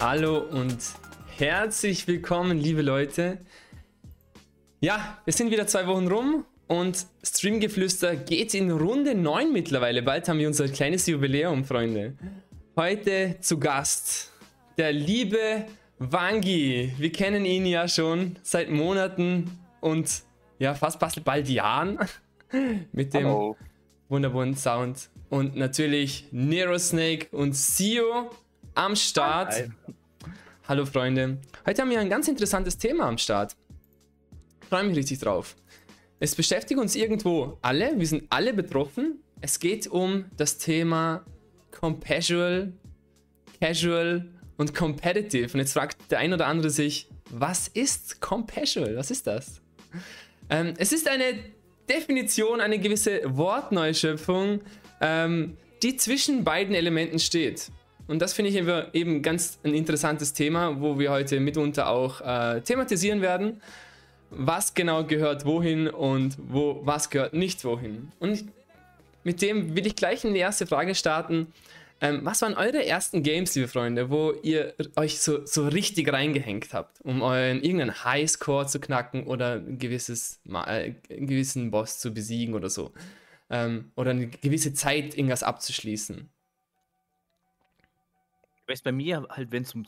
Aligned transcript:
Hallo 0.00 0.38
und 0.38 0.78
herzlich 1.36 2.06
willkommen, 2.06 2.58
liebe 2.58 2.82
Leute. 2.82 3.38
Ja, 4.78 5.18
wir 5.24 5.32
sind 5.32 5.50
wieder 5.50 5.66
zwei 5.66 5.88
Wochen 5.88 6.06
rum 6.06 6.44
und 6.68 7.04
Streamgeflüster 7.24 8.14
geht 8.14 8.54
in 8.54 8.70
Runde 8.70 9.16
9 9.16 9.52
mittlerweile. 9.52 10.02
Bald 10.02 10.28
haben 10.28 10.38
wir 10.38 10.46
unser 10.46 10.68
kleines 10.68 11.04
Jubiläum, 11.08 11.64
Freunde. 11.64 12.16
Heute 12.76 13.38
zu 13.40 13.58
Gast 13.58 14.30
der 14.76 14.92
liebe 14.92 15.64
Wangi. 15.98 16.92
Wir 16.96 17.10
kennen 17.10 17.44
ihn 17.44 17.66
ja 17.66 17.88
schon 17.88 18.36
seit 18.44 18.70
Monaten 18.70 19.50
und 19.80 20.22
ja, 20.60 20.74
fast 20.74 21.00
bald 21.24 21.48
Jahren 21.48 21.98
mit 22.92 23.14
dem 23.14 23.26
Hallo. 23.26 23.56
wunderbaren 24.08 24.54
Sound. 24.54 25.10
Und 25.28 25.56
natürlich 25.56 26.28
Nero 26.30 26.78
Snake 26.78 27.26
und 27.32 27.56
Sio 27.56 28.30
am 28.78 28.94
Start. 28.94 29.54
Hi. 29.54 29.70
Hallo 30.68 30.86
Freunde. 30.86 31.38
Heute 31.66 31.82
haben 31.82 31.90
wir 31.90 31.98
ein 31.98 32.08
ganz 32.08 32.28
interessantes 32.28 32.78
Thema 32.78 33.08
am 33.08 33.18
Start. 33.18 33.56
Ich 34.62 34.68
freue 34.68 34.84
mich 34.84 34.96
richtig 34.96 35.18
drauf. 35.18 35.56
Es 36.20 36.36
beschäftigt 36.36 36.78
uns 36.78 36.94
irgendwo 36.94 37.58
alle. 37.60 37.98
Wir 37.98 38.06
sind 38.06 38.24
alle 38.30 38.54
betroffen. 38.54 39.18
Es 39.40 39.58
geht 39.58 39.88
um 39.88 40.26
das 40.36 40.58
Thema 40.58 41.24
Compasual, 41.72 42.72
Casual 43.60 44.28
und 44.56 44.74
Competitive. 44.76 45.52
Und 45.52 45.58
jetzt 45.58 45.72
fragt 45.72 46.12
der 46.12 46.20
ein 46.20 46.32
oder 46.32 46.46
andere 46.46 46.70
sich, 46.70 47.08
was 47.30 47.66
ist 47.66 48.20
Compasual? 48.20 48.96
Was 48.96 49.10
ist 49.10 49.26
das? 49.26 49.60
Ähm, 50.50 50.74
es 50.78 50.92
ist 50.92 51.08
eine 51.08 51.40
Definition, 51.88 52.60
eine 52.60 52.78
gewisse 52.78 53.22
Wortneuschöpfung, 53.24 54.60
ähm, 55.00 55.56
die 55.82 55.96
zwischen 55.96 56.44
beiden 56.44 56.76
Elementen 56.76 57.18
steht. 57.18 57.72
Und 58.08 58.20
das 58.20 58.32
finde 58.32 58.50
ich 58.50 58.56
eben- 58.94 59.22
ganz 59.22 59.60
ein 59.62 59.74
interessantes 59.74 60.32
Thema, 60.32 60.80
wo 60.80 60.98
wir 60.98 61.10
heute 61.10 61.38
mitunter 61.38 61.88
auch 61.88 62.20
äh, 62.20 62.60
thematisieren 62.62 63.20
werden. 63.20 63.60
Was 64.30 64.74
genau 64.74 65.04
gehört 65.04 65.44
wohin 65.44 65.88
und 65.88 66.36
wo, 66.38 66.80
was 66.84 67.08
gehört 67.10 67.34
nicht 67.34 67.64
wohin. 67.64 68.10
Und 68.18 68.44
mit 69.24 69.40
dem 69.42 69.76
will 69.76 69.86
ich 69.86 69.94
gleich 69.94 70.24
in 70.24 70.34
die 70.34 70.40
erste 70.40 70.66
Frage 70.66 70.94
starten. 70.94 71.52
Ähm, 72.00 72.20
was 72.22 72.42
waren 72.42 72.54
eure 72.54 72.84
ersten 72.84 73.22
Games, 73.22 73.54
liebe 73.54 73.68
Freunde, 73.68 74.08
wo 74.08 74.32
ihr 74.42 74.74
euch 74.96 75.20
so, 75.20 75.44
so 75.44 75.66
richtig 75.66 76.12
reingehängt 76.12 76.72
habt, 76.72 77.00
um 77.02 77.22
euren 77.22 77.62
irgendeinen 77.62 78.04
Highscore 78.04 78.66
zu 78.66 78.78
knacken 78.78 79.24
oder 79.24 79.54
ein 79.54 79.78
gewisses, 79.78 80.40
äh, 80.48 80.54
einen 81.10 81.26
gewissen 81.26 81.70
Boss 81.70 81.98
zu 81.98 82.14
besiegen 82.14 82.54
oder 82.54 82.70
so? 82.70 82.92
Ähm, 83.50 83.90
oder 83.96 84.12
eine 84.12 84.28
gewisse 84.28 84.74
Zeit 84.74 85.16
irgendwas 85.16 85.42
abzuschließen? 85.42 86.30
Ich 88.68 88.72
weiß 88.72 88.82
bei 88.82 88.92
mir 88.92 89.26
halt, 89.30 89.50
wenn 89.50 89.62
es 89.62 89.74
um, 89.74 89.86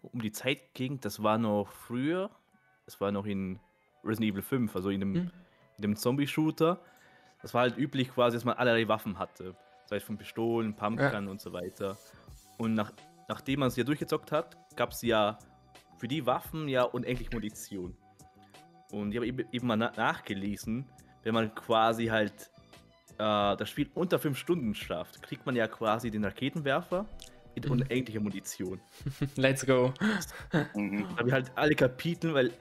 um 0.00 0.22
die 0.22 0.32
Zeit 0.32 0.72
ging, 0.72 0.98
das 1.00 1.22
war 1.22 1.36
noch 1.36 1.70
früher. 1.70 2.30
Das 2.86 2.98
war 2.98 3.12
noch 3.12 3.26
in 3.26 3.60
Resident 4.02 4.32
Evil 4.32 4.42
5, 4.42 4.74
also 4.74 4.88
in 4.88 5.00
dem, 5.00 5.14
Hm. 5.14 5.30
in 5.76 5.82
dem 5.82 5.96
Zombie-Shooter. 5.96 6.80
Das 7.42 7.52
war 7.52 7.60
halt 7.60 7.76
üblich 7.76 8.10
quasi, 8.10 8.38
dass 8.38 8.46
man 8.46 8.56
allerlei 8.56 8.88
Waffen 8.88 9.18
hatte. 9.18 9.54
Sei 9.84 9.96
es 9.96 10.02
von 10.02 10.16
Pistolen, 10.16 10.74
Pumpgun 10.74 11.28
und 11.28 11.42
so 11.42 11.52
weiter. 11.52 11.98
Und 12.56 12.72
nach, 12.72 12.90
nachdem 13.28 13.60
man 13.60 13.68
es 13.68 13.76
ja 13.76 13.84
durchgezockt 13.84 14.32
hat, 14.32 14.56
gab 14.76 14.92
es 14.92 15.02
ja 15.02 15.38
für 15.98 16.08
die 16.08 16.24
Waffen 16.24 16.68
ja 16.68 16.84
unendlich 16.84 17.30
Munition. 17.30 17.94
Und 18.92 19.10
ich 19.10 19.18
habe 19.18 19.26
eben, 19.26 19.46
eben 19.52 19.66
mal 19.66 19.76
na 19.76 19.92
nachgelesen, 19.94 20.86
wenn 21.22 21.34
man 21.34 21.54
quasi 21.54 22.06
halt 22.06 22.50
äh, 23.18 23.56
das 23.56 23.68
Spiel 23.68 23.90
unter 23.92 24.18
5 24.18 24.38
Stunden 24.38 24.74
schafft, 24.74 25.20
kriegt 25.22 25.44
man 25.44 25.54
ja 25.54 25.68
quasi 25.68 26.10
den 26.10 26.24
Raketenwerfer 26.24 27.04
mit 27.56 27.68
unendlicher 27.68 28.20
Munition. 28.20 28.80
Let's 29.36 29.66
go. 29.66 29.92
Mhm. 30.74 31.06
Da 31.08 31.16
habe 31.16 31.28
ich 31.28 31.32
halt 31.32 31.52
alle 31.56 31.74
Kapitel, 31.74 32.34
weil 32.34 32.52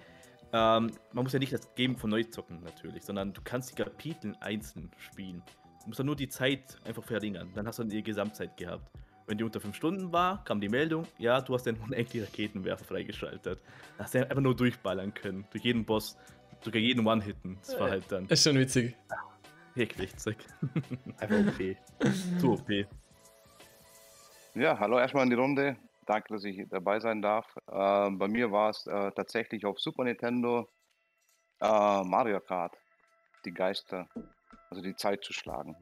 ähm, 0.53 0.91
man 1.13 1.23
muss 1.23 1.33
ja 1.33 1.39
nicht 1.39 1.53
das 1.53 1.73
Game 1.75 1.95
von 1.97 2.09
neu 2.09 2.23
zocken 2.23 2.63
natürlich, 2.63 3.03
sondern 3.03 3.33
du 3.33 3.41
kannst 3.43 3.71
die 3.71 3.83
Kapitel 3.83 4.35
einzeln 4.39 4.89
spielen. 4.97 5.43
Du 5.81 5.89
musst 5.89 5.99
dann 5.99 6.07
nur 6.07 6.15
die 6.15 6.29
Zeit 6.29 6.77
einfach 6.85 7.03
verringern. 7.03 7.51
Dann 7.53 7.67
hast 7.67 7.77
du 7.77 7.83
dann 7.83 7.89
die 7.89 8.01
Gesamtzeit 8.01 8.55
gehabt. 8.57 8.89
Wenn 9.27 9.37
die 9.37 9.43
unter 9.43 9.59
5 9.59 9.75
Stunden 9.75 10.13
war, 10.13 10.43
kam 10.43 10.61
die 10.61 10.69
Meldung, 10.69 11.07
ja, 11.17 11.41
du 11.41 11.53
hast 11.53 11.63
den 11.63 11.75
unendlichen 11.81 12.23
Raketenwerfer 12.23 12.85
freigeschaltet. 12.85 13.59
Da 13.97 14.03
hast 14.03 14.13
du 14.13 14.21
einfach 14.21 14.41
nur 14.41 14.55
durchballern 14.55 15.13
können. 15.13 15.45
Durch 15.51 15.63
jeden 15.63 15.83
Boss, 15.83 16.15
sogar 16.61 16.79
jeden 16.79 17.05
One-Hitten. 17.05 17.57
Das 17.61 17.79
war 17.79 17.89
halt 17.89 18.11
dann 18.11 18.27
Ist 18.27 18.43
schon 18.43 18.57
witzig. 18.57 18.95
wirklich 19.75 20.15
zack. 20.15 20.37
Einfach 21.19 21.39
OP. 21.39 22.39
Zu 22.39 22.53
OP. 22.53 22.69
Ja, 24.55 24.79
hallo 24.79 24.97
erstmal 24.97 25.25
in 25.25 25.29
die 25.29 25.35
Runde. 25.35 25.75
Danke, 26.05 26.33
dass 26.33 26.45
ich 26.45 26.65
dabei 26.69 27.01
sein 27.01 27.21
darf. 27.21 27.45
Äh, 27.67 28.09
bei 28.11 28.29
mir 28.29 28.49
war 28.53 28.69
es 28.69 28.87
äh, 28.87 29.11
tatsächlich 29.11 29.65
auf 29.65 29.77
Super 29.79 30.05
Nintendo 30.05 30.69
äh, 31.59 32.03
Mario 32.03 32.39
Kart. 32.39 32.73
Die 33.43 33.51
Geister, 33.51 34.07
also 34.69 34.81
die 34.81 34.95
Zeit 34.95 35.25
zu 35.25 35.33
schlagen. 35.33 35.75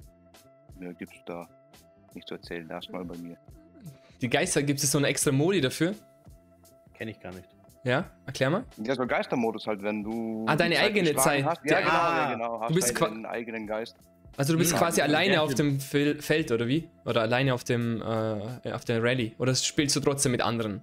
Mehr 0.80 0.94
gibt 0.96 1.14
es 1.14 1.22
da 1.28 1.48
nicht 2.16 2.28
zu 2.28 2.34
erzählen. 2.34 2.68
Erstmal 2.68 3.06
bei 3.06 3.16
mir. 3.18 3.38
Die 4.22 4.30
Geister, 4.30 4.64
gibt 4.64 4.82
es 4.82 4.92
so 4.92 4.98
eine 4.98 5.08
extra 5.08 5.32
Modi 5.32 5.62
dafür? 5.62 5.94
Kenne 6.96 7.12
ich 7.12 7.20
gar 7.20 7.32
nicht. 7.32 7.48
Ja, 7.84 8.10
erklär 8.26 8.50
mal. 8.50 8.66
Ja, 8.78 8.96
so 8.96 9.06
Geistermodus 9.06 9.68
halt, 9.68 9.84
wenn 9.84 10.04
du. 10.04 10.46
Ah, 10.48 10.56
deine 10.56 10.76
Zeit 10.76 10.86
eigene 10.86 11.16
Zeit. 11.16 11.46
Hast. 11.46 11.62
Ja, 11.66 11.80
Ja, 11.80 11.82
genau, 11.82 11.94
ah, 11.94 12.18
ja, 12.18 12.34
genau. 12.34 12.62
Hast 12.62 12.74
bist 12.74 13.00
halt 13.00 13.12
deinen 13.12 13.26
eigenen 13.28 13.68
Geist. 13.68 13.98
Also 14.38 14.54
du 14.54 14.60
bist 14.60 14.72
Hm. 14.72 14.80
quasi 14.80 15.02
alleine 15.02 15.42
auf 15.42 15.54
dem 15.54 15.80
Fel- 15.80 16.22
Feld, 16.22 16.52
oder 16.52 16.68
wie? 16.68 16.90
Oder 17.06 17.22
alleine 17.22 17.54
auf 17.54 17.64
dem 17.64 18.02
äh, 18.02 18.72
auf 18.72 18.84
der 18.86 19.04
Rallye? 19.04 19.34
Oder 19.38 19.54
spielst 19.56 19.96
du 19.96 20.00
trotzdem 20.00 20.32
mit 20.32 20.42
anderen? 20.42 20.82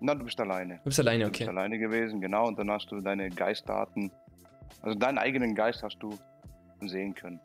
Na, 0.00 0.14
du 0.14 0.24
bist 0.24 0.38
alleine. 0.40 0.76
Du 0.78 0.84
bist 0.84 0.98
alleine, 1.00 1.24
Du 1.24 1.30
bist 1.30 1.42
okay. 1.42 1.50
alleine 1.50 1.78
gewesen, 1.78 2.20
genau. 2.20 2.46
Und 2.46 2.58
dann 2.58 2.70
hast 2.70 2.90
du 2.90 3.00
deine 3.00 3.30
Geistdaten. 3.30 4.10
Also 4.82 4.98
deinen 4.98 5.18
eigenen 5.18 5.54
Geist 5.54 5.82
hast 5.82 5.98
du 6.00 6.16
sehen 6.86 7.14
können. 7.14 7.40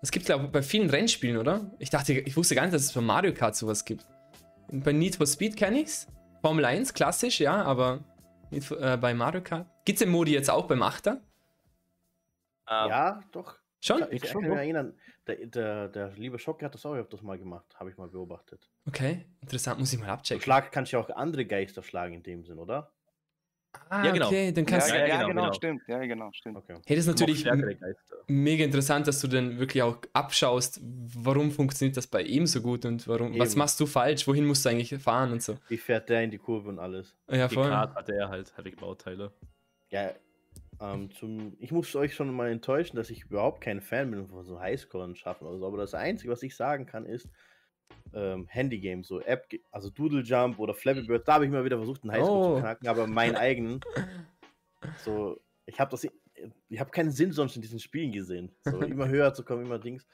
Das 0.00 0.10
gibt 0.10 0.28
es 0.28 0.36
bei 0.52 0.60
vielen 0.62 0.90
Rennspielen, 0.90 1.38
oder? 1.38 1.70
Ich 1.78 1.88
dachte, 1.88 2.12
ich 2.12 2.36
wusste 2.36 2.54
gar 2.54 2.62
nicht, 2.62 2.74
dass 2.74 2.82
es 2.82 2.92
bei 2.92 3.00
Mario 3.00 3.32
Kart 3.32 3.56
sowas 3.56 3.84
gibt. 3.86 4.06
Bei 4.70 4.92
Need 4.92 5.16
for 5.16 5.26
Speed 5.26 5.56
kenne 5.56 5.80
ich's. 5.80 6.06
Formel 6.42 6.64
1, 6.66 6.92
klassisch, 6.92 7.40
ja, 7.40 7.62
aber 7.62 8.00
for, 8.60 8.78
äh, 8.82 8.98
bei 8.98 9.14
Mario 9.14 9.40
Kart. 9.42 9.66
Gibt's 9.86 10.00
den 10.00 10.10
Modi 10.10 10.32
jetzt 10.32 10.50
auch 10.50 10.66
beim 10.66 10.82
Achter? 10.82 11.22
Ähm, 12.68 12.88
Ja, 12.88 13.20
doch. 13.32 13.58
Schon? 13.80 14.02
Ich, 14.10 14.22
ich 14.24 14.30
kann 14.32 14.40
mich 14.42 14.50
erinnern, 14.50 14.98
der, 15.26 15.46
der, 15.46 15.88
der 15.88 16.08
liebe 16.12 16.38
Schocke 16.38 16.64
hat 16.64 16.74
das 16.74 16.86
auch 16.86 16.94
öfters 16.94 17.20
mal 17.20 17.38
gemacht, 17.38 17.66
habe 17.78 17.90
ich 17.90 17.98
mal 17.98 18.08
beobachtet. 18.08 18.70
Okay, 18.86 19.26
interessant, 19.42 19.78
muss 19.78 19.92
ich 19.92 20.00
mal 20.00 20.08
abchecken. 20.08 20.42
Schlag 20.42 20.72
kannst 20.72 20.92
du 20.92 20.96
ja 20.96 21.02
auch 21.02 21.10
andere 21.10 21.44
Geister 21.44 21.82
schlagen 21.82 22.14
in 22.14 22.22
dem 22.22 22.44
Sinn, 22.44 22.58
oder? 22.58 22.90
Ah, 23.90 24.06
Ja, 24.06 24.12
genau. 24.12 24.26
okay, 24.28 24.52
dann 24.52 24.64
kannst 24.64 24.88
ja, 24.88 24.94
du. 24.94 25.00
ja, 25.00 25.06
ja, 25.06 25.16
genau, 25.16 25.28
genau, 25.28 25.42
genau. 25.42 25.52
stimmt. 25.52 25.82
Ja, 25.88 25.98
genau, 25.98 26.30
stimmt. 26.32 26.56
Okay. 26.56 26.78
Hey, 26.86 26.96
das 26.96 27.06
ist 27.06 27.10
natürlich 27.10 27.44
mega 28.28 28.64
interessant, 28.64 29.06
dass 29.06 29.20
du 29.20 29.28
dann 29.28 29.58
wirklich 29.58 29.82
auch 29.82 29.98
abschaust, 30.12 30.80
warum 30.82 31.50
funktioniert 31.50 31.96
das 31.96 32.06
bei 32.06 32.22
ihm 32.22 32.46
so 32.46 32.62
gut 32.62 32.84
und 32.86 33.06
warum, 33.08 33.38
was 33.38 33.50
Eben. 33.52 33.58
machst 33.58 33.78
du 33.80 33.86
falsch, 33.86 34.26
wohin 34.26 34.46
musst 34.46 34.64
du 34.64 34.70
eigentlich 34.70 34.94
fahren 35.02 35.32
und 35.32 35.42
so. 35.42 35.58
Wie 35.68 35.76
fährt 35.76 36.08
der 36.08 36.22
in 36.22 36.30
die 36.30 36.38
Kurve 36.38 36.68
und 36.68 36.78
alles? 36.78 37.14
Ja, 37.28 37.48
Die 37.48 37.54
voll. 37.54 37.68
Karte 37.68 37.94
hatte 37.96 38.14
er 38.14 38.28
halt, 38.28 38.56
hatte 38.56 38.70
Bauteile. 38.70 39.32
Ja, 39.90 40.10
ähm, 40.80 41.10
zum, 41.12 41.56
ich 41.58 41.72
muss 41.72 41.94
euch 41.96 42.14
schon 42.14 42.34
mal 42.34 42.50
enttäuschen, 42.50 42.96
dass 42.96 43.10
ich 43.10 43.24
überhaupt 43.24 43.60
kein 43.60 43.80
Fan 43.80 44.10
bin 44.10 44.26
von 44.28 44.44
so 44.44 44.60
Highscoren 44.60 45.14
schaffen 45.16 45.46
oder 45.46 45.58
so. 45.58 45.66
Aber 45.66 45.76
das 45.78 45.94
Einzige, 45.94 46.32
was 46.32 46.42
ich 46.42 46.56
sagen 46.56 46.86
kann, 46.86 47.06
ist 47.06 47.28
ähm, 48.12 48.46
Handygames, 48.48 49.08
so 49.08 49.20
App, 49.20 49.46
also 49.70 49.90
Doodle 49.90 50.22
Jump 50.22 50.58
oder 50.58 50.74
Flappy 50.74 51.02
Bird. 51.02 51.26
Da 51.26 51.34
habe 51.34 51.44
ich 51.46 51.50
mal 51.50 51.64
wieder 51.64 51.76
versucht, 51.78 52.02
einen 52.02 52.12
Highscore 52.12 52.38
Oh. 52.38 52.54
zu 52.56 52.60
knacken, 52.60 52.88
aber 52.88 53.06
meinen 53.06 53.36
eigenen. 53.36 53.80
So, 55.04 55.40
ich 55.66 55.78
habe 55.80 55.90
das, 55.90 56.06
ich 56.68 56.80
habe 56.80 56.90
keinen 56.90 57.10
Sinn 57.10 57.32
sonst 57.32 57.56
in 57.56 57.62
diesen 57.62 57.78
Spielen 57.80 58.12
gesehen. 58.12 58.50
So, 58.64 58.80
immer 58.82 59.08
höher 59.08 59.32
zu 59.34 59.44
kommen, 59.44 59.64
immer 59.66 59.78
Dings. 59.78 60.06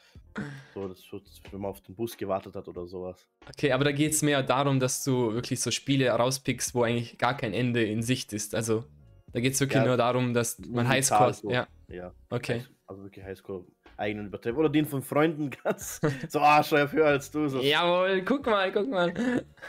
So, 0.75 0.89
das, 0.89 1.03
wenn 1.51 1.61
man 1.61 1.71
auf 1.71 1.81
den 1.81 1.95
Bus 1.95 2.17
gewartet 2.17 2.55
hat 2.55 2.69
oder 2.69 2.87
sowas. 2.87 3.27
Okay, 3.49 3.73
aber 3.73 3.85
da 3.85 3.93
geht 3.93 4.13
es 4.13 4.23
mehr 4.23 4.43
darum, 4.43 4.79
dass 4.79 5.03
du 5.05 5.33
wirklich 5.35 5.61
so 5.61 5.71
Spiele 5.71 6.09
rauspickst, 6.11 6.75
wo 6.75 6.83
eigentlich 6.85 7.19
gar 7.19 7.37
kein 7.37 7.53
Ende 7.53 7.83
in 7.85 8.03
Sicht 8.03 8.33
ist. 8.33 8.55
Also 8.55 8.85
da 9.33 9.41
geht 9.41 9.55
es 9.55 9.61
wirklich 9.61 9.81
Ja, 9.81 9.87
nur 9.87 9.97
darum, 9.97 10.35
dass 10.35 10.59
man 10.59 10.89
Highscore. 10.89 11.33
So. 11.35 11.51
Ja, 11.51 11.67
Ja. 11.89 12.13
okay. 12.31 12.65
Also 12.87 13.03
wirklich 13.05 13.25
Highscore 13.25 13.65
eigenen 13.97 14.27
übertreiben. 14.27 14.59
Oder 14.59 14.69
den 14.69 14.87
von 14.87 15.03
Freunden 15.03 15.51
ganz. 15.65 16.01
so, 16.29 16.41
ah, 16.41 16.61
ich 16.61 16.71
höher 16.73 17.07
als 17.07 17.31
du. 17.31 17.47
So. 17.49 17.61
Jawohl, 17.61 18.23
guck 18.23 18.47
mal, 18.47 18.73
guck 18.73 18.89
mal. 18.89 19.13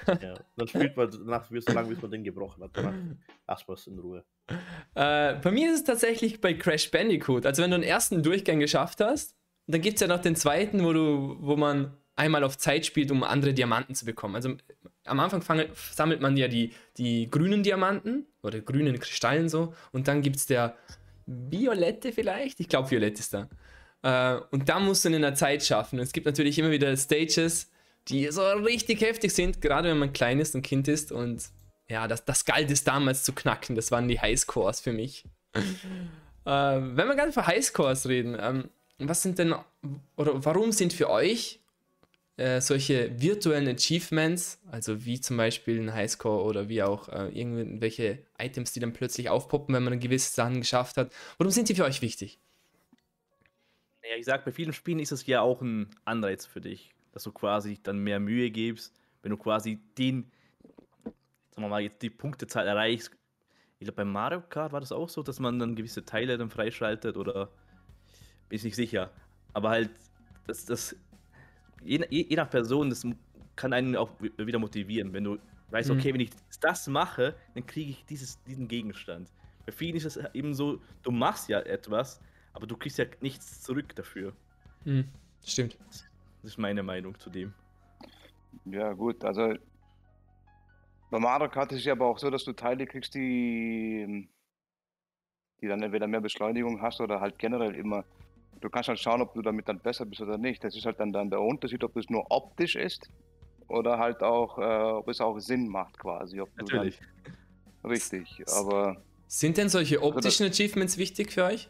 Ja. 0.08 0.34
Dann 0.56 0.68
spielt 0.68 0.96
man 0.98 1.12
danach 1.12 1.46
so 1.50 1.74
lange, 1.74 1.90
bis 1.90 2.02
man 2.02 2.12
den 2.12 2.24
gebrochen 2.24 2.64
hat. 2.64 2.72
Danach 2.74 2.94
lasst 3.48 3.68
man 3.68 3.76
es 3.76 3.88
in 3.88 4.00
Ruhe. 4.00 4.24
Äh, 4.96 5.36
bei 5.36 5.52
mir 5.52 5.70
ist 5.72 5.80
es 5.82 5.84
tatsächlich 5.84 6.42
bei 6.42 6.54
Crash 6.54 6.90
Bandicoot. 6.90 7.46
Also 7.46 7.62
wenn 7.62 7.72
du 7.72 7.78
den 7.78 7.84
ersten 7.88 8.24
Durchgang 8.24 8.60
geschafft 8.60 9.02
hast, 9.02 9.36
dann 9.68 9.82
gibt 9.82 9.96
es 9.96 10.02
ja 10.02 10.08
noch 10.08 10.22
den 10.22 10.36
zweiten, 10.36 10.84
wo 10.84 10.94
du, 10.94 11.38
wo 11.40 11.56
man 11.56 11.96
einmal 12.16 12.44
auf 12.44 12.58
Zeit 12.58 12.86
spielt, 12.86 13.12
um 13.12 13.24
andere 13.24 13.54
Diamanten 13.54 13.96
zu 13.96 14.06
bekommen. 14.06 14.36
Also 14.36 14.56
am 15.06 15.20
Anfang 15.20 15.42
sammelt 15.92 16.22
man 16.22 16.38
ja 16.38 16.48
die, 16.48 16.74
die 16.98 17.30
grünen 17.30 17.64
Diamanten 17.64 18.26
oder 18.44 18.60
grünen 18.60 19.00
Kristallen 19.00 19.50
so 19.50 19.74
und 19.92 20.08
dann 20.08 20.22
gibt 20.22 20.38
es 20.38 20.46
der 20.46 20.76
violette 21.26 22.12
vielleicht. 22.12 22.60
Ich 22.60 22.70
glaube, 22.70 22.92
violett 22.92 23.20
ist 23.20 23.34
da. 23.34 23.48
Äh, 24.04 24.42
und 24.52 24.70
da 24.70 24.80
musst 24.80 25.06
du 25.06 25.10
in 25.10 25.16
einer 25.16 25.36
Zeit 25.36 25.64
schaffen. 25.64 26.00
Und 26.00 26.04
es 26.04 26.14
gibt 26.14 26.26
natürlich 26.26 26.58
immer 26.60 26.72
wieder 26.72 26.96
Stages, 26.98 27.70
die 28.08 28.28
so 28.32 28.42
richtig 28.42 29.02
heftig 29.02 29.34
sind, 29.34 29.62
gerade 29.62 29.90
wenn 29.90 30.00
man 30.00 30.14
klein 30.14 30.40
ist 30.40 30.56
und 30.56 30.64
Kind 30.64 30.88
ist. 30.88 31.12
Und 31.12 31.44
ja, 31.90 32.08
das, 32.08 32.26
das 32.26 32.46
galt 32.46 32.72
es 32.72 32.84
damals 32.84 33.24
zu 33.24 33.34
knacken. 33.34 33.76
Das 33.76 33.92
waren 33.92 34.08
die 34.08 34.20
Highscores 34.20 34.80
für 34.80 34.94
mich. 34.94 35.26
äh, 35.54 35.62
wenn 36.46 37.08
wir 37.08 37.16
gerade 37.16 37.32
für 37.32 37.46
Highscores 37.46 38.08
reden, 38.08 38.38
ähm, 38.40 38.70
was 38.98 39.22
sind 39.22 39.40
denn, 39.40 39.56
oder 40.16 40.46
warum 40.46 40.72
sind 40.72 40.94
für 40.94 41.10
euch 41.10 41.61
äh, 42.42 42.60
solche 42.60 43.22
virtuellen 43.22 43.68
Achievements, 43.68 44.60
also 44.72 45.06
wie 45.06 45.22
zum 45.22 45.38
Beispiel 45.38 45.80
ein 45.80 45.94
Highscore 45.94 46.44
oder 46.44 46.70
wie 46.70 46.82
auch 46.82 47.08
äh, 47.10 47.28
irgendwelche 47.30 48.26
Items, 48.40 48.74
die 48.74 48.80
dann 48.80 48.94
plötzlich 48.94 49.30
aufpoppen, 49.30 49.76
wenn 49.76 49.84
man 49.84 50.00
gewisse 50.00 50.34
Sachen 50.34 50.62
geschafft 50.62 50.98
hat, 50.98 51.14
warum 51.38 51.52
sind 51.52 51.70
die 51.70 51.76
für 51.76 51.86
euch 51.86 52.02
wichtig? 52.02 52.40
Naja, 54.02 54.16
ich 54.18 54.26
sag, 54.26 54.44
bei 54.44 54.52
vielen 54.52 54.74
Spielen 54.74 55.00
ist 55.00 55.12
es 55.12 55.26
ja 55.28 55.42
auch 55.42 55.62
ein 55.62 55.88
Anreiz 56.04 56.48
für 56.48 56.62
dich, 56.62 56.92
dass 57.12 57.24
du 57.24 57.32
quasi 57.32 57.80
dann 57.84 58.00
mehr 58.00 58.20
Mühe 58.20 58.50
gibst, 58.50 58.92
wenn 59.22 59.30
du 59.30 59.38
quasi 59.38 59.80
den, 60.00 60.32
sagen 61.04 61.66
wir 61.66 61.68
mal, 61.68 61.82
jetzt 61.82 62.02
die 62.02 62.10
Punktezahl 62.10 62.66
erreichst. 62.66 63.12
Ich 63.78 63.86
glaube, 63.86 63.98
bei 63.98 64.06
Mario 64.06 64.42
Kart 64.42 64.72
war 64.72 64.80
das 64.80 64.92
auch 64.92 65.10
so, 65.10 65.22
dass 65.22 65.40
man 65.40 65.60
dann 65.60 65.76
gewisse 65.76 66.06
Teile 66.06 66.40
dann 66.40 66.50
freischaltet 66.50 67.18
oder 67.18 67.52
bin 68.50 68.58
ich 68.58 68.64
nicht 68.64 68.76
sicher. 68.76 69.12
Aber 69.54 69.70
halt, 69.70 69.92
das, 70.48 70.66
das 70.66 70.96
je, 71.84 72.06
je, 72.10 72.36
nach 72.36 72.50
Person, 72.50 72.90
das 72.90 73.06
kann 73.56 73.74
einen 73.74 73.96
auch 73.96 74.12
wieder 74.20 74.60
motivieren, 74.60 75.14
wenn 75.14 75.24
du 75.24 75.38
weißt, 75.72 75.90
mhm. 75.90 75.98
okay, 75.98 76.14
wenn 76.14 76.22
ich 76.22 76.32
das 76.60 76.88
mache, 76.88 77.36
dann 77.54 77.66
kriege 77.66 77.92
ich 77.92 78.06
dieses, 78.06 78.42
diesen 78.44 78.68
Gegenstand. 78.68 79.32
Bei 79.66 79.72
vielen 79.72 79.96
ist 79.96 80.06
es 80.06 80.18
eben 80.34 80.54
so, 80.54 80.82
du 81.04 81.12
machst 81.12 81.50
ja 81.50 81.60
etwas, 81.60 82.20
aber 82.54 82.68
du 82.68 82.76
kriegst 82.76 82.98
ja 82.98 83.06
nichts 83.22 83.62
zurück 83.62 83.96
dafür. 83.96 84.34
Mhm. 84.86 85.06
Stimmt. 85.46 85.78
Das 85.88 86.52
ist 86.52 86.58
meine 86.58 86.84
Meinung 86.84 87.18
zu 87.20 87.30
dem. 87.30 87.54
Ja, 88.66 88.94
gut, 88.94 89.24
also 89.24 89.56
bei 91.10 91.20
Mario 91.20 91.50
Kart 91.50 91.72
ist 91.72 91.80
es 91.80 91.86
ja 91.86 91.94
aber 91.94 92.08
auch 92.08 92.18
so, 92.18 92.30
dass 92.30 92.44
du 92.44 92.54
Teile 92.54 92.86
kriegst, 92.86 93.14
die, 93.16 94.30
die 95.62 95.68
dann 95.68 95.82
entweder 95.84 96.08
mehr 96.08 96.22
Beschleunigung 96.22 96.82
hast 96.82 97.02
oder 97.02 97.20
halt 97.20 97.38
generell 97.38 97.76
immer 97.76 98.06
du 98.62 98.70
kannst 98.70 98.90
halt 98.90 99.00
schauen, 99.00 99.22
ob 99.22 99.34
du 99.34 99.42
damit 99.42 99.68
dann 99.68 99.80
besser 99.80 100.06
bist 100.06 100.22
oder 100.22 100.38
nicht. 100.38 100.64
Das 100.64 100.76
ist 100.76 100.86
halt 100.86 101.00
dann, 101.00 101.12
dann 101.12 101.30
der 101.30 101.42
Unterschied, 101.42 101.84
ob 101.84 101.98
es 101.98 102.10
nur 102.10 102.26
optisch 102.30 102.76
ist 102.76 103.10
oder 103.68 103.98
halt 103.98 104.22
auch, 104.22 104.58
äh, 104.58 104.92
ob 104.94 105.08
es 105.10 105.20
auch 105.20 105.38
Sinn 105.40 105.68
macht 105.68 105.98
quasi. 105.98 106.42
Natürlich. 106.56 107.00
Dann, 107.82 107.92
richtig, 107.92 108.44
aber. 108.48 109.04
Sind 109.28 109.58
denn 109.58 109.70
solche 109.70 109.98
also 109.98 110.10
optischen 110.10 110.48
Achievements 110.48 110.98
wichtig 110.98 111.32
für 111.32 111.46
euch? 111.46 111.70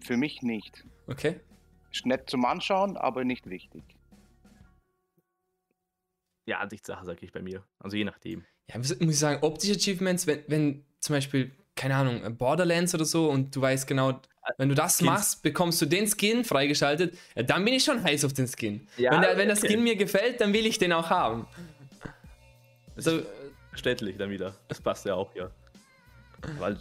Für 0.00 0.16
mich 0.16 0.42
nicht. 0.42 0.84
Okay. 1.06 1.40
Ist 1.92 2.06
nett 2.06 2.30
zum 2.30 2.44
Anschauen, 2.44 2.96
aber 2.96 3.24
nicht 3.24 3.48
wichtig. 3.48 3.82
Ja, 6.46 6.58
Ansichtssache, 6.58 7.04
sage 7.04 7.24
ich 7.24 7.32
bei 7.32 7.42
mir. 7.42 7.64
Also 7.78 7.96
je 7.96 8.04
nachdem. 8.04 8.44
Ja, 8.68 8.78
muss 8.78 8.90
ich 8.90 9.18
sagen, 9.18 9.44
optische 9.44 9.74
Achievements, 9.74 10.26
wenn, 10.26 10.44
wenn 10.48 10.84
zum 10.98 11.14
Beispiel, 11.14 11.52
keine 11.76 11.96
Ahnung, 11.96 12.36
Borderlands 12.36 12.94
oder 12.94 13.04
so 13.04 13.30
und 13.30 13.54
du 13.54 13.60
weißt 13.60 13.86
genau, 13.86 14.20
wenn 14.56 14.68
du 14.68 14.74
das 14.74 14.98
Skins. 14.98 15.06
machst, 15.06 15.42
bekommst 15.42 15.80
du 15.80 15.86
den 15.86 16.06
Skin 16.06 16.44
freigeschaltet. 16.44 17.16
Ja, 17.34 17.42
dann 17.42 17.64
bin 17.64 17.74
ich 17.74 17.84
schon 17.84 18.02
heiß 18.02 18.24
auf 18.24 18.32
den 18.32 18.46
Skin. 18.46 18.86
Ja, 18.96 19.12
wenn, 19.12 19.20
der, 19.20 19.36
wenn 19.36 19.48
der 19.48 19.56
Skin 19.56 19.82
mir 19.82 19.96
gefällt, 19.96 20.40
dann 20.40 20.52
will 20.52 20.66
ich 20.66 20.78
den 20.78 20.92
auch 20.92 21.10
haben. 21.10 21.46
So, 22.96 23.22
verständlich 23.70 24.16
dann 24.16 24.30
wieder. 24.30 24.54
Das 24.68 24.80
passt 24.80 25.06
ja 25.06 25.14
auch, 25.14 25.34
ja. 25.34 25.50
Weil, 26.58 26.78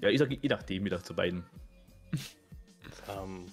ja, 0.00 0.08
ich 0.08 0.18
sag 0.18 0.30
je 0.30 0.48
nachdem 0.48 0.84
wieder 0.84 1.02
zu 1.02 1.14
beiden. 1.14 1.44
ähm, 3.08 3.46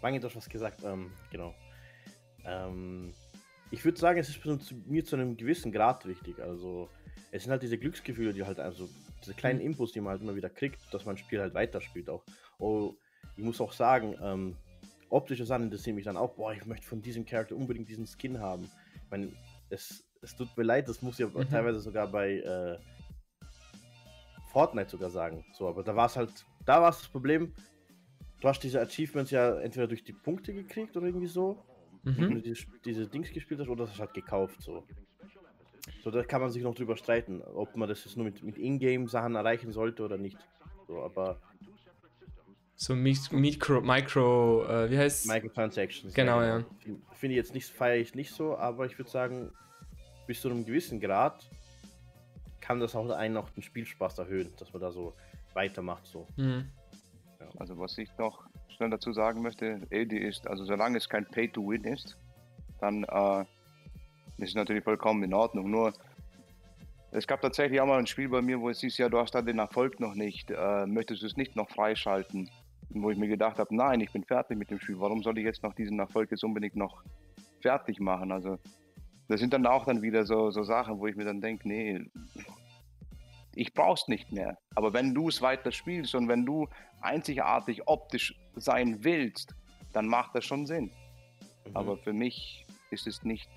Wange 0.00 0.22
hat 0.22 0.36
was 0.36 0.48
gesagt, 0.48 0.82
ähm, 0.84 1.10
genau. 1.30 1.54
Ähm, 2.44 3.12
ich 3.70 3.84
würde 3.84 3.98
sagen, 3.98 4.18
es 4.18 4.28
ist 4.28 4.40
mir 4.86 5.04
zu 5.04 5.16
einem 5.16 5.36
gewissen 5.36 5.72
Grad 5.72 6.06
wichtig. 6.06 6.38
Also, 6.40 6.88
es 7.30 7.42
sind 7.42 7.52
halt 7.52 7.62
diese 7.62 7.78
Glücksgefühle, 7.78 8.32
die 8.32 8.44
halt 8.44 8.58
also 8.58 8.88
diese 9.20 9.34
kleinen 9.34 9.60
mhm. 9.60 9.66
Infos, 9.66 9.92
die 9.92 10.00
man 10.00 10.12
halt 10.12 10.22
immer 10.22 10.36
wieder 10.36 10.50
kriegt, 10.50 10.80
dass 10.92 11.04
man 11.04 11.14
ein 11.14 11.18
Spiel 11.18 11.40
halt 11.40 11.54
weiterspielt 11.54 12.08
auch. 12.08 12.24
Oh, 12.58 12.94
ich 13.36 13.44
muss 13.44 13.60
auch 13.60 13.72
sagen, 13.72 14.16
ähm, 14.22 14.56
optische 15.08 15.44
Sachen 15.44 15.64
interessieren 15.64 15.96
mich 15.96 16.04
dann 16.04 16.16
auch. 16.16 16.34
Boah, 16.34 16.52
ich 16.52 16.64
möchte 16.66 16.86
von 16.86 17.02
diesem 17.02 17.26
Charakter 17.26 17.56
unbedingt 17.56 17.88
diesen 17.88 18.06
Skin 18.06 18.40
haben. 18.40 18.70
Ich 18.94 19.10
meine, 19.10 19.32
es, 19.68 20.04
es 20.22 20.36
tut 20.36 20.56
mir 20.56 20.64
leid, 20.64 20.88
das 20.88 21.02
muss 21.02 21.18
ja 21.18 21.26
mhm. 21.26 21.48
teilweise 21.48 21.80
sogar 21.80 22.08
bei 22.08 22.38
äh, 22.38 22.78
Fortnite 24.52 24.90
sogar 24.90 25.10
sagen. 25.10 25.44
So, 25.52 25.68
aber 25.68 25.82
da 25.82 25.94
war 25.94 26.06
es 26.06 26.16
halt, 26.16 26.46
da 26.64 26.80
war 26.80 26.90
es 26.90 26.98
das 26.98 27.08
Problem. 27.08 27.52
Du 28.40 28.48
hast 28.48 28.62
diese 28.62 28.80
Achievements 28.80 29.30
ja 29.30 29.58
entweder 29.60 29.86
durch 29.86 30.02
die 30.02 30.12
Punkte 30.12 30.54
gekriegt 30.54 30.96
oder 30.96 31.06
irgendwie 31.06 31.26
so. 31.26 31.62
Mhm. 32.02 32.16
Wenn 32.16 32.34
du 32.36 32.42
diese, 32.42 32.64
diese 32.84 33.06
Dings 33.06 33.30
gespielt 33.32 33.60
hast 33.60 33.68
oder 33.68 33.84
das 33.84 33.92
hast 33.92 34.00
halt 34.00 34.14
gekauft 34.14 34.62
so. 34.62 34.86
So, 36.02 36.10
da 36.10 36.22
kann 36.22 36.40
man 36.40 36.50
sich 36.50 36.62
noch 36.62 36.74
drüber 36.74 36.96
streiten, 36.96 37.42
ob 37.42 37.76
man 37.76 37.88
das 37.88 38.04
jetzt 38.04 38.16
nur 38.16 38.24
mit, 38.24 38.42
mit 38.42 38.56
Ingame-Sachen 38.56 39.34
erreichen 39.34 39.72
sollte 39.72 40.02
oder 40.02 40.16
nicht. 40.16 40.38
So, 40.86 41.02
aber. 41.02 41.40
So 42.74 42.94
Micro, 42.94 43.82
Micro 43.82 44.64
äh, 44.64 44.90
wie 44.90 44.96
heißt 44.96 45.26
Microtransactions. 45.26 46.14
Genau, 46.14 46.40
ja. 46.40 46.64
Finde 47.14 47.34
ich 47.34 47.36
jetzt 47.36 47.52
nicht, 47.52 47.68
feiere 47.68 48.00
ich 48.00 48.14
nicht 48.14 48.32
so, 48.32 48.56
aber 48.56 48.86
ich 48.86 48.98
würde 48.98 49.10
sagen, 49.10 49.52
bis 50.26 50.40
zu 50.40 50.48
einem 50.48 50.64
gewissen 50.64 50.98
Grad 50.98 51.50
kann 52.60 52.80
das 52.80 52.96
auch 52.96 53.10
einen 53.10 53.34
noch 53.34 53.50
den 53.50 53.62
Spielspaß 53.62 54.18
erhöhen, 54.18 54.50
dass 54.58 54.72
man 54.72 54.80
da 54.80 54.90
so 54.92 55.12
weitermacht. 55.52 56.06
So. 56.06 56.26
Mhm. 56.36 56.70
Ja. 57.38 57.48
Also 57.58 57.78
was 57.78 57.98
ich 57.98 58.08
noch 58.16 58.46
schnell 58.68 58.88
dazu 58.88 59.12
sagen 59.12 59.42
möchte, 59.42 59.82
Edi 59.90 60.16
ist, 60.16 60.46
also 60.46 60.64
solange 60.64 60.96
es 60.96 61.08
kein 61.08 61.26
Pay-to-Win 61.26 61.84
ist, 61.84 62.16
dann 62.80 63.04
äh, 63.04 63.44
das 64.40 64.50
ist 64.50 64.54
natürlich 64.54 64.84
vollkommen 64.84 65.22
in 65.22 65.34
Ordnung. 65.34 65.70
Nur, 65.70 65.92
es 67.12 67.26
gab 67.26 67.40
tatsächlich 67.40 67.80
auch 67.80 67.86
mal 67.86 67.98
ein 67.98 68.06
Spiel 68.06 68.28
bei 68.28 68.40
mir, 68.40 68.60
wo 68.60 68.70
es 68.70 68.80
hieß, 68.80 68.98
ja, 68.98 69.08
du 69.08 69.18
hast 69.18 69.34
da 69.34 69.42
den 69.42 69.58
Erfolg 69.58 70.00
noch 70.00 70.14
nicht, 70.14 70.50
äh, 70.50 70.86
möchtest 70.86 71.22
du 71.22 71.26
es 71.26 71.36
nicht 71.36 71.56
noch 71.56 71.68
freischalten? 71.68 72.50
Wo 72.90 73.10
ich 73.10 73.18
mir 73.18 73.28
gedacht 73.28 73.58
habe, 73.58 73.74
nein, 73.74 74.00
ich 74.00 74.12
bin 74.12 74.24
fertig 74.24 74.58
mit 74.58 74.70
dem 74.70 74.80
Spiel, 74.80 74.98
warum 74.98 75.22
soll 75.22 75.38
ich 75.38 75.44
jetzt 75.44 75.62
noch 75.62 75.74
diesen 75.74 75.98
Erfolg 75.98 76.30
jetzt 76.30 76.42
unbedingt 76.42 76.74
noch 76.74 77.02
fertig 77.60 78.00
machen? 78.00 78.32
Also, 78.32 78.58
das 79.28 79.40
sind 79.40 79.52
dann 79.52 79.66
auch 79.66 79.84
dann 79.84 80.02
wieder 80.02 80.24
so, 80.24 80.50
so 80.50 80.64
Sachen, 80.64 80.98
wo 80.98 81.06
ich 81.06 81.14
mir 81.14 81.24
dann 81.24 81.40
denke, 81.40 81.68
nee, 81.68 82.00
ich 83.54 83.74
brauch's 83.74 84.08
nicht 84.08 84.32
mehr. 84.32 84.58
Aber 84.74 84.92
wenn 84.92 85.14
du 85.14 85.28
es 85.28 85.42
weiter 85.42 85.70
spielst 85.70 86.14
und 86.14 86.28
wenn 86.28 86.46
du 86.46 86.66
einzigartig 87.00 87.86
optisch 87.86 88.34
sein 88.56 89.04
willst, 89.04 89.54
dann 89.92 90.06
macht 90.06 90.34
das 90.34 90.44
schon 90.44 90.66
Sinn. 90.66 90.90
Mhm. 91.66 91.76
Aber 91.76 91.96
für 91.98 92.12
mich 92.12 92.66
ist 92.90 93.06
es 93.06 93.22
nicht 93.22 93.50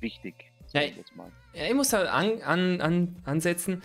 wichtig. 0.00 0.34
Ja, 0.72 0.82
ich, 0.82 0.94
ja, 1.54 1.64
ich 1.66 1.74
muss 1.74 1.88
da 1.88 2.02
an, 2.04 2.42
an, 2.42 2.80
an, 2.80 3.16
ansetzen. 3.24 3.82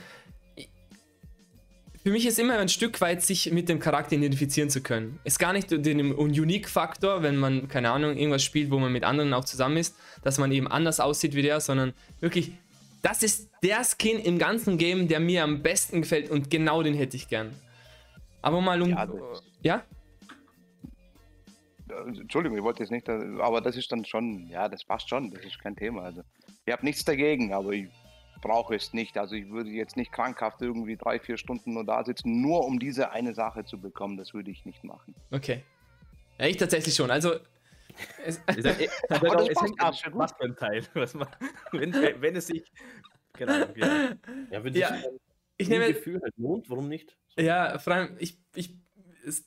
Für 2.03 2.11
mich 2.11 2.25
ist 2.25 2.37
immer 2.37 2.57
ein 2.57 2.67
Stück 2.67 2.99
weit, 2.99 3.21
sich 3.21 3.49
mit 3.51 3.69
dem 3.69 3.79
Charakter 3.79 4.17
identifizieren 4.17 4.69
zu 4.69 4.81
können. 4.81 5.19
Ist 5.23 5.39
gar 5.39 5.53
nicht 5.53 5.71
den 5.71 6.13
Unique-Faktor, 6.13 7.23
wenn 7.23 7.37
man, 7.37 7.69
keine 7.69 7.91
Ahnung, 7.91 8.17
irgendwas 8.17 8.43
spielt, 8.43 8.71
wo 8.71 8.79
man 8.79 8.91
mit 8.91 9.05
anderen 9.05 9.33
auch 9.33 9.45
zusammen 9.45 9.77
ist, 9.77 9.95
dass 10.21 10.37
man 10.37 10.51
eben 10.51 10.67
anders 10.67 10.99
aussieht 10.99 11.33
wie 11.33 11.41
der, 11.41 11.61
sondern 11.61 11.93
wirklich, 12.19 12.51
das 13.01 13.23
ist 13.23 13.49
der 13.63 13.83
Skin 13.85 14.19
im 14.19 14.37
ganzen 14.37 14.77
Game, 14.77 15.07
der 15.07 15.21
mir 15.21 15.45
am 15.45 15.61
besten 15.61 16.01
gefällt 16.01 16.29
und 16.29 16.49
genau 16.49 16.83
den 16.83 16.93
hätte 16.93 17.15
ich 17.15 17.29
gern. 17.29 17.55
Aber 18.41 18.59
mal 18.59 18.81
um. 18.81 18.97
Ja? 19.61 19.85
Entschuldigung, 22.05 22.57
ich 22.57 22.63
wollte 22.63 22.83
jetzt 22.83 22.91
nicht, 22.91 23.09
aber 23.09 23.61
das 23.61 23.75
ist 23.75 23.91
dann 23.91 24.05
schon, 24.05 24.47
ja, 24.47 24.69
das 24.69 24.83
passt 24.83 25.09
schon, 25.09 25.31
das 25.31 25.43
ist 25.43 25.59
kein 25.59 25.75
Thema. 25.75 26.03
Also, 26.03 26.23
ich 26.65 26.73
habe 26.73 26.85
nichts 26.85 27.03
dagegen, 27.05 27.53
aber 27.53 27.71
ich 27.71 27.89
brauche 28.43 28.75
es 28.75 28.93
nicht. 28.93 29.17
Also 29.17 29.35
ich 29.35 29.49
würde 29.49 29.71
jetzt 29.71 29.97
nicht 29.97 30.11
krankhaft 30.11 30.61
irgendwie 30.61 30.97
drei, 30.97 31.19
vier 31.19 31.37
Stunden 31.37 31.73
nur 31.73 31.85
da 31.85 32.03
sitzen, 32.03 32.41
nur 32.41 32.65
um 32.65 32.77
diese 32.77 33.11
eine 33.11 33.33
Sache 33.33 33.65
zu 33.65 33.79
bekommen. 33.79 34.17
Das 34.17 34.33
würde 34.33 34.51
ich 34.51 34.65
nicht 34.65 34.83
machen. 34.83 35.15
Okay. 35.31 35.63
Ja, 36.37 36.45
ich 36.45 36.57
tatsächlich 36.57 36.93
schon. 36.93 37.09
Also. 37.09 37.35
Es, 38.25 38.41
es, 38.47 38.65
es, 38.65 38.89
aber 39.11 39.47
es 39.47 39.61
hängt 39.61 39.79
ab, 39.79 39.93
was 40.13 40.31
für 40.31 40.45
ein 40.45 40.55
Teil. 40.55 40.83
Was 40.95 41.13
man, 41.13 41.27
wenn, 41.73 41.93
wenn 41.93 42.35
es 42.35 42.47
sich. 42.47 42.63
Genau, 43.33 43.53
ja. 43.75 44.13
ja, 44.49 44.63
wenn 44.63 44.73
sich 44.73 44.81
ja, 44.81 44.97
ich 45.57 45.69
nehme 45.69 45.93
Gefühl 45.93 46.19
halt 46.23 46.33
lohnt, 46.37 46.71
warum 46.71 46.89
nicht? 46.89 47.15
So. 47.35 47.43
Ja, 47.43 47.77
vor 47.77 47.93
allem, 47.93 48.15
ich, 48.17 48.39
ich 48.55 48.82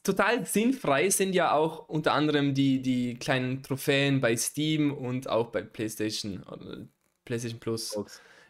total 0.02 0.46
sinnfrei 0.46 1.10
sind 1.10 1.34
ja 1.34 1.52
auch 1.52 1.88
unter 1.88 2.12
anderem 2.14 2.54
die, 2.54 2.80
die 2.80 3.16
kleinen 3.16 3.62
Trophäen 3.62 4.20
bei 4.20 4.36
Steam 4.36 4.92
und 4.92 5.28
auch 5.28 5.48
bei 5.48 5.62
PlayStation 5.62 6.42
oder 6.44 6.86
PlayStation 7.24 7.60
Plus. 7.60 7.94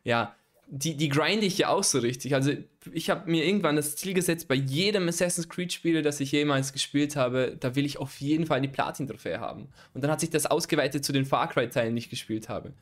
Ja, 0.05 0.35
die, 0.69 0.97
die 0.97 1.09
grinde 1.09 1.47
ich 1.47 1.59
ja 1.59 1.69
auch 1.69 1.85
so 1.85 1.99
richtig. 1.99 2.35
Also 2.35 2.53
ich 2.93 3.11
habe 3.11 3.31
mir 3.31 3.45
irgendwann 3.45 3.77
das 3.77 3.97
Ziel 3.97 4.15
gesetzt, 4.15 4.49
bei 4.49 4.55
jedem 4.55 5.09
Assassin's 5.09 5.49
Creed-Spiel, 5.49 6.03
das 6.03 6.21
ich 6.21 6.33
jemals 6.33 6.73
gespielt 6.73 7.17
habe, 7.17 7.57
da 7.59 7.75
will 7.77 7.85
ich 7.85 7.99
auf 7.99 8.21
jeden 8.21 8.47
Fall 8.47 8.61
die 8.61 8.69
Platin-Trophäe 8.69 9.39
haben. 9.39 9.69
Und 9.95 10.03
dann 10.03 10.11
hat 10.11 10.21
sich 10.21 10.31
das 10.31 10.47
ausgeweitet 10.47 11.05
zu 11.05 11.13
den 11.13 11.25
Far 11.25 11.49
Cry-Teilen, 11.49 11.95
die 11.95 12.01
ich 12.01 12.11
gespielt 12.11 12.49
habe. 12.49 12.73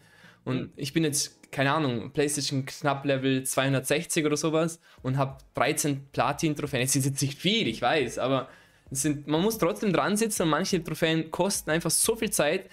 Und 0.45 0.61
mhm. 0.61 0.71
ich 0.77 0.93
bin 0.93 1.05
jetzt, 1.05 1.51
keine 1.53 1.73
Ahnung, 1.73 2.11
PlayStation 2.13 2.67
knapp 2.67 3.05
Level 3.05 3.45
260 3.45 4.25
oder 4.27 4.37
sowas 4.37 4.81
und 5.03 5.17
habe 5.17 5.39
13 5.55 6.09
Platin-Trophäen. 6.13 6.83
Es 6.83 6.97
ist 6.97 7.07
jetzt 7.07 7.23
nicht 7.23 7.39
viel, 7.39 7.67
ich 7.69 7.81
weiß, 7.81 8.19
aber 8.19 8.49
sind, 8.91 9.27
man 9.27 9.41
muss 9.41 9.59
trotzdem 9.59 9.93
dran 9.93 10.17
sitzen 10.17 10.43
und 10.43 10.51
manche 10.51 10.83
Trophäen 10.83 11.31
kosten 11.31 11.71
einfach 11.71 11.91
so 11.91 12.17
viel 12.17 12.31
Zeit. 12.31 12.69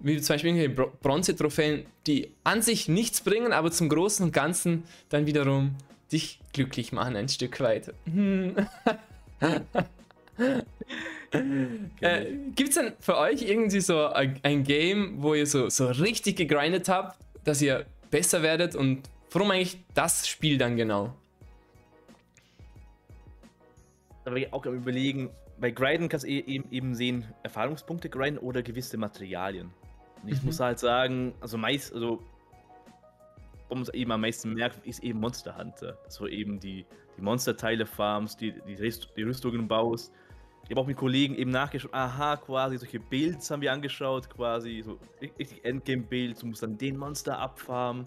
wie 0.00 0.20
zum 0.20 0.34
Beispiel 0.34 0.50
irgendwelche 0.50 0.74
Bro- 0.74 0.98
Bronze-Trophäen, 1.00 1.86
die 2.08 2.32
an 2.42 2.60
sich 2.60 2.88
nichts 2.88 3.20
bringen, 3.20 3.52
aber 3.52 3.70
zum 3.70 3.88
Großen 3.88 4.26
und 4.26 4.32
Ganzen 4.32 4.82
dann 5.08 5.26
wiederum 5.26 5.76
dich 6.10 6.40
glücklich 6.52 6.92
machen 6.92 7.16
ein 7.16 7.28
Stück 7.28 7.60
weit. 7.60 7.94
Hm. 8.04 8.56
äh, 12.00 12.24
Gibt 12.54 12.70
es 12.70 12.74
denn 12.76 12.92
für 13.00 13.16
euch 13.18 13.42
irgendwie 13.42 13.80
so 13.80 14.06
ein, 14.06 14.40
Game, 14.64 15.22
wo 15.22 15.34
ihr 15.34 15.46
so, 15.46 15.68
so 15.68 15.86
richtig 15.88 16.36
gegrindet 16.36 16.88
habt, 16.88 17.18
dass 17.44 17.60
ihr 17.62 17.86
besser 18.10 18.42
werdet 18.42 18.74
und 18.74 19.02
warum 19.30 19.50
eigentlich 19.50 19.78
das 19.94 20.26
Spiel 20.28 20.58
dann 20.58 20.76
genau? 20.76 21.14
Da 24.24 24.30
war 24.30 24.38
ich 24.38 24.52
auch 24.52 24.64
überlegen, 24.66 25.30
bei 25.58 25.70
Grinden 25.70 26.08
kannst 26.08 26.24
du 26.24 26.30
e- 26.30 26.44
eben, 26.46 26.70
eben 26.70 26.94
sehen, 26.94 27.26
Erfahrungspunkte 27.42 28.08
grinden 28.08 28.38
oder 28.38 28.62
gewisse 28.62 28.96
Materialien. 28.96 29.70
Und 30.22 30.28
ich 30.28 30.40
Mhm. 30.40 30.46
muss 30.46 30.60
halt 30.60 30.78
sagen, 30.78 31.34
also 31.40 31.58
meist, 31.58 31.92
also 31.92 32.22
man 33.68 33.82
es 33.82 33.88
eben 33.94 34.12
am 34.12 34.20
meisten 34.20 34.52
merkt, 34.54 34.86
ist 34.86 35.02
eben 35.02 35.18
Monster 35.20 35.56
Hunter. 35.56 35.96
So 36.08 36.28
eben 36.28 36.60
die, 36.60 36.84
die 37.16 37.22
Monsterteile 37.22 37.86
farmst, 37.86 38.40
die, 38.40 38.52
die 38.66 39.22
Rüstungen 39.22 39.66
baust. 39.66 40.12
Ich 40.72 40.74
habe 40.74 40.84
auch 40.84 40.88
mit 40.88 40.96
Kollegen 40.96 41.34
eben 41.34 41.50
nachgeschaut, 41.50 41.92
aha, 41.92 42.38
quasi 42.38 42.78
solche 42.78 42.98
Builds 42.98 43.50
haben 43.50 43.60
wir 43.60 43.70
angeschaut, 43.70 44.30
quasi 44.30 44.80
so 44.82 44.98
richtig 45.20 45.62
Endgame-Builds, 45.66 46.40
du 46.40 46.46
musst 46.46 46.62
dann 46.62 46.78
den 46.78 46.96
Monster 46.96 47.38
abfarmen. 47.38 48.06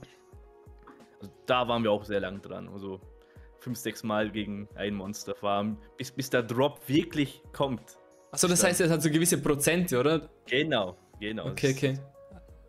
Also 1.22 1.31
da 1.45 1.67
waren 1.67 1.84
wir 1.84 1.91
auch 1.91 2.03
sehr 2.03 2.22
lang 2.22 2.41
dran. 2.41 2.67
Also 2.69 3.00
fünf, 3.60 3.77
sechs 3.77 4.01
Mal 4.01 4.31
gegen 4.31 4.67
ein 4.74 4.95
Monster 4.95 5.36
farmen, 5.36 5.77
bis, 5.95 6.10
bis 6.10 6.31
der 6.31 6.41
Drop 6.41 6.79
wirklich 6.89 7.43
kommt. 7.53 8.00
Achso, 8.31 8.48
das 8.48 8.63
heißt, 8.63 8.81
es 8.81 8.89
hat 8.89 9.03
so 9.03 9.12
gewisse 9.12 9.39
Prozente, 9.39 10.00
oder? 10.00 10.27
Genau, 10.48 10.98
genau. 11.19 11.50
Okay, 11.50 11.72
okay. 11.72 12.00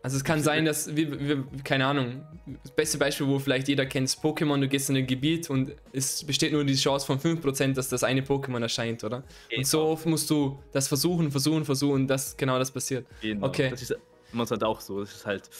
Also 0.06 0.18
es 0.18 0.22
kann 0.22 0.40
sein, 0.40 0.64
dass, 0.64 0.94
wir, 0.94 1.18
wir, 1.18 1.44
keine 1.64 1.84
Ahnung, 1.84 2.24
das 2.62 2.70
beste 2.70 2.96
Beispiel, 2.96 3.26
wo 3.26 3.40
vielleicht 3.40 3.66
jeder 3.66 3.86
kennt, 3.86 4.04
ist 4.04 4.22
Pokémon, 4.22 4.60
du 4.60 4.68
gehst 4.68 4.88
in 4.88 4.94
ein 4.94 5.04
Gebiet 5.04 5.50
und 5.50 5.72
es 5.92 6.22
besteht 6.22 6.52
nur 6.52 6.62
die 6.62 6.76
Chance 6.76 7.04
von 7.04 7.18
5%, 7.18 7.74
dass 7.74 7.88
das 7.88 8.04
eine 8.04 8.20
Pokémon 8.20 8.60
erscheint, 8.60 9.02
oder? 9.02 9.24
Genau. 9.48 9.58
Und 9.58 9.66
so 9.66 9.82
oft 9.82 10.06
musst 10.06 10.30
du 10.30 10.60
das 10.70 10.86
versuchen, 10.86 11.32
versuchen, 11.32 11.64
versuchen, 11.64 12.06
dass 12.06 12.36
genau 12.36 12.56
das 12.56 12.70
passiert. 12.70 13.04
Genau. 13.20 13.48
Okay. 13.48 13.68
Das 13.68 13.82
ist 13.82 13.96
Monster 14.30 14.54
Hunter 14.54 14.68
auch 14.68 14.80
so. 14.80 15.00
Das 15.00 15.12
ist 15.12 15.26
halt. 15.26 15.50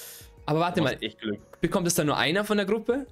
Aber 0.45 0.61
warte 0.61 0.81
mal, 0.81 0.97
bekommt 1.61 1.89
es 1.89 1.97
dann 1.97 2.07
nur 2.07 2.17
einer 2.17 2.45
von 2.45 2.57
der 2.57 2.67
Gruppe? 2.67 3.05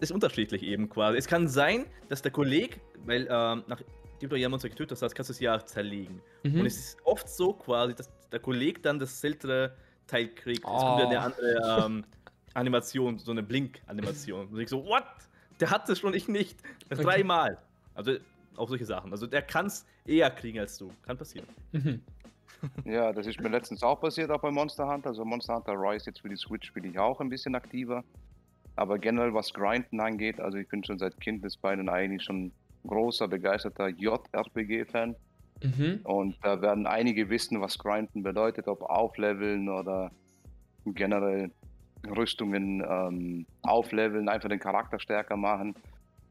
ist 0.00 0.12
unterschiedlich 0.12 0.62
eben 0.64 0.90
quasi. 0.90 1.16
Es 1.16 1.26
kann 1.26 1.48
sein, 1.48 1.86
dass 2.10 2.20
der 2.20 2.30
Kollege, 2.30 2.76
weil 3.06 3.26
ähm, 3.30 3.64
nachdem 3.68 3.86
du 4.28 4.36
ja 4.36 4.50
Monster 4.50 4.68
getötet 4.68 5.00
hast, 5.00 5.14
kannst 5.14 5.30
du 5.30 5.32
es 5.32 5.40
ja 5.40 5.64
zerlegen. 5.64 6.20
Mhm. 6.42 6.60
Und 6.60 6.66
es 6.66 6.76
ist 6.76 6.98
oft 7.04 7.26
so 7.26 7.54
quasi, 7.54 7.94
dass 7.94 8.10
der 8.30 8.40
Kollege 8.40 8.80
dann 8.80 8.98
das 8.98 9.20
seltene 9.20 9.72
Teil 10.06 10.28
kriegt. 10.28 10.60
Es 10.60 10.64
kommt 10.64 11.00
ja 11.00 11.06
Oh. 11.06 11.08
eine 11.08 11.20
andere 11.20 11.84
ähm, 11.86 12.04
Animation, 12.54 13.18
so 13.18 13.30
eine 13.30 13.42
Blink-Animation. 13.42 14.48
Und 14.48 14.60
ich 14.60 14.68
so, 14.68 14.84
what? 14.84 15.04
Der 15.60 15.70
hat 15.70 15.88
das 15.88 15.98
schon, 16.00 16.14
ich 16.14 16.28
nicht. 16.28 16.58
Das 16.88 16.98
Okay. 16.98 17.08
Dreimal. 17.08 17.58
Also 17.94 18.16
auch 18.56 18.68
solche 18.68 18.84
Sachen. 18.84 19.12
Also 19.12 19.26
der 19.26 19.42
kann 19.42 19.66
es 19.66 19.84
eher 20.04 20.30
kriegen 20.30 20.58
als 20.58 20.78
du. 20.78 20.90
Kann 21.02 21.16
passieren. 21.16 21.46
Mhm. 21.72 22.00
Ja, 22.86 23.12
das 23.12 23.26
ist 23.26 23.38
mir 23.40 23.50
letztens 23.50 23.82
auch 23.82 24.00
passiert, 24.00 24.30
auch 24.30 24.40
bei 24.40 24.50
Monster 24.50 24.88
Hunter. 24.88 25.10
Also 25.10 25.22
Monster 25.22 25.54
Hunter 25.56 25.74
Rise 25.74 26.06
jetzt 26.06 26.20
für 26.20 26.30
die 26.30 26.36
Switch 26.36 26.68
spiele 26.68 26.88
ich 26.88 26.98
auch 26.98 27.20
ein 27.20 27.28
bisschen 27.28 27.54
aktiver. 27.54 28.02
Aber 28.76 28.98
generell 28.98 29.34
was 29.34 29.52
Grinden 29.52 30.00
angeht, 30.00 30.40
also 30.40 30.56
ich 30.56 30.66
bin 30.68 30.82
schon 30.82 30.98
seit 30.98 31.20
Kindesbeinen 31.20 31.90
eigentlich 31.90 32.22
schon 32.22 32.52
großer, 32.86 33.28
begeisterter 33.28 33.88
JRPG-Fan. 33.88 35.14
Mhm. 35.64 36.00
Und 36.04 36.36
da 36.42 36.60
werden 36.60 36.86
einige 36.86 37.30
wissen, 37.30 37.60
was 37.60 37.78
Grinden 37.78 38.22
bedeutet, 38.22 38.68
ob 38.68 38.82
aufleveln 38.82 39.68
oder 39.68 40.10
generell 40.84 41.50
Rüstungen 42.06 42.84
ähm, 42.86 43.46
aufleveln, 43.62 44.28
einfach 44.28 44.50
den 44.50 44.58
Charakter 44.58 44.98
stärker 44.98 45.36
machen. 45.36 45.74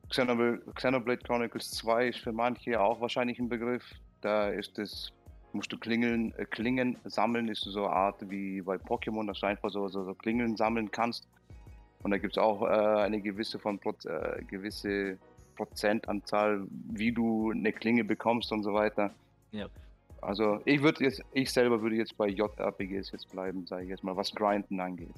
Xenoblade, 0.09 0.61
Xenoblade 0.75 1.23
Chronicles 1.23 1.71
2 1.71 2.09
ist 2.09 2.19
für 2.19 2.31
manche 2.31 2.79
auch 2.79 3.01
wahrscheinlich 3.01 3.39
ein 3.39 3.49
Begriff. 3.49 3.83
Da 4.21 4.49
ist 4.49 4.77
es, 4.77 5.11
musst 5.53 5.71
du 5.71 5.77
Klingeln, 5.79 6.31
äh, 6.37 6.45
Klingen 6.45 6.97
sammeln, 7.05 7.47
ist 7.47 7.61
so 7.61 7.85
eine 7.85 7.95
Art 7.95 8.29
wie 8.29 8.61
bei 8.61 8.75
Pokémon, 8.75 9.25
dass 9.25 9.39
du 9.39 9.47
einfach 9.47 9.71
so, 9.71 9.87
so, 9.87 10.03
so 10.05 10.13
Klingeln 10.13 10.55
sammeln 10.55 10.91
kannst. 10.91 11.27
Und 12.03 12.11
da 12.11 12.17
gibt 12.17 12.33
es 12.33 12.37
auch 12.37 12.61
äh, 12.61 13.01
eine 13.01 13.19
gewisse, 13.21 13.57
von 13.57 13.79
Proz 13.79 14.05
äh, 14.05 14.43
gewisse 14.47 15.17
Prozentanzahl, 15.55 16.67
wie 16.91 17.11
du 17.11 17.51
eine 17.51 17.71
Klinge 17.71 18.03
bekommst 18.03 18.51
und 18.51 18.63
so 18.63 18.73
weiter. 18.73 19.11
Ja. 19.53 19.67
Also 20.21 20.59
ich 20.65 20.81
würde 20.81 21.03
jetzt, 21.03 21.21
ich 21.33 21.51
selber 21.51 21.81
würde 21.81 21.95
jetzt 21.95 22.17
bei 22.17 22.27
JRPGs 22.27 23.11
jetzt 23.11 23.29
bleiben, 23.31 23.65
sage 23.65 23.83
ich 23.83 23.89
jetzt 23.89 24.03
mal, 24.03 24.15
was 24.15 24.33
Grinden 24.33 24.79
angeht. 24.79 25.13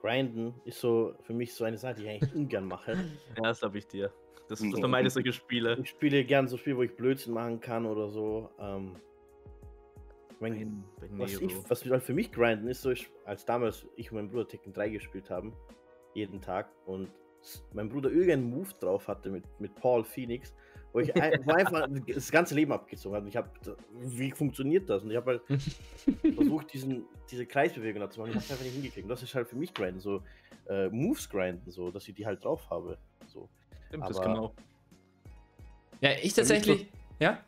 Grinden 0.00 0.54
ist 0.64 0.80
so 0.80 1.14
für 1.22 1.32
mich 1.32 1.54
so 1.54 1.64
eine 1.64 1.78
Sache, 1.78 1.94
die 1.94 2.02
ich 2.02 2.08
eigentlich 2.08 2.34
ungern 2.34 2.66
mache. 2.66 2.92
Ja, 3.36 3.44
das 3.44 3.60
glaube 3.60 3.78
ich 3.78 3.86
dir. 3.86 4.12
Das, 4.48 4.60
Mhm. 4.60 4.72
das 4.72 4.80
vermeide 4.80 5.08
solche 5.08 5.32
Spiele. 5.32 5.78
Ich 5.80 5.90
spiele 5.90 6.24
gern 6.24 6.48
so 6.48 6.56
Spiele, 6.56 6.76
wo 6.76 6.82
ich 6.82 6.94
Blödsinn 6.94 7.32
machen 7.32 7.60
kann 7.60 7.86
oder 7.86 8.08
so. 8.08 8.50
Ähm, 8.58 8.96
mein, 10.40 10.84
Bei 11.00 11.08
was, 11.12 11.40
ich, 11.40 11.70
was 11.70 11.88
halt 11.88 12.02
für 12.02 12.12
mich 12.12 12.32
Grinden 12.32 12.66
ist, 12.66 12.82
so 12.82 12.90
ich, 12.90 13.08
als 13.24 13.44
damals 13.44 13.86
ich 13.96 14.10
und 14.10 14.16
mein 14.16 14.28
Bruder 14.28 14.48
Tekken 14.48 14.72
3 14.72 14.88
gespielt 14.88 15.30
haben, 15.30 15.52
jeden 16.14 16.40
Tag 16.42 16.68
und 16.84 17.08
mein 17.72 17.88
Bruder 17.88 18.10
irgendeinen 18.10 18.50
Move 18.50 18.68
drauf 18.80 19.08
hatte 19.08 19.30
mit, 19.30 19.44
mit 19.60 19.74
Paul 19.74 20.04
Phoenix, 20.04 20.54
wo 20.92 21.00
ich 21.00 21.14
ein, 21.20 21.40
wo 21.44 21.52
einfach 21.52 21.88
das 22.06 22.30
ganze 22.30 22.54
Leben 22.54 22.72
abgezogen 22.72 23.16
habe. 23.16 23.28
Ich 23.28 23.36
habe, 23.36 23.48
wie 24.00 24.30
funktioniert 24.30 24.88
das? 24.88 25.02
Und 25.02 25.10
ich 25.10 25.16
habe 25.16 25.42
halt 25.48 25.62
versucht, 26.34 26.72
diesen, 26.72 27.04
diese 27.30 27.46
Kreisbewegung 27.46 28.08
zu 28.10 28.20
machen. 28.20 28.30
Ich 28.30 28.36
habe 28.36 28.44
einfach 28.50 28.64
nicht 28.64 28.74
hingekriegt. 28.74 29.04
Und 29.04 29.08
das 29.10 29.22
ist 29.22 29.34
halt 29.34 29.48
für 29.48 29.56
mich 29.56 29.72
Grinden, 29.74 30.00
so 30.00 30.22
äh, 30.68 30.88
Moves 30.88 31.28
grinden, 31.28 31.70
so, 31.70 31.90
dass 31.90 32.06
ich 32.08 32.14
die 32.14 32.26
halt 32.26 32.44
drauf 32.44 32.68
habe. 32.70 32.98
So. 33.26 33.48
Stimmt, 33.88 34.08
das 34.08 34.18
aber- 34.18 34.26
genau. 34.26 34.54
Ja, 36.00 36.10
ich 36.20 36.34
tatsächlich. 36.34 36.88
Ja? 37.20 37.38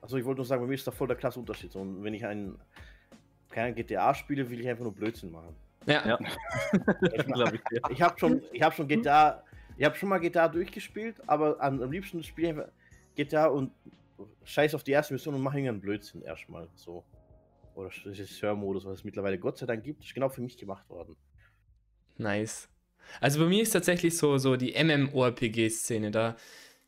Also 0.00 0.16
ich 0.16 0.24
wollte 0.24 0.38
nur 0.38 0.44
sagen, 0.46 0.62
bei 0.62 0.68
mir 0.68 0.74
ist 0.74 0.86
da 0.86 0.90
voll 0.90 1.08
der 1.08 1.16
klasse 1.16 1.38
Unterschied. 1.40 1.72
So, 1.72 1.80
und 1.80 2.02
wenn 2.02 2.14
ich 2.14 2.24
einen 2.24 2.58
kein 3.50 3.74
GTA 3.74 4.14
spiele, 4.14 4.48
will 4.50 4.60
ich 4.60 4.68
einfach 4.68 4.84
nur 4.84 4.94
Blödsinn 4.94 5.30
machen. 5.30 5.54
Ja. 5.86 6.06
Ja. 6.06 6.18
Ich, 7.14 7.26
glaube 7.26 7.60
ich 7.90 8.02
habe 8.02 8.18
schon, 8.18 8.42
ich 8.52 8.62
habe 8.62 8.74
schon 8.74 8.88
GTA, 8.88 9.42
ich 9.76 9.84
habe 9.84 9.96
schon 9.96 10.08
mal 10.08 10.18
GTA 10.18 10.48
durchgespielt, 10.48 11.16
aber 11.26 11.60
am, 11.60 11.82
am 11.82 11.90
liebsten 11.90 12.22
spiele 12.22 12.70
ich 13.16 13.26
GTA 13.26 13.46
und 13.46 13.72
scheiß 14.44 14.74
auf 14.74 14.84
die 14.84 14.92
erste 14.92 15.12
Mission 15.14 15.34
und 15.34 15.42
mache 15.42 15.58
irgendeinen 15.58 15.80
Blödsinn 15.80 16.22
erstmal. 16.22 16.68
So. 16.74 17.04
Oder 17.74 17.90
Regisseur-Modus, 18.04 18.84
was 18.84 18.98
es 18.98 19.04
mittlerweile 19.04 19.38
Gott 19.38 19.58
sei 19.58 19.66
Dank 19.66 19.82
gibt, 19.82 20.04
ist 20.04 20.14
genau 20.14 20.28
für 20.28 20.42
mich 20.42 20.56
gemacht 20.56 20.88
worden. 20.90 21.16
Nice. 22.18 22.68
Also 23.20 23.40
bei 23.40 23.46
mir 23.46 23.62
ist 23.62 23.70
tatsächlich 23.70 24.16
so, 24.16 24.38
so 24.38 24.56
die 24.56 24.72
MMORPG-Szene. 24.72 26.10
Da 26.10 26.36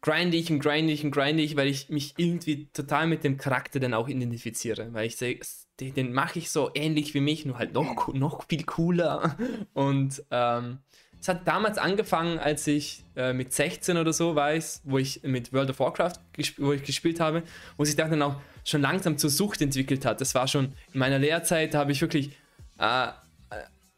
grinde 0.04 0.36
ich 0.36 0.50
und 0.50 0.60
grinde 0.60 0.92
ich 0.92 1.02
und 1.02 1.12
grinde 1.12 1.42
ich, 1.42 1.56
weil 1.56 1.66
ich 1.66 1.88
mich 1.88 2.12
irgendwie 2.18 2.68
total 2.74 3.06
mit 3.06 3.24
dem 3.24 3.38
Charakter 3.38 3.80
dann 3.80 3.94
auch 3.94 4.06
identifiziere. 4.06 4.92
Weil 4.92 5.06
ich 5.06 5.16
sehe, 5.16 5.40
den, 5.80 5.94
den 5.94 6.12
mache 6.12 6.38
ich 6.38 6.50
so 6.50 6.70
ähnlich 6.74 7.14
wie 7.14 7.20
mich, 7.20 7.46
nur 7.46 7.58
halt 7.58 7.72
noch, 7.72 8.12
noch 8.12 8.44
viel 8.46 8.64
cooler. 8.64 9.34
Und 9.72 10.22
ähm, 10.30 10.80
es 11.18 11.26
hat 11.26 11.48
damals 11.48 11.78
angefangen, 11.78 12.38
als 12.38 12.66
ich 12.66 13.02
äh, 13.16 13.32
mit 13.32 13.54
16 13.54 13.96
oder 13.96 14.12
so 14.12 14.34
war, 14.34 14.52
wo 14.84 14.98
ich 14.98 15.22
mit 15.22 15.54
World 15.54 15.70
of 15.70 15.80
Warcraft 15.80 16.20
wo 16.58 16.72
ich 16.72 16.82
gespielt 16.82 17.18
habe, 17.18 17.42
wo 17.78 17.84
sich 17.86 17.96
dann 17.96 18.20
auch 18.20 18.36
schon 18.62 18.82
langsam 18.82 19.16
zur 19.16 19.30
Sucht 19.30 19.62
entwickelt 19.62 20.04
hat. 20.04 20.20
Das 20.20 20.34
war 20.34 20.46
schon 20.46 20.74
in 20.92 20.98
meiner 20.98 21.18
Lehrzeit, 21.18 21.72
da 21.72 21.78
habe 21.78 21.92
ich 21.92 22.00
wirklich 22.02 22.36
äh, 22.78 23.08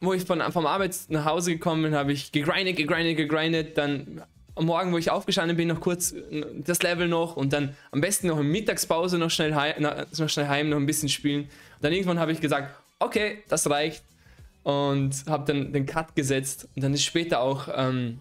wo 0.01 0.13
ich 0.13 0.25
von, 0.25 0.41
vom 0.53 0.67
Arbeit 0.67 0.95
nach 1.09 1.25
Hause 1.25 1.53
gekommen 1.53 1.83
bin, 1.83 1.95
habe 1.95 2.13
ich 2.13 2.31
gegrindet, 2.31 2.77
gegrindet, 2.77 3.17
gegrindet. 3.17 3.79
Dann 3.79 4.23
am 4.57 4.67
Morgen, 4.67 4.93
wo 4.93 4.99
ich 4.99 5.11
aufgestanden 5.11 5.57
bin, 5.57 5.69
noch 5.69 5.81
kurz 5.81 6.13
äh, 6.13 6.45
das 6.57 6.83
Level 6.83 7.07
noch 7.07 7.37
und 7.37 7.53
dann 7.53 7.77
am 7.93 8.01
besten 8.01 8.27
noch 8.27 8.41
in 8.41 8.49
Mittagspause 8.49 9.19
noch 9.19 9.31
schnell, 9.31 9.55
heim, 9.55 9.83
noch 9.83 10.29
schnell 10.29 10.49
heim, 10.49 10.71
noch 10.71 10.79
ein 10.79 10.87
bisschen 10.87 11.09
spielen. 11.09 11.43
Und 11.43 11.51
dann 11.83 11.93
irgendwann 11.93 12.19
habe 12.19 12.33
ich 12.33 12.41
gesagt, 12.41 12.75
okay, 12.99 13.43
das 13.49 13.69
reicht. 13.71 14.03
Und 14.63 15.13
habe 15.29 15.53
dann 15.53 15.73
den 15.73 15.87
Cut 15.87 16.17
gesetzt. 16.17 16.67
Und 16.75 16.83
dann 16.83 16.93
ist 16.93 17.05
später 17.05 17.41
auch, 17.41 17.69
ähm, 17.73 18.19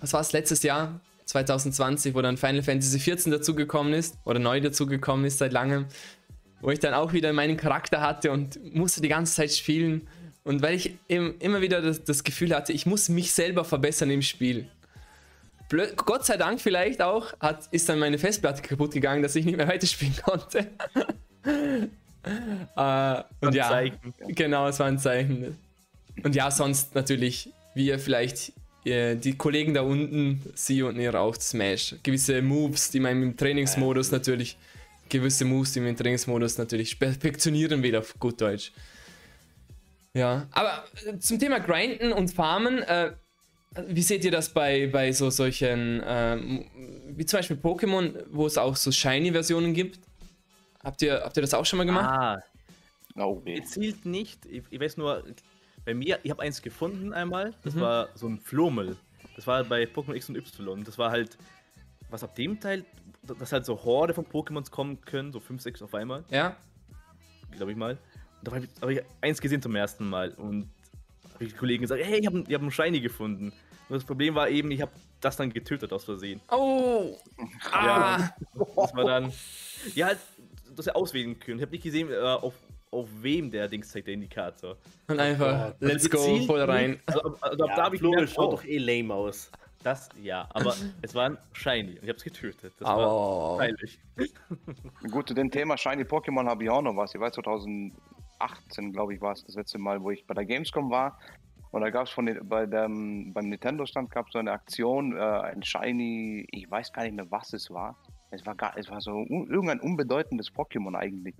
was 0.00 0.14
war 0.14 0.20
es, 0.20 0.32
letztes 0.32 0.62
Jahr, 0.62 1.00
2020, 1.26 2.14
wo 2.14 2.22
dann 2.22 2.36
Final 2.36 2.62
Fantasy 2.62 2.98
XIV 2.98 3.30
dazugekommen 3.30 3.92
ist, 3.92 4.16
oder 4.24 4.38
neu 4.38 4.60
dazugekommen 4.60 5.26
ist 5.26 5.38
seit 5.38 5.52
langem, 5.52 5.86
wo 6.60 6.70
ich 6.70 6.78
dann 6.78 6.94
auch 6.94 7.12
wieder 7.12 7.32
meinen 7.32 7.56
Charakter 7.56 8.00
hatte 8.00 8.30
und 8.30 8.58
musste 8.74 9.02
die 9.02 9.08
ganze 9.08 9.34
Zeit 9.34 9.52
spielen. 9.52 10.06
Und 10.44 10.62
weil 10.62 10.74
ich 10.74 10.96
eben 11.08 11.34
immer 11.40 11.60
wieder 11.60 11.82
das, 11.82 12.04
das 12.04 12.24
Gefühl 12.24 12.54
hatte, 12.54 12.72
ich 12.72 12.86
muss 12.86 13.08
mich 13.08 13.32
selber 13.32 13.64
verbessern 13.64 14.10
im 14.10 14.22
Spiel. 14.22 14.68
Gott 15.96 16.24
sei 16.24 16.36
Dank 16.36 16.60
vielleicht 16.60 17.02
auch, 17.02 17.32
hat, 17.40 17.68
ist 17.70 17.88
dann 17.88 17.98
meine 17.98 18.18
Festplatte 18.18 18.62
kaputt 18.62 18.92
gegangen, 18.92 19.22
dass 19.22 19.34
ich 19.36 19.44
nicht 19.44 19.56
mehr 19.56 19.68
weiterspielen 19.74 20.16
konnte. 20.22 20.66
äh, 22.76 23.46
und 23.46 23.54
ja, 23.54 23.68
Zeichen. 23.68 24.14
genau, 24.28 24.68
es 24.68 24.78
war 24.78 24.86
ein 24.86 24.98
Zeichen. 24.98 25.58
Und 26.22 26.34
ja, 26.34 26.50
sonst 26.50 26.94
natürlich, 26.94 27.50
wie 27.74 27.86
ihr 27.86 27.98
vielleicht 27.98 28.52
äh, 28.84 29.16
die 29.16 29.36
Kollegen 29.36 29.74
da 29.74 29.82
unten, 29.82 30.42
sie 30.54 30.82
und 30.82 30.98
ihr 30.98 31.14
auch 31.18 31.34
Smash. 31.36 31.96
Gewisse 32.02 32.42
Moves, 32.42 32.90
die 32.90 33.00
man 33.00 33.22
im 33.22 33.36
Trainingsmodus 33.36 34.10
natürlich 34.10 34.56
gewisse 35.08 35.44
Moves, 35.44 35.72
die 35.72 35.80
man 35.80 35.90
im 35.90 35.96
Trainingsmodus 35.96 36.58
natürlich 36.58 36.98
perfektionieren 36.98 37.82
will, 37.82 37.96
auf 37.96 38.18
gut 38.18 38.40
Deutsch. 38.40 38.72
Ja, 40.14 40.46
aber 40.52 40.84
zum 41.18 41.38
Thema 41.38 41.58
Grinden 41.58 42.12
und 42.12 42.32
Farmen, 42.32 42.78
äh, 42.82 43.12
wie 43.88 44.02
seht 44.02 44.24
ihr 44.24 44.30
das 44.30 44.48
bei, 44.50 44.86
bei 44.86 45.12
so 45.12 45.30
solchen, 45.30 46.02
ähm, 46.06 46.64
wie 47.16 47.24
zum 47.26 47.38
Beispiel 47.38 47.56
Pokémon, 47.56 48.24
wo 48.30 48.46
es 48.46 48.56
auch 48.58 48.76
so 48.76 48.90
Shiny-Versionen 48.92 49.74
gibt? 49.74 49.98
Habt 50.82 51.02
ihr, 51.02 51.22
habt 51.24 51.36
ihr 51.36 51.40
das 51.40 51.54
auch 51.54 51.64
schon 51.66 51.78
mal 51.78 51.84
gemacht? 51.86 52.08
Ah, 52.08 52.38
Oh, 53.16 53.40
weh. 53.44 53.54
gezielt 53.60 54.04
nicht. 54.06 54.44
Ich, 54.46 54.64
ich 54.70 54.80
weiß 54.80 54.96
nur, 54.96 55.22
bei 55.84 55.94
mir, 55.94 56.18
ich 56.24 56.30
habe 56.30 56.42
eins 56.42 56.60
gefunden 56.62 57.12
einmal. 57.12 57.54
Das 57.62 57.74
Mhm. 57.74 57.80
war 57.80 58.08
so 58.14 58.26
ein 58.28 58.38
Flomel. 58.40 58.96
Das 59.36 59.46
war 59.46 59.62
bei 59.64 59.84
Pokémon 59.84 60.14
X 60.16 60.28
und 60.28 60.36
Y. 60.36 60.82
Das 60.84 60.98
war 60.98 61.10
halt, 61.10 61.36
was 62.10 62.24
ab 62.24 62.34
dem 62.34 62.58
Teil, 62.58 62.84
dass 63.38 63.52
halt 63.52 63.64
so 63.66 63.82
Horde 63.84 64.14
von 64.14 64.24
Pokémons 64.26 64.70
kommen 64.70 65.00
können, 65.00 65.32
so 65.32 65.38
5, 65.40 65.62
6 65.62 65.82
auf 65.82 65.94
einmal, 65.94 66.24
Ja? 66.30 66.56
glaube 67.52 67.70
ich 67.72 67.78
mal. 67.78 67.92
Und 68.40 68.48
da 68.48 68.52
habe 68.52 68.64
ich, 68.66 68.70
hab 68.82 68.88
ich 68.90 69.00
eins 69.20 69.40
gesehen 69.40 69.62
zum 69.62 69.74
ersten 69.76 70.08
Mal 70.08 70.30
und 70.32 70.68
habe 71.44 71.48
ich 71.48 71.52
die 71.54 71.58
Kollegen 71.58 71.82
gesagt, 71.82 72.02
hey, 72.04 72.18
ich 72.20 72.26
habe 72.26 72.38
hab 72.40 72.60
einen 72.60 72.70
Shiny 72.70 73.00
gefunden. 73.00 73.52
Und 73.88 73.96
das 73.96 74.04
Problem 74.04 74.34
war 74.34 74.48
eben, 74.48 74.70
ich 74.70 74.80
habe 74.80 74.92
das 75.20 75.36
dann 75.36 75.52
getötet 75.52 75.92
aus 75.92 76.04
Versehen. 76.04 76.40
Oh! 76.50 77.16
Ah! 77.70 77.86
Ja. 78.16 78.34
Das 78.76 78.94
war 78.94 79.04
dann, 79.04 79.32
ja, 79.94 80.06
halt, 80.06 80.18
dass 80.74 80.86
er 80.86 80.96
auswählen 80.96 81.38
können. 81.38 81.58
Ich 81.58 81.62
habe 81.62 81.72
nicht 81.72 81.84
gesehen, 81.84 82.10
äh, 82.10 82.16
auf, 82.16 82.54
auf 82.90 83.08
wem 83.20 83.50
der 83.50 83.68
Dings 83.68 83.90
zeigt, 83.90 84.06
der 84.06 84.14
Indikator. 84.14 84.76
Und 85.08 85.20
einfach, 85.20 85.68
Gott. 85.72 85.76
let's 85.80 86.08
go, 86.08 86.18
Gezielt 86.18 86.46
voll 86.46 86.62
rein. 86.62 87.00
Also, 87.06 87.36
also 87.40 87.66
Ja, 87.66 87.76
da 87.76 87.82
habe 87.84 87.96
ich 87.96 88.02
schaut 88.02 88.38
oh, 88.38 88.50
doch 88.52 88.64
eh 88.64 88.78
lame 88.78 89.12
aus. 89.12 89.50
das, 89.82 90.08
ja, 90.22 90.48
aber 90.50 90.74
es 91.02 91.14
war 91.14 91.26
ein 91.26 91.38
Shiny 91.52 91.90
und 91.98 92.02
ich 92.02 92.08
habe 92.08 92.16
es 92.16 92.24
getötet. 92.24 92.72
Das 92.78 92.88
Au. 92.88 92.96
war 92.96 93.58
peinlich. 93.58 93.98
Gut, 95.10 95.28
zu 95.28 95.34
dem 95.34 95.50
Thema 95.50 95.76
Shiny 95.76 96.04
Pokémon 96.04 96.46
habe 96.46 96.64
ich 96.64 96.70
auch 96.70 96.82
noch 96.82 96.96
was. 96.96 97.14
Ich 97.14 97.20
weiß, 97.20 97.34
2018, 98.48 98.92
glaube 98.92 99.14
ich, 99.14 99.20
war 99.20 99.32
es 99.32 99.44
das 99.44 99.54
letzte 99.54 99.78
Mal, 99.78 100.02
wo 100.02 100.10
ich 100.10 100.26
bei 100.26 100.34
der 100.34 100.44
Gamescom 100.44 100.90
war. 100.90 101.18
Und 101.70 101.80
da 101.80 101.90
gab 101.90 102.06
es 102.06 102.10
von 102.10 102.26
bei 102.44 102.66
dem, 102.66 103.32
beim 103.32 103.48
Nintendo-Stand 103.48 104.10
gab 104.10 104.26
es 104.26 104.32
so 104.32 104.38
eine 104.38 104.52
Aktion, 104.52 105.16
äh, 105.16 105.20
ein 105.20 105.62
Shiny, 105.62 106.46
ich 106.50 106.70
weiß 106.70 106.92
gar 106.92 107.02
nicht 107.02 107.16
mehr, 107.16 107.30
was 107.30 107.52
es 107.52 107.70
war. 107.70 107.96
Es 108.30 108.46
war, 108.46 108.54
gar, 108.54 108.76
es 108.76 108.90
war 108.90 109.00
so 109.00 109.12
un, 109.12 109.48
irgendein 109.50 109.80
unbedeutendes 109.80 110.52
Pokémon 110.52 110.96
eigentlich. 110.96 111.34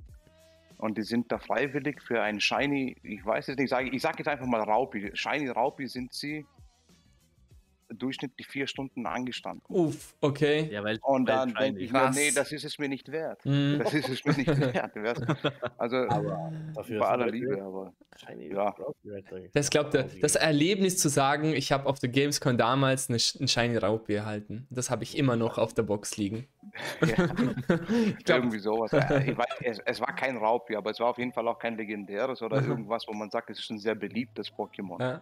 Und 0.78 0.99
die 0.99 1.02
sind 1.02 1.30
da 1.30 1.38
freiwillig 1.38 2.02
für 2.02 2.20
ein 2.20 2.40
Shiny, 2.40 2.96
ich 3.02 3.25
weiß 3.25 3.49
es 3.49 3.56
nicht, 3.56 3.70
sage, 3.70 3.90
ich 3.90 4.02
sage 4.02 4.18
jetzt 4.18 4.28
einfach 4.28 4.46
mal 4.46 4.61
Raupi. 4.61 5.11
Shiny 5.14 5.49
Raupi 5.49 5.87
sind 5.87 6.12
sie 6.12 6.44
durchschnittlich 7.98 8.46
vier 8.46 8.66
Stunden 8.66 9.06
angestanden. 9.06 9.62
Uff, 9.68 10.14
okay. 10.20 10.68
Ja, 10.70 10.82
weil, 10.84 10.98
Und 11.02 11.26
dann 11.28 11.54
denke 11.54 11.80
ich 11.80 11.92
mir, 11.92 12.10
nee, 12.10 12.30
das 12.34 12.52
ist 12.52 12.64
es 12.64 12.78
mir 12.78 12.88
nicht 12.88 13.10
wert. 13.10 13.44
Mhm. 13.44 13.80
Das 13.82 13.94
ist 13.94 14.08
es 14.08 14.24
mir 14.24 14.34
nicht 14.34 14.46
wert. 14.94 15.20
Also 15.78 15.96
Aber 16.08 16.52
dafür 16.74 17.00
bei 17.00 17.06
aller 17.06 17.26
Liebe, 17.30 17.62
aber 17.62 17.92
Ja. 18.38 18.74
Das 19.52 19.70
glaubt 19.70 19.94
er. 19.94 20.04
Das 20.20 20.34
Erlebnis 20.36 20.98
zu 20.98 21.08
sagen, 21.08 21.52
ich 21.54 21.72
habe 21.72 21.86
auf 21.86 21.98
der 21.98 22.08
Gamescom 22.10 22.56
damals 22.56 23.08
eine, 23.08 23.18
einen 23.38 23.48
Shiny 23.48 23.76
Raupi 23.76 24.14
erhalten. 24.14 24.66
Das 24.70 24.90
habe 24.90 25.02
ich 25.02 25.16
immer 25.16 25.36
noch 25.36 25.58
auf 25.58 25.74
der 25.74 25.82
Box 25.82 26.16
liegen. 26.16 26.46
ja, 27.00 27.28
Ich 28.18 28.24
glaub, 28.24 28.38
irgendwie 28.38 28.58
sowas. 28.58 28.92
Äh, 29.04 29.30
Ich 29.30 29.36
weiß, 29.36 29.46
es, 29.62 29.78
es 29.84 30.00
war 30.00 30.14
kein 30.14 30.36
Raupi, 30.36 30.76
aber 30.76 30.90
es 30.90 31.00
war 31.00 31.08
auf 31.08 31.18
jeden 31.18 31.32
Fall 31.32 31.46
auch 31.48 31.58
kein 31.58 31.76
legendäres 31.76 32.42
oder 32.42 32.62
irgendwas, 32.62 33.06
wo 33.06 33.12
man 33.12 33.30
sagt, 33.30 33.50
es 33.50 33.58
ist 33.58 33.70
ein 33.70 33.78
sehr 33.78 33.94
beliebtes 33.94 34.50
Pokémon. 34.52 35.00
ja. 35.00 35.20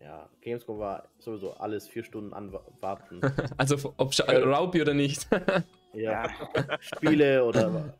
Ja, 0.00 0.28
Gamescom 0.40 0.78
war 0.78 1.08
sowieso 1.18 1.54
alles 1.54 1.88
vier 1.88 2.04
Stunden 2.04 2.32
anwarten. 2.32 3.20
Also 3.56 3.94
ob 3.96 4.14
Sch 4.14 4.20
Raupi 4.20 4.80
oder 4.80 4.94
nicht. 4.94 5.26
ja. 5.92 6.28
Spiele 6.80 7.44
oder 7.44 7.94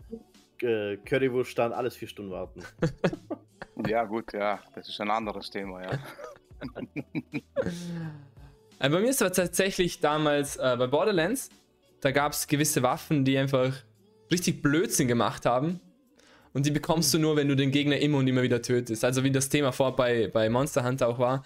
äh, 0.62 0.96
Currywurst 0.98 1.50
stand, 1.50 1.74
alles 1.74 1.96
vier 1.96 2.08
Stunden 2.08 2.30
warten. 2.30 2.62
Ja, 3.86 4.02
gut, 4.02 4.32
ja, 4.32 4.58
das 4.74 4.88
ist 4.88 5.00
ein 5.00 5.08
anderes 5.08 5.50
Thema, 5.50 5.80
ja. 5.80 5.98
Äh, 8.80 8.90
bei 8.90 8.98
mir 8.98 9.08
ist 9.08 9.22
es 9.22 9.32
tatsächlich 9.32 10.00
damals 10.00 10.56
äh, 10.56 10.74
bei 10.76 10.88
Borderlands, 10.88 11.48
da 12.00 12.10
gab 12.10 12.32
es 12.32 12.48
gewisse 12.48 12.82
Waffen, 12.82 13.24
die 13.24 13.38
einfach 13.38 13.72
richtig 14.32 14.62
Blödsinn 14.62 15.06
gemacht 15.06 15.46
haben. 15.46 15.80
Und 16.52 16.66
die 16.66 16.72
bekommst 16.72 17.14
du 17.14 17.18
nur, 17.18 17.36
wenn 17.36 17.46
du 17.46 17.54
den 17.54 17.70
Gegner 17.70 17.98
immer 17.98 18.18
und 18.18 18.26
immer 18.26 18.42
wieder 18.42 18.62
tötest. 18.62 19.04
Also 19.04 19.22
wie 19.22 19.30
das 19.30 19.48
Thema 19.48 19.70
vor 19.70 19.94
bei, 19.94 20.26
bei 20.26 20.48
Monster 20.50 20.84
Hunter 20.84 21.08
auch 21.08 21.18
war. 21.20 21.44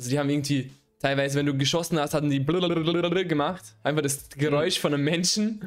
Also 0.00 0.08
die 0.08 0.18
haben 0.18 0.30
irgendwie, 0.30 0.70
teilweise, 0.98 1.38
wenn 1.38 1.44
du 1.44 1.54
geschossen 1.54 2.00
hast, 2.00 2.14
hatten 2.14 2.30
die 2.30 2.42
gemacht. 2.42 3.64
Einfach 3.82 4.00
das 4.00 4.30
Geräusch 4.30 4.80
von 4.80 4.94
einem 4.94 5.04
Menschen. 5.04 5.62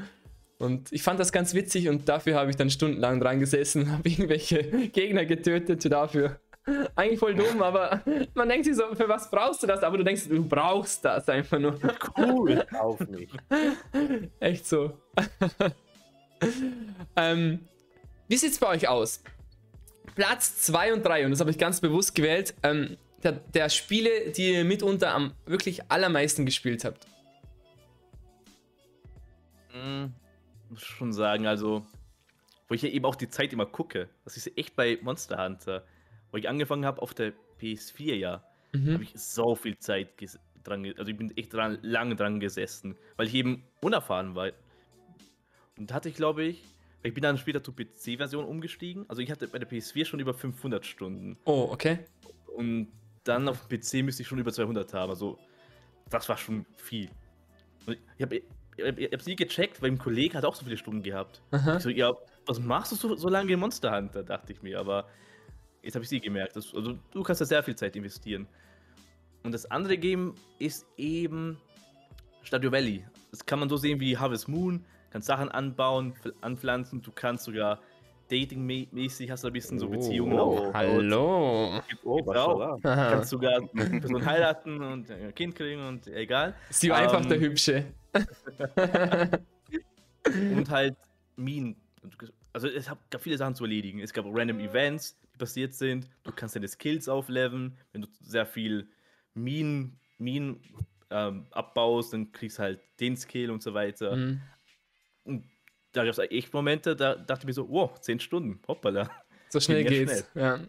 Und 0.57 0.91
ich 0.91 1.03
fand 1.03 1.19
das 1.19 1.31
ganz 1.31 1.53
witzig 1.53 1.87
und 1.87 2.09
dafür 2.09 2.33
habe 2.33 2.49
ich 2.49 2.55
dann 2.55 2.71
stundenlang 2.71 3.19
dran 3.19 3.39
gesessen 3.39 3.83
und 3.83 3.91
habe 3.91 4.09
irgendwelche 4.09 4.63
Gegner 4.89 5.25
getötet 5.25 5.85
dafür. 5.91 6.39
Eigentlich 6.95 7.19
voll 7.19 7.35
dumm, 7.35 7.61
aber 7.61 8.01
man 8.33 8.49
denkt 8.49 8.65
sich 8.65 8.75
so, 8.75 8.95
für 8.95 9.07
was 9.07 9.29
brauchst 9.29 9.61
du 9.61 9.67
das? 9.67 9.83
Aber 9.83 9.99
du 9.99 10.03
denkst, 10.03 10.29
du 10.29 10.43
brauchst 10.43 11.05
das 11.05 11.29
einfach 11.29 11.59
nur. 11.59 11.77
Cool. 12.17 12.65
Auf 12.79 13.01
mich. 13.01 13.29
Echt 14.39 14.65
so. 14.65 14.97
ähm, 17.15 17.59
wie 18.27 18.37
sieht's 18.37 18.57
bei 18.57 18.69
euch 18.69 18.87
aus? 18.87 19.21
Platz 20.15 20.59
2 20.63 20.93
und 20.93 21.05
3, 21.05 21.25
und 21.25 21.31
das 21.31 21.39
habe 21.39 21.51
ich 21.51 21.59
ganz 21.59 21.81
bewusst 21.81 22.15
gewählt, 22.15 22.55
ähm, 22.63 22.97
der, 23.23 23.31
der 23.33 23.69
Spiele, 23.69 24.31
die 24.31 24.53
ihr 24.53 24.65
mitunter 24.65 25.13
am 25.13 25.33
wirklich 25.45 25.89
allermeisten 25.91 26.45
gespielt 26.45 26.83
habt. 26.85 27.05
Mm, 29.73 30.05
muss 30.69 30.81
schon 30.83 31.13
sagen, 31.13 31.47
also, 31.47 31.85
wo 32.67 32.75
ich 32.75 32.81
ja 32.81 32.89
eben 32.89 33.05
auch 33.05 33.15
die 33.15 33.29
Zeit 33.29 33.53
immer 33.53 33.65
gucke. 33.65 34.09
Das 34.25 34.37
ist 34.37 34.57
echt 34.57 34.75
bei 34.75 34.99
Monster 35.01 35.43
Hunter. 35.43 35.83
Wo 36.31 36.37
ich 36.37 36.49
angefangen 36.49 36.85
habe 36.85 37.01
auf 37.01 37.13
der 37.13 37.33
PS4, 37.61 38.15
ja, 38.15 38.43
Mhm. 38.73 38.93
habe 38.95 39.03
ich 39.03 39.13
so 39.15 39.53
viel 39.55 39.77
Zeit 39.77 40.09
dran, 40.63 40.83
also 40.97 41.11
ich 41.11 41.17
bin 41.17 41.35
echt 41.37 41.53
dran, 41.53 41.77
lange 41.83 42.15
dran 42.15 42.39
gesessen, 42.39 42.97
weil 43.17 43.27
ich 43.27 43.35
eben 43.35 43.63
unerfahren 43.81 44.33
war. 44.33 44.49
Und 45.77 45.91
da 45.91 45.95
hatte 45.95 46.09
ich, 46.09 46.15
glaube 46.15 46.43
ich, 46.43 46.63
ich 47.03 47.13
bin 47.13 47.21
dann 47.21 47.37
später 47.37 47.61
zur 47.61 47.75
PC-Version 47.75 48.45
umgestiegen. 48.45 49.05
Also 49.09 49.21
ich 49.21 49.29
hatte 49.29 49.47
bei 49.47 49.59
der 49.59 49.69
PS4 49.69 50.05
schon 50.05 50.19
über 50.19 50.33
500 50.33 50.85
Stunden. 50.85 51.37
Oh, 51.45 51.67
okay. 51.71 51.99
Und 52.55 52.87
dann 53.23 53.47
auf 53.47 53.67
dem 53.67 53.79
PC 53.79 54.03
müsste 54.03 54.21
ich 54.23 54.27
schon 54.27 54.39
über 54.39 54.51
200 54.51 54.93
haben. 54.93 55.09
Also, 55.09 55.39
das 56.09 56.27
war 56.29 56.37
schon 56.37 56.65
viel. 56.75 57.09
Und 57.85 57.97
ich 58.17 58.21
habe 58.23 58.35
ich 58.37 58.85
hab, 58.85 58.97
ich 58.97 59.11
hab's 59.11 59.25
nie 59.25 59.35
gecheckt, 59.35 59.81
weil 59.81 59.91
ein 59.91 59.97
Kollege 59.97 60.37
hat 60.37 60.45
auch 60.45 60.55
so 60.55 60.65
viele 60.65 60.77
Stunden 60.77 61.03
gehabt. 61.03 61.41
Aha. 61.51 61.77
Ich 61.77 61.83
so, 61.83 61.89
ja, 61.89 62.11
was 62.45 62.59
machst 62.59 62.91
du 62.91 62.95
so, 62.95 63.15
so 63.15 63.29
lange 63.29 63.53
in 63.53 63.59
Monster 63.59 63.95
Hunter, 63.95 64.23
dachte 64.23 64.51
ich 64.51 64.61
mir. 64.61 64.79
Aber 64.79 65.07
jetzt 65.81 65.95
habe 65.95 66.03
ich 66.03 66.09
sie 66.09 66.19
gemerkt. 66.19 66.55
Das, 66.55 66.73
also, 66.73 66.97
du 67.11 67.23
kannst 67.23 67.41
da 67.41 67.45
sehr 67.45 67.63
viel 67.63 67.75
Zeit 67.75 67.95
investieren. 67.95 68.47
Und 69.43 69.51
das 69.51 69.69
andere 69.69 69.97
Game 69.97 70.33
ist 70.59 70.85
eben 70.97 71.57
Stadio 72.43 72.71
Valley. 72.71 73.05
Das 73.31 73.45
kann 73.45 73.59
man 73.59 73.69
so 73.69 73.77
sehen 73.77 73.99
wie 73.99 74.17
Harvest 74.17 74.47
Moon. 74.47 74.85
Kannst 75.11 75.27
Sachen 75.27 75.49
anbauen, 75.49 76.13
pfl- 76.15 76.33
anpflanzen. 76.41 77.01
Du 77.01 77.11
kannst 77.11 77.43
sogar 77.45 77.79
Dating-mäßig 78.33 79.29
hast 79.29 79.43
du 79.43 79.47
ein 79.47 79.53
bisschen 79.53 79.77
so 79.77 79.87
Beziehungen 79.87 80.33
oh, 80.33 80.57
aufgebaut. 80.57 80.73
hallo. 80.73 81.81
Oh, 82.03 82.17
Gibt's 82.17 82.35
auch. 82.35 82.79
Kannst 82.81 83.29
sogar 83.29 83.61
eine 83.75 83.99
Person 83.99 84.25
heiraten 84.25 84.81
und 84.81 85.11
ein 85.11 85.35
Kind 85.35 85.55
kriegen 85.55 85.85
und 85.85 86.07
egal. 86.07 86.55
Sie 86.69 86.89
war 86.89 86.97
einfach 86.97 87.21
Ähm, 87.21 87.29
der 87.29 87.39
Hübsche. 87.39 87.85
Und 90.25 90.69
halt 90.69 90.95
Minen. 91.35 91.75
Also 92.53 92.69
es 92.69 92.89
gab 93.09 93.21
viele 93.21 93.37
Sachen 93.37 93.55
zu 93.55 93.65
erledigen. 93.65 93.99
Es 93.99 94.13
gab 94.13 94.25
random 94.25 94.59
Events, 94.59 95.17
die 95.33 95.37
passiert 95.37 95.73
sind. 95.73 96.07
Du 96.23 96.31
kannst 96.31 96.55
deine 96.55 96.67
Skills 96.69 97.09
aufleveln. 97.09 97.77
Wenn 97.91 98.03
du 98.03 98.07
sehr 98.21 98.45
viel 98.45 98.87
Minen, 99.33 99.99
Minen 100.17 100.61
ähm, 101.09 101.47
abbaust, 101.51 102.13
dann 102.13 102.31
kriegst 102.31 102.57
du 102.57 102.63
halt 102.63 102.79
den 103.01 103.17
Skill 103.17 103.51
und 103.51 103.61
so 103.61 103.73
weiter. 103.73 104.15
Mhm. 104.15 104.41
Und 105.25 105.43
da 105.93 106.03
gab 106.03 106.11
es 106.11 106.17
echt 106.19 106.53
Momente, 106.53 106.95
da 106.95 107.15
dachte 107.15 107.43
ich 107.43 107.47
mir 107.47 107.53
so, 107.53 107.69
wow, 107.69 107.99
10 107.99 108.19
Stunden, 108.19 108.59
hoppala. 108.67 109.09
So 109.49 109.59
schnell 109.59 109.83
Ging 109.83 110.07
geht's. 110.07 110.29
Ja. 110.33 110.59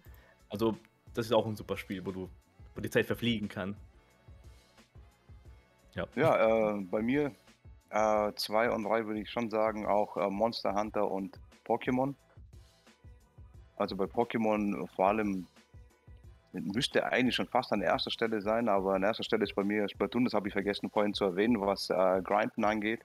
Also 0.51 0.77
das 1.15 1.27
ist 1.27 1.33
auch 1.33 1.47
ein 1.47 1.57
super 1.57 1.77
Spiel, 1.77 2.05
wo 2.05 2.13
du 2.13 2.29
wo 2.75 2.81
die 2.81 2.91
Zeit 2.91 3.07
verfliegen 3.07 3.49
kann. 3.49 3.77
Ja. 5.95 6.07
Ja, 6.17 6.75
äh, 6.75 6.81
bei 6.83 7.03
mir 7.03 7.33
äh, 7.91 8.33
zwei 8.35 8.71
und 8.71 8.85
drei 8.85 9.07
würde 9.07 9.21
ich 9.21 9.31
schon 9.31 9.49
sagen, 9.49 9.87
auch 9.87 10.17
äh, 10.17 10.29
Monster 10.29 10.75
Hunter 10.75 11.11
und 11.11 11.39
Pokémon. 11.65 12.15
Also 13.77 13.97
bei 13.97 14.05
Pokémon 14.05 14.87
vor 14.95 15.09
allem 15.09 15.47
müsste 16.53 17.05
eigentlich 17.05 17.35
schon 17.35 17.49
fast 17.49 17.73
an 17.73 17.83
erster 17.83 18.11
Stelle 18.11 18.41
sein, 18.41 18.69
aber 18.69 18.95
an 18.95 19.03
erster 19.03 19.25
Stelle 19.25 19.45
ist 19.45 19.55
bei 19.55 19.65
mir 19.65 19.89
Splatoon, 19.89 20.25
das 20.25 20.35
habe 20.35 20.49
ich 20.49 20.53
vergessen 20.53 20.91
vorhin 20.91 21.15
zu 21.15 21.25
erwähnen, 21.25 21.61
was 21.61 21.91
äh, 21.91 22.23
Grinden 22.23 22.65
angeht. 22.65 23.01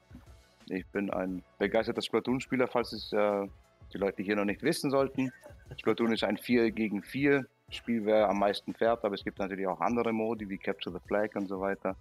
Ich 0.69 0.85
bin 0.87 1.09
ein 1.11 1.43
begeisterter 1.57 2.01
Splatoon-Spieler, 2.01 2.67
falls 2.67 2.93
es 2.93 3.11
äh, 3.13 3.47
die 3.93 3.97
Leute 3.97 4.21
hier 4.21 4.35
noch 4.35 4.45
nicht 4.45 4.61
wissen 4.61 4.91
sollten. 4.91 5.31
Splatoon 5.77 6.13
ist 6.13 6.23
ein 6.23 6.37
4 6.37 6.71
gegen 6.71 7.01
4 7.01 7.45
Spiel, 7.71 8.05
wer 8.05 8.29
am 8.29 8.39
meisten 8.39 8.73
fährt, 8.73 9.03
aber 9.03 9.15
es 9.15 9.23
gibt 9.23 9.39
natürlich 9.39 9.67
auch 9.67 9.79
andere 9.79 10.11
Modi 10.11 10.49
wie 10.49 10.57
Capture 10.57 10.95
the 10.95 11.07
Flag 11.07 11.35
und 11.35 11.47
so 11.47 11.59
weiter. 11.59 11.95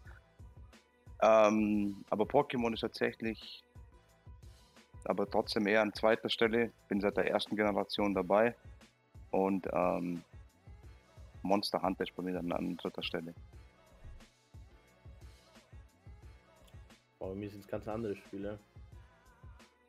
Ähm, 1.21 2.05
aber 2.11 2.25
Pokémon 2.25 2.73
ist 2.73 2.81
tatsächlich 2.81 3.63
aber 5.05 5.29
trotzdem 5.29 5.67
eher 5.67 5.83
an 5.83 5.93
zweiter 5.93 6.29
Stelle. 6.29 6.71
Bin 6.89 7.01
seit 7.01 7.17
der 7.17 7.31
ersten 7.31 7.57
Generation 7.57 8.15
dabei 8.15 8.55
und 9.31 9.67
ähm, 9.73 10.23
Monster 11.43 11.83
Hunter 11.83 12.05
ist 12.05 12.15
bei 12.15 12.23
mir 12.23 12.35
dann 12.35 12.53
an 12.53 12.77
dritter 12.77 13.03
Stelle. 13.03 13.35
Aber 17.21 17.35
mir 17.35 17.51
sind 17.51 17.61
es 17.61 17.69
ganz 17.69 17.89
andere 17.89 18.15
Spiele. 18.15 18.59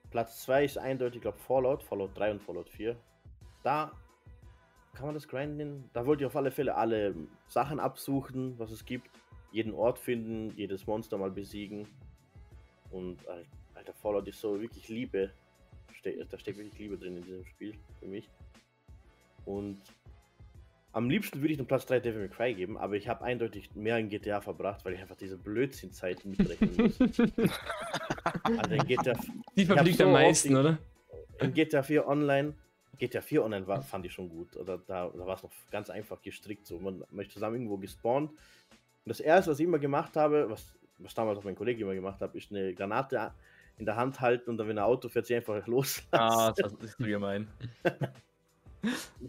Platz 0.10 0.42
2 0.44 0.66
ist 0.66 0.78
eindeutig, 0.78 1.18
ich 1.18 1.22
glaube, 1.22 1.38
Fallout, 1.38 1.84
Fallout 1.84 2.18
3 2.18 2.32
und 2.32 2.42
Fallout 2.42 2.70
4. 2.70 2.96
Da 3.64 3.92
kann 4.94 5.06
man 5.06 5.14
das 5.14 5.28
grinden. 5.28 5.90
Da 5.94 6.06
wollte 6.06 6.24
ich 6.24 6.28
auf 6.28 6.36
alle 6.36 6.52
Fälle 6.52 6.76
alle 6.76 7.16
Sachen 7.48 7.80
absuchen, 7.80 8.58
was 8.58 8.72
es 8.72 8.86
gibt. 8.86 9.10
Jeden 9.52 9.74
Ort 9.74 10.00
finden, 10.00 10.52
jedes 10.58 10.88
Monster 10.88 11.18
mal 11.18 11.32
besiegen. 11.32 11.88
Und 12.92 13.20
alter, 13.76 13.94
Fallout 13.94 14.28
ist 14.28 14.42
so 14.42 14.60
wirklich 14.60 14.90
Liebe. 14.90 15.32
Da 16.04 16.38
steckt 16.40 16.58
wirklich 16.58 16.78
Liebe 16.80 16.98
drin 16.98 17.18
in 17.18 17.24
diesem 17.24 17.46
Spiel 17.46 17.78
für 18.00 18.08
mich. 18.08 18.30
Und 19.46 19.80
am 20.92 21.10
liebsten 21.10 21.42
würde 21.42 21.52
ich 21.52 21.58
den 21.58 21.68
Platz 21.68 21.86
3 21.86 22.00
Devil 22.00 22.22
May 22.22 22.30
Cry 22.30 22.54
geben, 22.54 22.78
aber 22.78 22.96
ich 22.96 23.08
habe 23.08 23.24
eindeutig 23.24 23.76
mehr 23.76 23.98
in 23.98 24.10
GTA 24.10 24.42
verbracht, 24.42 24.84
weil 24.86 24.94
ich 24.94 25.00
einfach 25.00 25.16
diese 25.16 25.38
Blödsinnzeiten 25.38 26.32
mitrechnen 26.32 26.76
muss. 26.78 27.00
also 27.00 28.74
in 28.74 28.88
GTA, 28.88 29.14
Die 29.56 29.66
verfliegt 29.66 29.98
so 29.98 30.06
am 30.06 30.14
meisten, 30.14 30.56
oder? 30.56 30.80
In 31.40 31.54
GTA 31.54 31.84
4 31.84 32.08
Online, 32.08 32.54
GTA 32.98 33.22
4 33.22 33.44
Online 33.44 33.68
war, 33.68 33.82
fand 33.82 34.06
ich 34.06 34.14
schon 34.14 34.30
gut. 34.30 34.56
Oder 34.58 34.78
da, 34.78 35.10
da 35.10 35.26
war 35.26 35.36
es 35.36 35.44
noch 35.44 35.52
ganz 35.72 35.90
einfach 35.90 36.22
gestrickt. 36.22 36.68
So. 36.68 36.80
Man, 36.80 37.04
man 37.12 37.26
ist 37.26 37.32
zusammen 37.32 37.56
irgendwo 37.56 37.78
gespawnt. 37.78 38.32
Und 38.32 38.38
das 39.06 39.20
erste, 39.20 39.52
was 39.52 39.60
ich 39.60 39.66
immer 39.66 39.80
gemacht 39.80 40.16
habe, 40.18 40.50
was, 40.50 40.74
was 40.98 41.14
damals 41.14 41.40
auch 41.40 41.44
mein 41.44 41.56
Kollege 41.56 41.84
immer 41.84 41.96
gemacht 41.96 42.20
hat, 42.20 42.36
ist 42.36 42.52
eine 42.52 42.74
Granate 42.74 43.32
in 43.78 43.86
der 43.86 43.96
Hand 43.96 44.20
halten 44.20 44.50
und 44.50 44.58
dann, 44.58 44.68
wenn 44.68 44.78
ein 44.78 44.84
Auto 44.84 45.08
fährt, 45.08 45.26
sie 45.26 45.36
einfach 45.36 45.66
loslassen. 45.68 46.08
Ah, 46.12 46.52
das 46.52 46.74
ist 46.74 46.98
so 46.98 47.06
gemein. 47.06 47.48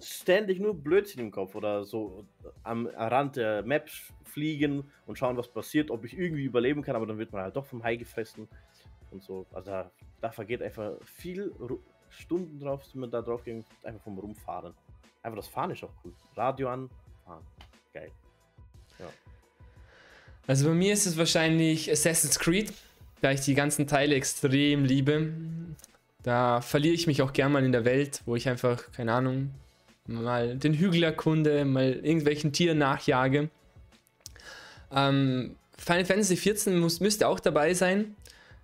ständig 0.00 0.60
nur 0.60 0.74
Blödsinn 0.74 1.20
im 1.20 1.30
Kopf 1.30 1.54
oder 1.54 1.84
so 1.84 2.24
am 2.62 2.86
Rand 2.86 3.36
der 3.36 3.62
Maps 3.62 4.12
fliegen 4.24 4.84
und 5.06 5.18
schauen, 5.18 5.36
was 5.36 5.48
passiert, 5.48 5.90
ob 5.90 6.04
ich 6.04 6.16
irgendwie 6.16 6.44
überleben 6.44 6.82
kann, 6.82 6.96
aber 6.96 7.06
dann 7.06 7.18
wird 7.18 7.32
man 7.32 7.42
halt 7.42 7.56
doch 7.56 7.66
vom 7.66 7.82
Hai 7.82 7.96
gefressen 7.96 8.48
und 9.10 9.22
so. 9.22 9.46
Also 9.52 9.70
da, 9.70 9.90
da 10.20 10.30
vergeht 10.30 10.62
einfach 10.62 10.92
viel 11.04 11.52
Stunden 12.10 12.60
drauf, 12.60 12.82
wenn 12.92 13.00
man 13.00 13.10
da 13.10 13.22
drauf 13.22 13.44
ging, 13.44 13.64
einfach 13.82 14.02
vom 14.02 14.18
Rumfahren. 14.18 14.74
Einfach 15.22 15.36
das 15.36 15.48
Fahren 15.48 15.70
ist 15.70 15.84
auch 15.84 15.92
cool. 16.04 16.12
Radio 16.36 16.68
an, 16.68 16.88
fahren. 17.24 17.44
Geil. 17.92 18.10
Ja. 18.98 19.06
Also 20.46 20.68
bei 20.68 20.74
mir 20.74 20.92
ist 20.92 21.06
es 21.06 21.16
wahrscheinlich 21.18 21.90
Assassin's 21.90 22.38
Creed, 22.38 22.72
da 23.20 23.32
ich 23.32 23.40
die 23.40 23.54
ganzen 23.54 23.86
Teile 23.86 24.14
extrem 24.14 24.84
liebe. 24.84 25.32
Da 26.22 26.60
verliere 26.60 26.94
ich 26.94 27.06
mich 27.06 27.22
auch 27.22 27.32
gern 27.32 27.52
mal 27.52 27.64
in 27.64 27.72
der 27.72 27.84
Welt, 27.84 28.20
wo 28.26 28.36
ich 28.36 28.48
einfach, 28.48 28.92
keine 28.92 29.12
Ahnung, 29.12 29.50
mal 30.06 30.56
den 30.56 30.74
Hügel 30.74 31.02
erkunde, 31.02 31.64
mal 31.64 31.92
irgendwelchen 31.92 32.52
Tieren 32.52 32.78
nachjage. 32.78 33.48
Ähm, 34.92 35.56
Final 35.78 36.04
Fantasy 36.04 36.36
XIV 36.36 36.74
muss, 36.78 37.00
müsste 37.00 37.28
auch 37.28 37.40
dabei 37.40 37.74
sein, 37.74 38.16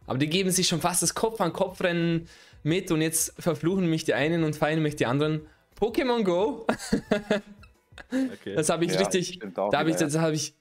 aber 0.07 0.19
die 0.19 0.29
geben 0.29 0.51
sich 0.51 0.69
schon 0.69 0.81
fast 0.81 1.03
das 1.03 1.15
Kopf-an-Kopf-Rennen 1.15 2.29
mit 2.63 2.91
und 2.91 3.01
jetzt 3.01 3.35
verfluchen 3.41 3.89
mich 3.89 4.05
die 4.05 4.15
einen 4.15 4.45
und 4.45 4.57
feiern 4.57 4.83
mich 4.83 4.97
die 4.97 5.07
anderen. 5.07 5.47
Pokémon 5.81 6.25
Go. 6.25 6.67
okay. 8.11 8.55
Das 8.55 8.69
habe 8.69 8.85
ich 8.85 8.93
ja, 8.93 8.99
richtig, 8.99 9.39
da 9.55 9.79
habe 9.79 9.91
ich, 9.91 9.97
das 9.97 10.17
habe 10.19 10.35
ich 10.35 10.55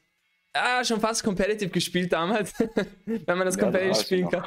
ah, 0.53 0.83
schon 0.83 0.99
fast 0.99 1.23
competitive 1.23 1.71
gespielt 1.71 2.13
damals, 2.13 2.53
wenn 3.05 3.37
man 3.37 3.45
das 3.45 3.55
ja, 3.55 3.63
competitive 3.63 4.01
spielen 4.01 4.29
kann. 4.29 4.43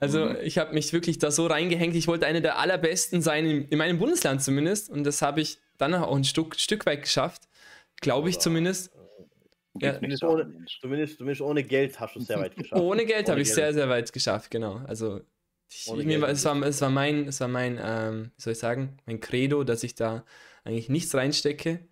Also 0.00 0.26
mhm. 0.26 0.36
ich 0.42 0.58
habe 0.58 0.74
mich 0.74 0.92
wirklich 0.92 1.18
da 1.18 1.30
so 1.30 1.46
reingehängt. 1.46 1.94
Ich 1.96 2.06
wollte 2.06 2.26
einer 2.26 2.40
der 2.40 2.58
allerbesten 2.58 3.20
sein, 3.20 3.46
in, 3.46 3.68
in 3.68 3.78
meinem 3.78 3.98
Bundesland 3.98 4.42
zumindest. 4.42 4.90
Und 4.90 5.04
das 5.04 5.22
habe 5.22 5.40
ich 5.40 5.58
dann 5.76 5.94
auch 5.94 6.16
ein 6.16 6.24
Stück, 6.24 6.56
Stück 6.56 6.86
weit 6.86 7.02
geschafft. 7.02 7.48
Glaube 8.00 8.30
ich 8.30 8.38
zumindest. 8.38 8.92
Ja. 9.80 9.94
Zumindest, 9.94 10.24
ohne, 10.24 10.64
zumindest, 10.80 11.18
zumindest, 11.18 11.40
ohne, 11.40 11.62
Geld 11.62 12.00
hast 12.00 12.16
du 12.16 12.20
es 12.20 12.26
sehr 12.26 12.40
weit 12.40 12.56
geschafft. 12.56 12.80
Ohne 12.80 13.04
Geld 13.06 13.28
habe 13.28 13.40
ich 13.40 13.52
sehr, 13.52 13.72
sehr 13.72 13.88
weit 13.88 14.12
geschafft, 14.12 14.50
genau. 14.50 14.80
Also 14.86 15.20
ich, 15.70 15.92
mir, 15.92 16.22
es, 16.26 16.44
war, 16.44 16.60
es 16.62 16.80
war 16.80 16.90
mein, 16.90 17.28
es 17.28 17.40
war 17.40 17.48
mein 17.48 17.78
ähm, 17.80 18.32
wie 18.36 18.42
soll 18.42 18.52
ich 18.54 18.58
sagen, 18.58 18.96
mein 19.06 19.20
Credo, 19.20 19.62
dass 19.64 19.84
ich 19.84 19.94
da 19.94 20.24
eigentlich 20.64 20.88
nichts 20.88 21.14
reinstecke 21.14 21.86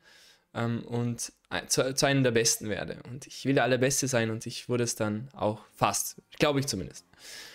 ähm, 0.57 0.83
und 0.87 1.33
zu, 1.69 1.95
zu, 1.95 2.07
einem 2.07 2.25
der 2.25 2.33
Besten 2.33 2.69
werde. 2.69 2.99
Und 3.09 3.27
ich 3.27 3.45
will 3.45 3.55
der 3.55 3.64
Allerbeste 3.64 4.09
sein 4.09 4.31
und 4.31 4.47
ich 4.47 4.69
wurde 4.69 4.85
es 4.85 4.97
dann 4.97 5.29
auch 5.35 5.61
fast. 5.75 6.21
Glaube 6.38 6.61
ich 6.61 6.66
zumindest. 6.66 7.07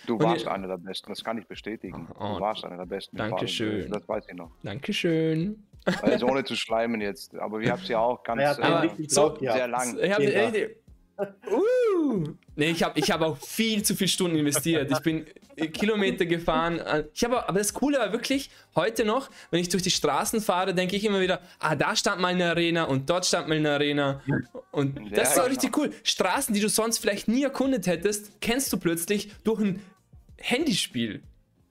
Du 0.07 0.15
und 0.15 0.23
warst 0.23 0.43
ich, 0.43 0.47
einer 0.47 0.67
der 0.67 0.77
Besten, 0.77 1.09
das 1.09 1.23
kann 1.23 1.37
ich 1.37 1.45
bestätigen. 1.45 2.07
Oh, 2.15 2.35
du 2.35 2.39
warst 2.39 2.63
einer 2.63 2.77
der 2.77 2.85
Besten. 2.85 3.17
Dankeschön. 3.17 3.91
Das 3.91 4.07
weiß 4.07 4.25
ich 4.29 4.35
noch. 4.35 4.51
Dankeschön. 4.63 5.63
Also 6.01 6.27
ohne 6.27 6.43
zu 6.43 6.55
schleimen 6.55 7.01
jetzt, 7.01 7.35
aber 7.35 7.59
wir 7.59 7.71
haben 7.71 7.81
es 7.81 7.87
ja 7.87 7.99
auch 7.99 8.23
ganz 8.23 8.59
äh, 8.59 8.89
so, 9.07 9.35
sehr 9.39 9.67
lang. 9.67 9.97
Ich 9.99 10.11
hab, 10.11 10.19
ey, 10.19 10.75
uh, 11.19 12.23
nee, 12.55 12.71
ich 12.71 12.83
habe 12.83 12.99
ich 12.99 13.11
hab 13.11 13.21
auch 13.21 13.37
viel 13.37 13.83
zu 13.83 13.95
viele 13.95 14.07
Stunden 14.07 14.37
investiert. 14.37 14.91
Ich 14.91 14.99
bin 14.99 15.25
Kilometer 15.73 16.25
gefahren. 16.25 16.81
Ich 17.13 17.23
habe, 17.23 17.47
aber 17.47 17.59
das 17.59 17.73
Coole 17.73 17.99
war 17.99 18.11
wirklich, 18.11 18.49
heute 18.75 19.05
noch, 19.05 19.29
wenn 19.49 19.59
ich 19.59 19.69
durch 19.69 19.83
die 19.83 19.91
Straßen 19.91 20.41
fahre, 20.41 20.73
denke 20.73 20.95
ich 20.95 21.05
immer 21.05 21.21
wieder, 21.21 21.41
ah, 21.59 21.75
da 21.75 21.95
stand 21.95 22.21
mal 22.21 22.29
eine 22.29 22.49
Arena 22.49 22.85
und 22.85 23.09
dort 23.09 23.25
stand 23.25 23.47
mal 23.47 23.57
eine 23.57 23.71
Arena. 23.71 24.21
Und 24.71 24.97
das 25.11 25.17
ja, 25.17 25.23
ist 25.23 25.29
auch 25.31 25.35
genau. 25.35 25.45
richtig 25.47 25.77
cool. 25.77 25.91
Straßen, 26.03 26.53
die 26.53 26.61
du 26.61 26.69
sonst 26.69 26.99
vielleicht 26.99 27.27
nie 27.27 27.43
erkundet 27.43 27.87
hättest, 27.87 28.41
kennst 28.41 28.71
du 28.73 28.77
plötzlich 28.77 29.31
durch 29.43 29.59
ein 29.59 29.81
Handyspiel. 30.37 31.21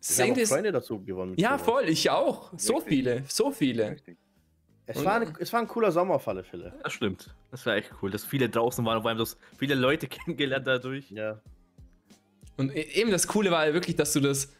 Ich 0.02 0.18
habe 0.18 0.46
Freunde 0.46 0.72
dazu 0.72 1.02
gewonnen. 1.02 1.34
Ja, 1.36 1.58
voll, 1.58 1.88
ich 1.88 2.08
auch. 2.08 2.50
So 2.56 2.76
Richtig. 2.76 2.88
viele, 2.88 3.24
so 3.28 3.50
viele. 3.50 3.96
Es 4.90 5.04
war, 5.04 5.20
ein, 5.20 5.36
es 5.38 5.52
war 5.52 5.60
ein 5.60 5.68
cooler 5.68 5.92
Sommer 5.92 6.14
auf 6.14 6.28
alle 6.28 6.44
Fälle. 6.44 6.72
Das 6.82 6.92
stimmt. 6.92 7.34
Das 7.50 7.64
war 7.66 7.76
echt 7.76 7.90
cool, 8.02 8.10
dass 8.10 8.24
viele 8.24 8.48
draußen 8.48 8.84
waren, 8.84 9.00
vor 9.02 9.10
allem 9.10 9.18
dass 9.18 9.36
viele 9.58 9.74
Leute 9.74 10.06
kennengelernt 10.08 10.66
dadurch. 10.66 11.10
Ja. 11.10 11.40
Und 12.56 12.74
e-, 12.74 12.80
eben 12.94 13.10
das 13.10 13.26
Coole 13.26 13.50
war 13.50 13.72
wirklich, 13.72 13.96
dass 13.96 14.12
du 14.12 14.20
das 14.20 14.52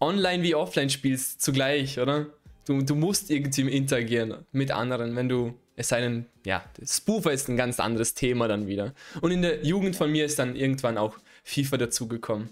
online 0.00 0.42
wie 0.42 0.54
offline 0.54 0.90
spielst 0.90 1.42
zugleich, 1.42 1.98
oder? 1.98 2.26
Du, 2.66 2.82
du 2.82 2.94
musst 2.94 3.30
irgendwie 3.30 3.62
interagieren 3.62 4.46
mit 4.52 4.70
anderen, 4.70 5.16
wenn 5.16 5.28
du, 5.28 5.54
es 5.74 5.88
sei 5.88 6.02
denn, 6.02 6.26
ja, 6.44 6.62
Spoofer 6.84 7.32
ist 7.32 7.48
ein 7.48 7.56
ganz 7.56 7.80
anderes 7.80 8.14
Thema 8.14 8.46
dann 8.46 8.66
wieder. 8.66 8.94
Und 9.22 9.30
in 9.30 9.42
der 9.42 9.64
Jugend 9.64 9.96
von 9.96 10.12
mir 10.12 10.26
ist 10.26 10.38
dann 10.38 10.54
irgendwann 10.54 10.98
auch 10.98 11.16
FIFA 11.44 11.78
dazugekommen, 11.78 12.50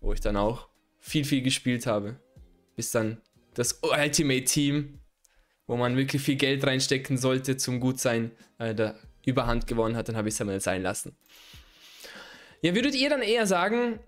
wo 0.00 0.12
ich 0.12 0.20
dann 0.20 0.36
auch 0.36 0.68
viel, 0.98 1.24
viel 1.24 1.42
gespielt 1.42 1.86
habe. 1.86 2.16
Bis 2.76 2.90
dann 2.90 3.18
das 3.54 3.80
Ultimate 3.82 4.44
Team, 4.44 5.00
wo 5.66 5.76
man 5.76 5.96
wirklich 5.96 6.22
viel 6.22 6.36
Geld 6.36 6.64
reinstecken 6.66 7.18
sollte 7.18 7.56
zum 7.56 7.80
Gutsein, 7.80 8.30
äh, 8.58 8.74
der 8.74 8.96
Überhand 9.24 9.66
gewonnen 9.66 9.96
hat, 9.96 10.08
dann 10.08 10.16
habe 10.16 10.28
ich 10.28 10.34
es 10.34 10.40
einmal 10.40 10.60
sein 10.60 10.82
lassen. 10.82 11.16
Ja, 12.62 12.74
würdet 12.74 12.94
ihr 12.94 13.10
dann 13.10 13.22
eher 13.22 13.46
sagen, 13.46 13.98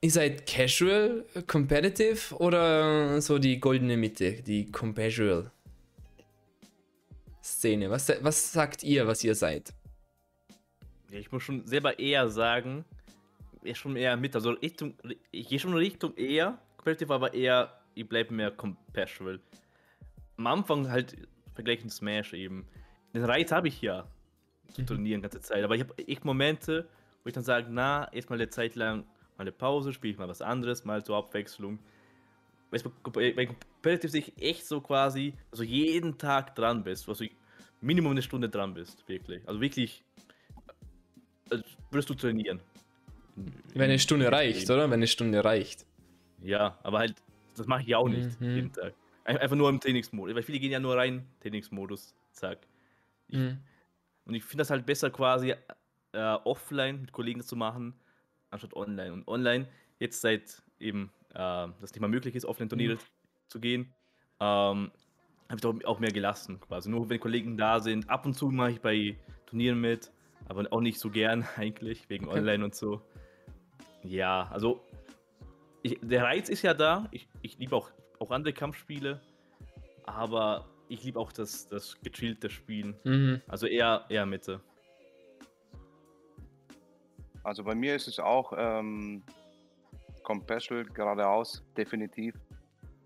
ihr 0.00 0.10
seid 0.10 0.46
casual, 0.46 1.24
competitive 1.46 2.34
oder 2.36 3.20
so 3.20 3.38
die 3.38 3.58
goldene 3.60 3.96
Mitte, 3.96 4.42
die 4.42 4.70
compasual 4.70 5.50
Szene? 7.42 7.90
Was, 7.90 8.12
was 8.20 8.52
sagt 8.52 8.82
ihr, 8.82 9.06
was 9.06 9.24
ihr 9.24 9.34
seid? 9.34 9.72
Ich 11.10 11.32
muss 11.32 11.42
schon 11.42 11.66
selber 11.66 11.98
eher 11.98 12.30
sagen, 12.30 12.84
schon 13.74 13.96
eher 13.96 14.16
mit, 14.16 14.34
also 14.34 14.50
Richtung, 14.50 14.94
ich 15.30 15.48
gehe 15.48 15.58
schon 15.58 15.74
Richtung 15.74 16.16
eher 16.16 16.58
competitive, 16.76 17.12
aber 17.12 17.34
eher, 17.34 17.80
ich 17.94 18.08
bleibe 18.08 18.32
mehr 18.32 18.50
compasual. 18.50 19.40
Am 20.40 20.46
Anfang 20.46 20.90
halt 20.90 21.16
vergleichen 21.52 21.90
Smash 21.90 22.32
eben. 22.32 22.66
Den 23.12 23.24
Reiz 23.24 23.52
habe 23.52 23.68
ich 23.68 23.82
ja 23.82 24.06
zu 24.72 24.82
mhm. 24.82 24.86
trainieren 24.86 25.20
die 25.20 25.28
ganze 25.28 25.40
Zeit, 25.40 25.64
aber 25.64 25.74
ich 25.74 25.82
habe 25.82 25.96
echt 25.98 26.24
Momente, 26.24 26.88
wo 27.22 27.28
ich 27.28 27.34
dann 27.34 27.44
sage, 27.44 27.66
na, 27.70 28.10
erstmal 28.12 28.38
eine 28.38 28.48
Zeit 28.48 28.74
lang 28.74 29.00
mal 29.36 29.42
eine 29.42 29.52
Pause, 29.52 29.92
spiele 29.92 30.12
ich 30.12 30.18
mal 30.18 30.28
was 30.28 30.42
anderes, 30.42 30.84
mal 30.84 31.04
zur 31.04 31.16
Abwechslung. 31.16 31.78
Weil 32.70 33.32
bei 33.32 33.46
Competitive 33.46 34.08
sich 34.10 34.32
echt 34.40 34.66
so 34.66 34.80
quasi, 34.80 35.34
also 35.50 35.64
jeden 35.64 36.18
Tag 36.18 36.54
dran 36.54 36.84
bist, 36.84 37.08
also 37.08 37.24
Minimum 37.80 38.12
eine 38.12 38.22
Stunde 38.22 38.48
dran 38.48 38.74
bist, 38.74 39.06
wirklich. 39.08 39.46
Also 39.46 39.60
wirklich, 39.60 40.04
also 41.50 41.64
würdest 41.90 42.10
du 42.10 42.14
trainieren. 42.14 42.60
Wenn 43.74 43.82
eine 43.90 43.98
Stunde 43.98 44.30
reicht, 44.30 44.70
oder? 44.70 44.84
Wenn 44.84 44.94
eine 44.94 45.06
Stunde 45.06 45.44
reicht. 45.44 45.84
Ja, 46.42 46.78
aber 46.82 47.00
halt, 47.00 47.14
das 47.56 47.66
mache 47.66 47.82
ich 47.82 47.88
ja 47.88 47.98
auch 47.98 48.08
nicht 48.08 48.40
mhm. 48.40 48.54
jeden 48.54 48.72
Tag. 48.72 48.94
Einfach 49.24 49.56
nur 49.56 49.68
im 49.68 49.80
Trainingsmodus. 49.80 50.34
Weil 50.34 50.42
viele 50.42 50.58
gehen 50.58 50.72
ja 50.72 50.80
nur 50.80 50.96
rein, 50.96 51.26
Trainingsmodus, 51.40 52.14
zack. 52.32 52.58
Ich, 53.28 53.38
mhm. 53.38 53.58
Und 54.24 54.34
ich 54.34 54.44
finde 54.44 54.62
das 54.62 54.70
halt 54.70 54.86
besser 54.86 55.10
quasi 55.10 55.54
äh, 56.12 56.18
offline 56.44 57.00
mit 57.00 57.12
Kollegen 57.12 57.42
zu 57.42 57.56
machen, 57.56 57.94
anstatt 58.50 58.74
online. 58.74 59.12
Und 59.12 59.28
online, 59.28 59.68
jetzt 59.98 60.20
seit 60.20 60.62
eben 60.78 61.10
äh, 61.30 61.34
das 61.80 61.92
nicht 61.92 62.00
mehr 62.00 62.08
möglich 62.08 62.34
ist, 62.34 62.44
offline 62.44 62.68
Turniere 62.68 62.94
mhm. 62.94 63.00
zu 63.48 63.60
gehen, 63.60 63.92
ähm, 64.40 64.90
habe 65.48 65.78
ich 65.78 65.86
auch 65.86 65.98
mehr 65.98 66.12
gelassen 66.12 66.60
quasi. 66.60 66.88
Nur 66.90 67.08
wenn 67.08 67.20
Kollegen 67.20 67.56
da 67.56 67.80
sind, 67.80 68.08
ab 68.08 68.24
und 68.26 68.34
zu 68.34 68.50
mache 68.50 68.72
ich 68.72 68.80
bei 68.80 69.16
Turnieren 69.46 69.80
mit, 69.80 70.12
aber 70.48 70.66
auch 70.70 70.80
nicht 70.80 70.98
so 70.98 71.10
gern 71.10 71.46
eigentlich, 71.56 72.08
wegen 72.08 72.28
okay. 72.28 72.38
online 72.38 72.64
und 72.64 72.74
so. 72.74 73.02
Ja, 74.02 74.48
also 74.50 74.82
ich, 75.82 75.98
der 76.02 76.24
Reiz 76.24 76.48
ist 76.48 76.62
ja 76.62 76.74
da. 76.74 77.08
Ich, 77.10 77.28
ich 77.42 77.58
liebe 77.58 77.74
auch, 77.76 77.90
auch 78.20 78.30
andere 78.30 78.52
Kampfspiele. 78.52 79.20
Aber 80.04 80.66
ich 80.88 81.02
liebe 81.02 81.18
auch 81.18 81.32
das, 81.32 81.68
das 81.68 81.96
gechillte 82.02 82.50
Spielen. 82.50 82.94
Mhm. 83.04 83.40
Also 83.48 83.66
eher, 83.66 84.04
eher 84.08 84.26
Mitte. 84.26 84.60
Also 87.42 87.64
bei 87.64 87.74
mir 87.74 87.96
ist 87.96 88.06
es 88.06 88.18
auch 88.18 88.52
ähm, 88.56 89.22
Compassion 90.22 90.92
geradeaus, 90.92 91.64
definitiv. 91.76 92.34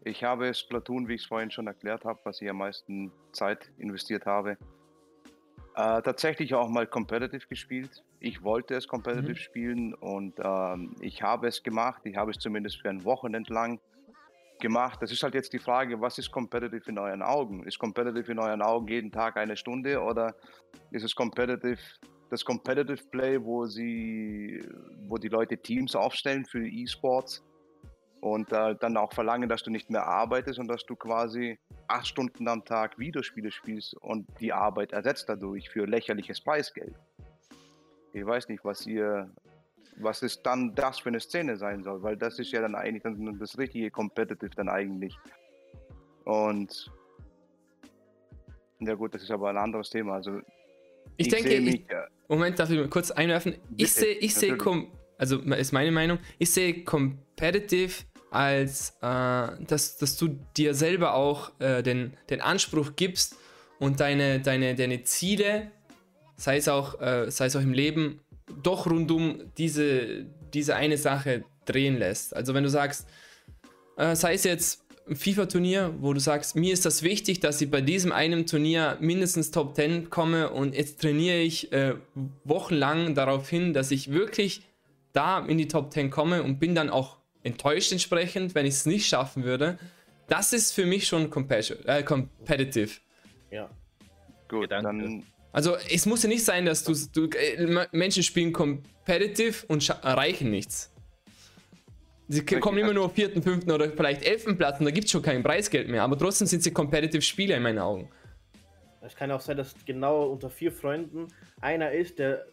Ich 0.02 0.24
habe 0.24 0.52
Splatoon, 0.52 1.08
wie 1.08 1.14
ich 1.14 1.22
es 1.22 1.26
vorhin 1.26 1.50
schon 1.50 1.66
erklärt 1.66 2.04
habe, 2.04 2.18
was 2.24 2.42
ich 2.42 2.50
am 2.50 2.58
meisten 2.58 3.12
Zeit 3.32 3.70
investiert 3.78 4.26
habe, 4.26 4.58
äh, 5.76 6.02
tatsächlich 6.02 6.52
auch 6.54 6.68
mal 6.68 6.86
competitive 6.86 7.46
gespielt. 7.46 8.02
Ich 8.20 8.42
wollte 8.42 8.74
es 8.74 8.88
competitive 8.88 9.32
Mhm. 9.32 9.36
spielen 9.36 9.94
und 9.94 10.34
ähm, 10.42 10.96
ich 11.00 11.22
habe 11.22 11.46
es 11.46 11.62
gemacht. 11.62 12.02
Ich 12.04 12.16
habe 12.16 12.32
es 12.32 12.38
zumindest 12.38 12.80
für 12.80 12.90
ein 12.90 13.04
Wochenende 13.04 13.52
lang 13.52 13.80
gemacht. 14.60 15.00
Das 15.02 15.10
ist 15.12 15.22
halt 15.22 15.34
jetzt 15.34 15.52
die 15.52 15.58
Frage, 15.58 16.00
was 16.00 16.18
ist 16.18 16.30
competitive 16.30 16.88
in 16.88 16.98
euren 16.98 17.22
Augen? 17.22 17.64
Ist 17.64 17.78
competitive 17.78 18.32
in 18.32 18.38
euren 18.38 18.62
Augen 18.62 18.88
jeden 18.88 19.12
Tag 19.12 19.36
eine 19.36 19.56
Stunde 19.56 20.00
oder 20.00 20.34
ist 20.90 21.04
es 21.04 21.14
competitive, 21.14 21.80
das 22.30 22.44
competitive 22.44 23.04
Play, 23.10 23.42
wo 23.42 23.66
sie, 23.66 24.60
wo 25.06 25.18
die 25.18 25.28
Leute 25.28 25.56
Teams 25.58 25.94
aufstellen 25.94 26.44
für 26.44 26.66
E-Sports 26.66 27.44
und 28.20 28.50
äh, 28.52 28.74
dann 28.80 28.96
auch 28.96 29.12
verlangen, 29.12 29.48
dass 29.48 29.62
du 29.62 29.70
nicht 29.70 29.90
mehr 29.90 30.06
arbeitest 30.06 30.58
und 30.58 30.68
dass 30.68 30.84
du 30.86 30.96
quasi 30.96 31.58
acht 31.88 32.06
Stunden 32.06 32.48
am 32.48 32.64
Tag 32.64 32.98
Videospiele 32.98 33.50
spielst 33.50 33.94
und 33.98 34.26
die 34.40 34.52
Arbeit 34.52 34.92
ersetzt 34.92 35.28
dadurch 35.28 35.68
für 35.68 35.86
lächerliches 35.86 36.40
Preisgeld. 36.40 36.94
Ich 38.14 38.24
weiß 38.24 38.48
nicht, 38.48 38.64
was 38.64 38.86
ihr, 38.86 39.30
was 39.96 40.22
ist 40.22 40.42
dann 40.44 40.74
das 40.74 40.98
für 40.98 41.08
eine 41.08 41.20
Szene 41.20 41.56
sein 41.56 41.82
soll, 41.82 42.02
weil 42.02 42.16
das 42.16 42.38
ist 42.38 42.52
ja 42.52 42.60
dann 42.60 42.74
eigentlich 42.74 43.02
dann 43.02 43.38
das 43.38 43.56
richtige 43.58 43.90
Competitive 43.90 44.50
dann 44.56 44.68
eigentlich. 44.68 45.16
Und 46.24 46.90
ja 48.80 48.94
gut, 48.94 49.14
das 49.14 49.22
ist 49.22 49.30
aber 49.30 49.50
ein 49.50 49.56
anderes 49.56 49.90
Thema. 49.90 50.14
Also 50.14 50.40
Ich, 51.16 51.28
denke, 51.28 51.54
ich, 51.54 51.64
mich, 51.64 51.90
äh, 51.90 52.06
Moment, 52.28 52.58
darf 52.58 52.70
ich 52.70 52.78
mal 52.78 52.88
kurz 52.88 53.10
einwerfen? 53.10 53.56
Ich 53.76 53.92
sehe, 53.92 54.14
ich 54.14 54.34
sehe, 54.34 54.56
also 55.18 55.38
ist 55.38 55.72
meine 55.72 55.92
Meinung, 55.92 56.18
ich 56.38 56.52
sehe 56.52 56.84
competitive 56.84 58.04
als, 58.30 58.96
äh, 59.00 59.64
dass, 59.66 59.96
dass 59.96 60.16
du 60.16 60.40
dir 60.56 60.74
selber 60.74 61.14
auch 61.14 61.52
äh, 61.60 61.82
den, 61.82 62.16
den 62.30 62.40
Anspruch 62.40 62.96
gibst 62.96 63.36
und 63.78 64.00
deine, 64.00 64.40
deine, 64.40 64.74
deine 64.74 65.04
Ziele, 65.04 65.70
sei 66.36 66.56
es 66.56 66.68
auch, 66.68 67.00
äh, 67.00 67.30
sei 67.30 67.46
es 67.46 67.54
auch 67.54 67.60
im 67.60 67.72
Leben, 67.72 68.20
doch 68.62 68.86
rundum 68.86 69.40
diese, 69.58 70.26
diese 70.52 70.76
eine 70.76 70.98
Sache 70.98 71.44
drehen 71.64 71.98
lässt. 71.98 72.34
Also 72.34 72.54
wenn 72.54 72.64
du 72.64 72.70
sagst, 72.70 73.08
äh, 73.96 74.14
sei 74.14 74.34
es 74.34 74.44
jetzt 74.44 74.84
ein 75.08 75.16
FIFA-Turnier, 75.16 75.94
wo 76.00 76.12
du 76.12 76.20
sagst, 76.20 76.56
mir 76.56 76.72
ist 76.72 76.86
das 76.86 77.02
wichtig, 77.02 77.40
dass 77.40 77.60
ich 77.60 77.70
bei 77.70 77.80
diesem 77.80 78.12
einen 78.12 78.46
Turnier 78.46 78.96
mindestens 79.00 79.50
Top 79.50 79.76
10 79.76 80.08
komme 80.10 80.50
und 80.50 80.74
jetzt 80.74 81.00
trainiere 81.00 81.38
ich 81.38 81.72
äh, 81.72 81.94
wochenlang 82.44 83.14
darauf 83.14 83.48
hin, 83.48 83.74
dass 83.74 83.90
ich 83.90 84.10
wirklich 84.10 84.62
da 85.12 85.44
in 85.44 85.58
die 85.58 85.68
Top 85.68 85.92
10 85.92 86.10
komme 86.10 86.42
und 86.42 86.58
bin 86.58 86.74
dann 86.74 86.90
auch 86.90 87.18
enttäuscht 87.42 87.92
entsprechend, 87.92 88.54
wenn 88.54 88.64
ich 88.66 88.74
es 88.74 88.86
nicht 88.86 89.06
schaffen 89.06 89.44
würde. 89.44 89.78
Das 90.26 90.54
ist 90.54 90.72
für 90.72 90.86
mich 90.86 91.06
schon 91.06 91.30
compassion- 91.30 91.84
äh, 91.86 92.02
competitive. 92.02 93.00
Ja. 93.50 93.68
gut, 94.48 94.62
Gedanke. 94.62 95.02
dann 95.02 95.22
Also 95.54 95.76
es 95.88 96.04
muss 96.04 96.24
ja 96.24 96.28
nicht 96.28 96.44
sein, 96.44 96.66
dass 96.66 96.82
du, 96.82 96.94
du 97.12 97.30
äh, 97.38 97.86
Menschen 97.92 98.24
spielen 98.24 98.52
competitive 98.52 99.64
und 99.68 99.88
erreichen 99.88 100.50
nichts. 100.50 100.92
Sie 102.26 102.44
kommen 102.44 102.78
immer 102.78 102.92
nur 102.92 103.04
auf 103.04 103.14
vierten, 103.14 103.40
fünften 103.40 103.70
oder 103.70 103.88
vielleicht 103.90 104.24
elften 104.24 104.58
Platz 104.58 104.80
und 104.80 104.86
da 104.86 104.90
gibt 104.90 105.04
es 105.04 105.12
schon 105.12 105.22
kein 105.22 105.44
Preisgeld 105.44 105.88
mehr, 105.88 106.02
aber 106.02 106.18
trotzdem 106.18 106.48
sind 106.48 106.64
sie 106.64 106.72
competitive 106.72 107.22
Spieler 107.22 107.56
in 107.56 107.62
meinen 107.62 107.78
Augen. 107.78 108.10
Es 109.00 109.14
kann 109.14 109.30
auch 109.30 109.40
sein, 109.40 109.56
dass 109.56 109.76
genau 109.84 110.24
unter 110.24 110.50
vier 110.50 110.72
Freunden 110.72 111.28
einer 111.60 111.92
ist, 111.92 112.18
der 112.18 112.46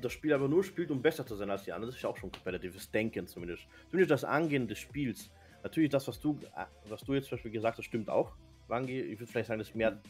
das 0.00 0.12
Spiel 0.12 0.32
aber 0.32 0.48
nur 0.48 0.64
spielt, 0.64 0.90
um 0.90 1.00
besser 1.00 1.24
zu 1.24 1.36
sein 1.36 1.50
als 1.50 1.62
die 1.62 1.72
anderen. 1.72 1.90
Das 1.90 1.96
ist 1.98 2.02
ja 2.02 2.08
auch 2.08 2.16
schon 2.16 2.32
kompetitives 2.32 2.90
Denken 2.90 3.28
zumindest. 3.28 3.62
Zumindest 3.90 4.10
das 4.10 4.24
Angehen 4.24 4.66
des 4.66 4.78
Spiels. 4.78 5.30
Natürlich 5.62 5.90
das, 5.90 6.08
was 6.08 6.18
du, 6.18 6.36
äh, 6.56 6.64
was 6.88 7.02
du 7.02 7.14
jetzt 7.14 7.28
zum 7.28 7.36
Beispiel 7.36 7.52
gesagt 7.52 7.78
hast, 7.78 7.84
stimmt 7.84 8.10
auch. 8.10 8.32
Wangi, 8.66 8.98
ich 8.98 9.20
würde 9.20 9.30
vielleicht 9.30 9.48
sagen, 9.48 9.60
das 9.60 9.68
ist 9.68 9.76
mehr 9.76 10.00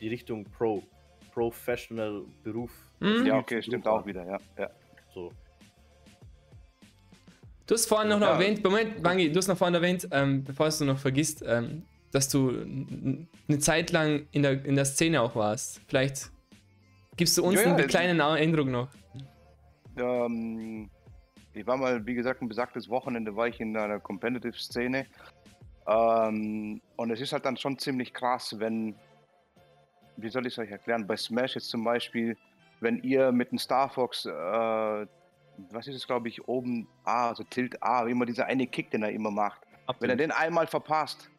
die 0.00 0.08
Richtung 0.08 0.44
Pro, 0.44 0.82
Professional 1.32 2.22
Beruf. 2.42 2.70
Mhm. 3.00 3.26
ja, 3.26 3.38
okay, 3.38 3.62
stimmt 3.62 3.84
Beruf 3.84 4.00
auch 4.02 4.06
wieder, 4.06 4.24
ja. 4.26 4.38
ja. 4.58 4.70
So. 5.14 5.32
Du 7.66 7.74
hast 7.74 7.86
vorhin 7.86 8.08
noch, 8.08 8.18
noch 8.18 8.26
Ja. 8.28 8.34
erwähnt, 8.34 8.64
Moment, 8.64 9.02
Bangi, 9.02 9.30
du 9.30 9.38
hast 9.38 9.46
noch 9.48 9.56
vorhin 9.56 9.74
erwähnt, 9.74 10.08
ähm, 10.10 10.42
bevor 10.44 10.66
es 10.66 10.78
du 10.78 10.84
noch 10.84 10.98
vergisst, 10.98 11.42
ähm, 11.46 11.84
dass 12.10 12.28
du 12.28 12.50
eine 13.48 13.58
Zeit 13.60 13.92
lang 13.92 14.26
in 14.32 14.42
der, 14.42 14.64
in 14.64 14.74
der 14.74 14.84
Szene 14.84 15.22
auch 15.22 15.36
warst. 15.36 15.80
Vielleicht 15.86 16.30
gibst 17.16 17.38
du 17.38 17.44
uns 17.44 17.54
Ja, 17.56 17.60
ja, 17.60 17.66
einen 17.68 17.76
also- 17.76 17.88
kleinen 17.88 18.20
Eindruck 18.20 18.66
noch. 18.68 18.88
Ähm, 19.96 20.90
ich 21.54 21.66
war 21.66 21.76
mal, 21.76 22.04
wie 22.06 22.14
gesagt, 22.14 22.42
ein 22.42 22.48
besagtes 22.48 22.88
Wochenende 22.88 23.34
war 23.36 23.46
ich 23.46 23.60
in 23.60 23.76
einer 23.76 24.00
Competitive-Szene. 24.00 25.06
Ähm, 25.86 26.80
und 26.96 27.10
es 27.10 27.20
ist 27.20 27.32
halt 27.32 27.44
dann 27.44 27.56
schon 27.56 27.78
ziemlich 27.78 28.12
krass, 28.12 28.54
wenn, 28.58 28.94
wie 30.22 30.30
soll 30.30 30.46
ich 30.46 30.54
es 30.54 30.58
euch 30.58 30.70
erklären, 30.70 31.06
bei 31.06 31.16
Smash 31.16 31.54
jetzt 31.54 31.68
zum 31.68 31.84
Beispiel, 31.84 32.36
wenn 32.80 33.02
ihr 33.02 33.32
mit 33.32 33.50
dem 33.50 33.58
Star 33.58 33.88
Fox, 33.88 34.26
äh, 34.26 34.30
was 34.30 35.86
ist 35.86 35.96
es, 35.96 36.06
glaube 36.06 36.28
ich, 36.28 36.46
oben 36.48 36.88
A, 37.04 37.28
also 37.28 37.44
Tilt 37.44 37.82
A, 37.82 38.06
wie 38.06 38.12
immer 38.12 38.26
dieser 38.26 38.46
eine 38.46 38.66
Kick, 38.66 38.90
den 38.90 39.02
er 39.02 39.10
immer 39.10 39.30
macht. 39.30 39.60
Wenn 39.98 40.10
er 40.10 40.16
den 40.16 40.30
einmal 40.30 40.66
verpasst, 40.66 41.30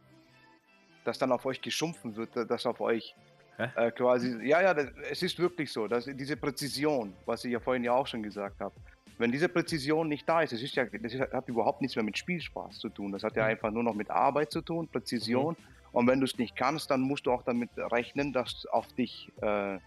dass 1.06 1.18
dann 1.18 1.32
auf 1.32 1.46
euch 1.46 1.62
geschumpfen 1.62 2.16
wird, 2.16 2.36
dass 2.36 2.66
auf 2.66 2.82
euch 2.82 3.16
äh, 3.58 3.92
quasi, 3.92 4.38
ja, 4.46 4.62
ja, 4.62 4.74
das, 4.74 4.88
es 5.10 5.24
ist 5.24 5.40
wirklich 5.40 5.72
so, 5.72 5.88
dass 5.88 6.06
diese 6.06 6.38
Präzision, 6.38 7.14
was 7.26 7.46
ich 7.46 7.52
ja 7.52 7.60
vorhin 7.60 7.84
ja 7.84 7.94
auch 7.94 8.08
schon 8.08 8.24
gesagt 8.24 8.60
habe, 8.60 8.76
wenn 9.18 9.32
diese 9.32 9.50
Präzision 9.50 10.08
nicht 10.08 10.28
da 10.28 10.42
ist, 10.42 10.52
das, 10.54 10.62
ist 10.62 10.76
ja, 10.76 10.86
das 10.86 11.14
hat 11.14 11.48
überhaupt 11.48 11.82
nichts 11.82 11.96
mehr 11.96 12.04
mit 12.04 12.18
Spielspaß 12.18 12.80
zu 12.80 12.90
tun, 12.90 13.12
das 13.12 13.24
hat 13.24 13.36
ja 13.36 13.46
einfach 13.46 13.72
nur 13.72 13.84
noch 13.84 13.94
mit 13.94 14.10
Arbeit 14.10 14.52
zu 14.52 14.62
tun, 14.62 14.88
Präzision 14.88 15.56
und 15.92 16.08
wenn 16.08 16.20
du 16.20 16.26
es 16.26 16.38
nicht 16.38 16.56
kannst, 16.56 16.90
dann 16.90 17.02
musst 17.02 17.26
du 17.26 17.32
auch 17.32 17.44
damit 17.44 17.70
rechnen, 17.76 18.34
dass 18.34 18.66
auf 18.68 18.88
dich 18.94 19.32
äh, 19.42 19.78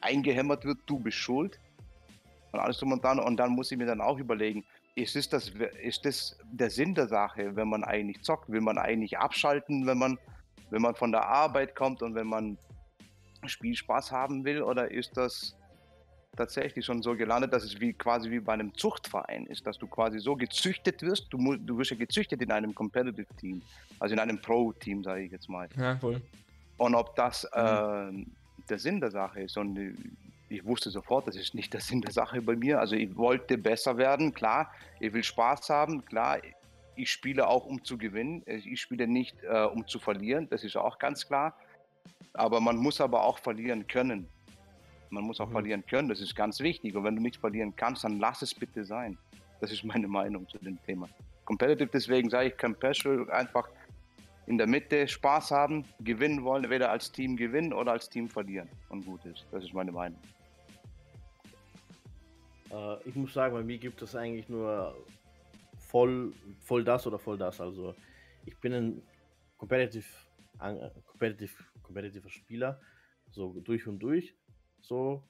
eingehämmert 0.00 0.64
wird, 0.64 0.78
du 0.86 0.98
bist 0.98 1.18
schuld 1.18 1.58
und 2.52 2.60
alles 2.60 2.78
drum 2.78 2.92
und 2.92 3.04
dran 3.04 3.18
und 3.18 3.36
dann 3.36 3.50
muss 3.50 3.70
ich 3.70 3.78
mir 3.78 3.86
dann 3.86 4.00
auch 4.00 4.18
überlegen, 4.18 4.64
ist 4.94 5.16
das, 5.16 5.28
das, 5.28 5.48
ist 5.82 6.04
das 6.04 6.38
der 6.50 6.70
Sinn 6.70 6.94
der 6.94 7.08
Sache, 7.08 7.54
wenn 7.56 7.68
man 7.68 7.84
eigentlich 7.84 8.22
zockt? 8.22 8.50
Will 8.50 8.60
man 8.60 8.78
eigentlich 8.78 9.18
abschalten, 9.18 9.86
wenn 9.86 9.98
man, 9.98 10.18
wenn 10.70 10.82
man 10.82 10.94
von 10.94 11.12
der 11.12 11.26
Arbeit 11.26 11.74
kommt 11.74 12.02
und 12.02 12.14
wenn 12.14 12.26
man 12.26 12.58
Spielspaß 13.46 14.10
haben 14.10 14.44
will? 14.44 14.62
Oder 14.62 14.90
ist 14.90 15.16
das 15.16 15.56
tatsächlich 16.36 16.84
schon 16.84 17.02
so 17.02 17.16
gelandet, 17.16 17.52
dass 17.52 17.64
es 17.64 17.80
wie 17.80 17.92
quasi 17.92 18.30
wie 18.30 18.40
bei 18.40 18.52
einem 18.52 18.74
Zuchtverein 18.74 19.46
ist, 19.46 19.66
dass 19.66 19.78
du 19.78 19.86
quasi 19.86 20.18
so 20.18 20.36
gezüchtet 20.36 21.02
wirst? 21.02 21.26
Du, 21.30 21.56
du 21.56 21.78
wirst 21.78 21.90
ja 21.90 21.96
gezüchtet 21.96 22.40
in 22.40 22.50
einem 22.50 22.74
Competitive 22.74 23.26
Team, 23.36 23.62
also 23.98 24.14
in 24.14 24.18
einem 24.18 24.40
Pro-Team, 24.40 25.02
sage 25.04 25.22
ich 25.22 25.32
jetzt 25.32 25.48
mal. 25.48 25.68
Ja, 25.76 26.00
wohl. 26.02 26.20
Und 26.78 26.94
ob 26.94 27.14
das 27.16 27.44
äh, 27.44 28.12
der 28.68 28.78
Sinn 28.78 29.00
der 29.00 29.10
Sache 29.10 29.40
ist. 29.40 29.56
Und 29.56 29.76
äh, 29.76 29.92
ich 30.48 30.64
wusste 30.64 30.90
sofort, 30.90 31.28
das 31.28 31.36
ist 31.36 31.54
nicht 31.54 31.72
der 31.72 31.80
Sinn 31.80 32.00
der 32.00 32.12
Sache 32.12 32.40
bei 32.42 32.56
mir. 32.56 32.80
Also 32.80 32.96
ich 32.96 33.16
wollte 33.16 33.58
besser 33.58 33.96
werden, 33.96 34.32
klar. 34.32 34.72
Ich 34.98 35.12
will 35.12 35.22
Spaß 35.22 35.68
haben, 35.70 36.04
klar. 36.04 36.38
Ich 36.96 37.10
spiele 37.10 37.46
auch, 37.46 37.66
um 37.66 37.84
zu 37.84 37.96
gewinnen. 37.96 38.42
Ich 38.46 38.80
spiele 38.80 39.06
nicht, 39.06 39.36
äh, 39.44 39.64
um 39.64 39.86
zu 39.86 39.98
verlieren. 39.98 40.48
Das 40.50 40.64
ist 40.64 40.76
auch 40.76 40.98
ganz 40.98 41.26
klar. 41.26 41.54
Aber 42.32 42.60
man 42.60 42.76
muss 42.76 43.00
aber 43.00 43.24
auch 43.24 43.38
verlieren 43.38 43.86
können. 43.86 44.28
Man 45.10 45.24
muss 45.24 45.40
auch 45.40 45.48
Mhm. 45.48 45.52
verlieren 45.52 45.86
können. 45.86 46.08
Das 46.08 46.20
ist 46.20 46.34
ganz 46.34 46.60
wichtig. 46.60 46.94
Und 46.94 47.04
wenn 47.04 47.16
du 47.16 47.22
nicht 47.22 47.36
verlieren 47.36 47.74
kannst, 47.76 48.04
dann 48.04 48.18
lass 48.18 48.42
es 48.42 48.54
bitte 48.54 48.84
sein. 48.84 49.18
Das 49.60 49.72
ist 49.72 49.84
meine 49.84 50.08
Meinung 50.18 50.48
zu 50.48 50.58
dem 50.58 50.80
Thema. 50.84 51.08
Competitive, 51.44 51.90
deswegen 51.92 52.30
sage 52.30 52.48
ich 52.50 52.58
Compassion 52.58 53.28
einfach 53.30 53.68
in 54.46 54.56
der 54.56 54.66
Mitte 54.66 55.06
Spaß 55.06 55.50
haben, 55.50 55.84
gewinnen 56.00 56.42
wollen, 56.44 56.68
weder 56.70 56.90
als 56.90 57.10
Team 57.10 57.36
gewinnen 57.36 57.72
oder 57.72 57.92
als 57.92 58.08
Team 58.08 58.28
verlieren 58.28 58.68
und 58.88 59.04
gut 59.04 59.24
ist. 59.24 59.46
Das 59.50 59.64
ist 59.64 59.74
meine 59.74 59.92
Meinung. 59.92 60.18
Äh, 62.70 63.08
ich 63.08 63.14
muss 63.14 63.32
sagen, 63.34 63.54
bei 63.54 63.62
mir 63.62 63.78
gibt 63.78 64.00
es 64.02 64.14
eigentlich 64.14 64.48
nur 64.48 64.96
voll, 65.78 66.32
voll 66.60 66.84
das 66.84 67.06
oder 67.06 67.18
voll 67.18 67.38
das. 67.38 67.60
Also 67.60 67.94
ich 68.46 68.56
bin 68.58 68.72
ein 68.72 69.02
competitive, 69.56 70.06
äh, 70.60 70.88
competitive, 71.06 71.52
competitiver 71.82 72.30
Spieler, 72.30 72.80
so 73.30 73.52
durch 73.60 73.86
und 73.86 73.98
durch. 73.98 74.34
So. 74.82 75.22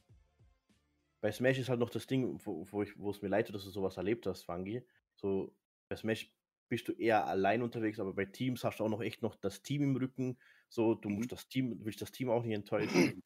Bei 1.21 1.33
Smash 1.33 1.59
ist 1.59 1.69
halt 1.69 1.81
noch 1.81 1.91
das 1.91 2.07
Ding, 2.07 2.39
wo, 2.45 2.67
wo, 2.71 2.83
ich, 2.83 2.99
wo 2.99 3.11
es 3.11 3.21
mir 3.23 3.29
leid 3.29 3.47
tut, 3.47 3.57
dass 3.57 3.65
du 3.65 3.71
sowas 3.71 3.97
erlebt 3.97 4.27
hast, 4.27 4.43
Fangi. 4.45 4.87
So, 5.17 5.55
bei 5.89 5.97
Smash 5.97 6.35
bist 6.69 6.89
du 6.89 6.93
eher 6.93 7.27
allein 7.27 7.63
unterwegs, 7.63 8.01
aber 8.01 8.15
bei 8.15 8.25
Teams 8.25 8.65
hast 8.65 8.81
du 8.81 8.85
auch 8.85 8.89
noch 8.89 9.03
echt 9.03 9.23
noch 9.23 9.37
das 9.37 9.63
Team 9.63 9.83
im 9.83 9.97
Rücken. 9.97 10.39
So, 10.69 10.95
du 10.95 11.09
Mhm. 11.09 11.17
musst 11.17 11.33
das 11.33 11.49
Team, 11.49 11.85
willst 11.85 12.01
das 12.01 12.13
Team 12.13 12.31
auch 12.31 12.43
nicht 12.43 12.55
enttäuschen. 12.55 13.13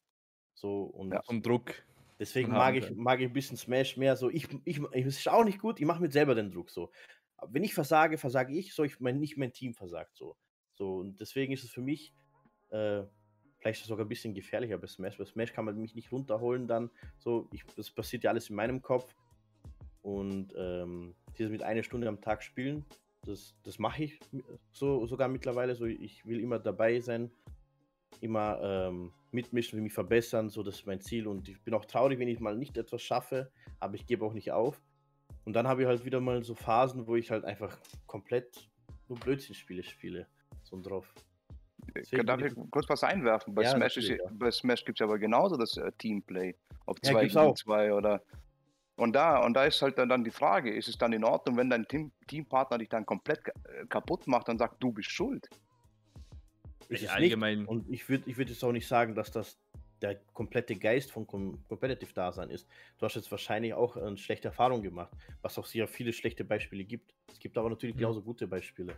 So, 0.57 0.83
und 0.83 1.13
Ja. 1.13 1.21
Und 1.27 1.45
Druck. 1.45 1.85
Deswegen 2.19 2.51
haben 2.51 2.55
mag 2.55 2.75
ich, 2.75 2.89
mag 2.91 3.19
ich 3.19 3.27
ein 3.27 3.33
bisschen 3.33 3.57
Smash 3.57 3.97
mehr 3.97 4.15
so. 4.15 4.29
Ich, 4.29 4.47
ich, 4.65 4.79
ich, 4.93 5.05
es 5.05 5.17
ist 5.17 5.27
auch 5.29 5.43
nicht 5.43 5.59
gut, 5.59 5.79
ich 5.81 5.85
mache 5.85 6.01
mir 6.01 6.11
selber 6.11 6.35
den 6.35 6.51
Druck 6.51 6.69
so. 6.71 6.91
wenn 7.47 7.63
ich 7.63 7.73
versage, 7.73 8.17
versage 8.17 8.53
ich, 8.53 8.73
so 8.73 8.83
ich 8.83 8.99
mein, 8.99 9.19
nicht 9.19 9.37
mein 9.37 9.53
Team 9.53 9.73
versagt 9.73 10.15
so. 10.15 10.37
So, 10.75 10.97
und 10.97 11.19
deswegen 11.21 11.53
ist 11.53 11.63
es 11.63 11.71
für 11.71 11.81
mich 11.81 12.13
äh, 12.69 13.03
vielleicht 13.65 13.85
sogar 13.85 14.05
ein 14.05 14.09
bisschen 14.09 14.35
gefährlicher 14.35 14.77
bei 14.77 14.85
Smash. 14.85 15.17
Bei 15.17 15.25
Smash 15.25 15.51
kann 15.51 15.65
man 15.65 15.79
mich 15.79 15.95
nicht 15.95 16.11
runterholen 16.11 16.67
dann. 16.67 16.91
So, 17.17 17.47
ich, 17.51 17.63
das 17.75 17.89
passiert 17.89 18.23
ja 18.23 18.29
alles 18.29 18.49
in 18.49 18.55
meinem 18.55 18.81
Kopf. 18.81 19.15
Und 20.03 20.53
ähm, 20.55 21.15
dieses 21.35 21.51
mit 21.51 21.63
einer 21.63 21.81
Stunde 21.81 22.07
am 22.07 22.21
Tag 22.21 22.43
spielen, 22.43 22.85
das, 23.25 23.55
das 23.63 23.79
mache 23.79 24.03
ich 24.03 24.19
so 24.71 25.07
sogar 25.07 25.27
mittlerweile. 25.29 25.73
So, 25.73 25.85
ich 25.85 26.23
will 26.27 26.41
immer 26.41 26.59
dabei 26.59 26.99
sein, 26.99 27.31
immer 28.21 28.59
ähm, 28.61 29.11
mitmischen, 29.31 29.81
mich 29.81 29.93
verbessern, 29.93 30.49
so 30.49 30.61
das 30.61 30.75
ist 30.75 30.85
mein 30.85 31.01
Ziel. 31.01 31.25
Und 31.25 31.49
ich 31.49 31.59
bin 31.63 31.73
auch 31.73 31.85
traurig, 31.85 32.19
wenn 32.19 32.27
ich 32.27 32.39
mal 32.39 32.55
nicht 32.55 32.77
etwas 32.77 33.01
schaffe, 33.01 33.51
aber 33.79 33.95
ich 33.95 34.05
gebe 34.05 34.23
auch 34.23 34.33
nicht 34.33 34.51
auf. 34.51 34.79
Und 35.43 35.53
dann 35.53 35.67
habe 35.67 35.81
ich 35.81 35.87
halt 35.87 36.05
wieder 36.05 36.19
mal 36.19 36.43
so 36.43 36.53
Phasen, 36.53 37.07
wo 37.07 37.15
ich 37.15 37.31
halt 37.31 37.45
einfach 37.45 37.75
komplett 38.05 38.69
nur 39.07 39.17
Blödsinn-Spiele 39.17 39.81
spiele. 39.81 40.27
So 40.61 40.79
drauf. 40.79 41.11
Deswegen 41.93 42.25
Darf 42.25 42.41
ich 42.41 42.53
kurz 42.71 42.87
was 42.89 43.03
einwerfen? 43.03 43.53
Bei 43.53 43.63
Ja, 43.63 43.71
Smash, 43.71 43.97
ist, 43.97 44.09
ja. 44.09 44.17
bei 44.31 44.51
Smash 44.51 44.83
gibt 44.85 44.99
es 44.99 45.03
aber 45.03 45.17
genauso 45.19 45.57
das 45.57 45.77
äh, 45.77 45.91
Teamplay. 45.97 46.55
Ob 46.85 46.97
Ja, 47.03 47.11
zwei 47.11 47.21
gibt's 47.21 47.35
gegen 47.35 47.45
auch. 47.47 47.55
zwei 47.55 47.93
oder. 47.93 48.21
Und 48.97 49.13
da, 49.13 49.39
und 49.43 49.53
da 49.53 49.65
ist 49.65 49.81
halt 49.81 49.97
dann, 49.97 50.07
dann 50.07 50.23
die 50.23 50.31
Frage, 50.31 50.73
ist 50.73 50.87
es 50.87 50.97
dann 50.97 51.11
in 51.13 51.23
Ordnung, 51.25 51.57
wenn 51.57 51.69
dein 51.69 51.85
Team, 51.87 52.11
Teampartner 52.27 52.77
dich 52.77 52.87
dann 52.89 53.05
komplett 53.05 53.39
äh, 53.47 53.85
kaputt 53.89 54.25
macht 54.27 54.47
und 54.49 54.57
sagt, 54.57 54.81
du 54.81 54.91
bist 54.93 55.09
schuld? 55.11 55.49
Ist 56.87 57.01
Ja, 57.01 57.09
es 57.09 57.15
allgemein- 57.15 57.59
Nicht. 57.59 57.67
Und 57.67 57.89
ich 57.89 58.07
würde 58.07 58.23
ich 58.29 58.37
würd 58.37 58.49
jetzt 58.49 58.63
auch 58.63 58.71
nicht 58.71 58.87
sagen, 58.87 59.13
dass 59.15 59.31
das 59.31 59.57
der 60.01 60.15
komplette 60.33 60.75
Geist 60.75 61.11
von 61.11 61.25
Com 61.25 61.57
Competitive-Dasein 61.67 62.49
ist. 62.49 62.67
Du 62.97 63.05
hast 63.05 63.15
jetzt 63.15 63.31
wahrscheinlich 63.31 63.73
auch 63.73 63.95
eine 63.97 64.17
schlechte 64.17 64.49
Erfahrung 64.49 64.81
gemacht, 64.81 65.11
was 65.41 65.57
auch 65.57 65.65
sehr 65.65 65.87
viele 65.87 66.13
schlechte 66.13 66.43
Beispiele 66.43 66.83
gibt. 66.83 67.13
Es 67.31 67.39
gibt 67.39 67.57
aber 67.57 67.69
natürlich 67.69 67.95
Mhm. 67.95 67.99
genauso 67.99 68.21
gute 68.21 68.47
Beispiele. 68.47 68.93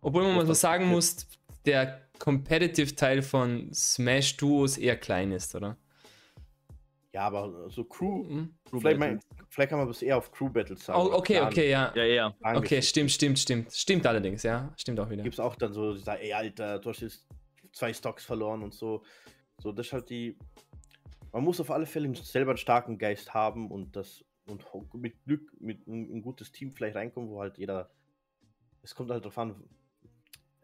Obwohl 0.00 0.24
man 0.24 0.34
mal 0.36 0.44
so 0.44 0.50
was 0.50 0.60
sagen 0.60 0.86
muss, 0.88 1.26
der 1.66 2.02
Competitive-Teil 2.18 3.22
von 3.22 3.72
Smash 3.72 4.36
Duos 4.36 4.78
eher 4.78 4.96
klein 4.96 5.32
ist, 5.32 5.54
oder? 5.54 5.76
Ja, 7.12 7.26
aber 7.26 7.68
so 7.68 7.84
Crew, 7.84 8.24
Mhm. 8.24 8.54
vielleicht, 8.70 8.98
mein, 8.98 9.20
vielleicht 9.50 9.70
kann 9.70 9.78
man 9.78 9.88
das 9.88 10.00
eher 10.00 10.16
auf 10.16 10.32
Crew-Battles 10.32 10.84
sagen. 10.86 10.98
Oh, 11.00 11.12
okay, 11.12 11.40
okay, 11.42 11.68
ja. 11.70 11.92
Ja, 11.94 12.04
ja. 12.04 12.34
Okay, 12.42 12.80
stimmt, 12.80 13.10
stimmt, 13.10 13.38
stimmt. 13.38 13.72
Stimmt 13.72 14.06
allerdings, 14.06 14.42
ja. 14.44 14.72
Stimmt 14.76 14.98
auch 14.98 15.10
wieder. 15.10 15.22
Gibt 15.22 15.34
es 15.34 15.40
auch 15.40 15.54
dann 15.56 15.74
so, 15.74 15.92
die 15.92 16.00
sagen, 16.00 16.22
ey, 16.22 16.32
Alter, 16.32 16.78
du 16.78 16.88
hast 16.88 17.00
jetzt 17.00 17.26
zwei 17.72 17.92
Stocks 17.92 18.24
verloren 18.24 18.62
und 18.62 18.72
so. 18.72 19.02
So, 19.58 19.72
das 19.72 19.86
ist 19.86 19.92
halt 19.92 20.08
die. 20.10 20.38
Man 21.32 21.44
muss 21.44 21.60
auf 21.60 21.70
alle 21.70 21.86
Fälle 21.86 22.14
selber 22.14 22.52
einen 22.52 22.58
starken 22.58 22.98
Geist 22.98 23.34
haben 23.34 23.70
und 23.70 23.94
das 23.94 24.24
und 24.46 24.64
mit 24.94 25.22
Glück 25.24 25.52
mit 25.60 25.86
ein, 25.86 26.16
ein 26.16 26.22
gutes 26.22 26.50
Team 26.50 26.72
vielleicht 26.72 26.96
reinkommen, 26.96 27.28
wo 27.30 27.40
halt 27.40 27.58
jeder. 27.58 27.90
Es 28.82 28.94
kommt 28.94 29.10
halt 29.10 29.24
drauf 29.24 29.38
an. 29.38 29.54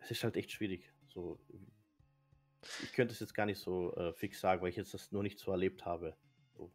Es 0.00 0.10
ist 0.10 0.24
halt 0.24 0.36
echt 0.36 0.52
schwierig. 0.52 0.90
So, 1.08 1.38
ich 2.82 2.92
könnte 2.92 3.12
es 3.12 3.20
jetzt 3.20 3.34
gar 3.34 3.46
nicht 3.46 3.58
so 3.58 3.94
äh, 3.96 4.12
fix 4.12 4.40
sagen, 4.40 4.62
weil 4.62 4.70
ich 4.70 4.76
jetzt 4.76 4.94
das 4.94 5.12
nur 5.12 5.22
nicht 5.22 5.38
so 5.38 5.50
erlebt 5.50 5.84
habe. 5.84 6.16
So. 6.56 6.70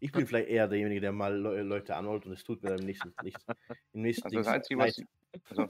Ich 0.00 0.12
bin 0.12 0.26
vielleicht 0.26 0.48
eher 0.48 0.68
derjenige, 0.68 1.00
der 1.00 1.12
mal 1.12 1.34
Le 1.34 1.62
Leute 1.62 1.96
anholt 1.96 2.26
und 2.26 2.32
es 2.32 2.44
tut 2.44 2.62
mir 2.62 2.70
dann 2.70 2.80
im 2.80 2.86
nächsten, 2.86 3.12
nichts. 3.22 3.44
Im 3.92 4.02
nächsten 4.02 4.24
Also 4.24 4.38
das 4.38 4.46
Einzige, 4.48 4.80
was 4.80 4.98
ich, 4.98 5.06
also, 5.48 5.68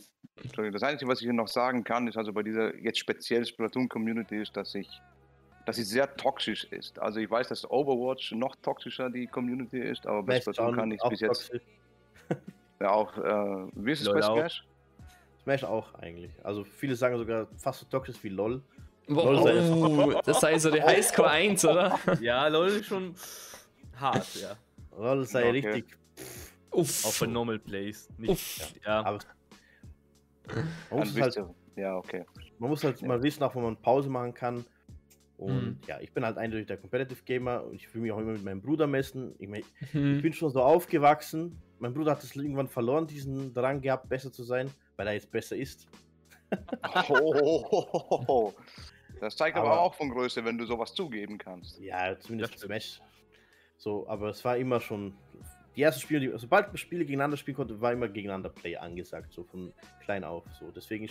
das 0.73 0.83
Einzige, 0.83 1.11
was 1.11 1.21
ich 1.23 1.29
noch 1.29 1.49
sagen 1.49 1.85
kann, 1.85 2.09
ist 2.09 2.17
also 2.17 2.33
bei 2.33 2.43
dieser 2.43 2.75
jetzt 2.77 2.99
speziell 2.99 3.45
Splatoon-Community 3.45 4.43
ist, 4.43 4.57
dass 4.57 4.75
ich 4.75 4.89
dass 5.65 5.77
sie 5.77 5.85
sehr 5.85 6.17
toxisch 6.17 6.65
ist. 6.65 6.99
Also 6.99 7.21
ich 7.21 7.31
weiß, 7.31 7.49
dass 7.49 7.71
Overwatch 7.71 8.33
noch 8.33 8.57
toxischer 8.57 9.11
die 9.11 9.27
Community 9.27 9.79
ist, 9.79 10.07
aber 10.07 10.23
bei 10.23 10.41
Smash 10.41 10.57
Splatoon 10.57 10.77
kann 10.77 10.91
ich 10.91 11.01
bis 11.09 11.21
jetzt 11.21 11.49
toxisch. 11.49 11.63
ja 12.81 12.91
auch, 12.91 13.17
äh, 13.17 13.69
wie 13.75 13.93
ist 13.93 14.01
es 14.01 14.13
bei. 14.13 14.23
Smash? 14.23 14.65
Smash 15.43 15.65
auch 15.65 15.95
eigentlich. 15.95 16.33
Also 16.45 16.65
viele 16.65 16.95
sagen 16.95 17.17
sogar 17.19 17.47
fast 17.57 17.81
so 17.81 17.87
toxisch 17.87 18.17
wie 18.23 18.29
LOL. 18.29 18.63
Boah, 19.09 19.33
Lol 19.33 19.43
sei 19.43 19.73
oh, 19.73 20.21
das 20.25 20.41
sei 20.41 20.59
so 20.59 20.71
der 20.71 20.87
Highscore 20.87 21.29
1, 21.31 21.65
oder? 21.65 21.99
Ja, 22.21 22.47
LOL 22.47 22.69
ist 22.69 22.87
schon 22.87 23.15
hart, 23.97 24.35
ja. 24.37 24.57
LOL 24.97 25.25
sei 25.27 25.49
Okay. 25.49 25.51
richtig. 25.51 25.99
Uff. 26.71 27.05
Auch 27.07 27.13
für 27.13 27.27
Normal 27.27 27.59
Plays. 27.59 28.09
Nicht, 28.17 28.31
Uff. 28.31 28.73
ja. 28.87 29.05
Aber 29.05 29.19
man 30.91 30.99
muss, 31.01 31.21
halt, 31.21 31.37
ja, 31.77 31.97
okay. 31.97 32.25
man 32.59 32.71
muss 32.71 32.85
halt 32.85 33.01
Ja. 33.01 33.09
mal 33.09 33.23
wissen, 33.23 33.43
auch 33.43 33.55
wo 33.55 33.61
man 33.61 33.77
Pause 33.77 34.09
machen 34.09 34.33
kann. 34.35 34.65
Und 35.39 35.65
Mhm. 35.65 35.79
ja, 35.89 35.99
ich 36.01 36.13
bin 36.13 36.25
halt 36.25 36.39
eindeutig 36.39 36.67
der 36.69 36.77
Competitive 36.77 37.23
Gamer 37.25 37.65
und 37.65 37.75
ich 37.75 37.93
will 37.95 38.03
mich 38.03 38.13
auch 38.13 38.19
immer 38.19 38.33
mit 38.33 38.45
meinem 38.45 38.61
Bruder 38.63 38.87
messen. 38.87 39.35
Ich, 39.39 39.49
mein, 39.49 39.63
ich 39.81 39.93
Hm. 39.93 40.23
bin 40.23 40.33
schon 40.33 40.51
so 40.51 40.63
aufgewachsen. 40.63 41.59
Mein 41.81 41.93
Bruder 41.93 42.13
hat 42.13 42.23
es 42.23 42.35
irgendwann 42.37 42.69
verloren, 42.69 43.07
diesen 43.09 43.53
Drang 43.53 43.81
gehabt, 43.81 44.09
besser 44.09 44.31
zu 44.33 44.45
sein, 44.45 44.71
weil 45.03 45.09
er 45.09 45.15
jetzt 45.15 45.33
besser 45.33 45.57
ist. 45.57 45.89
Oh, 47.11 48.53
das 49.21 49.35
zeigt 49.37 49.57
aber, 49.57 49.73
Aber- 49.73 49.81
auch 49.81 49.95
von 49.95 50.11
Größe, 50.11 50.45
wenn 50.45 50.57
du 50.59 50.65
sowas 50.65 50.95
zugeben 50.95 51.39
kannst. 51.39 51.81
Ja, 51.81 52.17
zumindest. 52.21 52.57
Smash. 52.61 53.01
So, 53.79 54.07
aber 54.09 54.29
es 54.29 54.45
war 54.45 54.57
immer 54.57 54.79
schon. 54.81 55.15
Die 55.75 55.83
ersten 55.83 56.03
Spiele, 56.03 56.21
die, 56.21 56.39
sobald 56.39 56.69
man 56.69 56.77
Spiele 56.77 57.05
gegeneinander 57.05 57.37
spielen 57.37 57.57
konnte, 57.57 57.81
war 57.81 57.93
immer 57.93 58.07
gegeneinander 58.09 58.51
Play 58.51 58.77
angesagt, 58.77 59.33
so 59.33 59.43
von 59.43 59.73
klein 60.05 60.23
auf. 60.23 60.45
So, 60.61 60.71
deswegen 60.71 61.11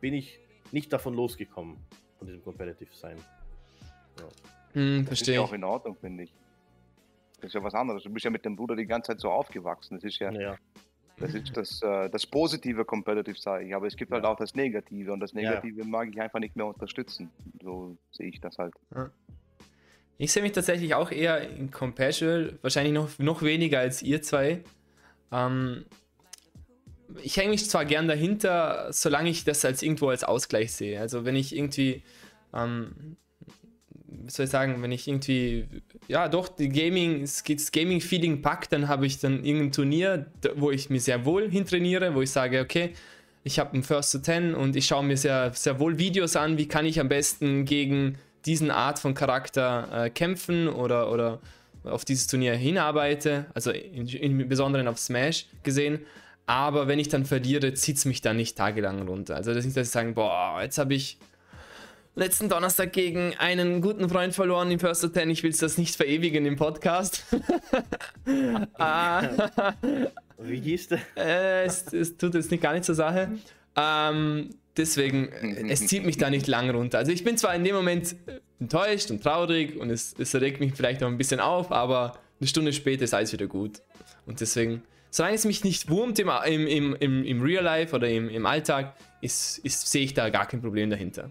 bin 0.00 0.12
ich 0.12 0.38
nicht 0.72 0.92
davon 0.92 1.14
losgekommen, 1.14 1.78
von 2.18 2.26
diesem 2.26 2.42
Competitive 2.42 2.92
sein. 2.94 3.16
Hm, 4.74 4.82
Das 4.82 5.00
ist 5.02 5.06
verstehe 5.06 5.34
ja 5.36 5.40
auch 5.40 5.52
in 5.54 5.64
Ordnung, 5.64 5.96
finde 5.96 6.24
ich. 6.24 6.34
Das 7.36 7.46
ist 7.48 7.54
ja 7.54 7.62
was 7.62 7.74
anderes. 7.74 8.02
Du 8.02 8.10
bist 8.10 8.24
ja 8.24 8.30
mit 8.30 8.44
dem 8.44 8.56
Bruder 8.56 8.76
die 8.76 8.86
ganze 8.86 9.12
Zeit 9.12 9.20
so 9.20 9.30
aufgewachsen. 9.30 9.94
Das 9.96 10.04
ist 10.04 10.18
ja, 10.18 10.30
Ja, 10.32 10.56
das, 11.22 11.34
ist 11.34 11.52
das, 11.56 11.82
äh, 11.82 12.10
das 12.10 12.26
positive 12.26 12.84
Competitive, 12.84 13.38
sage 13.38 13.66
ich. 13.66 13.74
Aber 13.74 13.86
es 13.86 13.96
gibt 13.96 14.12
halt 14.12 14.24
Ja. 14.24 14.30
auch 14.30 14.36
das 14.36 14.54
Negative 14.54 15.12
und 15.12 15.20
das 15.20 15.32
Ja. 15.32 15.40
Negative 15.40 15.84
mag 15.84 16.08
ich 16.10 16.20
einfach 16.20 16.38
nicht 16.40 16.56
mehr 16.56 16.66
unterstützen. 16.66 17.30
So 17.62 17.96
sehe 18.10 18.28
ich 18.28 18.40
das 18.40 18.58
halt. 18.58 18.74
Ich 20.18 20.32
sehe 20.32 20.42
mich 20.42 20.52
tatsächlich 20.52 20.94
auch 20.94 21.10
eher 21.10 21.48
in 21.48 21.70
Compassion, 21.70 22.58
wahrscheinlich 22.62 22.92
noch, 22.92 23.18
noch 23.18 23.42
weniger 23.42 23.80
als 23.80 24.02
ihr 24.02 24.22
zwei. 24.22 24.62
Ähm, 25.32 25.84
ich 27.22 27.36
hänge 27.36 27.50
mich 27.50 27.68
zwar 27.68 27.84
gern 27.84 28.08
dahinter, 28.08 28.92
solange 28.92 29.30
ich 29.30 29.44
das 29.44 29.64
als 29.64 29.82
irgendwo 29.82 30.08
als 30.08 30.24
Ausgleich 30.24 30.72
sehe. 30.72 31.00
Also 31.00 31.24
wenn 31.24 31.36
ich 31.36 31.54
irgendwie, 31.56 32.02
ähm, 32.54 33.16
wie 34.24 34.30
soll 34.30 34.44
ich 34.44 34.50
sagen, 34.50 34.82
wenn 34.82 34.92
ich 34.92 35.08
irgendwie, 35.08 35.66
ja 36.08 36.28
doch, 36.28 36.48
die 36.48 36.68
Gaming, 36.68 37.20
das 37.22 37.72
Gaming-Feeling 37.72 38.42
packt, 38.42 38.72
dann 38.72 38.88
habe 38.88 39.06
ich 39.06 39.18
dann 39.18 39.44
irgendein 39.44 39.72
Turnier, 39.72 40.26
wo 40.56 40.70
ich 40.70 40.90
mir 40.90 41.00
sehr 41.00 41.24
wohl 41.24 41.50
hintrainiere, 41.50 42.14
wo 42.14 42.22
ich 42.22 42.30
sage, 42.30 42.60
okay, 42.60 42.92
ich 43.44 43.58
habe 43.58 43.76
ein 43.76 43.82
First 43.82 44.12
to 44.12 44.18
Ten 44.18 44.54
und 44.54 44.76
ich 44.76 44.86
schaue 44.86 45.04
mir 45.04 45.16
sehr, 45.16 45.52
sehr 45.54 45.78
wohl 45.80 45.98
Videos 45.98 46.36
an, 46.36 46.58
wie 46.58 46.68
kann 46.68 46.86
ich 46.86 47.00
am 47.00 47.08
besten 47.08 47.64
gegen 47.64 48.18
diesen 48.46 48.70
Art 48.70 48.98
von 48.98 49.14
Charakter 49.14 50.04
äh, 50.06 50.10
kämpfen 50.10 50.68
oder, 50.68 51.10
oder 51.10 51.40
auf 51.84 52.04
dieses 52.04 52.26
Turnier 52.26 52.54
hinarbeite, 52.54 53.46
also 53.54 53.70
in, 53.70 54.06
im 54.06 54.48
Besonderen 54.48 54.88
auf 54.88 54.98
Smash 54.98 55.46
gesehen. 55.62 56.00
Aber 56.46 56.88
wenn 56.88 56.98
ich 56.98 57.08
dann 57.08 57.24
verliere, 57.24 57.74
zieht 57.74 57.96
es 57.96 58.04
mich 58.04 58.20
dann 58.20 58.36
nicht 58.36 58.56
tagelang 58.56 59.06
runter. 59.06 59.36
Also 59.36 59.50
das 59.50 59.60
ist 59.60 59.66
nicht, 59.66 59.76
dass 59.76 59.88
ich 59.88 59.92
sage, 59.92 60.12
boah, 60.12 60.60
jetzt 60.60 60.78
habe 60.78 60.94
ich 60.94 61.18
letzten 62.14 62.48
Donnerstag 62.48 62.92
gegen 62.92 63.34
einen 63.38 63.80
guten 63.80 64.08
Freund 64.08 64.34
verloren 64.34 64.70
im 64.70 64.78
First 64.78 65.02
to 65.02 65.08
Ten. 65.08 65.30
Ich 65.30 65.42
will 65.42 65.52
das 65.52 65.78
nicht 65.78 65.96
verewigen 65.96 66.46
im 66.46 66.56
Podcast. 66.56 67.24
Ah. 68.74 69.74
wie 70.38 70.60
hieß 70.60 70.88
der? 70.88 71.00
Äh, 71.16 71.64
es, 71.64 71.92
es 71.92 72.16
tut 72.16 72.34
jetzt 72.34 72.50
nicht 72.50 72.62
gar 72.62 72.72
nicht 72.72 72.84
zur 72.84 72.94
Sache. 72.94 73.32
Ähm, 73.76 74.50
deswegen, 74.76 75.28
es 75.68 75.86
zieht 75.86 76.04
mich 76.04 76.18
da 76.18 76.30
nicht 76.30 76.46
lang 76.46 76.70
runter. 76.70 76.98
Also 76.98 77.10
ich 77.10 77.24
bin 77.24 77.36
zwar 77.36 77.54
in 77.54 77.64
dem 77.64 77.74
Moment 77.74 78.14
enttäuscht 78.60 79.10
und 79.10 79.22
traurig 79.22 79.76
und 79.76 79.90
es, 79.90 80.14
es 80.18 80.34
regt 80.34 80.60
mich 80.60 80.74
vielleicht 80.74 81.00
noch 81.00 81.08
ein 81.08 81.18
bisschen 81.18 81.40
auf, 81.40 81.72
aber 81.72 82.18
eine 82.40 82.48
Stunde 82.48 82.72
später 82.72 83.04
ist 83.04 83.14
alles 83.14 83.32
wieder 83.32 83.46
gut. 83.46 83.82
Und 84.26 84.40
deswegen, 84.40 84.82
solange 85.10 85.34
es 85.34 85.44
mich 85.44 85.64
nicht 85.64 85.90
wurmt 85.90 86.18
im, 86.18 86.30
im, 86.46 86.66
im, 86.66 86.96
im, 87.00 87.24
im 87.24 87.42
Real 87.42 87.64
Life 87.64 87.94
oder 87.94 88.08
im, 88.08 88.28
im 88.28 88.46
Alltag, 88.46 88.94
ist, 89.20 89.58
ist, 89.58 89.90
sehe 89.90 90.04
ich 90.04 90.14
da 90.14 90.30
gar 90.30 90.46
kein 90.46 90.60
Problem 90.60 90.90
dahinter. 90.90 91.30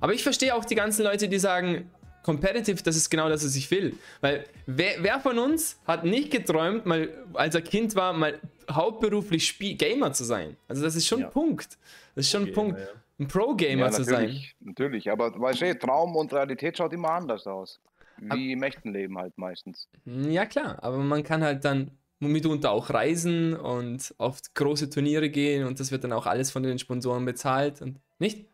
Aber 0.00 0.12
ich 0.12 0.22
verstehe 0.22 0.54
auch 0.54 0.64
die 0.64 0.74
ganzen 0.74 1.02
Leute, 1.04 1.28
die 1.28 1.38
sagen, 1.38 1.90
Competitive, 2.22 2.82
das 2.82 2.96
ist 2.96 3.08
genau 3.08 3.28
das, 3.28 3.44
was 3.44 3.54
ich 3.54 3.70
will. 3.70 3.94
Weil 4.20 4.44
wer, 4.66 4.96
wer 5.00 5.20
von 5.20 5.38
uns 5.38 5.78
hat 5.86 6.04
nicht 6.04 6.30
geträumt, 6.32 6.84
mal 6.84 7.08
als 7.34 7.54
er 7.54 7.62
Kind 7.62 7.94
war, 7.94 8.12
mal 8.12 8.40
hauptberuflich 8.70 9.46
Spiel 9.46 9.76
Gamer 9.76 10.12
zu 10.12 10.24
sein? 10.24 10.56
Also 10.66 10.82
das 10.82 10.96
ist 10.96 11.06
schon 11.06 11.20
Ja. 11.20 11.26
ein 11.26 11.32
Punkt. 11.32 11.78
Das 12.14 12.24
ist 12.24 12.32
schon 12.32 12.42
ein 12.42 12.46
Gamer, 12.46 12.54
Punkt, 12.56 12.80
ja. 12.80 12.86
ein 13.20 13.28
Pro-Gamer 13.28 13.86
ja, 13.86 13.90
zu 13.92 14.02
sein. 14.02 14.22
natürlich, 14.22 14.56
natürlich. 14.60 15.10
Aber 15.10 15.38
weißt 15.38 15.60
du, 15.62 15.78
Traum 15.78 16.16
und 16.16 16.32
Realität 16.32 16.76
schaut 16.76 16.92
immer 16.92 17.10
anders 17.12 17.46
aus. 17.46 17.80
Wie 18.18 18.52
im 18.52 18.62
echten 18.62 18.92
Leben 18.92 19.18
halt 19.18 19.36
meistens. 19.36 19.88
Ja, 20.06 20.46
klar, 20.46 20.82
aber 20.82 20.96
man 20.98 21.22
kann 21.22 21.44
halt 21.44 21.64
dann 21.64 21.90
mitunter 22.18 22.70
auch 22.70 22.90
reisen 22.90 23.54
und 23.54 24.14
auf 24.18 24.40
große 24.54 24.88
Turniere 24.90 25.28
gehen 25.28 25.66
und 25.66 25.78
das 25.80 25.90
wird 25.92 26.02
dann 26.02 26.12
auch 26.12 26.26
alles 26.26 26.50
von 26.50 26.62
den 26.62 26.78
Sponsoren 26.78 27.24
bezahlt 27.24 27.82
und 27.82 28.00
nicht? 28.18 28.46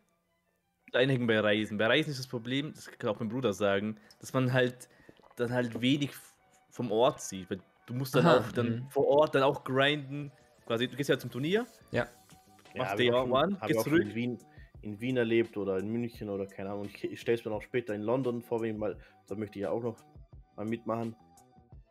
Einhängen 0.96 1.26
bei 1.26 1.40
Reisen. 1.40 1.78
Bei 1.78 1.86
Reisen 1.86 2.10
ist 2.10 2.18
das 2.18 2.26
Problem, 2.26 2.72
das 2.74 2.86
kann 2.86 3.10
auch 3.10 3.18
mein 3.18 3.28
Bruder 3.28 3.52
sagen, 3.52 3.96
dass 4.20 4.32
man 4.32 4.52
halt 4.52 4.88
dann 5.36 5.52
halt 5.52 5.80
wenig 5.80 6.10
vom 6.70 6.90
Ort 6.90 7.20
sieht. 7.20 7.50
Weil 7.50 7.60
du 7.86 7.94
musst 7.94 8.14
dann 8.14 8.26
Aha, 8.26 8.38
auch 8.38 8.52
dann 8.52 8.66
mhm. 8.66 8.90
vor 8.90 9.06
Ort 9.06 9.34
dann 9.34 9.42
auch 9.42 9.64
grinden, 9.64 10.30
quasi, 10.66 10.88
du 10.88 10.96
gehst 10.96 11.08
ja 11.10 11.18
zum 11.18 11.30
Turnier, 11.30 11.66
Ja. 11.90 12.06
Machst 12.74 12.94
auch 12.94 12.98
schon- 12.98 13.32
One, 13.32 13.58
gehst 13.66 13.80
zurück. 13.80 14.00
in 14.02 14.14
Wien, 14.14 14.38
in 14.80 15.00
Wien 15.00 15.16
erlebt 15.18 15.56
oder 15.58 15.78
in 15.78 15.88
München 15.92 16.30
oder 16.30 16.46
keine 16.46 16.70
Ahnung. 16.70 16.86
Ich, 16.86 17.04
ich 17.04 17.20
stelle 17.20 17.38
es 17.38 17.44
mir 17.44 17.52
auch 17.52 17.62
später 17.62 17.94
in 17.94 18.02
London 18.02 18.40
vor, 18.40 18.62
wenn 18.62 18.70
ich 18.70 18.78
mal, 18.78 18.96
da 19.28 19.34
möchte 19.34 19.58
ich 19.58 19.62
ja 19.64 19.70
auch 19.70 19.82
noch 19.82 19.96
mal 20.56 20.64
mitmachen. 20.64 21.14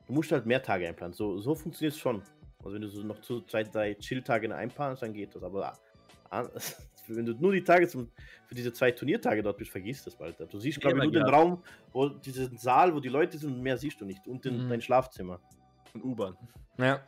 Du 0.07 0.13
musst 0.13 0.31
halt 0.31 0.45
mehr 0.45 0.61
Tage 0.61 0.87
einplanen. 0.87 1.13
So, 1.13 1.37
so 1.39 1.53
funktioniert 1.53 1.93
es 1.93 1.99
schon. 1.99 2.23
Also 2.63 2.73
wenn 2.73 2.81
du 2.81 2.87
so 2.87 3.01
noch 3.03 3.21
zu 3.21 3.41
zwei, 3.41 3.63
drei 3.63 3.93
Chill-Tage 3.93 4.53
einplanst, 4.53 5.03
dann 5.03 5.13
geht 5.13 5.35
das. 5.35 5.43
Aber 5.43 5.73
ah, 6.31 6.47
wenn 7.07 7.25
du 7.25 7.33
nur 7.33 7.51
die 7.51 7.63
Tage 7.63 7.87
zum, 7.87 8.09
für 8.47 8.55
diese 8.55 8.71
zwei 8.73 8.91
Turniertage 8.91 9.41
dort 9.43 9.57
bist, 9.57 9.71
vergisst 9.71 10.05
das 10.07 10.15
bald. 10.15 10.35
Du 10.51 10.59
siehst, 10.59 10.79
glaube 10.81 10.97
ich, 10.97 11.03
nur 11.03 11.11
den. 11.11 11.23
Raum, 11.23 11.61
wo 11.91 12.09
diesen 12.09 12.57
Saal, 12.57 12.93
wo 12.93 12.99
die 12.99 13.09
Leute 13.09 13.37
sind, 13.37 13.53
und 13.53 13.61
mehr 13.61 13.77
siehst 13.77 13.99
du 14.01 14.05
nicht. 14.05 14.27
Und 14.27 14.45
den, 14.45 14.65
Mhm. 14.65 14.69
dein 14.69 14.81
Schlafzimmer. 14.81 15.39
und 15.93 16.03
U-Bahn. 16.05 16.37
Ja. 16.77 17.01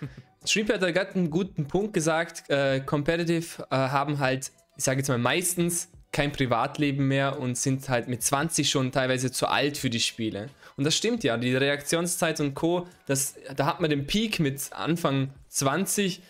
Streep 0.44 0.72
hat 0.72 0.82
da 0.82 0.90
gerade 0.90 1.14
einen 1.14 1.30
guten 1.30 1.68
Punkt 1.68 1.92
gesagt. 1.94 2.50
Äh, 2.50 2.80
Competitive 2.80 3.62
äh, 3.70 3.76
haben 3.76 4.18
halt, 4.18 4.50
ich 4.76 4.84
sage 4.84 4.98
jetzt 4.98 5.08
mal 5.08 5.18
meistens 5.18 5.88
kein 6.10 6.32
Privatleben 6.32 7.06
mehr 7.08 7.38
und 7.38 7.56
sind 7.56 7.88
halt 7.88 8.08
mit 8.08 8.22
20 8.22 8.68
schon 8.68 8.90
teilweise 8.92 9.30
zu 9.30 9.46
alt 9.46 9.78
für 9.78 9.88
die 9.88 10.00
Spiele. 10.00 10.48
Und 10.76 10.84
das 10.84 10.96
stimmt 10.96 11.22
ja, 11.24 11.36
die 11.36 11.54
Reaktionszeit 11.54 12.40
und 12.40 12.54
Co., 12.54 12.86
das, 13.06 13.36
da 13.56 13.66
hat 13.66 13.80
man 13.80 13.88
den 13.88 14.06
Peak 14.06 14.40
mit 14.40 14.72
Anfang 14.72 15.30
20, 15.48 16.22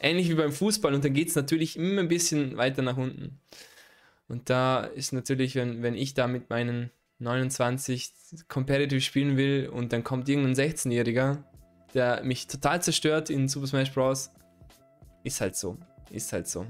ähnlich 0.00 0.28
wie 0.28 0.34
beim 0.34 0.52
Fußball, 0.52 0.94
und 0.94 1.04
dann 1.04 1.14
geht 1.14 1.28
es 1.28 1.34
natürlich 1.36 1.76
immer 1.76 2.00
ein 2.00 2.08
bisschen 2.08 2.56
weiter 2.56 2.82
nach 2.82 2.96
unten. 2.96 3.40
Und 4.28 4.48
da 4.48 4.84
ist 4.84 5.12
natürlich, 5.12 5.56
wenn, 5.56 5.82
wenn 5.82 5.94
ich 5.94 6.14
da 6.14 6.26
mit 6.26 6.50
meinen 6.50 6.90
29 7.18 8.12
Competitive 8.48 9.00
spielen 9.00 9.36
will 9.36 9.68
und 9.68 9.92
dann 9.92 10.04
kommt 10.04 10.28
irgendein 10.28 10.54
16-Jähriger, 10.54 11.42
der 11.94 12.22
mich 12.24 12.46
total 12.46 12.82
zerstört 12.82 13.30
in 13.30 13.48
Super 13.48 13.66
Smash 13.66 13.92
Bros. 13.92 14.30
Ist 15.24 15.40
halt 15.40 15.56
so. 15.56 15.76
Ist 16.10 16.32
halt 16.32 16.48
so. 16.48 16.66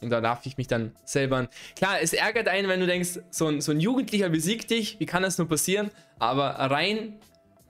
Und 0.00 0.10
da 0.10 0.20
darf 0.20 0.46
ich 0.46 0.56
mich 0.56 0.68
dann 0.68 0.92
selber. 1.04 1.48
Klar, 1.74 1.96
es 2.00 2.12
ärgert 2.12 2.46
einen, 2.46 2.68
wenn 2.68 2.80
du 2.80 2.86
denkst, 2.86 3.20
so 3.30 3.46
ein, 3.46 3.60
so 3.60 3.72
ein 3.72 3.80
Jugendlicher 3.80 4.28
besiegt 4.28 4.70
dich, 4.70 5.00
wie 5.00 5.06
kann 5.06 5.22
das 5.22 5.38
nur 5.38 5.48
passieren? 5.48 5.90
Aber 6.18 6.50
rein 6.50 7.18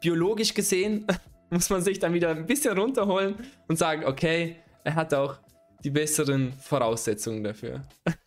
biologisch 0.00 0.54
gesehen 0.54 1.06
muss 1.50 1.70
man 1.70 1.82
sich 1.82 1.98
dann 1.98 2.12
wieder 2.12 2.30
ein 2.30 2.46
bisschen 2.46 2.78
runterholen 2.78 3.36
und 3.68 3.78
sagen, 3.78 4.04
okay, 4.04 4.56
er 4.85 4.95
hat 4.95 5.14
auch 5.14 5.39
die 5.85 5.91
besseren 5.91 6.53
Voraussetzungen 6.53 7.45
dafür. 7.45 7.83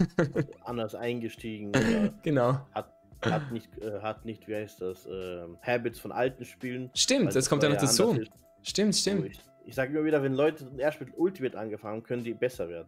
Anders 0.63 0.95
eingestiegen 0.95 1.69
oder 1.69 2.13
Genau. 2.23 2.65
hat, 2.73 2.93
hat, 3.23 3.51
nicht, 3.51 3.69
äh, 3.79 3.99
hat 4.01 4.25
nicht, 4.25 4.47
wie 4.47 4.55
heißt 4.55 4.81
das, 4.81 5.05
ähm, 5.05 5.57
Habits 5.61 5.99
von 5.99 6.11
alten 6.11 6.45
Spielen. 6.45 6.89
Stimmt, 6.95 7.35
das 7.35 7.49
kommt 7.49 7.63
ja 7.63 7.69
noch 7.69 7.77
dazu. 7.77 8.13
ist. 8.13 8.31
Stimmt, 8.63 8.95
stimmt. 8.95 9.25
Ich, 9.25 9.39
ich 9.65 9.75
sage 9.75 9.91
immer 9.91 10.05
wieder, 10.05 10.23
wenn 10.23 10.33
Leute 10.33 10.71
erst 10.77 10.99
mit 11.01 11.09
Ultimate 11.17 11.57
angefangen 11.57 11.97
haben, 11.97 12.03
können 12.03 12.23
die 12.23 12.33
besser 12.33 12.69
werden. 12.69 12.87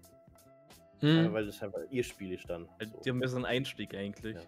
Hm. 0.99 1.25
Ja, 1.25 1.33
weil 1.33 1.45
das 1.45 1.61
einfach 1.61 1.81
ihr 1.89 2.03
Spiel 2.03 2.31
ist 2.33 2.49
dann. 2.49 2.67
So. 2.79 3.01
Die 3.03 3.09
haben 3.09 3.19
besseren 3.19 3.45
Einstieg 3.45 3.93
eigentlich. 3.93 4.35
Ja. 4.35 4.41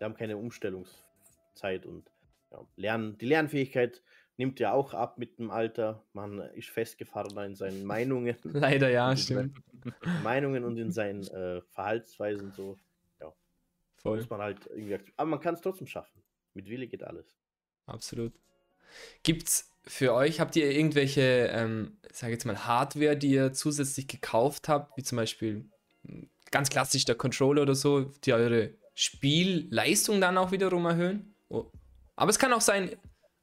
Die 0.00 0.04
haben 0.04 0.14
keine 0.14 0.36
Umstellungszeit 0.38 1.84
und 1.84 2.10
ja, 2.50 2.60
lernen. 2.76 3.18
Die 3.18 3.26
Lernfähigkeit 3.26 4.00
nimmt 4.38 4.60
ja 4.60 4.72
auch 4.72 4.94
ab 4.94 5.18
mit 5.18 5.38
dem 5.38 5.50
Alter. 5.50 6.02
Man 6.14 6.40
ist 6.54 6.70
festgefahrener 6.70 7.44
in 7.44 7.54
seinen 7.54 7.84
Meinungen, 7.84 8.36
Leider 8.44 8.88
ja, 8.90 9.14
stimmt. 9.16 9.58
Meinungen 10.22 10.64
und 10.64 10.78
in 10.78 10.90
seinen 10.92 11.26
äh, 11.28 11.60
Verhaltensweisen 11.72 12.52
so. 12.52 12.76
Voll. 13.98 14.18
Muss 14.18 14.30
man 14.30 14.40
halt 14.40 14.58
irgendwie 14.66 14.98
Aber 15.16 15.30
man 15.30 15.40
kann 15.40 15.54
es 15.54 15.60
trotzdem 15.60 15.86
schaffen. 15.86 16.22
Mit 16.54 16.68
Wille 16.68 16.86
geht 16.86 17.02
alles. 17.02 17.36
Absolut. 17.86 18.32
Gibt's 19.22 19.72
für 19.84 20.14
euch, 20.14 20.40
habt 20.40 20.54
ihr 20.56 20.70
irgendwelche, 20.70 21.48
ähm, 21.52 21.98
sag 22.12 22.30
jetzt 22.30 22.44
mal, 22.44 22.66
Hardware, 22.66 23.16
die 23.16 23.30
ihr 23.30 23.52
zusätzlich 23.52 24.06
gekauft 24.06 24.68
habt, 24.68 24.96
wie 24.96 25.02
zum 25.02 25.16
Beispiel 25.16 25.68
mh, 26.04 26.26
ganz 26.50 26.70
klassisch 26.70 27.04
der 27.04 27.16
Controller 27.16 27.62
oder 27.62 27.74
so, 27.74 28.12
die 28.24 28.32
eure 28.32 28.74
Spielleistung 28.94 30.20
dann 30.20 30.38
auch 30.38 30.52
wiederum 30.52 30.84
erhöhen? 30.86 31.34
Oh. 31.48 31.70
Aber 32.16 32.30
es 32.30 32.38
kann 32.38 32.52
auch 32.52 32.60
sein, 32.60 32.96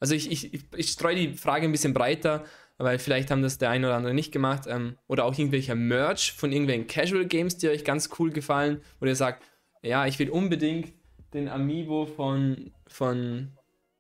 also 0.06 0.14
ich, 0.14 0.32
ich, 0.32 0.64
ich, 0.76 0.89
streue 0.91 1.16
die 1.16 1.34
Frage 1.34 1.66
ein 1.66 1.72
bisschen 1.72 1.95
breiter, 1.95 2.45
weil 2.78 2.99
vielleicht 2.99 3.32
haben 3.32 3.41
das 3.41 3.58
der 3.58 3.72
eine 3.72 3.88
oder 3.88 3.95
andere 3.95 4.14
nicht 4.14 4.32
gemacht, 4.32 4.66
ähm, 4.68 4.99
oder 5.08 5.26
auch 5.26 5.36
irgendwelcher 5.36 5.74
Merch 5.74 6.32
von 6.32 6.51
irgendwelchen 6.51 6.86
Casual 6.86 7.26
Games, 7.26 7.58
die 7.58 7.70
euch 7.70 7.84
ganz 7.84 8.12
cool 8.20 8.30
gefallen, 8.30 8.82
wo 8.99 9.08
ihr 9.08 9.16
sagt, 9.16 9.43
ja, 9.82 10.06
ich 10.06 10.20
will 10.20 10.30
unbedingt 10.30 10.93
den 11.34 11.49
Amiibo 11.49 12.06
von, 12.06 12.72
von 12.86 13.51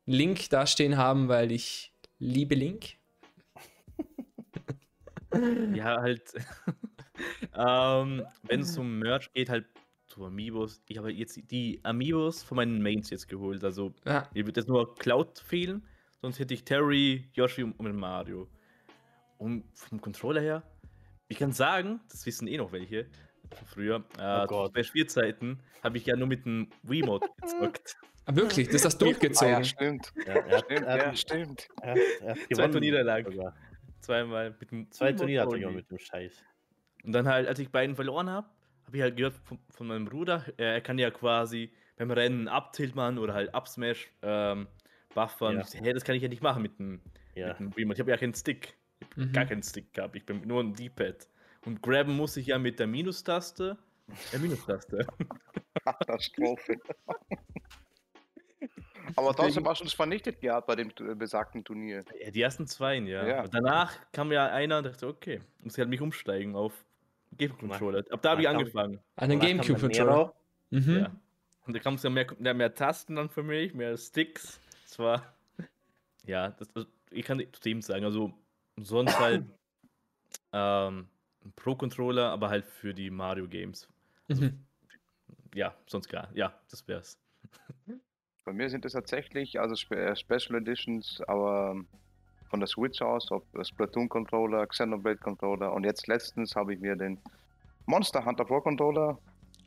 Link 0.05 0.47
dastehen 0.51 0.95
haben, 0.95 1.27
weil 1.27 1.51
ich 1.51 1.91
liebe 2.19 2.55
Link. 2.55 2.97
Ja, 5.73 6.01
halt. 6.01 6.33
ähm, 7.57 8.23
Wenn 8.43 8.61
es 8.61 8.77
um 8.77 8.99
Merch 8.99 9.33
geht, 9.33 9.49
halt 9.49 9.65
zu 10.05 10.23
Amiibos. 10.23 10.81
Ich 10.87 10.97
habe 10.97 11.11
jetzt 11.11 11.37
die 11.51 11.81
Amiibos 11.83 12.41
von 12.41 12.55
meinen 12.55 12.81
Mains 12.81 13.09
jetzt 13.09 13.27
geholt. 13.27 13.65
Also, 13.65 13.93
Ja, 14.05 14.29
mir 14.33 14.45
wird 14.45 14.55
jetzt 14.55 14.69
nur 14.69 14.95
Cloud 14.95 15.39
fehlen. 15.39 15.83
Sonst 16.25 16.39
hätte 16.39 16.55
ich 16.55 16.63
Terry, 16.63 17.29
Yoshi 17.33 17.61
und 17.61 17.95
Mario. 17.95 18.47
Und 19.37 19.63
vom 19.75 20.01
Controller 20.01 20.41
her, 20.41 20.63
ich 21.27 21.37
kann 21.37 21.51
sagen, 21.51 21.99
das 22.09 22.25
wissen 22.25 22.47
eh 22.47 22.57
noch 22.57 22.71
welche 22.71 23.05
von 23.55 23.67
früher. 23.67 24.03
Äh, 24.17 24.47
Gott. 24.47 24.73
bei 24.73 24.81
Spielzeiten 24.81 25.59
habe 25.83 25.99
ich 25.99 26.05
ja 26.07 26.15
nur 26.15 26.25
mit 26.25 26.43
dem 26.47 26.67
Wiimote 26.81 27.29
gezockt. 27.41 27.95
Ah, 28.25 28.35
wirklich, 28.35 28.67
das 28.69 28.83
hast 28.85 28.97
du 28.97 29.05
Ah, 29.05 29.09
durchgezogen. 29.09 29.51
ja, 29.53 29.63
stimmt. 29.63 30.13
Ja, 30.25 30.57
Stimmt, 30.61 30.81
er 30.87 30.97
ja, 30.97 31.05
hat, 31.05 31.19
stimmt. 31.19 31.67
Zwei 32.51 33.23
sogar. 33.23 33.55
Zweimal 33.99 34.55
mit 34.59 34.71
dem 34.71 34.91
Zwei 34.91 35.13
Turniere 35.13 35.41
hat 35.43 35.49
er 35.49 35.51
only. 35.51 35.59
gewonnen 35.59 35.75
mit 35.75 35.91
dem 35.91 35.99
Scheiß. 35.99 36.43
Und 37.03 37.11
dann 37.11 37.27
halt, 37.27 37.47
als 37.47 37.59
ich 37.59 37.69
beiden 37.69 37.95
verloren 37.95 38.31
habe, 38.31 38.47
habe 38.87 38.97
ich 38.97 39.03
halt 39.03 39.15
gehört 39.15 39.35
von, 39.43 39.59
von 39.69 39.85
meinem 39.85 40.05
Bruder, 40.05 40.43
er, 40.57 40.73
er 40.73 40.81
kann 40.81 40.97
ja 40.97 41.11
quasi 41.11 41.71
beim 41.97 42.09
Rennen 42.09 42.47
abtiltman 42.47 43.19
oder 43.19 43.35
halt 43.35 43.53
absmash 43.53 44.11
ähm, 44.23 44.67
buffern. 45.15 45.55
Ja. 45.57 45.61
Ich 45.73 45.81
hey, 45.81 45.93
das 45.93 46.03
kann 46.03 46.15
ich 46.15 46.21
ja 46.21 46.29
nicht 46.29 46.43
machen 46.43 46.61
mit 46.61 46.77
dem, 46.77 47.01
Ja. 47.33 47.47
mit 47.47 47.59
dem 47.59 47.71
Remote. 47.73 47.95
Ich 47.95 47.99
habe 48.01 48.11
ja 48.11 48.17
keinen 48.17 48.35
Stick. 48.35 48.75
Ich 48.99 49.07
hab 49.07 49.17
Mhm. 49.17 49.31
Gar 49.33 49.45
keinen 49.45 49.63
Stick 49.63 49.91
gehabt. 49.93 50.15
Ich 50.15 50.25
bin 50.25 50.41
nur 50.45 50.61
ein 50.61 50.73
D-Pad. 50.75 51.27
Und 51.65 51.81
grabben 51.81 52.15
muss 52.15 52.37
ich 52.37 52.47
ja 52.47 52.59
mit 52.59 52.79
der 52.79 52.85
Minustaste. 52.87 53.77
Der 54.31 54.39
Minustaste. 54.39 55.07
Katastrophe. 55.83 56.77
Aber 59.15 59.33
trotzdem 59.35 59.63
du 59.63 59.71
es 59.83 59.93
vernichtet 59.93 60.41
gehabt 60.41 60.67
bei 60.67 60.75
dem 60.75 60.89
äh, 60.99 61.15
besagten 61.15 61.63
Turnier. 61.63 62.03
ja, 62.19 62.31
die 62.31 62.41
ersten 62.41 62.67
zwei, 62.67 62.97
ja. 62.97 63.25
Ja. 63.25 63.43
Und 63.43 63.53
danach 63.53 63.93
kam 64.11 64.31
ja 64.31 64.47
einer 64.47 64.79
und 64.79 64.85
dachte, 64.85 65.07
okay, 65.07 65.41
muss 65.61 65.73
ich 65.73 65.79
halt 65.79 65.89
mich 65.89 66.01
umsteigen 66.01 66.55
auf 66.55 66.85
Game-Controller. 67.37 68.03
Ab 68.09 68.21
da 68.21 68.31
habe 68.31 68.41
ich 68.41 68.49
angefangen. 68.49 68.99
An 69.15 69.29
den 69.29 69.39
Gamecube-Controller. 69.39 70.33
Mhm. 70.71 70.97
Ja. 70.99 71.11
Und 71.65 71.75
da 71.75 71.79
kam 71.79 71.95
es 71.95 72.03
ja 72.03 72.09
mehr, 72.09 72.27
mehr, 72.39 72.53
mehr 72.53 72.73
Tasten 72.73 73.15
dann 73.15 73.29
für 73.29 73.43
mich, 73.43 73.73
mehr 73.73 73.97
Sticks. 73.97 74.59
Das 74.95 74.99
war. 74.99 75.33
Ja, 76.23 76.51
das, 76.51 76.69
das, 76.69 76.87
ich 77.11 77.25
kann 77.25 77.43
zu 77.51 77.61
dem 77.61 77.81
sagen, 77.81 78.05
also 78.05 78.31
sonst 78.77 79.19
halt 79.19 79.43
ähm, 80.53 81.09
ein 81.43 81.51
Pro-Controller, 81.57 82.29
aber 82.31 82.49
halt 82.49 82.65
für 82.65 82.93
die 82.93 83.09
Mario-Games. 83.09 83.89
Mhm. 84.29 84.65
Ja, 85.53 85.75
sonst 85.85 86.07
gar. 86.07 86.29
Ja, 86.33 86.57
das 86.69 86.87
wär's. 86.87 87.19
Bei 88.45 88.53
mir 88.53 88.69
sind 88.69 88.85
es 88.85 88.93
tatsächlich 88.93 89.59
also 89.59 89.75
Spe 89.75 89.97
äh, 89.97 90.15
Special 90.15 90.55
Editions, 90.61 91.21
aber 91.27 91.71
ähm, 91.71 91.87
von 92.49 92.61
der 92.61 92.67
Switch 92.67 93.01
aus, 93.01 93.29
ob 93.31 93.45
Splatoon 93.65 94.07
Controller, 94.07 94.65
Xenoblade 94.65 95.17
Controller 95.17 95.73
und 95.73 95.83
jetzt 95.83 96.07
letztens 96.07 96.55
habe 96.55 96.73
ich 96.73 96.79
mir 96.79 96.95
den 96.95 97.19
Monster 97.85 98.23
Hunter 98.23 98.45
Pro 98.45 98.61
Controller 98.61 99.19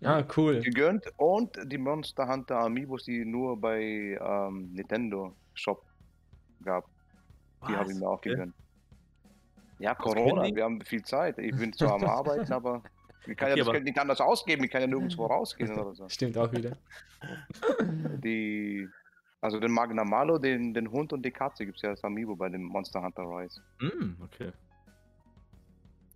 Ah, 0.03 0.25
cool. 0.37 0.61
gegönnt 0.61 1.07
und 1.17 1.59
die 1.67 1.79
Monster 1.79 2.29
Hunter 2.29 2.59
Amiibos, 2.61 3.05
die 3.05 3.25
nur 3.25 3.61
bei 3.61 4.19
ähm, 4.21 4.71
Nintendo 4.73 5.37
Shop 5.55 5.83
gab. 6.63 6.85
Die 7.67 7.77
habe 7.77 7.91
ich 7.91 7.99
mir 7.99 8.07
auch 8.07 8.15
Okay. 8.19 8.31
gegönnt. 8.31 8.55
Ja, 9.79 9.95
Corona, 9.95 10.55
wir 10.55 10.65
haben 10.65 10.81
viel 10.81 11.03
Zeit. 11.03 11.39
Ich 11.39 11.55
bin 11.57 11.73
zwar 11.73 11.95
am 11.95 12.05
Arbeiten, 12.07 12.53
aber 12.53 12.83
ich 13.27 13.37
kann 13.37 13.51
Okay, 13.51 13.59
ja 13.59 13.65
das 13.65 13.73
Geld 13.73 13.85
nicht 13.85 13.99
anders 13.99 14.21
ausgeben. 14.21 14.65
Ich 14.65 14.71
kann 14.71 14.81
ja 14.81 14.87
nirgendwo 14.87 15.27
rausgehen 15.27 15.73
oder 15.73 15.95
so. 15.95 16.09
Stimmt 16.09 16.37
auch 16.39 16.53
wieder. 16.53 16.77
Die, 18.23 18.89
also 19.41 19.61
den 19.61 19.73
Magna 19.73 20.05
Malo, 20.05 20.39
den, 20.39 20.75
den 20.75 20.91
Hund 20.91 21.13
und 21.13 21.25
die 21.25 21.31
Katze 21.31 21.65
gibt 21.65 21.77
es 21.77 21.83
ja 21.83 21.91
als 21.91 22.05
Amiibo 22.05 22.37
bei 22.37 22.49
dem 22.49 22.63
Monster 22.63 23.03
Hunter 23.03 23.23
Rise. 23.23 23.61
Hm, 23.81 24.17
okay. 24.23 24.53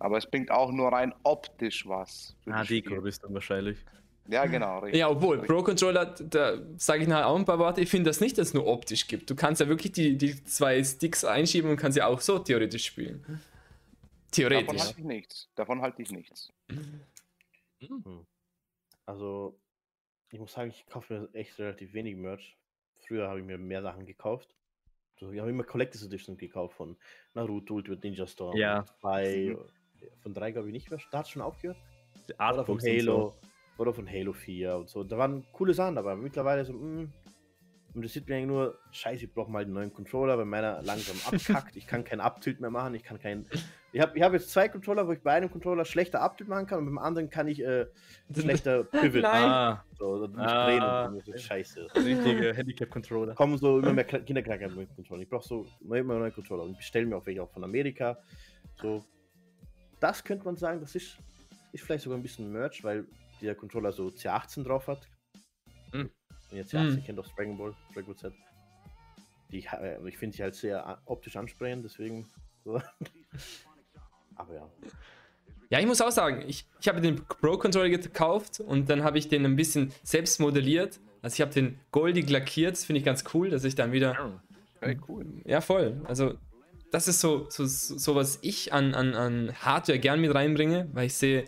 Aber 0.02 0.18
es 0.18 0.26
bringt 0.26 0.50
auch 0.50 0.72
nur 0.72 0.92
rein 0.92 1.14
optisch 1.22 1.86
was. 1.86 2.34
Ah, 2.46 2.64
Deko 2.64 3.00
bist 3.00 3.22
du 3.22 3.32
wahrscheinlich. 3.32 3.78
Ja, 4.26 4.46
genau. 4.46 4.80
Richtig. 4.80 4.98
Ja, 4.98 5.08
obwohl, 5.08 5.38
Richtig. 5.38 5.54
Pro-Controller, 5.54 6.06
da 6.06 6.58
sage 6.76 7.02
ich 7.02 7.08
nachher 7.08 7.28
auch 7.28 7.36
ein 7.36 7.44
paar 7.44 7.60
Worte. 7.60 7.80
Ich 7.80 7.88
finde 7.88 8.10
das 8.10 8.20
nicht, 8.20 8.36
dass 8.36 8.48
es 8.48 8.54
nur 8.54 8.66
optisch 8.66 9.06
gibt. 9.06 9.30
Du 9.30 9.36
kannst 9.36 9.60
ja 9.60 9.68
wirklich 9.68 9.92
die, 9.92 10.18
die 10.18 10.42
zwei 10.44 10.82
Sticks 10.82 11.24
einschieben 11.24 11.70
und 11.70 11.76
kannst 11.76 11.96
ja 11.96 12.08
auch 12.08 12.20
so 12.20 12.40
theoretisch 12.40 12.84
spielen. 12.84 13.22
Davon 13.22 13.40
Theoretisch. 14.32 14.80
halte 14.80 14.98
ich 14.98 15.04
nichts. 15.04 15.48
Davon 15.54 15.82
halte 15.82 16.02
ich 16.02 16.10
nichts. 16.10 16.52
Also, 19.06 19.56
ich 20.32 20.40
muss 20.40 20.52
sagen, 20.52 20.70
ich 20.70 20.84
kaufe 20.86 21.14
mir 21.14 21.34
echt 21.34 21.58
relativ 21.60 21.92
wenig 21.92 22.16
Merch. 22.16 22.56
Früher 23.06 23.28
habe 23.28 23.38
ich 23.38 23.46
mir 23.46 23.58
mehr 23.58 23.82
Sachen 23.82 24.04
gekauft. 24.04 24.52
So, 25.20 25.30
ich 25.30 25.38
habe 25.38 25.50
immer 25.50 25.62
Collectors 25.62 26.02
Edition 26.02 26.36
gekauft 26.36 26.74
von 26.74 26.96
Naruto, 27.34 27.74
Ultimate 27.74 28.04
Ninja 28.04 28.26
Storm. 28.26 28.56
Ja. 28.56 28.84
Bei, 29.00 29.56
von 30.22 30.34
drei 30.34 30.52
glaube 30.52 30.68
ich 30.68 30.72
nicht 30.72 30.90
mehr. 30.90 31.00
Da 31.10 31.18
hat 31.20 31.28
schon 31.28 31.42
aufgehört. 31.42 31.76
Die 32.28 32.34
Oder 32.34 32.64
von 32.64 32.74
und 32.76 32.82
Halo. 32.82 33.34
Oder 33.78 33.92
von 33.94 34.08
Halo 34.08 34.32
4 34.32 34.76
und 34.76 34.88
so. 34.88 35.02
Da 35.02 35.16
waren 35.18 35.44
coole 35.52 35.74
Sachen 35.74 35.94
dabei. 35.96 36.12
aber 36.12 36.22
Mittlerweile 36.22 36.64
so, 36.64 36.72
mh, 36.74 37.08
interessiert 37.94 38.26
mich 38.28 38.36
eigentlich 38.36 38.46
nur, 38.48 38.78
scheiße, 38.90 39.24
ich 39.24 39.32
brauche 39.34 39.50
mal 39.50 39.62
einen 39.62 39.72
neuen 39.72 39.92
Controller, 39.92 40.38
weil 40.38 40.44
meiner 40.44 40.82
langsam 40.82 41.16
abkackt. 41.34 41.76
ich 41.76 41.86
kann 41.86 42.04
keinen 42.04 42.20
Uptilt 42.20 42.60
mehr 42.60 42.70
machen. 42.70 42.94
Ich 42.94 43.02
kann 43.02 43.18
keinen. 43.18 43.46
Ich 43.94 44.00
habe 44.00 44.16
ich 44.16 44.22
hab 44.22 44.32
jetzt 44.32 44.50
zwei 44.50 44.68
Controller, 44.68 45.06
wo 45.06 45.12
ich 45.12 45.20
bei 45.20 45.32
einem 45.32 45.50
Controller 45.50 45.84
schlechter 45.84 46.20
Uptilt 46.22 46.48
machen 46.48 46.66
kann 46.66 46.78
und 46.78 46.86
beim 46.86 46.96
anderen 46.98 47.28
kann 47.28 47.48
ich 47.48 47.62
äh, 47.62 47.86
schlechter 48.34 48.84
Pivot. 48.84 49.22
Nein. 49.22 49.44
Ah, 49.44 49.84
So, 49.98 50.26
das 50.26 50.30
muss 50.36 50.46
Ah. 50.46 50.66
drehen 50.66 51.14
und 51.14 51.18
das 51.28 51.34
ist 51.34 51.42
scheiße. 51.44 51.88
richtige 51.96 52.54
Handicap-Controller. 52.54 53.34
kommen 53.34 53.58
so 53.58 53.78
immer 53.80 53.92
mehr 53.92 54.04
Kinderknacker 54.04 54.68
mit 54.68 54.88
dem 54.88 54.94
Controller. 54.96 55.22
Ich 55.22 55.28
brauche 55.28 55.46
so 55.46 55.66
immer 55.82 55.96
immer 55.96 56.18
neue 56.18 56.30
Controller 56.32 56.62
und 56.62 56.76
bestelle 56.76 57.04
mir 57.06 57.16
auch 57.16 57.26
welche 57.26 57.42
auch 57.42 57.50
von 57.50 57.64
Amerika. 57.64 58.16
So, 58.80 59.04
das 60.02 60.24
könnte 60.24 60.44
man 60.44 60.56
sagen, 60.56 60.80
das 60.80 60.94
ist, 60.94 61.16
ist 61.72 61.84
vielleicht 61.84 62.04
sogar 62.04 62.18
ein 62.18 62.22
bisschen 62.22 62.50
Merch, 62.50 62.82
weil 62.82 63.06
der 63.40 63.54
Controller 63.54 63.92
so 63.92 64.08
C18 64.08 64.64
drauf 64.64 64.88
hat. 64.88 65.08
Hm. 65.92 66.10
Und 66.50 66.56
jetzt 66.56 66.74
C18 66.74 66.96
Hm. 66.96 67.04
kennt 67.04 67.18
auch 67.18 67.28
Dragon 67.34 67.56
Ball, 67.56 67.74
Dragon 67.94 68.06
Ball 68.06 68.16
Z. 68.16 68.32
Die, 69.50 69.64
äh, 69.64 70.08
ich 70.08 70.18
finde 70.18 70.36
sie 70.36 70.42
halt 70.42 70.54
sehr 70.54 70.84
äh, 70.86 71.10
optisch 71.10 71.36
ansprechend, 71.36 71.84
deswegen. 71.84 72.26
So. 72.64 72.80
Aber 74.34 74.54
ja. 74.54 74.68
Ja, 75.70 75.78
ich 75.78 75.86
muss 75.86 76.00
auch 76.00 76.10
sagen, 76.10 76.44
ich, 76.46 76.66
ich 76.80 76.88
habe 76.88 77.00
den 77.00 77.16
Pro-Controller 77.24 77.88
gekauft 77.88 78.60
und 78.60 78.90
dann 78.90 79.04
habe 79.04 79.18
ich 79.18 79.28
den 79.28 79.44
ein 79.46 79.56
bisschen 79.56 79.92
selbst 80.02 80.38
modelliert. 80.38 81.00
Also 81.22 81.34
ich 81.34 81.40
habe 81.40 81.52
den 81.52 81.78
goldig 81.92 82.28
lackiert, 82.28 82.72
das 82.72 82.84
finde 82.84 82.98
ich 82.98 83.04
ganz 83.04 83.24
cool, 83.32 83.48
dass 83.48 83.64
ich 83.64 83.74
dann 83.74 83.92
wieder 83.92 84.40
Hey, 84.80 84.98
cool. 85.08 85.24
Ja, 85.44 85.60
voll. 85.60 86.00
Also, 86.04 86.34
das 86.92 87.08
ist 87.08 87.20
so, 87.20 87.46
so, 87.48 87.66
so 87.66 88.14
was 88.14 88.38
ich 88.42 88.72
an, 88.72 88.94
an, 88.94 89.14
an 89.14 89.52
Hardware 89.60 89.98
gern 89.98 90.20
mit 90.20 90.34
reinbringe, 90.34 90.88
weil 90.92 91.06
ich 91.06 91.14
sehe, 91.14 91.46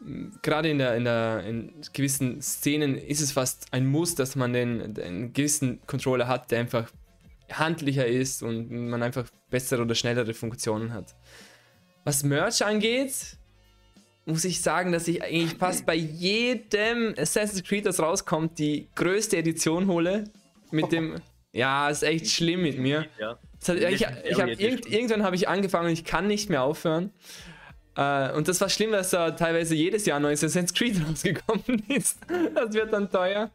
mh, 0.00 0.38
gerade 0.42 0.68
in, 0.68 0.78
der, 0.78 0.94
in, 0.94 1.04
der, 1.04 1.44
in 1.44 1.72
gewissen 1.92 2.42
Szenen 2.42 2.96
ist 2.96 3.22
es 3.22 3.32
fast 3.32 3.66
ein 3.72 3.86
Muss, 3.86 4.14
dass 4.14 4.36
man 4.36 4.52
den, 4.52 4.94
den 4.94 5.32
gewissen 5.32 5.80
Controller 5.86 6.28
hat, 6.28 6.50
der 6.50 6.60
einfach 6.60 6.92
handlicher 7.50 8.06
ist 8.06 8.42
und 8.42 8.70
man 8.70 9.02
einfach 9.02 9.26
bessere 9.50 9.82
oder 9.82 9.94
schnellere 9.94 10.34
Funktionen 10.34 10.92
hat. 10.92 11.16
Was 12.04 12.22
Merch 12.22 12.62
angeht, 12.62 13.38
muss 14.26 14.44
ich 14.44 14.60
sagen, 14.60 14.92
dass 14.92 15.08
ich 15.08 15.22
eigentlich 15.22 15.54
fast 15.54 15.86
bei 15.86 15.94
jedem 15.94 17.14
Assassin's 17.16 17.62
Creed, 17.62 17.86
das 17.86 18.00
rauskommt, 18.00 18.58
die 18.58 18.88
größte 18.94 19.38
Edition 19.38 19.86
hole. 19.86 20.24
Mit 20.70 20.92
dem. 20.92 21.16
Ja, 21.58 21.88
ist 21.88 22.04
echt 22.04 22.28
schlimm 22.28 22.62
mit 22.62 22.78
mir. 22.78 23.06
Ja. 23.18 23.36
Hat, 23.66 23.76
ich 23.76 24.06
ich 24.24 24.40
hab 24.40 24.48
irgend, 24.48 24.86
irgendwann 24.86 25.24
habe 25.24 25.34
ich 25.34 25.48
angefangen 25.48 25.88
und 25.88 25.92
ich 25.92 26.04
kann 26.04 26.28
nicht 26.28 26.48
mehr 26.48 26.62
aufhören. 26.62 27.10
Äh, 27.96 28.30
und 28.32 28.46
das 28.46 28.60
war 28.60 28.68
schlimm, 28.68 28.92
dass 28.92 29.10
da 29.10 29.32
teilweise 29.32 29.74
jedes 29.74 30.06
Jahr 30.06 30.20
ein 30.20 30.22
neues 30.22 30.44
Assassin's 30.44 30.72
Creed 30.72 31.02
rausgekommen 31.08 31.82
ist. 31.88 32.20
Das 32.54 32.72
wird 32.72 32.92
dann 32.92 33.10
teuer. 33.10 33.50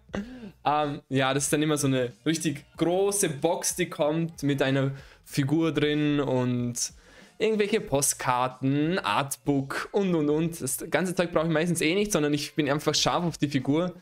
Ähm, 0.65 1.01
ja, 1.07 1.33
das 1.33 1.45
ist 1.45 1.53
dann 1.53 1.61
immer 1.61 1.77
so 1.77 1.87
eine 1.87 2.11
richtig 2.25 2.65
große 2.75 3.29
Box, 3.29 3.77
die 3.77 3.89
kommt 3.89 4.43
mit 4.43 4.61
einer 4.61 4.91
Figur 5.23 5.71
drin 5.71 6.19
und 6.19 6.75
irgendwelche 7.37 7.79
Postkarten, 7.79 8.99
Artbook 8.99 9.87
und 9.93 10.13
und 10.13 10.29
und. 10.29 10.61
Das 10.61 10.83
ganze 10.89 11.15
Zeug 11.15 11.31
brauche 11.31 11.47
ich 11.47 11.53
meistens 11.53 11.79
eh 11.79 11.95
nicht, 11.95 12.11
sondern 12.11 12.33
ich 12.33 12.53
bin 12.53 12.69
einfach 12.69 12.95
scharf 12.95 13.23
auf 13.23 13.37
die 13.37 13.47
Figur, 13.47 13.93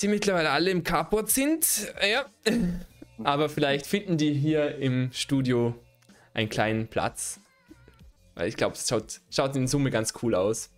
die 0.00 0.08
mittlerweile 0.08 0.50
alle 0.50 0.70
im 0.70 0.84
Carport 0.84 1.30
sind. 1.30 1.92
Ja. 2.06 2.26
Aber 3.24 3.48
vielleicht 3.48 3.86
finden 3.86 4.18
die 4.18 4.34
hier 4.34 4.76
im 4.76 5.10
Studio 5.12 5.74
einen 6.34 6.48
kleinen 6.48 6.88
Platz. 6.88 7.40
Weil 8.34 8.48
ich 8.48 8.56
glaube, 8.56 8.74
es 8.74 8.88
schaut, 8.88 9.20
schaut 9.30 9.56
in 9.56 9.66
Summe 9.66 9.90
ganz 9.90 10.12
cool 10.22 10.34
aus. 10.34 10.70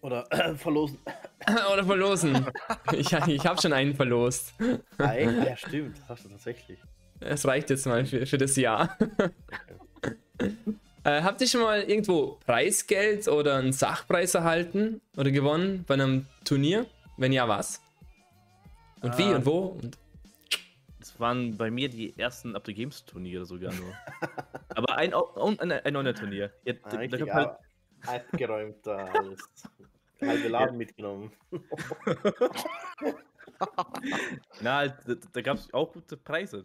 Oder 0.00 0.26
verlosen. 0.56 0.98
Oder 1.72 1.84
verlosen. 1.84 2.46
ich 2.92 3.12
ich 3.12 3.46
habe 3.46 3.60
schon 3.60 3.72
einen 3.72 3.94
verlost. 3.94 4.54
Ah, 4.98 5.14
ja, 5.14 5.56
stimmt, 5.56 5.98
das 5.98 6.08
hast 6.08 6.24
du 6.24 6.28
tatsächlich. 6.30 6.78
Es 7.20 7.46
reicht 7.46 7.70
jetzt 7.70 7.86
mal 7.86 8.04
für, 8.06 8.26
für 8.26 8.38
das 8.38 8.56
Jahr. 8.56 8.96
äh, 11.04 11.22
habt 11.22 11.40
ihr 11.40 11.48
schon 11.48 11.62
mal 11.62 11.82
irgendwo 11.82 12.38
Preisgeld 12.46 13.26
oder 13.28 13.56
einen 13.56 13.72
Sachpreis 13.72 14.34
erhalten 14.34 15.00
oder 15.16 15.30
gewonnen 15.30 15.84
bei 15.86 15.94
einem 15.94 16.26
Turnier? 16.44 16.86
Wenn 17.16 17.32
ja, 17.32 17.48
was? 17.48 17.80
Und 19.02 19.18
wie 19.18 19.24
Ah. 19.24 19.36
und 19.36 19.46
wo? 19.46 19.58
Und 19.80 19.96
Das 20.98 21.18
waren 21.20 21.56
bei 21.56 21.70
mir 21.70 21.88
die 21.88 22.18
ersten 22.18 22.54
Up 22.56 22.66
the 22.66 22.74
Games 22.74 23.04
Turniere 23.04 23.44
sogar 23.46 23.72
nur. 23.74 23.92
Aber 24.76 24.96
ein, 24.96 25.14
ein, 25.14 25.60
ein, 25.60 25.72
ein 25.72 25.96
Online-Turnier. 25.96 26.52
Ja, 26.64 26.74
Ah, 26.82 26.96
richtig 26.96 27.32
halt, 27.32 27.48
ab- 27.48 27.60
abgeräumt 28.06 28.76
da 28.86 29.04
alles. 29.04 29.40
Halbe 30.20 30.48
Laden 30.48 30.76
mitgenommen. 30.76 31.30
na, 34.60 34.76
halt, 34.76 34.94
da, 35.06 35.14
da 35.32 35.40
gab 35.40 35.56
es 35.58 35.72
auch 35.72 35.92
gute 35.92 36.16
Preise. 36.16 36.64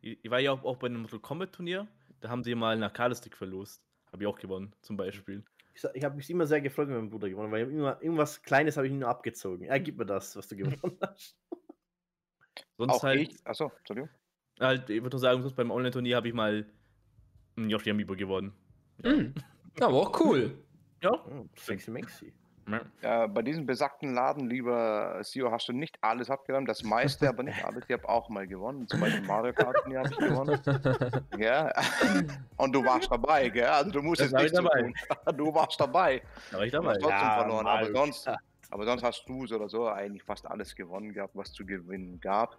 Ich, 0.00 0.30
war 0.30 0.40
ja 0.40 0.52
auch, 0.52 0.64
auch 0.64 0.76
bei 0.76 0.86
einem 0.88 1.02
Mortal 1.02 1.20
Kombat 1.20 1.52
Turnier. 1.52 1.86
Da 2.20 2.28
haben 2.28 2.42
sie 2.44 2.54
mal 2.54 2.72
einen 2.74 2.82
Arcade-Stick 2.82 3.36
verlost. 3.36 3.82
Habe 4.12 4.24
ich 4.24 4.26
auch 4.28 4.38
gewonnen, 4.38 4.72
zum 4.82 4.96
Beispiel. 4.96 5.42
Ich, 5.74 5.84
ich 5.94 6.04
habe 6.04 6.16
mich 6.16 6.28
immer 6.30 6.46
sehr 6.46 6.60
gefreut, 6.60 6.88
wenn 6.88 6.96
mein 6.96 7.10
Bruder 7.10 7.28
gewonnen 7.28 7.48
hat, 7.48 7.52
weil 7.52 7.70
immer, 7.70 8.02
irgendwas 8.02 8.42
Kleines 8.42 8.76
habe 8.76 8.86
ich 8.86 8.92
ihm 8.92 8.98
nur 8.98 9.08
abgezogen. 9.08 9.64
Er 9.64 9.80
gib 9.80 9.98
mir 9.98 10.06
das, 10.06 10.36
was 10.36 10.48
du 10.48 10.56
gewonnen 10.56 10.98
hast. 11.00 11.36
Sonst 12.76 12.92
Auch 12.92 13.02
halt, 13.02 13.20
ich. 13.20 13.46
Achso, 13.46 13.70
Entschuldigung. 13.78 14.10
halt, 14.60 14.90
ich 14.90 15.02
würde 15.02 15.14
nur 15.14 15.20
sagen, 15.20 15.42
sonst 15.42 15.54
beim 15.54 15.70
Online-Turnier 15.70 16.16
habe 16.16 16.28
ich 16.28 16.34
mal 16.34 16.66
einen 17.56 17.70
Yoshi 17.70 17.90
Amiibo 17.90 18.14
gewonnen. 18.14 18.52
Hm, 19.02 19.34
aber 19.80 19.94
auch 19.94 20.20
cool. 20.20 20.58
Ja. 21.02 21.24
Hm, 21.26 21.48
sexy 21.56 21.90
Maxi. 21.90 22.32
Äh, 23.02 23.28
bei 23.28 23.42
diesem 23.42 23.66
besagten 23.66 24.14
Laden, 24.14 24.48
lieber 24.48 25.18
Sio, 25.22 25.50
hast 25.50 25.68
du 25.68 25.72
nicht 25.72 25.98
alles 26.00 26.30
abgeräumt, 26.30 26.68
das 26.68 26.82
meiste, 26.84 27.28
aber 27.28 27.42
nicht 27.42 27.62
alles. 27.64 27.84
Ich 27.88 27.92
habe 27.92 28.08
auch 28.08 28.28
mal 28.28 28.46
gewonnen. 28.46 28.86
Zum 28.88 29.00
Beispiel 29.00 29.26
Mario 29.26 29.52
Kart 29.52 29.76
Turnier 29.82 30.00
habe 30.00 30.10
ich 30.10 30.16
gewonnen. 30.16 30.60
Gell? 31.36 31.72
Und 32.56 32.72
du 32.72 32.84
warst 32.84 33.10
dabei, 33.10 33.48
gell? 33.48 33.66
Also 33.66 33.90
du 33.90 34.02
musst 34.02 34.20
Das 34.20 34.30
jetzt 34.30 34.40
nicht 34.42 34.56
dabei. 34.56 34.82
tun. 34.82 34.94
Du 35.36 35.52
warst 35.54 35.80
dabei. 35.80 36.22
Da 36.50 36.56
war 36.58 36.64
ich 36.64 36.70
Du 36.70 36.78
dabei. 36.78 36.90
hast 36.94 37.00
trotzdem 37.00 37.18
Ja, 37.28 37.34
verloren. 37.40 37.66
Aber 37.66 37.92
sonst, 37.92 38.24
Kart. 38.26 38.40
aber 38.70 38.84
sonst 38.84 39.02
hast 39.02 39.24
du 39.28 39.46
so 39.46 39.56
oder 39.56 39.68
so 39.68 39.88
eigentlich 39.88 40.22
fast 40.22 40.46
alles 40.46 40.74
gewonnen 40.74 41.12
gehabt, 41.12 41.34
was 41.34 41.52
zu 41.52 41.66
gewinnen 41.66 42.20
gab. 42.20 42.56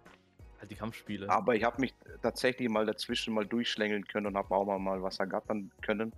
Halt 0.60 0.70
die 0.70 0.76
Kampfspiele. 0.76 1.28
Aber 1.30 1.54
ich 1.54 1.64
habe 1.64 1.80
mich 1.80 1.94
tatsächlich 2.22 2.68
mal 2.68 2.84
dazwischen 2.86 3.32
mal 3.34 3.46
durchschlängeln 3.46 4.06
können 4.06 4.26
und 4.26 4.36
habe 4.36 4.54
auch 4.54 4.64
mal, 4.66 4.78
mal 4.78 5.02
was 5.02 5.18
ergattern 5.18 5.70
können. 5.82 6.12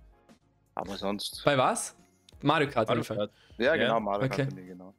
Aber 0.75 0.95
sonst. 0.97 1.41
Bei 1.45 1.57
was? 1.57 1.95
Mario 2.41 2.69
Kart. 2.69 2.87
Mario. 2.87 3.03
Kart. 3.03 3.31
Ja, 3.57 3.65
Ja, 3.65 3.75
genau, 3.75 3.99
Mario 3.99 4.25
okay. 4.25 4.37
Kart 4.43 4.49
Turnier, 4.49 4.67
genau. 4.67 4.93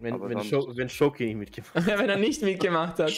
Wenn, 0.00 0.14
Aber 0.14 0.28
wenn, 0.28 0.42
Scho 0.42 0.76
wenn 0.76 0.88
Shoki 0.88 1.26
nicht 1.34 1.36
mitgemacht 1.36 1.74
hat. 1.74 1.86
Ja, 1.88 1.98
wenn 1.98 2.08
er 2.10 2.18
nicht 2.18 2.42
mitgemacht 2.42 2.98
hat. 2.98 3.12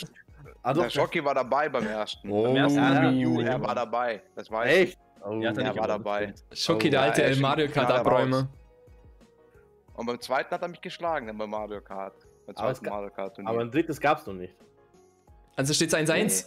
Ah, 0.62 0.72
Der 0.74 0.84
doch, 0.84 0.90
Schocki 0.90 1.24
war 1.24 1.34
dabei 1.34 1.68
beim 1.68 1.86
ersten. 1.86 2.28
Oh. 2.30 2.42
Beim 2.44 2.56
ersten 2.56 2.78
Ja, 2.78 3.10
Wii 3.12 3.26
U, 3.26 3.40
er 3.40 3.60
war 3.60 3.74
dabei. 3.74 4.22
Das 4.34 4.50
weiß 4.50 4.70
ich. 4.72 4.78
Echt? 4.90 4.98
Oh, 5.24 5.40
Ja, 5.40 5.52
er 5.52 5.76
war 5.76 5.88
dabei. 5.88 6.34
Schoki, 6.52 6.88
Oh, 6.88 6.90
der 6.90 7.00
ja, 7.00 7.06
alte 7.06 7.22
ist 7.22 7.40
Mario 7.40 7.68
Kart 7.68 7.90
Abräumer. 7.90 8.48
Und 9.94 10.06
beim 10.06 10.20
zweiten 10.20 10.50
hat 10.50 10.62
er 10.62 10.68
mich 10.68 10.80
geschlagen, 10.80 11.26
dann 11.26 11.38
bei 11.38 11.46
Mario 11.46 11.80
Kart. 11.80 12.14
Beim 12.46 12.56
zweiten 12.56 12.84
Mario 12.86 13.10
Kart 13.10 13.34
Turnier. 13.34 13.50
Aber 13.50 13.60
ein 13.60 13.70
drittes 13.70 14.00
gab 14.00 14.18
es 14.18 14.26
noch 14.26 14.34
nicht. 14.34 14.54
Also 15.56 15.72
steht 15.72 15.92
es 15.92 15.94
1-1. 15.94 16.46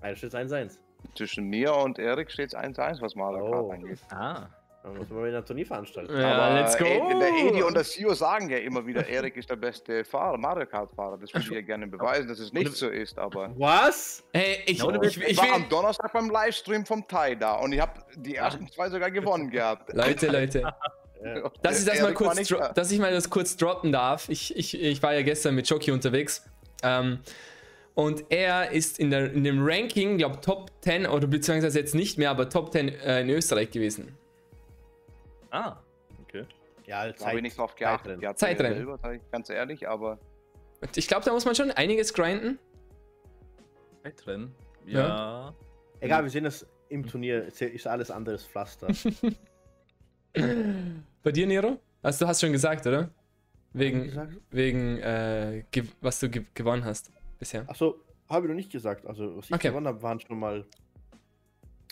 Ein 0.00 0.16
steht 0.16 0.34
1-1. 0.34 0.78
Zwischen 1.14 1.44
mir 1.44 1.74
und 1.74 1.98
Erik 1.98 2.30
steht 2.30 2.48
es 2.52 2.56
1-1, 2.58 3.00
was 3.00 3.14
Mario 3.14 3.46
Oh. 3.46 3.50
Kart 3.68 3.70
angeht. 3.80 3.98
Ah. 4.10 4.46
Dann 4.82 4.96
muss 4.96 5.08
man 5.10 5.26
wieder 5.26 5.38
ein 5.38 5.44
Turnier 5.44 5.66
veranstalten. 5.66 6.16
Ja, 6.18 6.32
Aber 6.36 6.54
let's 6.60 6.78
go. 6.78 6.84
Ed- 6.84 7.20
Der 7.20 7.28
Edi 7.48 7.62
und 7.62 7.74
der 7.74 7.84
Sio 7.84 8.14
sagen 8.14 8.48
ja 8.48 8.58
immer 8.58 8.86
wieder, 8.86 9.06
Erik 9.06 9.36
ist 9.36 9.50
der 9.50 9.56
beste 9.56 10.04
Fahrer, 10.04 10.38
Mario 10.38 10.66
Kart 10.66 10.90
Fahrer. 10.94 11.18
Das 11.18 11.34
würde 11.34 11.46
ich 11.46 11.52
ja 11.52 11.60
gerne 11.62 11.86
beweisen, 11.88 12.28
dass 12.28 12.38
es 12.38 12.52
nicht 12.52 12.72
so 12.74 12.88
ist, 12.88 13.18
aber. 13.18 13.50
Was? 13.58 14.22
Hey, 14.32 14.58
ich, 14.66 14.82
ohne 14.82 15.04
ich, 15.04 15.16
ich, 15.18 15.30
Ich 15.30 15.38
war 15.38 15.52
am 15.52 15.62
will. 15.62 15.68
Donnerstag 15.68 16.12
beim 16.12 16.30
Livestream 16.30 16.86
vom 16.86 17.06
Tai 17.08 17.34
da 17.34 17.54
und 17.54 17.72
ich 17.72 17.80
habe 17.80 18.00
die 18.16 18.36
ersten 18.36 18.68
zwei 18.68 18.88
sogar 18.88 19.10
gewonnen 19.10 19.50
gehabt. 19.50 19.92
Leute, 19.92 20.28
Leute. 20.28 20.60
Ja. 20.60 21.50
Dass 21.62 21.80
ich 21.80 21.84
das 21.84 22.00
mal 22.00 22.14
kurz, 22.14 22.46
da. 22.48 22.68
dass 22.72 22.92
ich 22.92 23.00
mal 23.00 23.12
das 23.12 23.28
kurz 23.28 23.56
droppen 23.56 23.90
darf. 23.90 24.28
Ich, 24.28 24.56
ich, 24.56 24.80
ich 24.80 25.02
war 25.02 25.12
ja 25.14 25.22
gestern 25.22 25.56
mit 25.56 25.68
Jockey 25.68 25.90
unterwegs. 25.90 26.44
Ähm, 26.84 27.18
und 27.94 28.24
er 28.28 28.70
ist 28.70 29.00
in, 29.00 29.10
der, 29.10 29.32
in 29.32 29.42
dem 29.42 29.58
Ranking, 29.60 30.16
glaube 30.18 30.40
Top 30.40 30.70
10 30.82 31.06
oder 31.08 31.26
beziehungsweise 31.26 31.80
jetzt 31.80 31.96
nicht 31.96 32.16
mehr, 32.18 32.30
aber 32.30 32.48
Top 32.48 32.70
10 32.70 32.88
äh, 32.90 33.22
in 33.22 33.30
Österreich 33.30 33.72
gewesen. 33.72 34.16
Ah. 35.50 35.76
Okay. 36.22 36.44
Ja, 36.86 37.10
Da 37.12 37.26
habe 37.26 37.36
ich 37.36 37.42
nicht 37.42 37.58
drauf 37.58 37.74
geachtet. 37.74 38.04
Zeitrennen. 38.06 38.22
Ja, 38.22 38.34
Zeitrennen. 38.34 38.76
Selber, 38.78 38.98
sag 39.02 39.16
ich 39.16 39.30
ganz 39.30 39.50
ehrlich, 39.50 39.88
aber 39.88 40.18
ich 40.94 41.06
glaube, 41.08 41.24
da 41.24 41.32
muss 41.32 41.44
man 41.44 41.54
schon 41.54 41.70
einiges 41.72 42.12
grinden. 42.14 42.58
Zeitrennen. 44.02 44.54
Ja. 44.86 45.00
Ja. 45.08 45.54
Egal, 46.00 46.22
wir 46.22 46.30
sehen 46.30 46.44
das 46.44 46.66
im 46.88 47.06
Turnier. 47.06 47.44
Ist 47.46 47.86
alles 47.86 48.10
anderes 48.10 48.46
Pflaster. 48.46 48.88
Bei 51.22 51.32
dir, 51.32 51.46
Nero? 51.46 51.78
Also, 52.02 52.24
du 52.24 52.28
hast 52.28 52.40
schon 52.40 52.52
gesagt, 52.52 52.86
oder? 52.86 53.10
Wegen, 53.72 54.04
gesagt? 54.04 54.32
wegen 54.50 54.98
äh, 54.98 55.64
ge- 55.70 55.84
was 56.00 56.20
du 56.20 56.28
ge 56.30 56.44
gewonnen 56.54 56.84
hast 56.84 57.10
bisher. 57.38 57.68
Achso, 57.68 57.96
Habe 58.28 58.46
ich 58.46 58.48
noch 58.48 58.56
nicht 58.56 58.72
gesagt. 58.72 59.06
Also, 59.06 59.36
was 59.36 59.46
ich 59.46 59.52
Okay. 59.54 59.68
gewonnen 59.68 59.86
habe, 59.88 60.00
waren 60.02 60.20
schon 60.20 60.38
mal. 60.38 60.64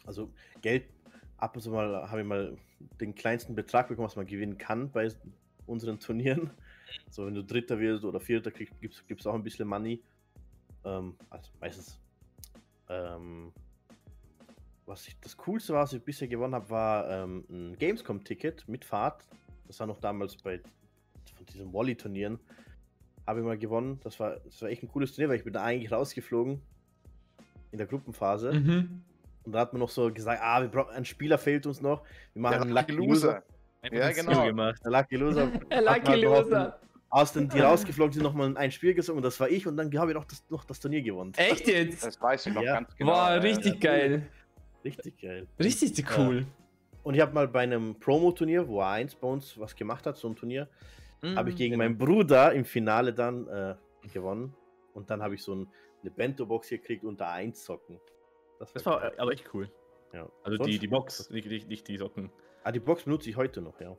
Also, 0.07 0.31
Geld. 0.63 0.85
Ab 1.39 1.55
und 1.55 1.63
zu 1.63 1.71
mal 1.71 2.11
habe 2.11 2.21
ich 2.21 2.27
mal 2.27 2.57
den 3.01 3.15
kleinsten 3.15 3.55
Betrag 3.55 3.89
bekommen, 3.89 4.07
was 4.07 4.17
man 4.17 4.27
gewinnen 4.27 4.59
kann 4.59 4.91
bei 4.91 5.09
unseren 5.67 5.99
Turnieren. 6.01 6.51
So, 7.11 7.27
wenn 7.27 7.35
du 7.35 7.43
Dritter 7.43 7.79
wirst 7.79 8.05
oder 8.05 8.21
Vierter, 8.21 8.51
gibt 8.51 9.11
es 9.11 9.27
auch 9.27 9.35
ein 9.35 9.43
bisschen 9.43 9.69
Money. 9.69 10.03
Ähm, 10.85 11.15
also, 11.31 11.51
meistens. 11.61 11.99
Ähm, 12.89 13.53
was 14.87 15.09
ich, 15.09 15.19
das 15.21 15.37
Coolste, 15.37 15.75
was 15.75 15.93
ich 15.93 16.03
bisher 16.03 16.29
gewonnen 16.29 16.55
habe, 16.55 16.71
war 16.71 17.11
ähm, 17.11 17.45
ein 17.51 17.77
Gamescom-Ticket 17.79 18.69
mit 18.69 18.85
Fahrt. 18.85 19.27
Das 19.67 19.81
war 19.81 19.89
noch 19.89 19.99
damals 19.99 20.37
bei 20.37 20.61
von 21.37 21.47
diesen 21.47 21.73
Wally-Turnieren. 21.73 22.39
Habe 23.27 23.41
ich 23.41 23.47
mal 23.47 23.59
gewonnen. 23.59 23.99
Das 24.05 24.21
war, 24.21 24.37
das 24.37 24.63
war 24.63 24.69
echt 24.69 24.85
ein 24.85 24.89
cooles 24.89 25.13
Turnier, 25.13 25.29
weil 25.29 25.39
ich 25.39 25.45
bin 25.45 25.53
da 25.53 25.65
eigentlich 25.65 25.91
rausgeflogen 25.91 26.63
in 27.73 27.79
der 27.79 27.89
Gruppenphase. 27.89 28.53
Mhm. 28.53 29.03
Und 29.47 29.53
da 29.53 29.61
hat 29.61 29.73
man 29.73 29.81
noch 29.81 29.89
so 29.89 30.13
gesagt, 30.13 30.43
ah, 30.43 30.61
wir 30.61 30.69
brauchen, 30.69 30.91
ein 30.91 31.05
Spieler 31.05 31.39
fehlt 31.39 31.67
uns 31.67 31.81
noch. 31.81 32.03
Wir 32.35 32.43
machen 32.43 32.63
einen 32.63 32.73
Lucky 32.73 32.93
Loser. 32.93 33.45
Einfach 33.81 33.99
Ja, 33.99 34.11
genau. 34.11 34.45
Gemacht. 34.45 34.81
Der 34.85 34.91
Lucky 34.91 35.17
Loser. 35.17 35.47
Lucky 35.81 36.15
Loser. 36.17 36.81
Aus 37.09 37.33
den, 37.33 37.49
die 37.49 37.61
rausgeflogen 37.61 38.13
sind, 38.13 38.25
nochmal 38.25 38.57
ein 38.57 38.73
Spiel 38.73 38.93
gesungen 38.93 39.19
und 39.19 39.23
das 39.23 39.39
war 39.39 39.49
ich 39.49 39.65
und 39.67 39.77
dann 39.77 39.97
habe 39.97 40.11
ich 40.11 40.17
noch 40.17 40.25
das, 40.25 40.45
noch 40.51 40.65
das 40.65 40.81
Turnier 40.81 41.03
gewonnen. 41.03 41.33
Echt 41.37 41.69
jetzt? 41.69 42.05
Das 42.05 42.21
weiß 42.21 42.47
ich 42.47 42.55
noch 42.55 42.63
Ja. 42.63 42.75
ganz 42.75 42.97
genau. 42.97 43.13
Ja, 43.13 43.35
richtig 43.35 43.75
ja. 43.75 43.91
geil. 43.91 44.29
Richtig 44.85 45.21
geil. 45.21 45.47
Richtig 45.61 46.05
cool. 46.19 46.45
Und 47.05 47.15
ich 47.15 47.21
habe 47.21 47.33
mal 47.33 47.47
bei 47.47 47.61
einem 47.61 47.95
Promo-Turnier, 48.01 48.67
wo 48.67 48.83
A1 48.83 49.17
bei 49.21 49.29
uns 49.29 49.57
was 49.59 49.77
gemacht 49.77 50.05
hat, 50.07 50.17
so 50.17 50.29
ein 50.29 50.35
Turnier, 50.35 50.69
habe 51.37 51.51
ich 51.51 51.57
gegen 51.57 51.77
meinen 51.79 51.97
Bruder 51.97 52.53
im 52.53 52.65
Finale 52.65 53.15
dann 53.15 53.47
äh, 53.47 53.75
gewonnen. 54.13 54.53
Und 54.93 55.09
dann 55.09 55.23
habe 55.23 55.37
ich 55.37 55.43
so 55.43 55.55
ein, 55.55 55.69
eine 56.03 56.11
Bento-Box 56.11 56.69
gekriegt 56.69 57.05
und 57.05 57.23
A1 57.23 57.55
Socken. 57.55 58.01
Das 58.59 58.73
geil. 58.73 58.85
war 58.87 59.05
äh, 59.05 59.13
aber 59.19 59.33
echt 59.33 59.45
cool. 59.55 59.71
ja. 60.13 60.29
Also 60.45 60.57
Sonst- 60.59 60.69
die, 60.71 60.79
die 60.79 60.89
Box, 60.89 61.31
nicht, 61.31 61.49
nicht, 61.49 61.69
nicht 61.69 61.87
die 61.89 61.97
Socken. 61.99 62.31
Ah, 62.65 62.73
die 62.73 62.81
Box 62.81 63.05
benutze 63.05 63.31
ich 63.31 63.37
heute 63.37 63.61
noch, 63.63 63.81
ja. 63.81 63.97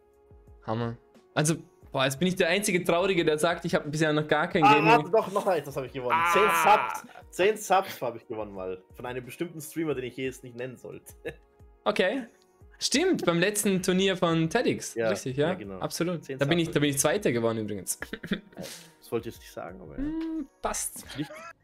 Hammer. 0.66 0.98
Also, 1.34 1.56
boah, 1.92 2.04
jetzt 2.06 2.20
bin 2.20 2.28
ich 2.28 2.36
der 2.36 2.50
einzige 2.50 2.84
Traurige, 2.84 3.24
der 3.24 3.38
sagt, 3.38 3.64
ich 3.66 3.74
habe 3.76 3.90
bisher 3.90 4.12
noch 4.12 4.28
gar 4.28 4.48
kein 4.48 4.64
Ah, 4.64 4.74
Gaming. 4.74 4.92
warte, 4.92 5.10
doch, 5.12 5.32
noch 5.32 5.48
eins, 5.48 5.66
das 5.66 5.76
habe 5.78 5.86
ich 5.86 5.94
gewonnen. 5.94 6.12
Ah. 6.20 6.34
Zehn 6.34 6.50
Subs, 6.64 7.14
zehn 7.30 7.58
Subs 7.58 8.02
habe 8.02 8.18
ich 8.18 8.28
gewonnen 8.28 8.54
mal. 8.54 8.82
Von 8.96 9.06
einem 9.06 9.24
bestimmten 9.24 9.62
Streamer, 9.62 9.94
den 9.96 10.06
ich 10.06 10.16
hier 10.16 10.26
jetzt 10.26 10.44
nicht 10.44 10.56
nennen 10.58 10.76
sollte. 10.76 11.14
Okay. 11.86 12.24
Stimmt, 12.80 13.26
beim 13.26 13.40
letzten 13.40 13.82
Turnier 13.82 14.18
von 14.18 14.50
TEDx. 14.50 14.94
Ja, 14.96 15.10
Richtig, 15.10 15.38
ja. 15.38 15.48
ja, 15.50 15.54
genau. 15.56 15.80
Absolut. 15.80 16.24
Zehn 16.26 16.38
Da 16.38 16.46
bin, 16.46 16.60
ich, 16.60 16.70
da 16.70 16.80
bin 16.80 16.90
ich 16.92 17.00
Zweiter 17.00 17.32
geworden 17.32 17.58
übrigens. 17.60 18.00
Das 19.00 19.12
wollte 19.12 19.30
ich 19.30 19.36
jetzt 19.36 19.42
nicht 19.42 19.52
sagen, 19.54 19.80
aber 19.82 19.94
ja. 19.94 20.00
Hm, 20.04 20.48
passt. 20.62 21.06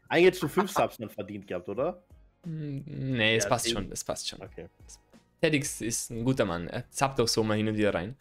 Eigentlich 0.08 0.26
hättest 0.26 0.42
du 0.42 0.48
fünf 0.48 0.70
Subs 0.72 0.96
dann 0.96 1.10
verdient 1.10 1.46
gehabt, 1.46 1.68
oder? 1.68 2.02
Hm, 2.44 2.84
Nee, 2.86 3.36
es 3.36 3.44
Ja, 3.44 3.50
passt 3.50 3.70
schon. 3.70 3.90
Es 3.90 4.04
passt 4.04 4.28
schon. 4.28 4.40
Okay. 4.42 4.66
TEDx 5.40 5.80
ist 5.80 6.10
ein 6.10 6.24
guter 6.24 6.44
Mann. 6.44 6.68
Er 6.68 6.90
zappt 6.90 7.20
auch 7.20 7.28
so 7.28 7.42
mal 7.42 7.56
hin 7.56 7.68
und 7.68 7.76
wieder 7.76 7.92
rein. 7.92 8.16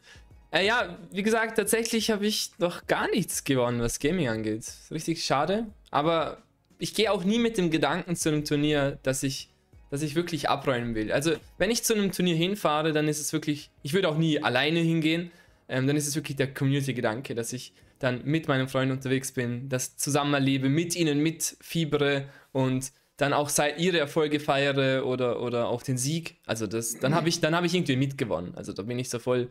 Äh, 0.51 0.65
ja, 0.67 0.97
wie 1.11 1.23
gesagt, 1.23 1.57
tatsächlich 1.57 2.11
habe 2.11 2.25
ich 2.25 2.51
noch 2.59 2.85
gar 2.85 3.09
nichts 3.09 3.43
gewonnen, 3.43 3.79
was 3.81 3.99
Gaming 3.99 4.27
angeht. 4.27 4.65
Richtig 4.91 5.23
schade. 5.25 5.67
Aber 5.89 6.43
ich 6.79 6.93
gehe 6.93 7.11
auch 7.11 7.23
nie 7.23 7.39
mit 7.39 7.57
dem 7.57 7.71
Gedanken 7.71 8.15
zu 8.15 8.29
einem 8.29 8.45
Turnier, 8.45 8.99
dass 9.03 9.23
ich, 9.23 9.49
dass 9.89 10.01
ich 10.01 10.15
wirklich 10.15 10.49
abräumen 10.49 10.95
will. 10.95 11.11
Also, 11.11 11.33
wenn 11.57 11.71
ich 11.71 11.83
zu 11.83 11.95
einem 11.95 12.11
Turnier 12.11 12.35
hinfahre, 12.35 12.91
dann 12.91 13.07
ist 13.07 13.19
es 13.19 13.31
wirklich, 13.33 13.71
ich 13.83 13.93
würde 13.93 14.09
auch 14.09 14.17
nie 14.17 14.43
alleine 14.43 14.79
hingehen. 14.79 15.31
Ähm, 15.69 15.87
dann 15.87 15.95
ist 15.95 16.07
es 16.07 16.15
wirklich 16.15 16.35
der 16.35 16.53
Community-Gedanke, 16.53 17.35
dass 17.35 17.53
ich 17.53 17.73
dann 17.99 18.21
mit 18.25 18.47
meinen 18.49 18.67
Freunden 18.67 18.91
unterwegs 18.95 19.31
bin, 19.31 19.69
das 19.69 19.95
zusammen 19.95 20.33
erlebe, 20.33 20.67
mit 20.67 20.95
ihnen 20.95 21.19
mitfiebere 21.19 22.27
und 22.51 22.91
dann 23.23 23.33
auch 23.33 23.49
ihre 23.77 23.99
Erfolge 23.99 24.41
feiere 24.41 25.05
oder, 25.05 25.39
oder 25.41 25.67
auch 25.69 25.81
den 25.81 25.97
Sieg. 25.97 26.35
Also 26.45 26.67
das, 26.67 26.99
dann 26.99 27.15
habe 27.15 27.29
ich, 27.29 27.39
dann 27.39 27.55
habe 27.55 27.65
ich 27.65 27.73
irgendwie 27.73 27.95
mitgewonnen. 27.95 28.53
Also 28.55 28.73
da 28.73 28.83
bin 28.83 28.99
ich 28.99 29.09
so 29.09 29.17
voll, 29.17 29.49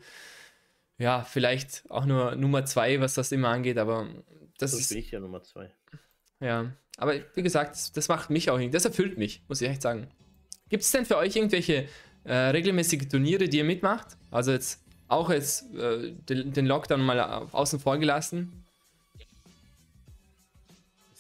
ja, 0.99 1.23
vielleicht 1.25 1.83
auch 1.91 2.05
nur 2.05 2.37
Nummer 2.37 2.67
zwei, 2.67 3.01
was 3.01 3.15
das 3.15 3.33
immer 3.33 3.49
angeht, 3.49 3.79
aber 3.79 4.09
das 4.59 4.73
Das 4.73 4.81
ist, 4.81 4.89
bin 4.91 4.99
ich 4.99 5.11
ja 5.11 5.21
Nummer 5.21 5.43
zwei. 5.43 5.71
ja. 6.41 6.71
Aber 6.99 7.15
wie 7.35 7.43
gesagt, 7.43 7.75
das, 7.75 7.93
das 7.93 8.09
macht 8.09 8.29
mich 8.29 8.51
auch 8.51 8.57
irgendwie, 8.57 8.71
das 8.71 8.85
erfüllt 8.85 9.17
mich, 9.17 9.43
muss 9.49 9.63
ich 9.63 9.69
echt 9.71 9.81
sagen. 9.81 10.09
Gibt 10.69 10.83
es 10.83 10.91
denn 10.91 11.07
für 11.07 11.17
euch 11.17 11.35
irgendwelche 11.35 11.89
äh, 12.25 12.35
regelmäßige 12.35 13.09
Turniere, 13.09 13.49
die 13.49 13.57
ihr 13.57 13.65
mitmacht? 13.65 14.19
Also 14.31 14.53
jetzt 14.53 14.83
auch 15.09 15.31
jetzt 15.31 15.75
äh, 15.75 16.13
den, 16.29 16.53
den 16.53 16.67
Lockdown 16.67 17.01
mal 17.01 17.19
au- 17.19 17.49
außen 17.53 17.81
vor 17.81 17.97
gelassen. 17.97 18.65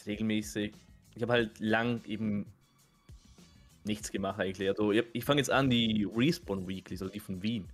Regelmäßig. 0.07 0.75
Ich 1.15 1.23
habe 1.23 1.33
halt 1.33 1.59
lang 1.61 2.01
eben 2.07 2.47
nichts 3.85 4.11
gemacht 4.11 4.41
eigentlich. 4.41 4.69
Also 4.69 4.93
ich, 4.93 5.05
ich 5.13 5.25
fange 5.25 5.41
jetzt 5.41 5.51
an, 5.51 5.69
die 5.71 6.09
Respawn 6.15 6.67
Weeklies, 6.67 7.03
also 7.03 7.13
die 7.13 7.21
von 7.21 7.43
Wien. 7.43 7.67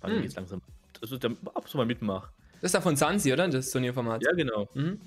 Fange 0.00 0.14
Hm. 0.14 0.18
ich 0.20 0.24
jetzt 0.26 0.36
langsam. 0.36 0.60
Also 1.00 1.16
da 1.16 1.28
ab 1.54 1.68
zu 1.68 1.76
mal 1.76 1.86
mitmache. 1.86 2.30
Das 2.60 2.68
ist 2.68 2.74
da 2.74 2.80
von 2.80 2.96
Sansi, 2.96 3.32
oder? 3.32 3.48
Das 3.48 3.70
Turnierformat. 3.70 4.22
Ja, 4.24 4.32
genau. 4.32 4.68
Mhm. 4.74 5.00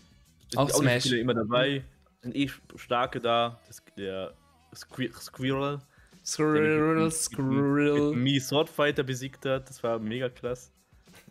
Auch 0.56 0.70
Smash. 0.70 1.04
viele 1.04 1.20
immer 1.20 1.34
dabei. 1.34 1.84
Sind 2.22 2.36
eh 2.36 2.50
starke 2.76 3.20
da. 3.22 3.60
Das, 3.68 3.82
der 3.98 4.34
Squir 4.74 5.12
Squirrel. 5.14 5.80
Squirrel, 6.24 7.12
Squirrel. 7.12 8.16
Mi 8.16 8.40
Swordfighter 8.40 9.04
besiegt 9.04 9.46
hat. 9.46 9.70
Das 9.70 9.82
war 9.84 10.00
mega 10.00 10.28
klasse. 10.30 10.72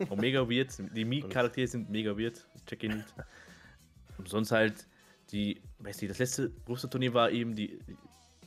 Auch 0.09 0.17
mega 0.17 0.49
weird. 0.49 0.71
Die 0.95 1.05
Mi-Charaktere 1.05 1.67
sind 1.67 1.91
mega 1.91 2.17
weird. 2.17 2.47
Check 2.67 2.85
ich 2.85 2.95
nicht. 2.95 3.05
Und 4.17 4.29
sonst 4.29 4.51
halt 4.53 4.87
die, 5.35 5.61
weiß 5.81 6.01
nicht, 6.01 6.11
das 6.11 6.19
letzte 6.19 6.51
große 6.65 6.89
Turnier 6.89 7.13
war 7.13 7.31
eben 7.31 7.55
die, 7.55 7.79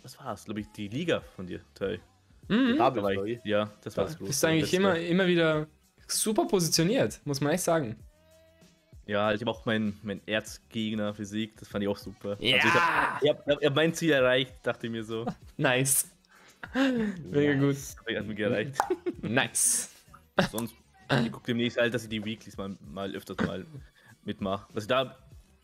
was 0.02 0.18
war's? 0.20 0.46
Glaube 0.46 0.62
ich, 0.62 0.68
die 0.72 0.88
Liga 0.88 1.22
von 1.36 1.46
dir, 1.46 1.62
Teil. 1.76 2.00
Mhm. 2.48 2.78
Da 2.78 2.90
Da 2.90 3.04
war 3.04 3.12
bist 3.14 3.28
ich, 3.28 3.40
ja, 3.46 3.70
das 3.84 3.98
war 3.98 4.06
das 4.06 4.14
Du 4.14 4.20
große. 4.20 4.30
bist 4.30 4.46
eigentlich 4.46 4.62
letzte. 4.64 4.78
immer, 4.78 4.98
immer 4.98 5.28
wieder 5.28 5.68
super 6.08 6.46
positioniert, 6.48 7.20
muss 7.26 7.42
man 7.42 7.54
echt 7.54 7.64
sagen. 7.64 7.98
Ja, 9.06 9.32
ich 9.34 9.40
habe 9.42 9.52
auch 9.52 9.66
meinen 9.66 9.98
mein 10.04 10.22
Erzgegner 10.28 11.14
besiegt. 11.14 11.62
Das 11.62 11.68
fand 11.70 11.84
ich 11.84 11.88
auch 11.90 11.98
super. 11.98 12.38
Ja! 12.40 12.56
Also 12.58 12.68
ich 12.68 12.74
habe 12.74 13.20
ich 13.22 13.30
hab, 13.30 13.62
ich 13.62 13.66
hab 13.68 13.76
mein 13.76 13.94
Ziel 13.94 14.12
erreicht, 14.12 14.54
dachte 14.64 14.88
ich 14.88 14.92
mir 14.92 15.04
so. 15.04 15.26
Nice. 15.58 16.10
Mega 17.30 17.54
gut. 17.54 17.76
Hab 18.00 18.10
ich 18.10 18.18
an 18.18 18.28
mich 18.28 18.40
erreicht. 18.40 18.76
Nice. 19.22 19.90
Sonst, 20.52 20.76
ich 21.24 21.32
gucke 21.32 21.46
demnächst 21.48 21.78
halt, 21.78 21.94
dass 21.94 22.04
ich 22.04 22.10
die 22.10 22.24
Weeklies 22.24 22.58
mal, 22.58 22.76
mal 22.82 23.14
öfters 23.16 23.38
mal 23.46 23.66
mitmache. 24.26 24.68
Dass 24.74 24.84
ich 24.84 24.88
da 24.90 25.16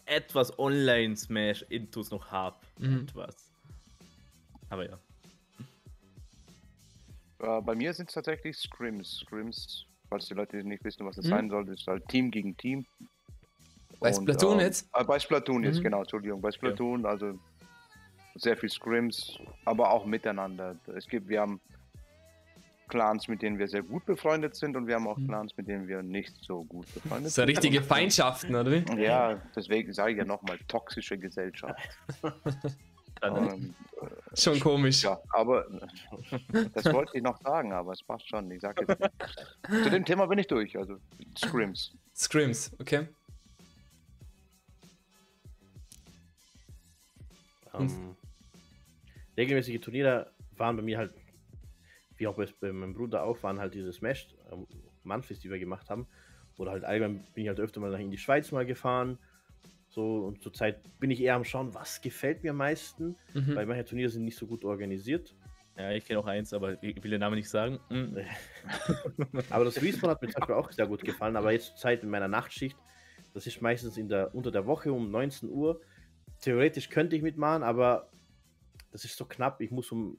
etwas 0.06 0.58
Online-Smash-Intus 0.60 2.12
noch 2.12 2.30
habe. 2.32 2.58
Mhm. 2.80 3.02
Etwas. 3.10 3.36
Aber 4.70 4.90
ja. 4.90 5.00
Äh, 7.40 7.62
bei 7.62 7.76
mir 7.76 7.94
sind 7.94 8.10
es 8.10 8.16
tatsächlich 8.16 8.58
Scrims. 8.58 9.20
Scrims, 9.20 9.86
falls 10.10 10.28
die 10.28 10.34
Leute 10.34 10.64
nicht 10.64 10.84
wissen, 10.84 11.06
was 11.06 11.16
das 11.18 11.26
Mhm. 11.26 11.30
sein 11.30 11.50
soll, 11.50 11.70
ist 11.70 11.88
halt 11.88 12.08
Team 12.08 12.32
gegen 12.32 12.56
Team. 12.58 12.86
Bei 14.00 14.10
Und, 14.10 14.24
Splatoon 14.24 14.60
ähm, 14.60 14.66
jetzt? 14.66 14.90
Äh, 14.94 15.04
bei 15.04 15.20
Splatoon 15.20 15.64
jetzt, 15.64 15.80
Mhm. 15.80 15.84
genau, 15.84 16.00
Entschuldigung. 16.00 16.42
Bei 16.42 16.52
Splatoon, 16.52 17.06
also 17.06 17.38
sehr 18.36 18.58
viel 18.58 18.70
Scrims, 18.70 19.38
aber 19.66 19.92
auch 19.92 20.06
miteinander. 20.06 20.76
Es 20.96 21.08
gibt, 21.08 21.28
wir 21.30 21.42
haben 21.42 21.62
Clans, 22.88 23.28
mit 23.28 23.42
denen 23.42 23.58
wir 23.60 23.68
sehr 23.68 23.82
gut 23.84 24.06
befreundet 24.06 24.56
sind 24.56 24.76
und 24.76 24.88
wir 24.88 24.96
haben 24.96 25.08
auch 25.08 25.18
Mhm. 25.18 25.28
Clans, 25.28 25.56
mit 25.58 25.68
denen 25.68 25.88
wir 25.88 26.02
nicht 26.04 26.36
so 26.42 26.64
gut 26.64 26.92
befreundet 26.94 27.32
So 27.32 27.44
richtige 27.44 27.82
Feindschaften, 27.82 28.56
oder 28.56 28.72
wie? 28.72 29.02
Ja, 29.02 29.42
deswegen 29.56 29.94
sage 29.94 30.12
ich 30.12 30.18
ja 30.18 30.26
nochmal, 30.26 30.58
toxische 30.68 31.18
Gesellschaft. 31.18 31.80
Dann, 33.22 33.48
Ähm, 33.50 33.76
Schon 34.34 34.60
komisch. 34.60 35.04
ja, 35.04 35.18
aber 35.30 35.66
das 36.74 36.86
wollte 36.92 37.16
ich 37.16 37.24
noch 37.24 37.40
sagen, 37.42 37.72
aber 37.72 37.94
es 37.94 38.04
passt 38.04 38.28
schon. 38.28 38.50
Ich 38.52 38.62
sage 38.62 38.86
jetzt, 38.88 39.84
zu 39.84 39.90
dem 39.90 40.04
Thema 40.04 40.26
bin 40.26 40.40
ich 40.40 40.48
durch, 40.48 40.76
also 40.78 40.98
Scrims. 41.38 41.94
Scrims, 42.16 42.72
okay. 42.80 43.08
Ähm, 47.74 48.16
regelmäßige 49.38 49.80
Turniere 49.80 50.32
waren 50.58 50.76
bei 50.76 50.82
mir 50.84 50.98
halt, 50.98 51.14
wie 52.24 52.28
auch 52.28 52.36
bei, 52.38 52.48
bei 52.62 52.72
meinem 52.72 52.94
Bruder 52.94 53.24
auch, 53.26 53.44
waren 53.44 53.60
halt 53.60 53.74
diese 53.74 53.92
Smash 53.92 54.30
ähm, 54.50 54.66
Monthlies, 55.04 55.42
die 55.42 55.50
wir 55.52 55.60
gemacht 55.60 55.90
haben. 55.90 56.08
Oder 56.58 56.72
halt 56.72 56.86
allgemein 56.86 57.26
bin 57.34 57.44
ich 57.44 57.50
halt 57.50 57.60
öfter 57.60 57.82
mal 57.82 57.94
in 58.00 58.12
die 58.12 58.18
Schweiz 58.18 58.52
mal 58.54 58.66
gefahren. 58.66 59.18
So, 59.90 60.26
und 60.28 60.42
zurzeit 60.42 60.78
bin 61.00 61.12
ich 61.12 61.20
eher 61.22 61.36
am 61.36 61.44
Schauen, 61.44 61.74
was 61.74 62.00
gefällt 62.02 62.44
mir 62.44 62.52
am 62.52 62.58
meisten, 62.58 63.16
Mhm. 63.34 63.56
weil 63.56 63.66
manche 63.66 63.84
Turniere 63.86 64.10
sind 64.10 64.24
nicht 64.24 64.38
so 64.38 64.48
gut 64.48 64.64
organisiert. 64.64 65.36
ja, 65.76 65.92
ich 65.92 66.06
kenne 66.06 66.20
auch 66.20 66.26
eins, 66.28 66.54
aber 66.54 66.82
ich 66.82 67.04
will 67.04 67.12
den 67.12 67.20
Namen 67.20 67.36
nicht 67.36 67.50
sagen. 67.50 67.80
Mm. 67.90 68.18
Aber 69.50 69.66
das 69.66 69.82
Respawn 69.82 70.12
hat 70.12 70.22
mir 70.22 70.30
zum 70.30 70.40
Beispiel 70.40 70.56
auch 70.56 70.72
sehr 70.72 70.88
gut 70.88 71.04
gefallen, 71.04 71.36
aber 71.36 71.52
jetzt 71.52 71.66
zur 71.68 71.76
Zeit 71.78 72.04
in 72.04 72.10
meiner 72.10 72.28
Nachtschicht, 72.28 72.78
das 73.34 73.48
ist 73.48 73.60
meistens 73.62 73.98
in 73.98 74.08
der, 74.08 74.34
unter 74.36 74.52
der 74.52 74.66
Woche 74.68 74.94
um 74.94 75.10
19 75.12 75.50
Uhr. 75.50 75.82
Theoretisch 76.42 76.90
könnte 76.90 77.16
ich 77.16 77.24
mitmachen, 77.24 77.64
aber 77.64 78.10
das 78.92 79.04
ist 79.06 79.18
so 79.18 79.26
knapp. 79.26 79.62
Ich 79.62 79.72
muss 79.72 79.92
um, 79.92 80.18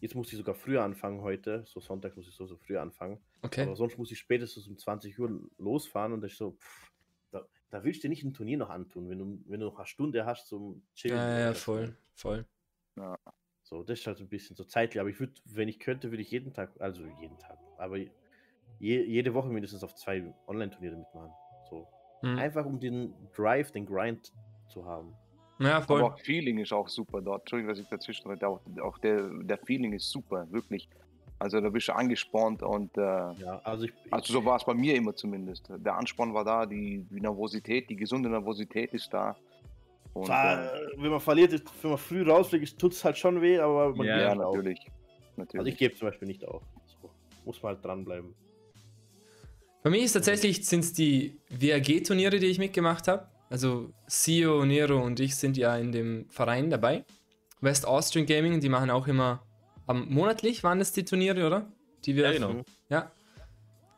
jetzt 0.00 0.14
muss 0.14 0.32
ich 0.32 0.38
sogar 0.38 0.54
früher 0.54 0.82
anfangen 0.82 1.22
heute, 1.22 1.64
so 1.66 1.80
Sonntag 1.80 2.16
muss 2.16 2.28
ich 2.28 2.34
so, 2.34 2.46
so 2.46 2.56
früh 2.56 2.76
anfangen. 2.76 3.20
Okay. 3.42 3.62
Aber 3.62 3.76
sonst 3.76 3.98
muss 3.98 4.10
ich 4.10 4.18
spätestens 4.18 4.66
um 4.68 4.76
20 4.76 5.18
Uhr 5.18 5.40
losfahren 5.58 6.12
und 6.12 6.24
ist 6.24 6.36
so, 6.36 6.52
pff, 6.52 6.92
da, 7.30 7.46
da 7.70 7.84
willst 7.84 8.02
du 8.02 8.02
dir 8.02 8.10
nicht 8.10 8.24
ein 8.24 8.34
Turnier 8.34 8.58
noch 8.58 8.70
antun, 8.70 9.08
wenn 9.08 9.18
du, 9.18 9.42
wenn 9.46 9.60
du 9.60 9.66
noch 9.66 9.78
eine 9.78 9.86
Stunde 9.86 10.24
hast 10.24 10.46
zum 10.46 10.82
Chillen. 10.94 11.16
Ja, 11.16 11.38
ja, 11.38 11.54
voll, 11.54 11.96
voll. 12.14 12.46
So, 13.62 13.82
das 13.82 14.00
ist 14.00 14.06
halt 14.06 14.18
ein 14.20 14.28
bisschen 14.28 14.56
so 14.56 14.64
zeitlich. 14.64 15.00
Aber 15.00 15.10
ich 15.10 15.20
würde, 15.20 15.34
wenn 15.44 15.68
ich 15.68 15.78
könnte, 15.78 16.10
würde 16.10 16.22
ich 16.22 16.30
jeden 16.30 16.52
Tag, 16.54 16.80
also 16.80 17.04
jeden 17.20 17.38
Tag, 17.38 17.58
aber 17.76 17.98
je, 17.98 18.08
jede 18.78 19.34
Woche 19.34 19.48
mindestens 19.48 19.84
auf 19.84 19.94
zwei 19.94 20.34
Online-Turniere 20.46 20.96
mitmachen. 20.96 21.32
So. 21.68 21.86
Mhm. 22.22 22.38
Einfach 22.38 22.64
um 22.64 22.80
den 22.80 23.14
Drive, 23.34 23.70
den 23.72 23.86
Grind 23.86 24.32
zu 24.68 24.86
haben. 24.86 25.14
Ja, 25.58 25.80
voll. 25.80 26.02
Aber 26.02 26.14
auch 26.14 26.18
Feeling 26.20 26.58
ist 26.58 26.72
auch 26.72 26.88
super 26.88 27.20
dort. 27.20 27.42
Entschuldigung, 27.42 27.70
dass 27.74 27.78
ich 27.80 27.88
dazwischen 27.88 28.30
rede. 28.30 28.46
Auch, 28.46 28.60
auch 28.82 28.98
der, 28.98 29.28
der 29.42 29.58
Feeling 29.58 29.92
ist 29.92 30.08
super, 30.10 30.46
wirklich. 30.50 30.88
Also 31.40 31.60
da 31.60 31.68
bist 31.70 31.86
du 31.88 31.92
angespornt 31.94 32.62
und 32.62 32.96
äh, 32.96 33.00
Ja, 33.00 33.60
also 33.64 33.84
ich, 33.84 33.92
also 34.10 34.32
so 34.32 34.44
war 34.44 34.56
es 34.56 34.64
bei 34.64 34.74
mir 34.74 34.94
immer 34.96 35.14
zumindest. 35.14 35.68
Der 35.68 35.96
Ansporn 35.96 36.34
war 36.34 36.44
da, 36.44 36.66
die, 36.66 37.04
die 37.10 37.20
Nervosität, 37.20 37.88
die 37.88 37.96
gesunde 37.96 38.28
Nervosität 38.28 38.92
ist 38.92 39.12
da. 39.12 39.36
Und, 40.14 40.26
Zwar, 40.26 40.64
äh, 40.64 40.88
wenn 40.96 41.10
man 41.10 41.20
verliert, 41.20 41.52
ist- 41.52 41.64
wenn 41.82 41.90
man 41.90 41.98
früh 41.98 42.28
rausfliegt, 42.28 42.76
tut 42.78 42.92
es 42.92 43.04
halt 43.04 43.16
schon 43.16 43.40
weh, 43.40 43.58
aber 43.58 43.94
man 43.94 44.06
Ja, 44.06 44.20
ja, 44.20 44.34
nicht 44.34 44.44
auf. 44.44 44.54
natürlich. 44.56 44.80
Also 44.80 44.90
natürlich. 45.36 45.72
ich 45.74 45.78
gebe 45.78 45.94
zum 45.94 46.08
Beispiel 46.08 46.26
nicht 46.26 46.44
auf. 46.48 46.62
So, 47.00 47.10
muss 47.44 47.62
man 47.62 47.74
halt 47.76 47.84
dranbleiben. 47.84 48.34
Bei 49.84 49.90
mir 49.90 50.02
ist 50.02 50.12
tatsächlich 50.14 50.66
sind 50.66 50.80
es 50.80 50.92
die 50.92 51.36
WAG-Turniere, 51.50 52.40
die 52.40 52.46
ich 52.46 52.58
mitgemacht 52.58 53.06
habe. 53.06 53.28
Also 53.50 53.92
Sio, 54.06 54.64
Nero 54.64 55.02
und 55.02 55.20
ich 55.20 55.36
sind 55.36 55.56
ja 55.56 55.76
in 55.76 55.92
dem 55.92 56.26
Verein 56.28 56.70
dabei. 56.70 57.04
West 57.60 57.86
Austrian 57.86 58.26
Gaming, 58.26 58.60
die 58.60 58.68
machen 58.68 58.90
auch 58.90 59.06
immer 59.06 59.42
am 59.88 60.06
monatlich 60.08 60.62
waren 60.62 60.78
das 60.78 60.92
die 60.92 61.04
Turniere, 61.04 61.46
oder? 61.46 61.66
Die 62.04 62.14
wir 62.14 62.24
Ja, 62.24 62.32
genau. 62.32 62.62
Ja. 62.90 63.10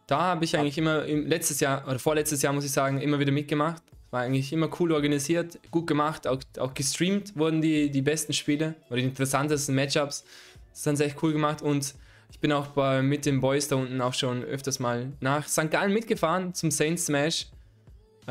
Da 0.06 0.20
habe 0.20 0.44
ich 0.44 0.56
eigentlich 0.56 0.78
immer 0.78 1.04
im 1.04 1.26
letztes 1.26 1.60
Jahr 1.60 1.86
oder 1.86 1.98
vorletztes 1.98 2.42
Jahr 2.42 2.52
muss 2.52 2.64
ich 2.64 2.72
sagen 2.72 3.00
immer 3.00 3.18
wieder 3.18 3.32
mitgemacht. 3.32 3.82
War 4.10 4.22
eigentlich 4.22 4.52
immer 4.52 4.68
cool 4.80 4.90
organisiert, 4.92 5.58
gut 5.70 5.86
gemacht, 5.86 6.26
auch, 6.26 6.40
auch 6.58 6.74
gestreamt 6.74 7.36
wurden 7.36 7.60
die, 7.60 7.90
die 7.90 8.02
besten 8.02 8.32
Spiele 8.32 8.74
oder 8.88 8.96
die 8.96 9.04
interessantesten 9.04 9.74
Matchups. 9.74 10.24
Das 10.70 10.78
ist 10.78 10.86
dann 10.86 11.00
echt 11.00 11.22
cool 11.22 11.32
gemacht 11.32 11.62
und 11.62 11.94
ich 12.30 12.40
bin 12.40 12.52
auch 12.52 12.68
bei, 12.68 13.02
mit 13.02 13.26
den 13.26 13.40
Boys 13.40 13.68
da 13.68 13.76
unten 13.76 14.00
auch 14.00 14.14
schon 14.14 14.42
öfters 14.44 14.78
mal 14.78 15.12
nach 15.20 15.46
St. 15.48 15.70
Gallen 15.70 15.92
mitgefahren 15.92 16.54
zum 16.54 16.70
Saint 16.70 16.98
Smash. 16.98 17.46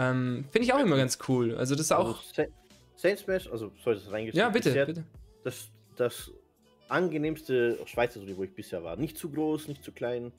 Ähm, 0.01 0.45
Finde 0.49 0.65
ich 0.65 0.73
auch 0.73 0.79
immer 0.79 0.95
ganz 0.95 1.17
cool. 1.27 1.55
Also 1.55 1.75
das 1.75 1.85
ist 1.87 1.91
Also 1.91 2.11
auch. 2.11 2.23
Sa- 2.33 2.45
Saint 2.95 3.19
Smash, 3.19 3.47
also 3.51 3.71
soll 3.83 3.95
ich 3.95 4.03
das 4.03 4.11
reingeschrieben? 4.11 4.39
Ja, 4.39 4.49
bitte, 4.49 4.69
bisher 4.69 4.85
bitte. 4.85 5.03
Das, 5.43 5.69
das 5.97 6.31
angenehmste 6.87 7.77
Schweizer 7.85 8.19
Turnier, 8.19 8.37
wo 8.37 8.43
ich 8.43 8.53
bisher 8.53 8.83
war. 8.83 8.95
Nicht 8.95 9.17
zu 9.17 9.29
groß, 9.29 9.67
nicht 9.67 9.83
zu 9.83 9.91
klein. 9.91 10.31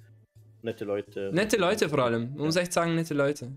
Nette 0.62 0.84
Leute. 0.84 1.30
Nette 1.32 1.56
Leute 1.56 1.88
vor 1.88 2.00
allem. 2.00 2.34
Man 2.34 2.46
muss 2.46 2.56
echt 2.56 2.72
sagen, 2.72 2.94
nette 2.94 3.14
Leute. 3.14 3.52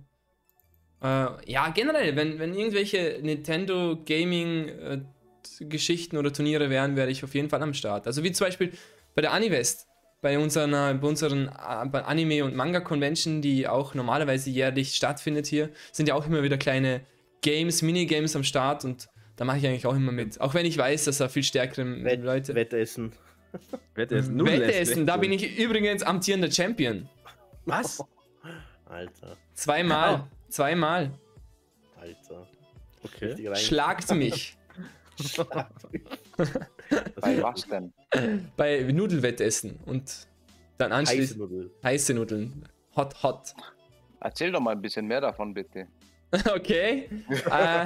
Äh, 1.02 1.52
ja, 1.52 1.70
generell, 1.70 2.16
wenn, 2.16 2.40
wenn 2.40 2.54
irgendwelche 2.54 3.20
Nintendo 3.22 3.98
Gaming 4.06 4.70
äh, 4.70 5.02
Geschichten 5.60 6.16
oder 6.18 6.32
Turniere 6.32 6.70
wären, 6.70 6.96
wäre 6.96 7.10
ich 7.10 7.24
auf 7.24 7.34
jeden 7.36 7.50
Fall 7.50 7.62
am 7.62 7.74
Start. 7.74 8.08
Also 8.08 8.24
wie 8.24 8.32
zum 8.32 8.48
Beispiel 8.48 8.72
bei 9.16 9.22
der 9.22 9.34
Anivest, 9.34 9.88
bei 10.24 10.40
unseren, 10.40 10.72
bei 10.72 11.08
unseren 11.08 11.50
äh, 11.50 11.52
Anime- 11.52 12.44
und 12.46 12.56
Manga-Convention, 12.56 13.42
die 13.42 13.68
auch 13.68 13.94
normalerweise 13.94 14.50
jährlich 14.50 14.96
stattfindet 14.96 15.46
hier, 15.46 15.70
sind 15.92 16.08
ja 16.08 16.16
auch 16.16 16.26
immer 16.26 16.42
wieder 16.42 16.58
kleine 16.58 17.02
Games, 17.42 17.82
Minigames 17.82 18.36
am 18.36 18.44
Start 18.44 18.86
und 18.86 19.10
da 19.36 19.44
mache 19.46 19.58
ich 19.58 19.68
eigentlich 19.68 19.86
auch 19.86 19.96
immer 19.96 20.14
mit. 20.14 20.40
Auch 20.40 20.54
wenn 20.54 20.66
ich 20.66 20.78
weiß, 20.78 21.06
dass 21.06 21.18
da 21.18 21.28
viel 21.28 21.44
stärkere 21.44 22.04
Wett, 22.04 22.24
Leute. 22.24 22.56
Wettessen. 22.56 23.12
Wettessen, 23.96 24.44
Wette 24.46 24.74
essen, 24.74 25.06
da 25.06 25.18
bin 25.18 25.32
ich 25.34 25.60
übrigens 25.60 26.02
amtierender 26.02 26.50
Champion. 26.50 27.08
Was? 27.66 28.02
Alter, 28.86 29.38
Zweimal. 29.54 30.24
Zweimal. 30.50 31.12
Alter. 32.00 32.48
Okay. 33.04 33.26
Richtig 33.26 33.48
rein- 33.50 33.56
Schlagt 33.58 34.16
mich 34.16 34.58
Bei 37.22 37.42
was 37.42 37.68
denn? 37.68 37.94
bei 38.58 38.82
Nudelwettessen 38.84 39.80
und 39.86 40.28
dann 40.78 40.92
Heiße 40.92 41.00
anschließend 41.12 41.40
Nudel. 41.40 41.72
heiße 41.84 42.14
Nudeln. 42.14 42.64
Hot, 42.96 43.24
hot. 43.24 43.54
Erzähl 44.20 44.52
doch 44.52 44.60
mal 44.60 44.72
ein 44.72 44.82
bisschen 44.82 45.06
mehr 45.08 45.22
davon, 45.22 45.54
bitte. 45.54 45.88
Okay. 46.56 47.10
äh, 47.52 47.86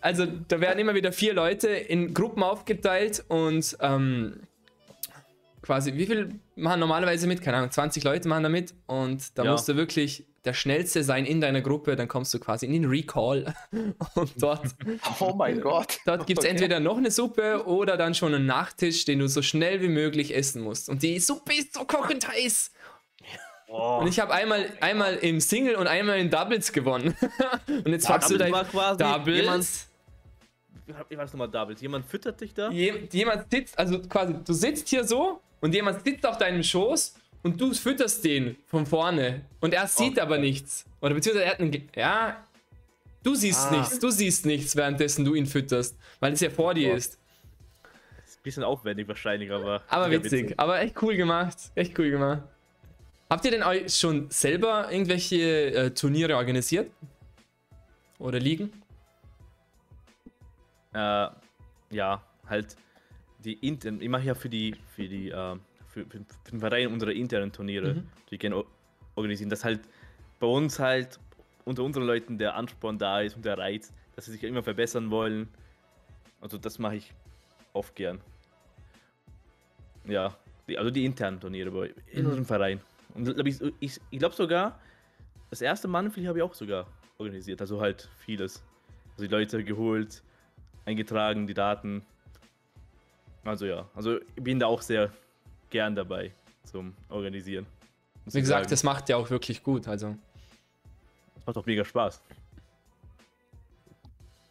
also 0.00 0.26
da 0.26 0.60
werden 0.60 0.78
immer 0.80 0.94
wieder 0.94 1.12
vier 1.12 1.32
Leute 1.34 1.68
in 1.68 2.12
Gruppen 2.12 2.42
aufgeteilt 2.42 3.24
und 3.28 3.76
ähm, 3.80 4.40
quasi, 5.62 5.94
wie 5.94 6.06
viel 6.06 6.40
machen 6.56 6.80
normalerweise 6.80 7.26
mit? 7.28 7.40
Keine 7.40 7.58
Ahnung, 7.58 7.70
20 7.70 8.02
Leute 8.04 8.28
machen 8.28 8.42
da 8.42 8.48
mit 8.48 8.74
und 8.86 9.38
da 9.38 9.44
Ja. 9.44 9.52
musst 9.52 9.68
du 9.68 9.76
wirklich 9.76 10.26
der 10.44 10.54
Schnellste 10.54 11.04
sein 11.04 11.24
in 11.24 11.40
deiner 11.40 11.60
Gruppe, 11.60 11.94
dann 11.96 12.08
kommst 12.08 12.34
du 12.34 12.40
quasi 12.40 12.66
in 12.66 12.72
den 12.72 12.84
Recall 12.86 13.54
und 14.14 14.32
dort, 14.42 14.66
Oh 15.20 15.34
mein 15.34 15.60
Gott. 15.60 16.00
dort 16.04 16.26
gibt 16.26 16.40
es 16.40 16.44
Okay. 16.44 16.52
entweder 16.52 16.80
noch 16.80 16.96
eine 16.96 17.10
Suppe 17.10 17.64
oder 17.66 17.96
dann 17.96 18.14
schon 18.14 18.34
einen 18.34 18.46
Nachtisch, 18.46 19.04
den 19.04 19.20
du 19.20 19.28
so 19.28 19.42
schnell 19.42 19.80
wie 19.82 19.88
möglich 19.88 20.34
essen 20.34 20.62
musst. 20.62 20.88
Und 20.88 21.02
die 21.02 21.18
Suppe 21.20 21.54
ist 21.54 21.74
so 21.74 21.84
kochend 21.84 22.28
heiß. 22.28 22.72
Oh. 23.68 23.98
Und 24.00 24.08
ich 24.08 24.20
habe 24.20 24.34
einmal, 24.34 24.66
einmal 24.80 25.14
im 25.16 25.40
Single 25.40 25.76
und 25.76 25.86
einmal 25.86 26.18
in 26.18 26.28
Doubles 26.28 26.72
gewonnen. 26.72 27.16
und 27.68 27.88
jetzt 27.88 28.06
fragst 28.06 28.30
du 28.30 28.36
Doubles 28.36 28.66
dein 28.98 28.98
Doubles. 28.98 29.88
Wie 31.08 31.16
war 31.16 31.24
das 31.24 31.32
nochmal, 31.32 31.48
Doubles? 31.48 31.80
Jemand 31.80 32.04
füttert 32.04 32.40
dich 32.40 32.52
da? 32.52 32.70
Je, 32.70 32.92
jemand 33.12 33.50
sitzt, 33.50 33.78
also 33.78 34.00
quasi, 34.00 34.34
du 34.44 34.52
sitzt 34.52 34.88
hier 34.88 35.04
so 35.04 35.40
und 35.60 35.72
jemand 35.74 36.04
sitzt 36.04 36.26
auf 36.26 36.36
deinem 36.36 36.62
Schoß 36.62 37.14
und 37.42 37.60
du 37.60 37.72
fütterst 37.74 38.24
den 38.24 38.56
von 38.66 38.86
vorne. 38.86 39.42
Und 39.60 39.74
er 39.74 39.86
sieht 39.86 40.18
aber 40.18 40.38
nichts. 40.38 40.84
Oder 41.00 41.14
beziehungsweise 41.14 41.44
er 41.46 41.52
hat 41.52 41.60
einen. 41.60 41.70
Ge- 41.70 41.82
Ja. 41.96 42.44
Du 43.24 43.34
siehst 43.36 43.68
Ah. 43.68 43.76
nichts, 43.76 43.98
du 44.00 44.10
siehst 44.10 44.46
nichts, 44.46 44.74
währenddessen 44.74 45.24
du 45.24 45.34
ihn 45.34 45.46
fütterst, 45.46 45.96
weil 46.18 46.32
es 46.32 46.40
ja 46.40 46.50
vor 46.50 46.74
dir 46.74 46.88
Boah. 46.88 46.96
ist. 46.96 47.18
Ist 48.24 48.38
ein 48.38 48.42
bisschen 48.42 48.64
aufwendig 48.64 49.06
wahrscheinlich, 49.06 49.50
aber. 49.52 49.82
Aber 49.88 50.06
sicher 50.08 50.24
witzig, 50.24 50.54
aber 50.58 50.80
echt 50.80 51.00
cool 51.02 51.14
gemacht. 51.16 51.56
Echt 51.76 51.96
cool 51.98 52.10
gemacht. 52.10 52.42
Habt 53.30 53.44
ihr 53.44 53.52
denn 53.52 53.62
euch 53.62 53.94
schon 53.96 54.28
selber 54.30 54.90
irgendwelche 54.90 55.72
äh, 55.72 55.90
Turniere 55.92 56.36
organisiert? 56.36 56.90
Oder 58.18 58.38
liegen? 58.40 58.72
Äh, 60.92 61.28
ja, 61.90 62.22
halt 62.48 62.76
die 63.44 63.54
intern. 63.66 64.00
Ich 64.00 64.08
mache 64.08 64.24
ja 64.24 64.34
für 64.34 64.48
die, 64.48 64.74
für 64.94 65.08
die, 65.08 65.30
äh, 65.30 65.56
für, 65.92 66.04
für, 66.06 66.18
für 66.44 66.50
den 66.50 66.60
Verein 66.60 66.88
unsere 66.88 67.12
internen 67.12 67.52
Turniere, 67.52 67.94
Mhm. 67.94 68.08
die 68.30 68.38
gerne 68.38 68.64
organisieren, 69.14 69.50
dass 69.50 69.64
halt 69.64 69.80
bei 70.40 70.46
uns 70.46 70.78
halt 70.78 71.18
unter 71.64 71.84
unseren 71.84 72.04
Leuten 72.06 72.38
der 72.38 72.56
Ansporn 72.56 72.98
da 72.98 73.20
ist 73.20 73.36
und 73.36 73.44
der 73.44 73.58
Reiz, 73.58 73.92
dass 74.16 74.24
sie 74.24 74.32
sich 74.32 74.42
immer 74.42 74.62
verbessern 74.62 75.10
wollen. 75.10 75.48
Also 76.40 76.58
das 76.58 76.78
mache 76.78 76.96
ich 76.96 77.12
oft 77.72 77.94
gern. 77.94 78.20
Ja, 80.06 80.36
die, 80.68 80.78
also 80.78 80.90
die 80.90 81.04
internen 81.04 81.38
Turniere 81.40 81.70
bei 81.70 81.94
in 82.06 82.22
Mhm. 82.22 82.26
unserem 82.26 82.44
Verein. 82.46 82.80
Und 83.14 83.24
glaub 83.24 83.46
ich, 83.46 83.60
ich, 83.80 84.00
ich 84.10 84.18
glaube 84.18 84.34
sogar, 84.34 84.80
das 85.50 85.60
erste 85.60 85.86
Mannenflieg 85.86 86.26
habe 86.26 86.38
ich 86.38 86.42
auch 86.42 86.54
sogar 86.54 86.86
organisiert, 87.18 87.60
also 87.60 87.80
halt 87.80 88.08
vieles. 88.18 88.62
Also 89.12 89.24
die 89.26 89.30
Leute 89.30 89.62
geholt, 89.62 90.22
eingetragen, 90.86 91.46
die 91.46 91.54
Daten. 91.54 92.04
Also 93.44 93.66
ja, 93.66 93.88
also 93.94 94.18
ich 94.34 94.42
bin 94.42 94.58
da 94.58 94.66
auch 94.66 94.80
sehr 94.82 95.12
gern 95.72 95.96
dabei 95.96 96.32
zum 96.64 96.94
Organisieren. 97.08 97.66
Wie 98.26 98.40
gesagt, 98.40 98.64
sagen. 98.64 98.70
das 98.70 98.84
macht 98.84 99.08
ja 99.08 99.16
auch 99.16 99.28
wirklich 99.30 99.62
gut. 99.62 99.88
Also. 99.88 100.16
das 101.34 101.46
macht 101.46 101.56
auch 101.56 101.66
mega 101.66 101.84
Spaß. 101.84 102.22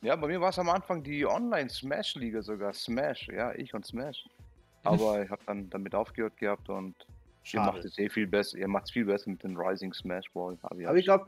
Ja, 0.01 0.15
bei 0.15 0.27
mir 0.27 0.41
war 0.41 0.49
es 0.49 0.59
am 0.59 0.69
Anfang 0.69 1.03
die 1.03 1.25
Online-Smash-Liga 1.25 2.41
sogar. 2.41 2.73
Smash, 2.73 3.27
ja, 3.29 3.53
ich 3.53 3.73
und 3.73 3.85
Smash. 3.85 4.27
Aber 4.83 5.23
ich 5.23 5.29
habe 5.29 5.41
dann 5.45 5.69
damit 5.69 5.93
aufgehört 5.93 6.35
gehabt 6.37 6.67
und 6.67 6.95
ihr 7.43 7.59
macht 7.59 7.75
Schade. 7.75 7.87
es 7.87 7.97
eh 7.97 8.09
viel 8.09 8.27
besser. 8.27 8.57
Ihr 8.57 8.67
macht 8.67 8.85
es 8.85 8.91
viel 8.91 9.05
besser 9.05 9.29
mit 9.29 9.43
dem 9.43 9.57
Rising 9.57 9.93
Smash 9.93 10.31
Ball. 10.31 10.57
Aber, 10.61 10.87
Aber 10.87 10.97
ich 10.97 11.05
glaube, 11.05 11.27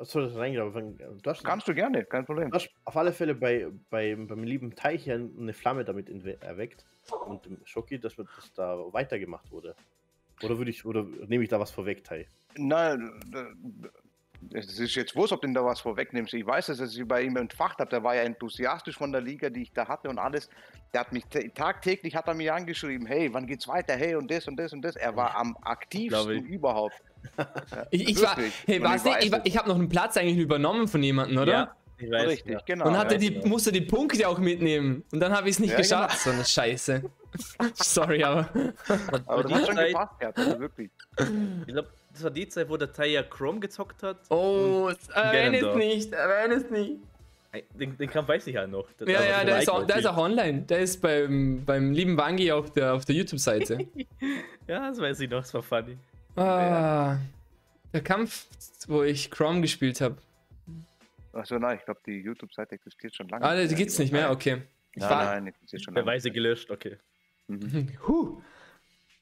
soll 0.00 0.24
das? 0.24 0.34
Du 0.34 1.30
hast, 1.30 1.44
Kannst 1.44 1.68
du 1.68 1.74
gerne, 1.74 2.04
kein 2.04 2.24
Problem. 2.24 2.50
du 2.50 2.54
hast 2.54 2.70
auf 2.84 2.96
alle 2.96 3.12
Fälle 3.12 3.34
bei, 3.34 3.66
bei, 3.90 4.14
beim 4.16 4.42
lieben 4.42 4.74
Teich 4.74 5.06
ja 5.06 5.14
eine 5.14 5.52
Flamme 5.52 5.84
damit 5.84 6.08
erweckt. 6.42 6.84
Und 7.26 7.46
im 7.46 7.58
Schoki, 7.64 7.98
dass, 7.98 8.16
dass 8.16 8.52
da 8.54 8.78
weitergemacht 8.92 9.50
wurde. 9.50 9.74
Oder 10.42 10.56
würde 10.56 10.70
ich, 10.70 10.84
oder 10.86 11.02
nehme 11.26 11.44
ich 11.44 11.50
da 11.50 11.60
was 11.60 11.70
vorweg, 11.70 12.02
Tai? 12.04 12.26
Nein, 12.56 13.12
es 14.52 14.78
ist 14.78 14.94
jetzt 14.94 15.14
wurscht, 15.16 15.32
ob 15.32 15.42
du 15.42 15.46
denn 15.48 15.54
da 15.54 15.64
was 15.64 15.80
vorwegnimmst. 15.80 16.32
Ich 16.34 16.46
weiß, 16.46 16.66
dass 16.66 16.80
ich 16.96 17.06
bei 17.06 17.22
ihm 17.22 17.36
entfacht 17.36 17.78
habe. 17.78 17.90
Der 17.90 18.02
war 18.02 18.14
ja 18.14 18.22
enthusiastisch 18.22 18.96
von 18.96 19.12
der 19.12 19.20
Liga, 19.20 19.50
die 19.50 19.62
ich 19.62 19.72
da 19.72 19.86
hatte 19.86 20.08
und 20.08 20.18
alles. 20.18 20.48
Der 20.92 21.00
hat 21.02 21.12
mich 21.12 21.24
ta- 21.26 21.40
tagtäglich 21.54 22.16
hat 22.16 22.26
er 22.26 22.34
mir 22.34 22.54
angeschrieben, 22.54 23.06
hey, 23.06 23.32
wann 23.32 23.46
geht's 23.46 23.68
weiter? 23.68 23.94
Hey, 23.94 24.14
und 24.16 24.30
das 24.30 24.48
und 24.48 24.56
das 24.56 24.72
und 24.72 24.82
das. 24.82 24.96
Er 24.96 25.14
war 25.14 25.36
am 25.36 25.56
aktivsten 25.62 26.44
ich. 26.46 26.50
überhaupt. 26.50 26.94
Ich, 27.90 28.08
ich 28.08 28.22
war, 28.22 28.34
hey, 28.66 28.82
war's 28.82 29.04
ich 29.04 29.14
nicht, 29.14 29.24
ich, 29.44 29.52
ich 29.52 29.56
habe 29.58 29.68
noch 29.68 29.76
einen 29.76 29.90
Platz 29.90 30.16
eigentlich 30.16 30.38
übernommen 30.38 30.88
von 30.88 31.02
jemandem, 31.02 31.36
oder? 31.38 31.52
Ja, 31.52 31.76
ich 31.98 32.10
weiß. 32.10 32.28
Richtig, 32.28 32.52
Ja. 32.52 32.60
genau. 32.64 32.86
Und 32.86 32.96
hatte 32.96 33.16
ja. 33.16 33.20
die, 33.20 33.46
musste 33.48 33.70
die 33.72 33.82
Punkte 33.82 34.26
auch 34.26 34.38
mitnehmen. 34.38 35.04
Und 35.12 35.20
dann 35.20 35.30
habe 35.36 35.48
ich 35.50 35.56
es 35.56 35.58
nicht 35.60 35.72
Ja, 35.72 35.76
geschafft. 35.76 36.18
So 36.20 36.30
eine 36.30 36.44
Scheiße. 36.46 37.02
Sorry, 37.74 38.24
aber. 38.24 38.48
Aber 39.26 39.42
das 39.42 39.52
die 39.52 39.54
hat 39.54 39.66
schon 39.66 39.76
gepasst, 39.76 40.12
ja, 40.22 40.30
also 40.34 40.60
wirklich. 40.60 40.90
Ich 41.66 41.72
glaube, 41.74 41.88
das 42.12 42.22
war 42.24 42.30
die 42.30 42.48
Zeit, 42.48 42.68
wo 42.68 42.76
der 42.76 42.92
Taya 42.92 43.22
Chrome 43.22 43.60
gezockt 43.60 44.02
hat. 44.02 44.18
Oh, 44.30 44.90
erwähne 45.14 45.56
es 45.56 45.62
Ganondorf. 45.62 45.76
nicht, 45.76 46.12
erwähne 46.12 46.54
es 46.54 46.70
nicht. 46.70 46.96
Den, 47.74 47.96
den 47.98 48.08
Kampf 48.08 48.28
weiß 48.28 48.46
ich 48.46 48.56
halt 48.56 48.70
noch. 48.70 48.86
Das- 48.96 49.08
Ja, 49.08 49.24
ja, 49.24 49.44
der 49.44 49.58
ist, 49.60 49.68
auch, 49.68 49.84
der 49.84 49.96
ist 49.96 50.06
auch 50.06 50.16
online. 50.18 50.62
Der 50.62 50.78
ist 50.78 51.00
beim, 51.02 51.64
beim 51.64 51.90
lieben 51.92 52.16
Wangi 52.16 52.52
auf 52.52 52.70
der, 52.72 52.94
auf 52.94 53.04
der 53.04 53.14
YouTube-Seite. 53.16 53.78
Ja, 54.68 54.88
das 54.88 55.00
weiß 55.00 55.18
ich 55.18 55.28
noch, 55.28 55.40
das 55.40 55.52
war 55.52 55.64
funny. 55.64 55.96
ah, 56.36 57.16
der 57.92 58.00
Kampf, 58.02 58.46
wo 58.86 59.02
ich 59.02 59.28
Chrome 59.28 59.62
gespielt 59.62 60.00
habe. 60.00 60.16
Achso, 61.32 61.58
nein, 61.58 61.78
ich 61.80 61.84
glaube, 61.84 61.98
die 62.06 62.20
YouTube-Seite 62.20 62.76
existiert 62.76 63.12
schon 63.16 63.28
lange. 63.28 63.44
Ah, 63.44 63.56
die 63.66 63.74
gibt's 63.74 63.98
nicht 63.98 64.12
mehr, 64.12 64.30
okay. 64.30 64.62
Ich 64.92 65.00
Nein, 65.00 65.10
war, 65.10 65.24
nein, 65.24 65.46
existiert 65.48 65.82
schon 65.82 65.94
lange. 65.94 66.04
Beweise 66.04 66.30
gelöscht, 66.30 66.70
okay. 66.70 66.98
Mhm. 67.48 67.88
Huh. 68.06 68.40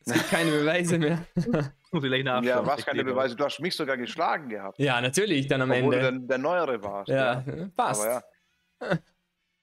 Es 0.09 0.15
gibt 0.15 0.31
keine 0.31 0.51
Beweise 0.51 0.99
mehr. 0.99 1.25
Muss 1.91 2.05
ich 2.05 2.11
gleich 2.11 2.25
nachschauen. 2.25 2.45
Ja, 2.45 2.67
was 2.67 2.85
keine. 2.85 3.05
Beweise? 3.05 3.37
Du 3.37 3.45
hast 3.45 3.61
mich 3.61 3.75
sogar 3.75 3.97
geschlagen 3.97 4.49
gehabt. 4.49 4.79
Ja, 4.79 5.01
natürlich, 5.01 5.47
dann 5.47 5.63
am 5.63 5.71
Obwohl 5.71 5.95
du 5.95 6.07
Ende. 6.07 6.21
der, 6.21 6.29
der 6.29 6.39
Neuere 6.39 6.83
warst. 6.83 7.09
Ja, 7.09 7.45
passt. 7.77 8.03
Aber 8.03 8.23
ja, 8.81 8.99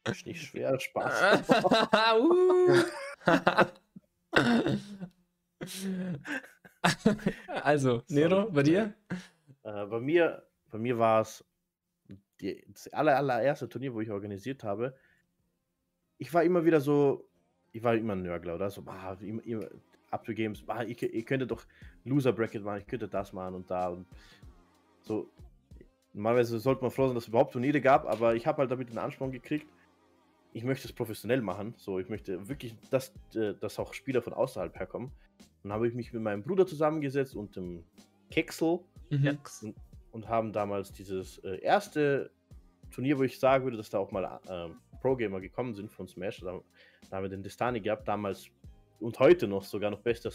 Ist 0.11 0.25
nicht 0.25 0.43
schwer, 0.43 0.79
Spaß. 0.79 1.43
Uh. 2.17 2.83
also, 7.63 8.03
Nero, 8.09 8.51
bei 8.51 8.61
dir? 8.61 8.93
Äh, 9.63 9.85
bei 9.87 9.99
mir, 9.99 10.45
bei 10.69 10.77
mir 10.77 10.99
war 10.99 11.21
es 11.21 11.43
das 12.39 12.87
aller, 12.93 13.17
allererste 13.17 13.67
Turnier, 13.67 13.93
wo 13.93 14.01
ich 14.01 14.11
organisiert 14.11 14.63
habe. 14.63 14.95
Ich 16.17 16.31
war 16.33 16.43
immer 16.43 16.63
wieder 16.65 16.79
so, 16.81 17.27
ich 17.71 17.81
war 17.81 17.95
immer 17.95 18.13
ein 18.13 18.21
Nörgler, 18.21 18.55
oder? 18.55 18.69
So, 18.69 18.83
ah, 18.85 19.17
immer, 19.21 19.43
immer, 19.43 19.67
up 20.11 20.23
to 20.23 20.33
Games, 20.33 20.63
ah, 20.67 20.83
ihr, 20.83 21.13
ihr 21.13 21.23
könntet 21.23 21.51
doch 21.51 21.63
Loser 22.03 22.33
Bracket 22.33 22.63
machen, 22.63 22.79
ich 22.79 22.87
könnte 22.87 23.07
das 23.07 23.33
machen 23.33 23.55
und 23.55 23.69
da 23.69 23.89
und 23.89 24.05
so. 25.01 25.29
Normalerweise 26.13 26.59
sollte 26.59 26.81
man 26.81 26.91
froh 26.91 27.07
sein, 27.07 27.15
dass 27.15 27.25
es 27.25 27.29
überhaupt 27.29 27.51
Turniere 27.51 27.81
gab, 27.81 28.05
aber 28.05 28.35
ich 28.35 28.47
habe 28.47 28.59
halt 28.59 28.71
damit 28.71 28.89
den 28.89 28.97
Ansporn 28.97 29.31
gekriegt. 29.31 29.67
Ich 30.53 30.63
möchte 30.63 30.87
es 30.87 30.93
professionell 30.93 31.41
machen, 31.41 31.73
so 31.77 31.99
ich 31.99 32.07
möchte 32.07 32.47
wirklich, 32.47 32.73
dass, 32.89 33.13
äh, 33.35 33.53
dass 33.59 33.77
auch 33.79 33.93
Spieler 33.93 34.21
von 34.21 34.33
außerhalb 34.33 34.73
herkommen. 34.79 35.11
Dann 35.63 35.73
habe 35.73 35.87
ich 35.87 35.93
mich 35.93 36.13
mit 36.13 36.21
meinem 36.21 36.41
Bruder 36.43 36.65
zusammengesetzt 36.65 37.35
und 37.35 37.55
dem 37.55 37.83
Keksel, 38.31 38.79
Mhm. 39.09 39.37
und, 39.61 39.75
und 40.11 40.27
haben 40.27 40.51
damals 40.51 40.91
dieses 40.91 41.37
äh, 41.39 41.59
erste 41.59 42.31
Turnier, 42.91 43.17
wo 43.19 43.23
ich 43.23 43.39
sagen 43.39 43.63
würde, 43.63 43.77
dass 43.77 43.89
da 43.89 43.99
auch 43.99 44.11
mal 44.11 44.39
ähm, 44.49 44.77
Pro-Gamer 45.01 45.41
gekommen 45.41 45.75
sind 45.75 45.91
von 45.91 46.07
Smash. 46.07 46.39
Da, 46.39 46.59
da 47.09 47.17
haben 47.17 47.23
wir 47.23 47.29
den 47.29 47.43
Destani 47.43 47.79
gehabt, 47.81 48.07
damals 48.07 48.49
und 48.99 49.19
heute 49.19 49.47
noch 49.47 49.63
sogar 49.63 49.91
noch 49.91 50.01
bester, 50.01 50.31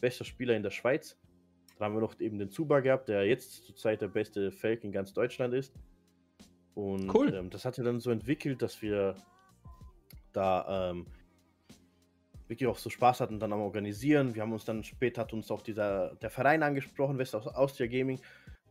bester 0.00 0.24
Spieler 0.24 0.54
in 0.56 0.62
der 0.62 0.70
Schweiz. 0.70 1.18
Dann 1.78 1.86
haben 1.86 1.94
wir 1.94 2.00
noch 2.00 2.18
eben 2.20 2.38
den 2.38 2.50
Zuba 2.50 2.80
gehabt, 2.80 3.08
der 3.08 3.26
jetzt 3.26 3.64
zurzeit 3.64 4.00
der 4.00 4.08
beste 4.08 4.52
Falk 4.52 4.84
in 4.84 4.92
ganz 4.92 5.12
Deutschland 5.12 5.54
ist. 5.54 5.74
Und 6.74 7.12
Cool. 7.14 7.34
ähm, 7.34 7.50
das 7.50 7.64
hat 7.64 7.74
sich 7.74 7.84
dann 7.84 8.00
so 8.00 8.10
entwickelt, 8.10 8.62
dass 8.62 8.80
wir 8.82 9.14
da 10.32 10.90
ähm, 10.90 11.06
wirklich 12.48 12.68
auch 12.68 12.78
so 12.78 12.90
Spaß 12.90 13.20
hatten 13.20 13.38
dann 13.40 13.52
am 13.52 13.60
Organisieren. 13.60 14.34
Wir 14.34 14.42
haben 14.42 14.52
uns 14.52 14.64
dann 14.64 14.84
später 14.84 15.22
hat 15.22 15.32
uns 15.32 15.50
auch 15.50 15.62
dieser 15.62 16.14
der 16.16 16.30
Verein 16.30 16.62
angesprochen, 16.62 17.18
West 17.18 17.34
Aus- 17.34 17.46
Austria 17.46 17.86
Gaming, 17.86 18.20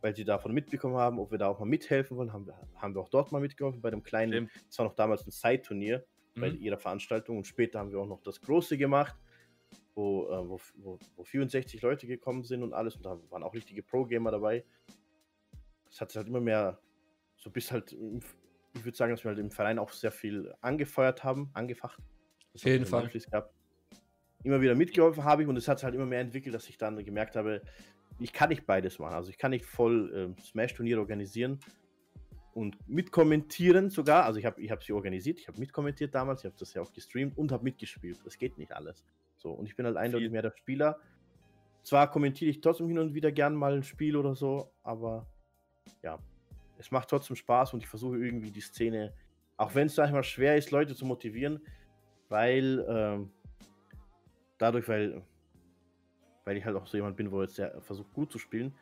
weil 0.00 0.14
sie 0.14 0.24
davon 0.24 0.52
mitbekommen 0.52 0.96
haben, 0.96 1.18
ob 1.18 1.30
wir 1.30 1.38
da 1.38 1.48
auch 1.48 1.58
mal 1.58 1.66
mithelfen 1.66 2.16
wollen. 2.16 2.32
Haben 2.32 2.46
wir, 2.46 2.58
haben 2.76 2.94
wir 2.94 3.00
auch 3.02 3.08
dort 3.08 3.32
mal 3.32 3.40
mitgeholfen 3.40 3.80
bei 3.80 3.90
dem 3.90 4.02
kleinen, 4.02 4.50
es 4.68 4.78
war 4.78 4.86
noch 4.86 4.94
damals 4.94 5.26
ein 5.26 5.30
Side-Turnier 5.30 6.04
bei 6.40 6.50
Mhm. 6.50 6.60
ihrer 6.62 6.78
Veranstaltung 6.78 7.36
und 7.38 7.46
später 7.46 7.78
haben 7.78 7.90
wir 7.90 7.98
auch 7.98 8.06
noch 8.06 8.22
das 8.22 8.40
große 8.40 8.78
gemacht, 8.78 9.16
wo, 9.94 10.24
äh, 10.30 10.48
wo, 10.48 10.60
wo, 10.76 10.98
wo 11.16 11.24
64 11.24 11.82
Leute 11.82 12.06
gekommen 12.06 12.42
sind 12.44 12.62
und 12.62 12.72
alles 12.72 12.96
und 12.96 13.04
da 13.04 13.18
waren 13.30 13.42
auch 13.42 13.54
richtige 13.54 13.82
Pro-Gamer 13.82 14.30
dabei. 14.30 14.64
Es 15.90 16.00
hat 16.00 16.14
halt 16.14 16.28
immer 16.28 16.40
mehr, 16.40 16.78
so 17.36 17.50
bis 17.50 17.70
halt, 17.72 17.92
ich 18.74 18.84
würde 18.84 18.96
sagen, 18.96 19.12
dass 19.12 19.24
wir 19.24 19.30
halt 19.30 19.38
im 19.38 19.50
Verein 19.50 19.78
auch 19.78 19.92
sehr 19.92 20.12
viel 20.12 20.54
angefeuert 20.60 21.24
haben, 21.24 21.50
angefacht. 21.52 21.98
Auf 22.54 22.64
jeden 22.64 22.86
Fall. 22.86 23.02
Immer 24.42 24.60
wieder 24.62 24.74
mitgeholfen 24.74 25.24
habe 25.24 25.42
ich 25.42 25.48
und 25.48 25.56
es 25.56 25.68
hat 25.68 25.82
halt 25.82 25.94
immer 25.94 26.06
mehr 26.06 26.20
entwickelt, 26.20 26.54
dass 26.54 26.68
ich 26.68 26.78
dann 26.78 27.04
gemerkt 27.04 27.36
habe, 27.36 27.60
ich 28.20 28.32
kann 28.32 28.48
nicht 28.48 28.66
beides 28.66 28.98
machen. 28.98 29.14
Also 29.14 29.30
ich 29.30 29.38
kann 29.38 29.50
nicht 29.50 29.64
voll 29.66 30.12
ähm, 30.14 30.36
Smash-Turniere 30.38 31.00
organisieren 31.00 31.58
und 32.54 32.76
mitkommentieren 32.88 33.90
sogar. 33.90 34.24
Also 34.24 34.38
ich 34.38 34.46
habe 34.46 34.60
ich 34.60 34.70
hab 34.70 34.82
sie 34.82 34.92
organisiert, 34.92 35.38
ich 35.38 35.48
habe 35.48 35.58
mitkommentiert 35.58 36.14
damals, 36.14 36.40
ich 36.40 36.46
habe 36.46 36.56
das 36.58 36.74
ja 36.74 36.82
auch 36.82 36.92
gestreamt 36.92 37.36
und 37.38 37.52
habe 37.52 37.64
mitgespielt. 37.64 38.18
Das 38.24 38.38
geht 38.38 38.58
nicht 38.58 38.72
alles. 38.72 39.04
So, 39.36 39.52
und 39.52 39.66
ich 39.66 39.76
bin 39.76 39.86
halt 39.86 39.96
eindeutig 39.96 40.26
Viel. 40.26 40.32
mehr 40.32 40.42
der 40.42 40.52
Spieler. 40.56 40.98
Zwar 41.82 42.10
kommentiere 42.10 42.50
ich 42.50 42.60
trotzdem 42.60 42.88
hin 42.88 42.98
und 42.98 43.14
wieder 43.14 43.32
gern 43.32 43.54
mal 43.54 43.74
ein 43.74 43.82
Spiel 43.82 44.16
oder 44.16 44.34
so, 44.34 44.70
aber 44.82 45.26
ja, 46.02 46.18
es 46.78 46.90
macht 46.90 47.08
trotzdem 47.08 47.36
Spaß 47.36 47.72
und 47.74 47.82
ich 47.82 47.88
versuche 47.88 48.18
irgendwie 48.18 48.50
die 48.50 48.60
Szene, 48.60 49.14
auch 49.56 49.74
wenn 49.74 49.86
es 49.86 49.96
manchmal 49.96 50.24
schwer 50.24 50.56
ist, 50.56 50.70
Leute 50.70 50.94
zu 50.94 51.06
motivieren, 51.06 51.60
weil 52.28 52.84
ähm, 52.88 53.30
dadurch, 54.58 54.88
weil, 54.88 55.22
weil 56.44 56.56
ich 56.56 56.64
halt 56.64 56.76
auch 56.76 56.86
so 56.86 56.96
jemand 56.96 57.16
bin, 57.16 57.30
wo 57.30 57.40
jetzt 57.42 57.54
sehr 57.56 57.80
versucht 57.80 58.12
gut 58.12 58.30
zu 58.30 58.38
spielen, 58.38 58.74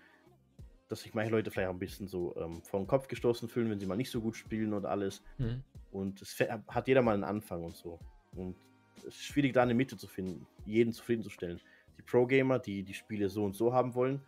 dass 0.88 1.02
sich 1.02 1.14
manche 1.14 1.30
Leute 1.30 1.50
vielleicht 1.50 1.68
auch 1.68 1.74
ein 1.74 1.78
bisschen 1.78 2.08
so 2.08 2.34
ähm, 2.36 2.62
vor 2.62 2.80
den 2.80 2.86
Kopf 2.86 3.08
gestoßen 3.08 3.48
fühlen, 3.48 3.70
wenn 3.70 3.78
sie 3.78 3.86
mal 3.86 3.96
nicht 3.96 4.10
so 4.10 4.20
gut 4.20 4.36
spielen 4.36 4.72
und 4.72 4.86
alles. 4.86 5.22
Mhm. 5.38 5.62
Und 5.90 6.22
es 6.22 6.38
hat 6.40 6.88
jeder 6.88 7.02
mal 7.02 7.14
einen 7.14 7.24
Anfang 7.24 7.62
und 7.62 7.76
so. 7.76 7.98
Und 8.32 8.56
es 8.98 9.04
ist 9.04 9.24
schwierig, 9.24 9.52
da 9.52 9.62
eine 9.62 9.74
Mitte 9.74 9.96
zu 9.96 10.06
finden, 10.06 10.46
jeden 10.64 10.92
zufriedenzustellen. 10.92 11.60
Die 11.96 12.02
Pro-Gamer, 12.02 12.58
die 12.58 12.82
die 12.82 12.94
Spiele 12.94 13.28
so 13.28 13.44
und 13.44 13.54
so 13.54 13.72
haben 13.72 13.94
wollen, 13.94 14.20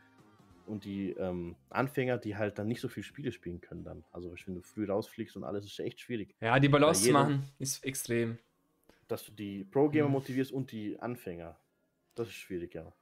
und 0.66 0.84
die 0.84 1.10
ähm, 1.12 1.56
Anfänger, 1.70 2.18
die 2.18 2.36
halt 2.36 2.58
dann 2.58 2.68
nicht 2.68 2.80
so 2.80 2.88
viele 2.88 3.04
Spiele 3.04 3.32
spielen 3.32 3.60
können 3.60 3.82
dann. 3.82 4.04
Also 4.12 4.32
wenn 4.46 4.54
du 4.54 4.62
früh 4.62 4.86
rausfliegst 4.86 5.36
und 5.36 5.42
alles, 5.44 5.64
ist 5.64 5.78
echt 5.80 6.00
schwierig. 6.00 6.36
Ja, 6.40 6.58
die 6.60 6.68
Balance 6.68 7.02
zu 7.04 7.12
machen 7.12 7.44
ist 7.58 7.84
extrem. 7.84 8.38
Dass 9.08 9.24
du 9.24 9.32
die 9.32 9.64
Pro-Gamer 9.64 10.06
Mhm. 10.06 10.12
motivierst 10.12 10.52
und 10.52 10.70
die 10.70 10.98
Anfänger. 11.00 11.58
Das 12.14 12.28
ist 12.28 12.34
schwierig, 12.34 12.74
ja. 12.74 12.92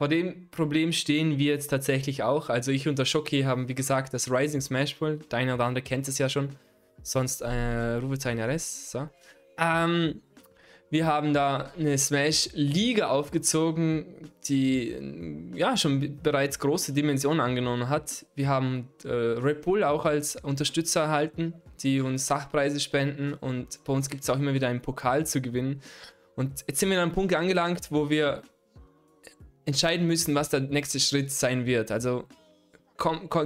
Vor 0.00 0.08
dem 0.08 0.48
Problem 0.50 0.92
stehen 0.92 1.36
wir 1.36 1.52
jetzt 1.52 1.66
tatsächlich 1.66 2.22
auch. 2.22 2.48
Also 2.48 2.70
ich 2.72 2.88
und 2.88 2.98
der 2.98 3.04
Shoki 3.04 3.42
haben, 3.42 3.68
wie 3.68 3.74
gesagt, 3.74 4.14
das 4.14 4.30
Rising 4.30 4.62
Smash 4.62 4.96
Ball. 4.96 5.18
Der 5.30 5.40
eine 5.40 5.52
oder 5.52 5.66
andere 5.66 5.84
kennt 5.84 6.08
es 6.08 6.16
ja 6.16 6.30
schon. 6.30 6.48
Sonst 7.02 7.42
äh, 7.42 7.96
Rubezain 7.96 8.40
RS. 8.40 8.92
So. 8.92 9.10
Ähm, 9.58 10.22
wir 10.88 11.04
haben 11.04 11.34
da 11.34 11.70
eine 11.78 11.98
Smash-Liga 11.98 13.08
aufgezogen, 13.08 14.06
die 14.48 14.96
ja 15.54 15.76
schon 15.76 16.00
be- 16.00 16.08
bereits 16.08 16.58
große 16.58 16.94
Dimensionen 16.94 17.40
angenommen 17.40 17.90
hat. 17.90 18.24
Wir 18.34 18.48
haben 18.48 18.88
äh, 19.04 19.08
Red 19.08 19.60
Bull 19.60 19.84
auch 19.84 20.06
als 20.06 20.36
Unterstützer 20.36 21.02
erhalten, 21.02 21.52
die 21.82 22.00
uns 22.00 22.26
Sachpreise 22.26 22.80
spenden 22.80 23.34
und 23.34 23.84
bei 23.84 23.92
uns 23.92 24.08
gibt 24.08 24.22
es 24.22 24.30
auch 24.30 24.38
immer 24.38 24.54
wieder 24.54 24.68
einen 24.68 24.80
Pokal 24.80 25.26
zu 25.26 25.42
gewinnen. 25.42 25.82
Und 26.36 26.64
jetzt 26.66 26.80
sind 26.80 26.88
wir 26.88 26.96
an 26.96 27.02
einem 27.02 27.12
Punkt 27.12 27.34
angelangt, 27.34 27.88
wo 27.90 28.08
wir 28.08 28.40
entscheiden 29.70 30.06
müssen, 30.06 30.34
was 30.34 30.48
der 30.48 30.60
nächste 30.60 30.98
Schritt 30.98 31.30
sein 31.30 31.64
wird. 31.64 31.90
Also 31.90 32.24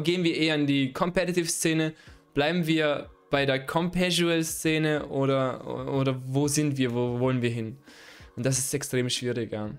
gehen 0.03 0.25
wir 0.25 0.37
eher 0.37 0.55
in 0.55 0.67
die 0.67 0.93
Competitive-Szene, 0.93 1.93
bleiben 2.33 2.67
wir 2.67 3.11
bei 3.31 3.47
der 3.47 3.65
Compasual-Szene 3.67 5.07
oder, 5.07 5.93
oder 5.93 6.21
wo 6.27 6.49
sind 6.49 6.77
wir, 6.79 6.95
wo 6.95 7.21
wollen 7.21 7.43
wir 7.43 7.51
hin? 7.51 7.77
Und 8.37 8.47
das 8.47 8.59
ist 8.59 8.73
extrem 8.75 9.09
schwierig, 9.11 9.53
ja. 9.53 9.71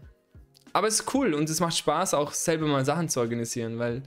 Aber 0.71 0.87
es 0.87 0.99
ist 0.99 1.13
cool 1.13 1.33
und 1.33 1.49
es 1.49 1.59
macht 1.59 1.77
Spaß, 1.77 2.13
auch 2.13 2.33
selber 2.33 2.67
mal 2.67 2.85
Sachen 2.85 3.09
zu 3.09 3.19
organisieren, 3.21 3.79
weil 3.79 4.03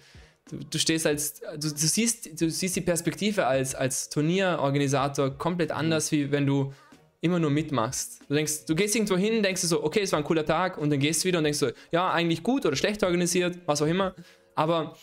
du, 0.51 0.59
du 0.59 0.79
stehst 0.79 1.07
als, 1.07 1.41
du, 1.41 1.71
du, 1.71 1.77
siehst, 1.77 2.41
du 2.41 2.51
siehst 2.51 2.77
die 2.77 2.83
Perspektive 2.83 3.47
als, 3.47 3.75
als 3.75 4.11
Turnierorganisator 4.11 5.37
komplett 5.39 5.73
anders, 5.73 6.13
wie 6.13 6.31
wenn 6.31 6.47
du 6.47 6.73
immer 7.21 7.39
nur 7.39 7.51
mitmachst. 7.51 8.21
Du 8.29 8.35
denkst, 8.35 8.65
du 8.67 8.75
gehst 8.75 8.95
irgendwo 8.95 9.17
hin, 9.17 9.43
denkst 9.43 9.63
du 9.63 9.67
so, 9.67 9.83
okay, 9.83 10.01
es 10.01 10.13
war 10.13 10.19
ein 10.19 10.25
cooler 10.25 10.45
Tag 10.45 10.79
und 10.79 10.91
dann 10.91 11.01
gehst 11.01 11.25
du 11.25 11.29
wieder 11.29 11.39
und 11.39 11.45
denkst 11.45 11.59
so, 11.59 11.71
ja, 11.91 12.11
eigentlich 12.11 12.43
gut 12.43 12.65
oder 12.65 12.77
schlecht 12.77 13.03
organisiert, 13.03 13.59
was 13.67 13.83
auch 13.83 13.87
immer. 13.87 14.15
Aber 14.55 14.97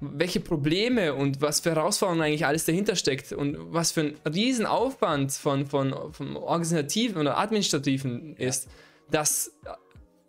welche 0.00 0.40
Probleme 0.40 1.14
und 1.14 1.42
was 1.42 1.60
für 1.60 1.70
Herausforderungen 1.74 2.22
eigentlich 2.22 2.46
alles 2.46 2.64
dahinter 2.64 2.96
steckt 2.96 3.32
und 3.32 3.56
was 3.72 3.92
für 3.92 4.00
ein 4.00 4.14
Riesenaufwand 4.32 5.32
von, 5.32 5.66
von, 5.66 6.12
vom 6.12 6.36
Organisativen 6.36 7.20
oder 7.20 7.36
Administrativen 7.38 8.36
ist, 8.36 8.68
das 9.10 9.52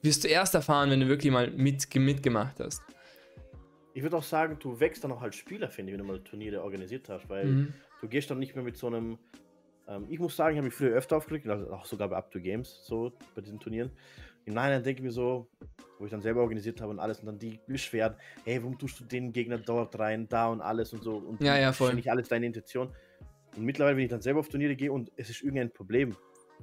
wirst 0.02 0.24
du 0.24 0.28
erst 0.28 0.56
erfahren, 0.56 0.90
wenn 0.90 1.00
du 1.00 1.08
wirklich 1.08 1.32
mal 1.32 1.52
mit, 1.52 1.94
mitgemacht 1.96 2.60
hast. 2.60 2.82
Ich 3.94 4.02
würde 4.04 4.18
auch 4.18 4.24
sagen, 4.24 4.58
du 4.60 4.80
wächst 4.80 5.04
dann 5.04 5.12
auch 5.12 5.22
als 5.22 5.36
Spieler, 5.36 5.70
finde 5.70 5.92
ich, 5.92 5.98
wenn 6.00 6.06
du 6.06 6.12
mal 6.12 6.20
Turniere 6.22 6.64
organisiert 6.64 7.08
hast, 7.10 7.30
weil 7.30 7.46
Mhm. 7.46 7.74
du 8.02 8.08
gehst 8.08 8.30
dann 8.32 8.40
nicht 8.40 8.56
mehr 8.56 8.64
mit 8.64 8.78
so 8.78 8.88
einem. 8.88 9.20
Ähm, 9.92 10.06
ich 10.10 10.20
muss 10.20 10.36
sagen, 10.36 10.54
ich 10.54 10.58
habe 10.58 10.68
mich 10.68 10.74
früher 10.74 10.92
öfter 10.96 11.18
aufgeregt, 11.18 11.48
also 11.48 11.72
auch 11.72 11.86
sogar 11.86 12.10
bei 12.10 12.16
Up 12.16 12.32
to 12.32 12.40
Games, 12.40 12.82
so 12.86 13.12
bei 13.36 13.42
diesen 13.42 13.60
Turnieren. 13.60 13.92
Im 14.46 14.54
Nachhinein 14.54 14.84
denke 14.84 15.02
ich 15.02 15.06
mir 15.06 15.12
so, 15.12 15.48
wo 16.00 16.06
ich 16.06 16.12
dann 16.12 16.22
selber 16.22 16.42
organisiert 16.42 16.82
habe 16.82 16.92
und 16.92 17.00
alles 17.00 17.20
und 17.20 17.28
dann 17.28 17.38
die 17.38 17.60
Beschwerden, 17.68 18.18
hey, 18.46 18.62
warum 18.62 18.78
tust 18.78 19.00
du 19.00 19.04
den 19.04 19.32
Gegner 19.32 19.58
dort 19.58 19.98
rein, 20.00 20.28
da 20.28 20.48
und 20.48 20.62
alles 20.62 20.94
und 20.94 21.04
so. 21.04 21.16
Und 21.18 21.42
Ja, 21.42 21.58
ja, 21.58 21.68
das 21.68 21.76
ist 21.76 21.78
voll. 21.78 21.94
nicht 21.94 22.10
alles 22.10 22.28
deine 22.28 22.46
Intention. 22.48 22.90
Und 23.56 23.64
mittlerweile, 23.66 23.98
wenn 23.98 24.04
ich 24.06 24.10
dann 24.10 24.22
selber 24.22 24.40
auf 24.40 24.50
Turniere 24.50 24.76
gehe 24.76 24.92
und 24.92 25.12
es 25.18 25.30
ist 25.30 25.42
irgendein 25.44 25.72
Problem, 25.72 26.16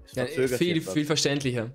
es 0.04 0.14
Ja, 0.14 0.24
viel, 0.26 0.80
viel 0.80 1.04
verständlicher. 1.04 1.70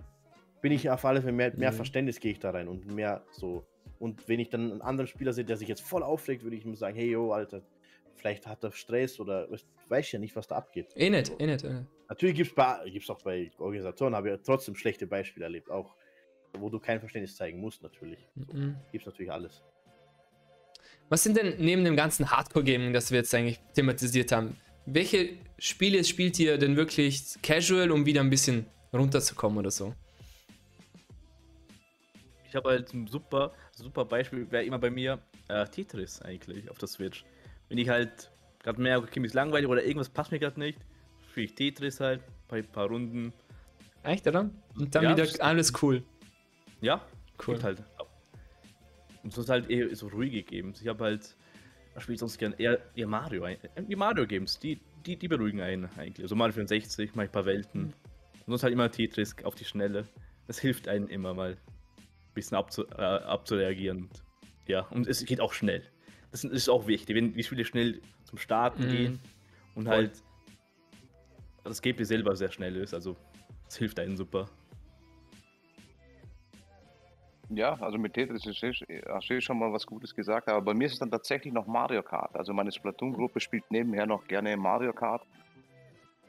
bin 0.61 0.71
ich 0.71 0.89
auf 0.89 1.05
alle 1.05 1.21
Fälle 1.21 1.33
mehr, 1.33 1.53
mehr 1.55 1.71
Mhm. 1.71 1.75
Verständnis 1.75 2.19
gehe 2.19 2.31
ich 2.31 2.39
da 2.39 2.49
rein 2.51 2.67
und 2.67 2.85
mehr 2.93 3.23
so 3.31 3.65
Und 3.99 4.27
wenn 4.27 4.39
ich 4.39 4.49
dann 4.49 4.71
einen 4.71 4.81
anderen 4.81 5.07
Spieler 5.07 5.31
sehe, 5.31 5.45
der 5.45 5.55
sich 5.55 5.67
jetzt 5.69 5.81
voll 5.81 6.03
aufregt, 6.03 6.43
würde 6.43 6.57
ich 6.57 6.65
ihm 6.65 6.75
sagen, 6.75 6.95
hey, 6.97 7.11
yo, 7.11 7.31
Alter, 7.31 7.61
vielleicht 8.15 8.47
hat 8.47 8.63
er 8.63 8.71
Stress 8.71 9.19
oder 9.19 9.49
ich 9.51 9.65
weiß 9.87 10.11
ja 10.13 10.19
nicht, 10.19 10.35
was 10.35 10.47
da 10.47 10.55
abgeht. 10.55 10.87
Eh 10.95 11.09
nicht, 11.09 11.31
eh 11.39 11.45
nicht. 11.45 11.63
Eh 11.63 11.69
nicht. 11.73 11.87
Natürlich 12.09 12.35
gibt 12.35 12.57
es 12.57 13.09
auch 13.09 13.21
bei 13.21 13.51
Organisatoren, 13.57 14.15
habe 14.15 14.31
ich 14.31 14.39
trotzdem 14.43 14.75
schlechte 14.75 15.07
Beispiele 15.07 15.45
erlebt, 15.45 15.69
auch 15.71 15.95
wo 16.59 16.69
du 16.69 16.79
kein 16.79 16.99
Verständnis 16.99 17.35
zeigen 17.35 17.59
musst, 17.59 17.81
natürlich. 17.81 18.19
So, 18.35 18.53
Mhm. 18.53 18.75
Gibt 18.91 19.03
es 19.03 19.05
natürlich 19.07 19.31
alles. 19.31 19.63
Was 21.09 21.23
sind 21.23 21.37
denn 21.37 21.55
neben 21.57 21.83
dem 21.83 21.95
ganzen 21.95 22.29
Hardcore-Gaming, 22.29 22.93
das 22.93 23.11
wir 23.11 23.19
jetzt 23.19 23.33
eigentlich 23.33 23.59
thematisiert 23.73 24.31
haben, 24.31 24.55
welche 24.85 25.37
Spiele 25.57 26.03
spielt 26.03 26.37
ihr 26.39 26.57
denn 26.57 26.75
wirklich 26.75 27.23
casual, 27.41 27.91
um 27.91 28.05
wieder 28.05 28.21
ein 28.21 28.29
bisschen 28.29 28.67
runterzukommen 28.93 29.57
oder 29.57 29.71
so? 29.71 29.93
Ich 32.47 32.55
habe 32.55 32.69
halt 32.69 32.93
ein 32.93 33.07
super, 33.07 33.53
super 33.71 34.05
Beispiel, 34.05 34.49
wäre 34.51 34.63
immer 34.63 34.77
bei 34.77 34.91
mir 34.91 35.19
äh, 35.47 35.65
Tetris 35.65 36.21
eigentlich 36.21 36.69
auf 36.69 36.77
der 36.77 36.87
Switch. 36.87 37.25
Wenn 37.69 37.77
ich 37.77 37.89
halt 37.89 38.31
gerade 38.59 38.81
merke, 38.81 39.05
okay, 39.07 39.19
mir 39.19 39.27
ist 39.27 39.33
langweilig 39.33 39.67
oder 39.67 39.83
irgendwas 39.83 40.09
passt 40.09 40.31
mir 40.31 40.39
gerade 40.39 40.59
nicht, 40.59 40.79
spiele 41.29 41.45
ich 41.45 41.55
Tetris 41.55 41.99
halt, 41.99 42.21
bei 42.47 42.57
ein 42.57 42.65
paar 42.67 42.87
Runden. 42.87 43.33
Echt, 44.03 44.27
oder? 44.27 44.49
Und 44.75 44.93
dann 44.95 45.03
Ja, 45.03 45.17
wieder 45.17 45.43
alles 45.43 45.71
cool. 45.81 46.03
Ja, 46.81 47.05
Cool. 47.47 47.61
Halt. 47.63 47.81
Und 49.23 49.33
so 49.33 49.41
ist 49.41 49.49
halt 49.49 49.69
eher 49.69 49.93
so 49.95 50.07
ruhige 50.07 50.43
Games. 50.43 50.81
Ich 50.81 50.87
habe 50.87 51.03
halt, 51.03 51.35
was 51.93 52.03
spiele 52.03 52.13
ich 52.15 52.19
sonst 52.19 52.37
gern? 52.37 52.53
Eher, 52.57 52.79
eher 52.95 53.07
Mario. 53.07 53.43
ein- 53.45 53.57
Die 53.87 53.95
Mario-Games, 53.95 54.59
die, 54.59 54.79
die, 55.05 55.15
die 55.17 55.27
beruhigen 55.27 55.61
einen 55.61 55.89
eigentlich. 55.97 56.23
Also 56.23 56.35
Mario 56.35 56.53
64, 56.53 57.15
mal 57.15 57.23
ein 57.23 57.31
paar 57.31 57.45
Welten. 57.45 57.85
Und 57.85 57.93
sonst 58.47 58.63
halt 58.63 58.73
immer 58.73 58.91
Tetris 58.91 59.35
auf 59.43 59.55
die 59.55 59.65
Schnelle. 59.65 60.07
Das 60.47 60.59
hilft 60.59 60.87
einem 60.87 61.07
immer 61.07 61.33
mal 61.33 61.51
ein 61.53 61.57
bisschen 62.33 62.57
abzu, 62.57 62.85
äh, 62.89 63.01
abzureagieren. 63.01 64.09
Ja, 64.67 64.81
und 64.91 65.07
es 65.07 65.25
geht 65.25 65.39
auch 65.41 65.53
schnell. 65.53 65.83
Das 66.33 66.43
ist 66.43 66.67
auch 66.67 66.87
wichtig, 66.87 67.15
wenn 67.15 67.35
die 67.35 67.43
Spiele 67.43 67.63
schnell 67.63 68.01
zum 68.23 68.39
Starten 68.39 68.85
Mhm. 68.85 68.89
gehen 68.89 69.19
und 69.75 69.85
Voll. 69.85 69.93
halt 69.93 70.23
das 71.63 71.79
Gameplay 71.79 72.05
selber 72.05 72.35
sehr 72.35 72.51
schnell 72.51 72.75
ist. 72.75 72.95
Also, 72.95 73.15
es 73.69 73.77
hilft 73.77 73.99
einem 73.99 74.17
super. 74.17 74.49
Ja, 77.49 77.73
also 77.75 77.99
mit 77.99 78.15
Tetris 78.15 78.43
hast 78.45 79.29
du 79.29 79.41
schon 79.41 79.59
mal 79.59 79.71
was 79.71 79.85
Gutes 79.85 80.15
gesagt, 80.15 80.49
aber 80.49 80.61
bei 80.63 80.73
mir 80.73 80.87
ist 80.87 80.93
es 80.93 80.99
dann 80.99 81.11
tatsächlich 81.11 81.53
noch 81.53 81.67
Mario 81.67 82.01
Kart. 82.01 82.35
Also 82.35 82.51
meine 82.51 82.71
Splatoon-Gruppe 82.71 83.39
spielt 83.39 83.69
nebenher 83.69 84.07
noch 84.07 84.25
gerne 84.25 84.57
Mario 84.57 84.91
Kart. 84.91 85.21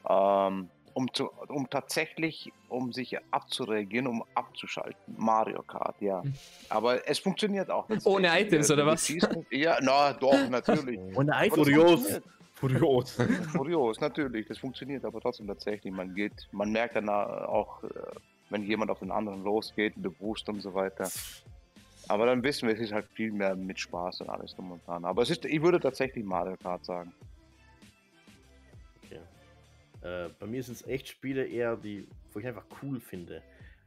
Ähm, 0.07 0.69
um, 0.95 1.13
zu, 1.13 1.29
um 1.49 1.69
tatsächlich, 1.69 2.51
um 2.69 2.93
sich 2.93 3.17
abzureagieren, 3.31 4.07
um 4.07 4.23
abzuschalten. 4.33 5.13
Mario 5.17 5.61
Kart, 5.61 5.95
ja. 5.99 6.23
Aber 6.69 7.07
es 7.07 7.19
funktioniert 7.19 7.69
auch. 7.69 7.87
Ohne 8.05 8.27
tatsächlich. 8.27 8.47
Items, 8.47 8.69
Äh, 8.69 8.73
oder 8.73 8.85
was? 8.87 9.13
Ja, 9.51 9.77
na 9.81 10.13
doch, 10.13 10.49
natürlich. 10.49 10.99
Aber 11.15 11.25
das 11.25 11.47
Furios. 11.49 12.21
Furios. 12.53 13.11
Furios, 13.51 13.99
natürlich. 13.99 14.47
Das 14.47 14.57
funktioniert 14.57 15.03
aber 15.03 15.19
trotzdem 15.19 15.47
tatsächlich. 15.47 15.93
Man 15.93 16.15
geht, 16.15 16.47
man 16.53 16.71
merkt 16.71 16.95
dann 16.95 17.09
auch, 17.09 17.83
äh, 17.83 17.89
wenn 18.49 18.63
jemand 18.63 18.89
auf 18.89 18.99
den 18.99 19.11
anderen 19.11 19.43
losgeht, 19.43 19.93
der 19.97 20.09
Boost 20.09 20.47
und 20.47 20.61
so 20.61 20.73
weiter. 20.73 21.09
Aber 22.07 22.25
dann 22.25 22.41
wissen 22.41 22.69
wir, 22.69 22.75
es 22.75 22.79
ist 22.79 22.93
halt 22.93 23.07
viel 23.13 23.33
mehr 23.33 23.53
mit 23.55 23.79
Spaß 23.79 24.21
und 24.21 24.29
alles 24.29 24.55
drum 24.55 24.71
und 24.71 24.87
dran. 24.87 25.03
Aber 25.03 25.23
es 25.23 25.29
ist, 25.29 25.43
ich 25.43 25.61
würde 25.61 25.79
tatsächlich 25.81 26.23
Mario 26.23 26.55
Kart 26.55 26.85
sagen. 26.85 27.11
Äh, 30.05 30.29
bei 30.39 30.45
mir 30.45 30.61
sind 30.61 30.75
es 30.75 30.85
echt 30.87 31.07
Spiele 31.07 31.45
eher, 31.47 31.75
die, 31.75 32.07
wo 32.31 32.39
ich 32.39 32.45
einfach 32.45 32.65
cool 32.83 32.99
finde. 32.99 33.41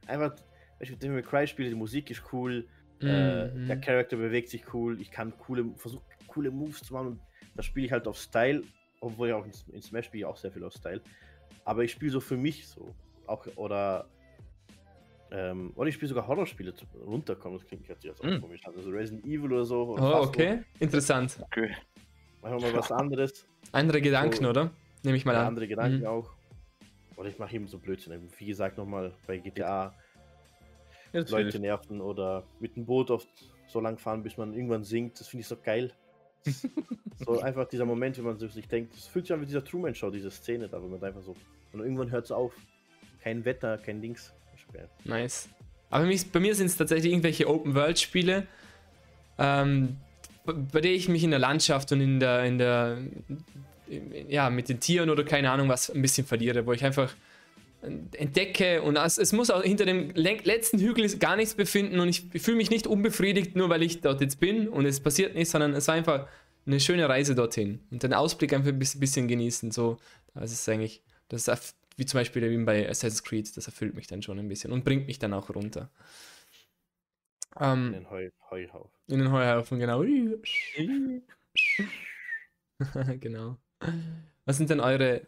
Einfach, 0.05 0.35
wenn 0.77 0.93
ich 0.93 1.09
May 1.09 1.21
Cry 1.21 1.47
spiele, 1.47 1.69
die 1.69 1.75
Musik 1.75 2.11
ist 2.11 2.21
cool, 2.33 2.67
äh, 3.01 3.45
Mhm. 3.47 3.67
der 3.67 3.79
Charakter 3.79 4.17
bewegt 4.17 4.49
sich 4.49 4.73
cool, 4.73 4.99
ich 4.99 5.09
kann 5.11 5.31
coole, 5.37 5.65
versuche 5.77 6.03
coole 6.27 6.51
Moves 6.51 6.81
zu 6.83 6.93
machen 6.93 7.07
und 7.07 7.19
das 7.55 7.65
spiele 7.65 7.85
ich 7.85 7.91
halt 7.93 8.05
auf 8.07 8.17
Style, 8.17 8.63
obwohl 8.99 9.29
ich 9.29 9.33
auch 9.33 9.45
in, 9.45 9.53
in 9.73 9.81
Smash 9.81 10.07
spiele 10.07 10.21
ich 10.21 10.25
auch 10.25 10.35
sehr 10.35 10.51
viel 10.51 10.63
auf 10.65 10.73
Style. 10.73 11.01
Aber 11.63 11.83
ich 11.85 11.91
spiele 11.91 12.11
so 12.11 12.19
für 12.19 12.35
mich 12.37 12.67
so. 12.67 12.93
Auch, 13.25 13.45
oder 13.55 14.09
ähm, 15.31 15.71
oder 15.75 15.87
ich 15.87 15.95
spiele 15.95 16.09
sogar 16.09 16.27
Horrorspiele 16.27 16.73
runterkommen, 17.05 17.59
das 17.59 17.67
klingt 17.67 17.87
jetzt 17.87 18.05
auch 18.21 18.25
Mm. 18.25 18.41
komisch. 18.41 18.65
an. 18.65 18.73
Also 18.75 18.89
Resident 18.89 19.23
Evil 19.25 19.53
oder 19.53 19.63
so. 19.65 19.83
oder 19.93 20.21
Oh, 20.21 20.23
okay. 20.25 20.63
Interessant. 20.79 21.37
Okay. 21.39 21.69
Machen 22.41 22.59
wir 22.59 22.71
mal 22.71 22.73
was 22.79 22.91
anderes. 22.91 23.45
Andere 23.71 24.01
Gedanken, 24.01 24.43
So. 24.43 24.49
oder? 24.49 24.71
Nehme 25.03 25.17
ich 25.17 25.25
mal 25.25 25.35
an. 25.35 25.47
andere 25.47 25.67
Gedanken 25.67 25.99
Mhm. 25.99 26.05
auch. 26.07 26.31
Oder 27.15 27.29
ich 27.29 27.37
mache 27.39 27.55
eben 27.55 27.67
so 27.67 27.77
Blödsinn. 27.79 28.29
Wie 28.37 28.45
gesagt, 28.45 28.77
nochmal 28.77 29.13
bei 29.27 29.37
GTA 29.37 29.93
Ja, 31.11 31.21
das 31.21 31.31
Leute 31.31 31.59
nerven 31.59 32.01
oder 32.01 32.43
mit 32.59 32.75
dem 32.75 32.85
Boot 32.85 33.09
oft 33.11 33.27
so 33.67 33.79
lang 33.81 33.97
fahren, 33.97 34.23
bis 34.23 34.37
man 34.37 34.53
irgendwann 34.53 34.83
sinkt. 34.83 35.19
Das 35.19 35.27
finde 35.27 35.41
ich 35.41 35.47
so 35.47 35.57
geil. 35.57 35.91
so 37.25 37.39
einfach 37.41 37.67
dieser 37.67 37.85
Moment, 37.85 38.17
wenn 38.17 38.25
man 38.25 38.37
sich 38.37 38.67
denkt, 38.67 38.93
es 38.95 39.07
fühlt 39.07 39.25
sich 39.25 39.33
an 39.33 39.41
wie 39.41 39.45
dieser 39.45 39.63
Truman 39.63 39.93
Show, 39.95 40.09
diese 40.09 40.31
Szene 40.31 40.69
da, 40.69 40.81
wo 40.81 40.87
man 40.87 41.03
einfach 41.03 41.21
so. 41.21 41.35
Und 41.73 41.81
irgendwann 41.81 42.09
hört 42.11 42.25
es 42.25 42.31
auf. 42.31 42.53
Kein 43.21 43.43
Wetter, 43.43 43.77
kein 43.77 44.01
Dings. 44.01 44.33
Das. 44.71 44.89
Nice. 45.03 45.49
Aber 45.89 46.05
mich, 46.05 46.31
bei 46.31 46.39
mir 46.39 46.53
sind 46.55 46.67
es 46.67 46.77
tatsächlich 46.77 47.11
irgendwelche 47.11 47.49
Open-World-Spiele, 47.49 48.45
ähm, 49.39 49.97
bei 50.45 50.81
denen 50.81 50.95
ich 50.95 51.09
mich 51.09 51.23
in 51.23 51.31
der 51.31 51.39
Landschaft 51.39 51.91
und 51.91 52.01
in 52.01 52.19
der, 52.19 52.45
in 52.45 52.57
der, 52.59 52.99
ja, 54.27 54.49
mit 54.49 54.69
den 54.69 54.79
Tieren 54.79 55.09
oder 55.09 55.23
keine 55.23 55.51
Ahnung 55.51 55.69
was 55.69 55.89
ein 55.89 56.01
bisschen 56.01 56.25
verliere, 56.27 56.65
wo 56.65 56.73
ich 56.73 56.83
einfach 56.83 57.13
entdecke 57.81 58.81
und 58.81 58.97
es, 58.97 59.17
es 59.17 59.31
muss 59.31 59.49
auch 59.49 59.63
hinter 59.63 59.85
dem 59.85 60.11
le- 60.13 60.39
letzten 60.43 60.79
Hügel 60.79 61.07
gar 61.17 61.37
nichts 61.37 61.53
befinden 61.55 61.99
und 62.01 62.09
ich 62.09 62.25
fühle 62.41 62.57
mich 62.57 62.69
nicht 62.69 62.87
unbefriedigt, 62.87 63.55
nur 63.55 63.69
weil 63.69 63.83
ich 63.83 64.01
dort 64.01 64.19
jetzt 64.19 64.39
bin 64.39 64.67
und 64.67 64.85
es 64.85 64.99
passiert 64.99 65.33
nichts, 65.33 65.51
sondern 65.51 65.73
es 65.73 65.87
war 65.87 65.95
einfach 65.95 66.27
eine 66.65 66.79
schöne 66.81 67.07
Reise 67.07 67.35
dorthin 67.35 67.79
und 67.89 68.03
den 68.03 68.13
Ausblick 68.13 68.51
einfach 68.53 68.69
ein 68.69 68.79
bisschen, 68.79 69.27
genießen. 69.29 69.71
So, 69.71 69.97
das 70.33 70.51
ist 70.51 70.67
eigentlich, 70.67 71.01
das 71.29 71.47
ist 71.47 71.75
wie 71.95 72.05
zum 72.05 72.19
Beispiel 72.19 72.43
eben 72.43 72.65
bei 72.65 72.87
Assassin's 72.89 73.23
Creed, 73.23 73.55
das 73.55 73.65
erfüllt 73.65 73.95
mich 73.95 74.07
dann 74.07 74.21
schon 74.21 74.37
ein 74.39 74.49
bisschen 74.49 74.71
und 74.73 74.83
bringt 74.83 75.07
mich 75.07 75.19
dann 75.19 75.33
auch 75.33 75.49
runter. 75.49 75.89
In 77.55 77.63
Ähm, 77.65 77.91
den 77.93 78.09
Heu 78.09 78.29
Heuhaufen. 78.51 78.91
in 79.07 79.19
den 79.19 79.31
Heuhaufen, 79.31 79.79
genau. 79.79 80.03
genau. 83.19 83.57
Was 84.45 84.57
sind 84.57 84.69
denn 84.69 84.79
eure 84.79 85.27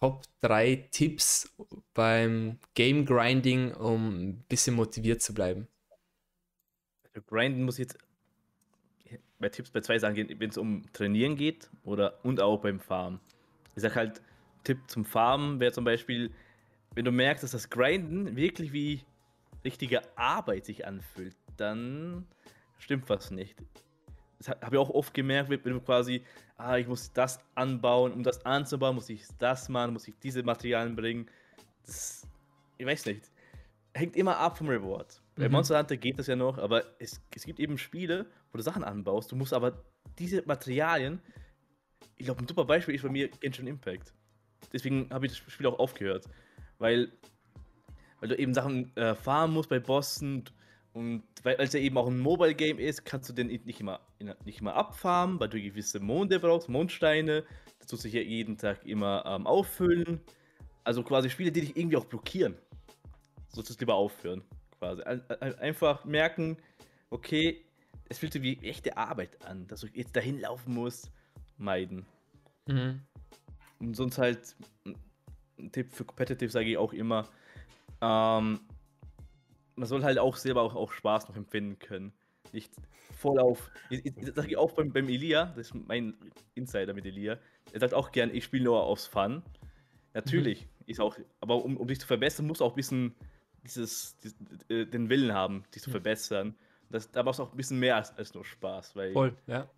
Top 0.00 0.22
3 0.42 0.88
Tipps 0.90 1.54
beim 1.94 2.58
Game 2.74 3.06
Grinding, 3.06 3.72
um 3.72 4.30
ein 4.30 4.44
bisschen 4.48 4.74
motiviert 4.74 5.22
zu 5.22 5.34
bleiben? 5.34 5.68
Grinden 7.26 7.64
muss 7.64 7.78
jetzt 7.78 7.96
bei 9.38 9.48
Tipps 9.48 9.70
bei 9.70 9.80
zwei 9.80 9.98
Sachen 9.98 10.14
gehen, 10.14 10.28
wenn 10.40 10.50
es 10.50 10.56
um 10.56 10.82
Trainieren 10.92 11.36
geht 11.36 11.68
oder 11.84 12.24
und 12.24 12.40
auch 12.40 12.60
beim 12.60 12.80
Farmen. 12.80 13.20
Ich 13.76 13.82
sag 13.82 13.94
halt, 13.94 14.20
Tipp 14.64 14.78
zum 14.86 15.04
Farmen 15.04 15.60
wäre 15.60 15.72
zum 15.72 15.84
Beispiel, 15.84 16.30
wenn 16.94 17.04
du 17.04 17.12
merkst, 17.12 17.44
dass 17.44 17.50
das 17.50 17.70
Grinden 17.70 18.36
wirklich 18.36 18.72
wie 18.72 19.02
richtige 19.64 20.00
Arbeit 20.16 20.64
sich 20.64 20.86
anfühlt, 20.86 21.36
dann 21.56 22.26
stimmt 22.78 23.08
was 23.08 23.30
nicht. 23.30 23.56
Das 24.38 24.48
habe 24.48 24.76
ich 24.76 24.78
auch 24.78 24.90
oft 24.90 25.14
gemerkt, 25.14 25.50
wenn 25.50 25.62
du 25.62 25.80
quasi, 25.80 26.22
ah, 26.56 26.76
ich 26.76 26.86
muss 26.86 27.12
das 27.12 27.40
anbauen, 27.54 28.12
um 28.12 28.22
das 28.22 28.44
anzubauen, 28.44 28.94
muss 28.94 29.08
ich 29.08 29.24
das 29.38 29.68
machen, 29.68 29.92
muss 29.92 30.08
ich 30.08 30.14
diese 30.22 30.42
Materialien 30.42 30.96
bringen. 30.96 31.28
Das, 31.84 32.26
ich 32.78 32.86
weiß 32.86 33.06
nicht. 33.06 33.30
Hängt 33.94 34.16
immer 34.16 34.36
ab 34.36 34.58
vom 34.58 34.68
Reward. 34.68 35.20
Bei 35.36 35.46
Mhm. 35.48 35.52
Monster 35.52 35.78
Hunter 35.78 35.96
geht 35.96 36.18
das 36.18 36.26
ja 36.26 36.36
noch, 36.36 36.58
aber 36.58 36.84
es, 36.98 37.20
es 37.34 37.44
gibt 37.44 37.60
eben 37.60 37.78
Spiele, 37.78 38.26
wo 38.52 38.56
du 38.56 38.62
Sachen 38.62 38.84
anbaust, 38.84 39.30
du 39.32 39.36
musst 39.36 39.52
aber 39.52 39.84
diese 40.18 40.42
Materialien, 40.46 41.20
ich 42.16 42.26
glaube, 42.26 42.42
ein 42.42 42.48
super 42.48 42.64
Beispiel 42.64 42.94
ist 42.94 43.02
bei 43.02 43.08
mir 43.08 43.28
Genshin 43.28 43.66
Impact. 43.66 44.12
Deswegen 44.72 45.08
habe 45.10 45.26
ich 45.26 45.32
das 45.32 45.52
Spiel 45.52 45.66
auch 45.66 45.78
aufgehört. 45.78 46.28
Weil, 46.78 47.12
weil 48.20 48.28
du 48.28 48.38
eben 48.38 48.54
Sachen 48.54 48.96
äh, 48.96 49.14
farmen 49.14 49.54
musst 49.54 49.68
bei 49.68 49.80
Bossen 49.80 50.44
und 50.94 51.24
weil 51.42 51.56
es 51.58 51.72
ja 51.72 51.80
eben 51.80 51.98
auch 51.98 52.06
ein 52.06 52.18
Mobile-Game 52.20 52.78
ist, 52.78 53.04
kannst 53.04 53.28
du 53.28 53.32
den 53.32 53.48
nicht 53.48 53.80
immer, 53.80 54.00
nicht 54.44 54.60
immer 54.60 54.74
abfarmen, 54.74 55.38
weil 55.40 55.48
du 55.48 55.60
gewisse 55.60 55.98
Monde 56.00 56.38
brauchst, 56.40 56.68
Mondsteine. 56.68 57.44
Das 57.78 57.88
tust 57.88 58.04
du 58.04 58.08
ja 58.08 58.20
jeden 58.22 58.56
Tag 58.56 58.86
immer 58.86 59.24
ähm, 59.26 59.46
auffüllen. 59.46 60.20
Also 60.84 61.02
quasi 61.02 61.28
Spiele, 61.30 61.50
die 61.50 61.62
dich 61.62 61.76
irgendwie 61.76 61.96
auch 61.96 62.04
blockieren. 62.04 62.54
Solltest 63.48 63.80
du 63.80 63.82
lieber 63.82 63.94
aufhören. 63.94 64.42
Quasi. 64.78 65.02
Ein- 65.02 65.22
ein- 65.40 65.58
Einfach 65.58 66.04
merken, 66.04 66.56
okay, 67.10 67.64
es 68.08 68.18
fühlt 68.18 68.32
sich 68.32 68.42
wie 68.42 68.58
echte 68.62 68.96
Arbeit 68.96 69.44
an, 69.44 69.66
dass 69.66 69.80
du 69.80 69.88
jetzt 69.88 70.14
dahin 70.14 70.40
laufen 70.40 70.74
musst, 70.74 71.10
meiden. 71.58 72.06
Mhm. 72.66 73.00
Und 73.80 73.96
sonst 73.96 74.18
halt 74.18 74.54
ein 75.58 75.72
Tipp 75.72 75.92
für 75.92 76.04
Competitive 76.04 76.50
sage 76.50 76.70
ich 76.70 76.76
auch 76.78 76.92
immer, 76.92 77.28
ähm, 78.00 78.60
man 79.76 79.86
soll 79.88 80.02
halt 80.04 80.18
auch 80.18 80.36
selber 80.36 80.62
auch, 80.62 80.74
auch 80.74 80.92
Spaß 80.92 81.28
noch 81.28 81.36
empfinden 81.36 81.78
können. 81.78 82.12
Nicht 82.52 82.72
voll 83.16 83.38
auf. 83.40 83.70
Ich, 83.90 84.04
ich, 84.06 84.14
das 84.14 84.34
sage 84.34 84.48
ich 84.48 84.56
auch 84.56 84.72
beim, 84.72 84.92
beim 84.92 85.08
Elia, 85.08 85.46
das 85.56 85.68
ist 85.68 85.74
mein 85.74 86.14
Insider 86.54 86.94
mit 86.94 87.04
Elia. 87.06 87.38
Er 87.72 87.80
sagt 87.80 87.94
auch 87.94 88.12
gern, 88.12 88.32
ich 88.34 88.44
spiele 88.44 88.64
nur 88.64 88.82
aus 88.84 89.06
Fun. 89.06 89.42
Natürlich, 90.12 90.68
ist 90.86 91.00
auch, 91.00 91.16
aber 91.40 91.64
um, 91.64 91.76
um 91.76 91.88
sich 91.88 91.98
zu 92.00 92.06
verbessern, 92.06 92.46
muss 92.46 92.62
auch 92.62 92.72
ein 92.72 92.76
bisschen 92.76 93.14
dieses, 93.64 94.16
dies- 94.20 94.36
äh, 94.68 94.86
den 94.86 95.08
Willen 95.08 95.32
haben, 95.32 95.64
dich 95.74 95.82
zu 95.82 95.90
verbessern. 95.90 96.54
das, 96.90 97.10
da 97.10 97.22
macht 97.24 97.34
es 97.34 97.40
auch 97.40 97.50
ein 97.50 97.56
bisschen 97.56 97.80
mehr 97.80 97.96
als, 97.96 98.16
als 98.16 98.32
nur 98.34 98.44
Spaß. 98.44 98.94
Weil, 98.94 99.12
Voll, 99.12 99.36
ja. 99.46 99.68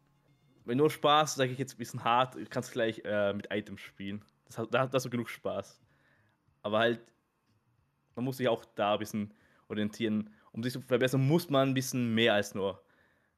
Wenn 0.67 0.79
nur 0.79 0.91
Spaß, 0.91 1.37
sage 1.37 1.53
ich 1.53 1.59
jetzt 1.59 1.75
ein 1.75 1.79
bisschen 1.79 2.03
hart, 2.05 2.37
kannst 2.51 2.71
du 2.71 2.73
gleich 2.75 3.01
äh, 3.05 3.33
mit 3.33 3.47
Items 3.51 3.81
spielen. 3.81 4.23
Das 4.47 4.59
hat, 4.59 4.75
da 4.75 4.91
hast 4.93 5.07
du 5.07 5.11
genug 5.11 5.31
Spaß. 5.31 5.81
Aber 6.63 6.81
halt, 6.81 7.01
man 8.17 8.25
muss 8.25 8.37
sich 8.39 8.49
auch 8.49 8.65
da 8.75 8.95
ein 8.95 8.99
bisschen 8.99 9.33
orientieren. 9.69 10.31
Um 10.53 10.63
sich 10.63 10.73
zu 10.73 10.81
verbessern, 10.81 11.27
muss 11.27 11.51
man 11.51 11.69
ein 11.71 11.75
bisschen 11.75 12.15
mehr 12.15 12.35
als 12.35 12.55
nur, 12.55 12.83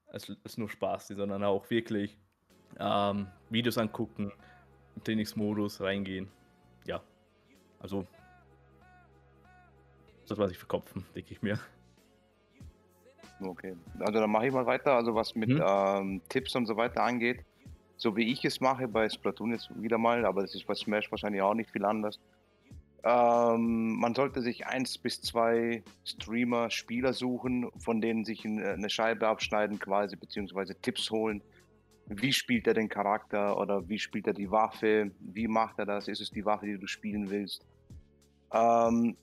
als, 0.07 0.31
als 0.45 0.57
nur 0.57 0.68
Spaß, 0.68 1.09
sondern 1.09 1.43
auch 1.43 1.68
wirklich 1.70 2.16
ähm, 2.79 3.26
Videos 3.51 3.79
angucken, 3.79 4.33
im 4.95 5.05
Trainingsmodus 5.05 5.81
reingehen. 5.81 6.29
Ja, 6.87 7.03
also 7.81 8.07
das 10.29 10.39
was 10.39 10.51
ich 10.53 10.59
verkopfen, 10.59 11.05
denke 11.14 11.33
ich 11.33 11.43
mir. 11.43 11.59
Okay, 13.41 13.76
also 14.01 14.20
dann 14.20 14.31
mache 14.31 14.49
ich 14.49 14.53
mal 14.53 14.66
weiter. 14.66 14.95
Also 14.95 15.14
was 15.14 15.35
mit 15.35 15.49
Mhm. 15.49 15.62
ähm, 15.64 16.22
Tipps 16.29 16.55
und 16.57 16.66
so 16.66 16.76
weiter 16.76 17.03
angeht, 17.03 17.45
so 17.97 18.16
wie 18.16 18.31
ich 18.31 18.45
es 18.45 18.61
mache 18.61 18.87
bei 18.89 19.09
Splatoon 19.09 19.53
jetzt 19.53 19.70
wieder 19.81 19.99
mal, 19.99 20.24
aber 20.24 20.43
das 20.43 20.55
ist 20.55 20.66
bei 20.66 20.74
Smash 20.74 21.11
wahrscheinlich 21.11 21.43
auch 21.43 21.55
nicht 21.55 21.70
viel 21.70 21.85
anders. 21.85 22.20
Ähm, 23.11 23.94
man 23.98 24.14
sollte 24.14 24.42
sich 24.42 24.66
eins 24.66 24.98
bis 24.98 25.22
zwei 25.22 25.82
Streamer, 26.04 26.68
Spieler 26.68 27.14
suchen, 27.14 27.70
von 27.78 28.02
denen 28.02 28.26
sich 28.26 28.44
ein- 28.44 28.62
eine 28.62 28.90
Scheibe 28.90 29.28
abschneiden 29.28 29.78
quasi, 29.78 30.14
beziehungsweise 30.16 30.74
Tipps 30.78 31.11
holen. 31.11 31.40
Wie 32.06 32.34
spielt 32.34 32.66
er 32.66 32.74
den 32.74 32.90
Charakter 32.90 33.59
oder 33.59 33.88
wie 33.88 33.98
spielt 33.98 34.26
er 34.26 34.34
die 34.34 34.50
Waffe? 34.50 35.11
Wie 35.20 35.48
macht 35.48 35.78
er 35.78 35.86
das? 35.86 36.06
Ist 36.06 36.20
es 36.20 36.30
die 36.30 36.44
Waffe, 36.44 36.66
die 36.66 36.78
du 36.78 36.86
spielen 36.86 37.30
willst? 37.30 37.64
Ähm, 38.52 39.16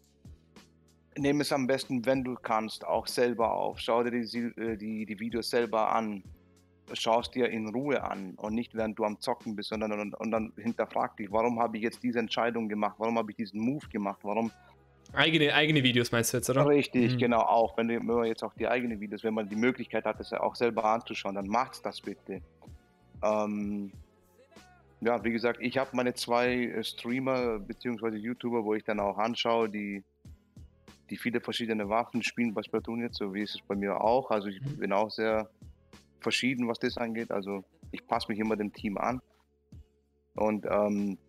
Nimm 1.17 1.39
es 1.39 1.53
am 1.53 1.65
besten, 1.65 2.05
wenn 2.05 2.25
du 2.25 2.35
kannst, 2.35 2.85
auch 2.85 3.07
selber 3.07 3.53
auf. 3.53 3.79
Schau 3.79 4.03
dir 4.03 4.11
die, 4.11 4.37
äh, 4.61 4.75
die, 4.75 5.05
die 5.05 5.19
Videos 5.19 5.49
selber 5.49 5.93
an. 5.95 6.21
Schau 6.93 7.19
es 7.19 7.31
dir 7.31 7.49
in 7.49 7.67
Ruhe 7.69 8.03
an 8.03 8.35
und 8.35 8.53
nicht 8.53 8.75
während 8.75 8.97
du 8.99 9.05
am 9.05 9.19
Zocken 9.19 9.55
bist, 9.55 9.69
sondern 9.69 9.99
und, 9.99 10.13
und 10.13 10.31
dann 10.31 10.53
hinterfrag 10.55 11.17
dich, 11.17 11.31
warum 11.31 11.59
habe 11.59 11.77
ich 11.77 11.83
jetzt 11.83 12.03
diese 12.03 12.19
Entscheidung 12.19 12.69
gemacht? 12.69 12.95
Warum 12.99 13.17
habe 13.17 13.31
ich 13.31 13.37
diesen 13.37 13.59
Move 13.59 13.87
gemacht? 13.89 14.19
Warum? 14.23 14.51
Eigene, 15.13 15.53
eigene 15.53 15.81
Videos 15.83 16.11
meinst 16.11 16.33
du 16.33 16.37
jetzt, 16.37 16.49
oder? 16.49 16.67
Richtig, 16.67 17.15
Mhm. 17.15 17.17
genau 17.19 17.41
auch. 17.41 17.75
Wenn, 17.77 17.87
du- 17.87 17.95
wenn 17.99 18.05
man 18.05 18.25
jetzt 18.25 18.43
auch 18.43 18.53
die 18.53 18.67
eigenen 18.67 18.99
Videos, 18.99 19.23
wenn 19.23 19.33
man 19.33 19.49
die 19.49 19.55
Möglichkeit 19.55 20.05
hat, 20.05 20.19
das 20.19 20.31
auch 20.33 20.55
selber 20.55 20.85
anzuschauen, 20.85 21.35
dann 21.35 21.47
macht's 21.47 21.81
das 21.81 21.99
bitte. 22.01 22.41
Ähm, 23.23 23.91
ja, 25.01 25.23
wie 25.23 25.31
gesagt, 25.31 25.59
ich 25.61 25.77
habe 25.77 25.89
meine 25.93 26.13
zwei 26.13 26.53
äh, 26.65 26.83
Streamer 26.83 27.59
bzw. 27.59 28.15
YouTuber, 28.17 28.63
wo 28.63 28.73
ich 28.75 28.83
dann 28.83 28.99
auch 28.99 29.17
anschaue, 29.17 29.69
die, 29.69 30.03
die 31.09 31.17
viele 31.17 31.39
verschiedene 31.41 31.87
Waffen 31.89 32.21
spielen 32.23 32.53
bei 32.53 32.61
Splatoon 32.63 33.01
jetzt, 33.01 33.17
so 33.17 33.33
wie 33.33 33.41
ist 33.43 33.55
es 33.55 33.61
bei 33.61 33.75
mir 33.75 33.99
auch. 34.01 34.29
Also 34.31 34.47
ich 34.49 34.61
Mhm. 34.61 34.77
bin 34.77 34.93
auch 34.93 35.09
sehr 35.11 35.49
verschieden, 36.25 36.67
was 36.67 36.79
das 36.79 36.97
angeht. 36.97 37.29
Also 37.29 37.63
ich 37.91 38.05
passe 38.07 38.27
mich 38.29 38.39
immer 38.39 38.55
dem 38.55 38.73
Team 38.73 38.97
an. 38.97 39.21
Und 40.33 40.65
ähm, 40.67 41.19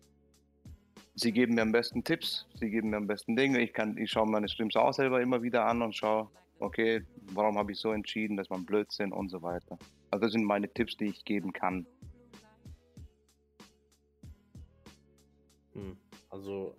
sie 1.13 1.31
geben 1.31 1.53
mir 1.53 1.61
am 1.61 1.71
besten 1.71 2.03
Tipps, 2.03 2.47
sie 2.55 2.71
geben 2.71 2.89
mir 2.89 2.97
am 2.97 3.05
besten 3.05 3.35
Dinge. 3.35 3.61
Ich 3.61 3.73
kann, 3.73 3.95
ich 3.95 4.09
schaue 4.09 4.27
meine 4.27 4.49
Streams 4.49 4.75
auch 4.75 4.91
selber 4.91 5.21
immer 5.21 5.43
wieder 5.43 5.67
an 5.67 5.83
und 5.83 5.95
schaue, 5.95 6.29
okay, 6.59 7.03
warum 7.33 7.59
habe 7.59 7.71
ich 7.71 7.79
so 7.79 7.91
entschieden, 7.91 8.37
dass 8.37 8.49
man 8.49 8.65
Blödsinn 8.65 9.13
und 9.13 9.29
so 9.29 9.39
weiter. 9.43 9.77
Also 10.09 10.25
das 10.25 10.31
sind 10.31 10.43
meine 10.43 10.67
Tipps, 10.67 10.97
die 10.97 11.05
ich 11.05 11.23
geben 11.23 11.53
kann. 11.53 11.85
Hm, 15.73 15.95
Also, 16.31 16.75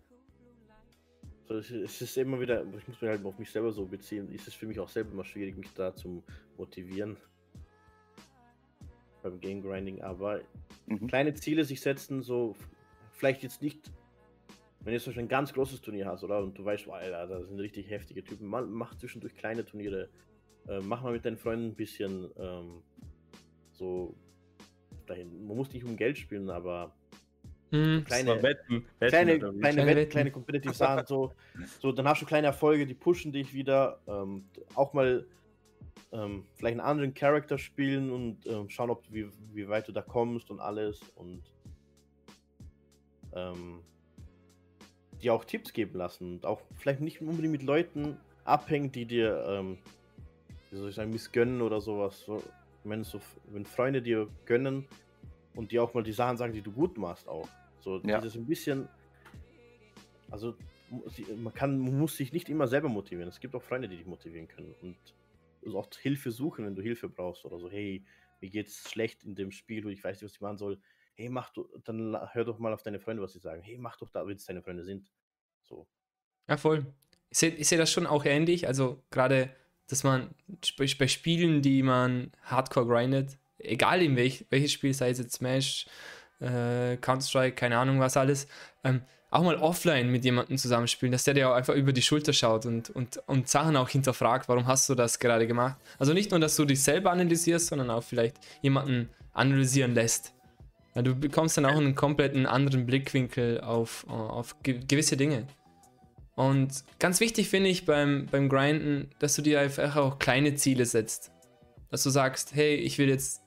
es 1.49 2.03
ist 2.03 2.19
immer 2.19 2.41
wieder, 2.41 2.65
ich 2.65 2.89
muss 2.89 3.01
mich 3.01 3.11
halt 3.11 3.25
auf 3.25 3.39
mich 3.39 3.51
selber 3.51 3.71
so 3.71 3.87
beziehen, 3.87 4.29
ist 4.33 4.49
es 4.49 4.55
für 4.55 4.67
mich 4.67 4.81
auch 4.81 4.89
selber 4.89 5.13
immer 5.13 5.25
schwierig, 5.25 5.57
mich 5.57 5.73
da 5.73 5.95
zu 5.95 6.25
motivieren 6.59 7.17
beim 9.23 9.41
Game 9.41 9.63
Grinding, 9.63 10.03
aber 10.03 10.41
Mhm. 10.87 11.07
kleine 11.07 11.35
Ziele 11.35 11.65
sich 11.65 11.81
setzen, 11.81 12.23
so 12.23 12.57
vielleicht 13.13 13.43
jetzt 13.43 13.61
nicht, 13.63 13.91
wenn 14.81 14.87
du 14.87 14.93
jetzt 14.93 15.05
zum 15.05 15.11
Beispiel 15.11 15.25
ein 15.25 15.29
ganz 15.29 15.53
großes 15.53 15.81
Turnier 15.81 16.07
hast, 16.07 16.25
oder? 16.25 16.39
Und 16.39 16.57
du 16.57 16.65
weißt, 16.65 16.87
wow, 16.87 16.95
Alter, 16.95 17.27
da 17.27 17.45
sind 17.45 17.59
richtig 17.59 17.91
heftige 17.91 18.25
Typen, 18.25 18.47
man, 18.47 18.71
mach 18.71 18.95
zwischendurch 18.97 19.35
kleine 19.35 19.65
Turniere, 19.65 20.09
äh, 20.69 20.81
mach 20.81 21.03
mal 21.03 21.13
mit 21.13 21.25
deinen 21.25 21.37
Freunden 21.37 21.67
ein 21.69 21.75
bisschen 21.75 22.31
ähm, 22.39 22.83
so, 23.73 24.15
dahin. 25.07 25.47
man 25.47 25.57
muss 25.57 25.73
nicht 25.73 25.85
um 25.85 25.97
Geld 25.97 26.19
spielen, 26.19 26.51
aber 26.51 26.95
Mhm. 27.71 28.05
kleine, 28.05 28.43
Wetten, 28.43 28.87
Wetten 28.99 29.09
kleine, 29.09 29.39
kleine, 29.39 29.59
Kleine 29.59 29.77
Wetten, 29.77 29.87
Wetten. 29.87 30.11
kleine 30.11 30.31
Competitive 30.31 30.75
Sachen, 30.75 31.07
so, 31.07 31.33
so, 31.81 31.93
dann 31.93 32.09
hast 32.09 32.23
du 32.23 32.27
kleine 32.27 32.47
Erfolge, 32.47 32.87
die 32.87 32.95
pushen 32.95 33.31
dich 33.31 33.53
wieder, 33.53 34.01
ähm, 34.07 34.45
auch 34.75 34.95
mal 34.95 35.27
ähm, 36.13 36.45
vielleicht 36.55 36.79
einen 36.79 36.89
anderen 36.89 37.15
Charakter 37.15 37.59
spielen 37.59 38.11
und 38.11 38.47
ähm, 38.47 38.69
schauen, 38.71 38.91
ob 38.91 39.05
wie, 39.11 39.29
wie 39.53 39.69
weit 39.69 39.89
du 39.89 39.93
da 39.93 40.03
kommst 40.03 40.51
und 40.51 40.61
alles 40.61 41.01
und 41.15 41.43
ähm, 43.35 43.81
dir 45.21 45.35
auch 45.35 45.45
Tipps 45.45 45.73
geben 45.73 45.99
lassen 45.99 46.35
und 46.35 46.47
auch 46.47 46.63
vielleicht 46.77 47.01
nicht 47.01 47.21
unbedingt 47.21 47.53
mit 47.53 47.63
Leuten 47.63 48.17
abhängen, 48.45 48.91
die 48.93 49.05
dir, 49.05 49.45
ähm, 49.49 49.79
wie 50.71 50.77
soll 50.77 50.89
ich 50.89 50.95
sagen, 50.95 51.11
missgönnen 51.11 51.61
oder 51.61 51.81
sowas. 51.81 52.21
So, 52.25 52.43
wenn, 52.85 53.05
so, 53.05 53.21
wenn 53.51 53.67
Freunde 53.67 54.01
dir 54.01 54.29
gönnen 54.47 54.87
und 55.55 55.73
dir 55.73 55.83
auch 55.83 55.93
mal 55.95 56.03
die 56.03 56.13
Sachen 56.13 56.37
sagen, 56.37 56.53
die 56.53 56.63
du 56.63 56.73
gut 56.73 56.97
machst 56.97 57.29
auch. 57.29 57.49
So 57.81 58.01
Ja. 58.05 58.19
dieses 58.19 58.37
ein 58.37 58.47
bisschen, 58.47 58.89
also 60.31 60.55
man 61.37 61.53
kann, 61.53 61.79
man 61.79 61.99
muss 61.99 62.17
sich 62.17 62.33
nicht 62.33 62.49
immer 62.49 62.67
selber 62.67 62.89
motivieren. 62.89 63.29
Es 63.29 63.41
gibt 63.41 63.55
auch 63.55 63.63
Freunde, 63.63 63.89
die 63.89 63.97
dich 63.97 64.07
motivieren 64.07 64.49
können 64.49 64.75
und 64.81 64.97
also 65.69 65.79
auch 65.79 65.89
Hilfe 66.01 66.31
suchen, 66.31 66.67
wenn 66.67 66.75
du 66.75 66.83
Hilfe 66.83 67.09
brauchst 67.09 67.45
oder 67.45 67.59
so. 67.59 67.71
Hey, 67.71 68.05
mir 68.41 68.51
geht's 68.51 68.91
schlecht 68.91 69.25
in 69.25 69.35
dem 69.35 69.51
Spiel 69.51 69.85
und 69.87 69.93
ich 69.93 70.03
weiß 70.03 70.21
nicht, 70.21 70.31
was 70.31 70.35
ich 70.35 70.41
machen 70.41 70.59
soll. 70.59 70.81
Hey, 71.15 71.29
mach 71.29 71.51
du, 71.51 71.69
dann 71.85 72.17
hör 72.33 72.45
doch 72.45 72.59
mal 72.59 72.73
auf 72.73 72.83
deine 72.83 73.01
Freunde, 73.01 73.23
was 73.23 73.33
sie 73.33 73.41
sagen. 73.41 73.63
Hey, 73.63 73.79
mach 73.79 73.97
doch 73.97 74.11
da, 74.11 74.27
wenn 74.27 74.37
es 74.37 74.45
deine 74.45 74.63
Freunde 74.63 74.85
sind. 74.85 75.11
So. 75.63 75.87
Ja, 76.49 76.57
voll. 76.57 76.87
Ich 77.31 77.39
sehe 77.39 77.65
seh 77.65 77.77
das 77.77 77.91
schon 77.91 78.07
auch 78.07 78.25
ähnlich. 78.25 78.67
Also 78.67 79.03
gerade, 79.11 79.51
dass 79.89 80.05
man 80.05 80.35
bei 80.79 81.09
Spielen, 81.09 81.63
die 81.63 81.83
man 81.83 82.33
hardcore 82.43 82.87
grindet, 82.87 83.39
egal 83.59 84.03
in 84.03 84.17
welch, 84.17 84.47
welches 84.51 84.73
Spiel, 84.73 84.95
sei 84.95 85.11
es 85.11 85.19
jetzt 85.19 85.35
Smash, 85.35 85.87
äh, 86.41 86.97
Counter-Strike, 86.97 87.57
keine 87.57 87.79
Ahnung 87.79 88.01
was 88.01 88.17
alles, 88.17 88.47
ähm, 88.85 89.03
auch 89.31 89.43
mal 89.43 89.57
offline 89.57 90.11
mit 90.11 90.25
jemandem 90.25 90.57
zusammenspielen, 90.57 91.13
dass 91.13 91.25
der 91.25 91.35
dir 91.35 91.51
auch 91.51 91.55
einfach 91.55 91.75
über 91.75 91.93
die 91.93 92.03
Schulter 92.03 92.33
schaut 92.33 92.65
und, 92.65 92.91
und, 92.91 93.21
und 93.27 93.49
Sachen 93.49 93.77
auch 93.77 93.89
hinterfragt, 93.89 94.49
warum 94.49 94.67
hast 94.67 94.89
du 94.89 94.95
das 94.95 95.19
gerade 95.19 95.47
gemacht. 95.47 95.79
Also 95.99 96.15
nicht 96.15 96.31
nur, 96.31 96.41
dass 96.41 96.57
du 96.57 96.65
dich 96.65 96.83
selber 96.83 97.11
analysierst, 97.11 97.67
sondern 97.67 97.91
auch 97.91 98.03
vielleicht 98.03 98.37
jemanden 98.63 99.11
analysieren 99.35 99.95
lässt. 99.95 100.33
Weil 100.95 101.03
du 101.03 101.15
bekommst 101.15 101.57
dann 101.59 101.67
auch 101.67 101.77
einen 101.77 101.95
kompletten 101.95 102.47
anderen 102.47 102.87
Blickwinkel 102.87 103.61
auf, 103.61 104.09
auf 104.09 104.57
ge 104.63 104.81
gewisse 104.89 105.17
Dinge. 105.17 105.47
Und 106.35 106.85
ganz 106.99 107.21
wichtig 107.21 107.49
finde 107.49 107.69
ich 107.69 107.85
beim, 107.85 108.27
beim 108.31 108.49
Grinden, 108.49 109.11
dass 109.19 109.35
du 109.35 109.43
dir 109.43 109.61
einfach 109.61 109.97
auch 109.97 110.19
kleine 110.19 110.55
Ziele 110.55 110.87
setzt. 110.87 111.33
Dass 111.91 112.03
du 112.03 112.11
sagst, 112.11 112.55
hey, 112.55 112.77
ich 112.77 112.99
will 112.99 113.09
jetzt 113.09 113.43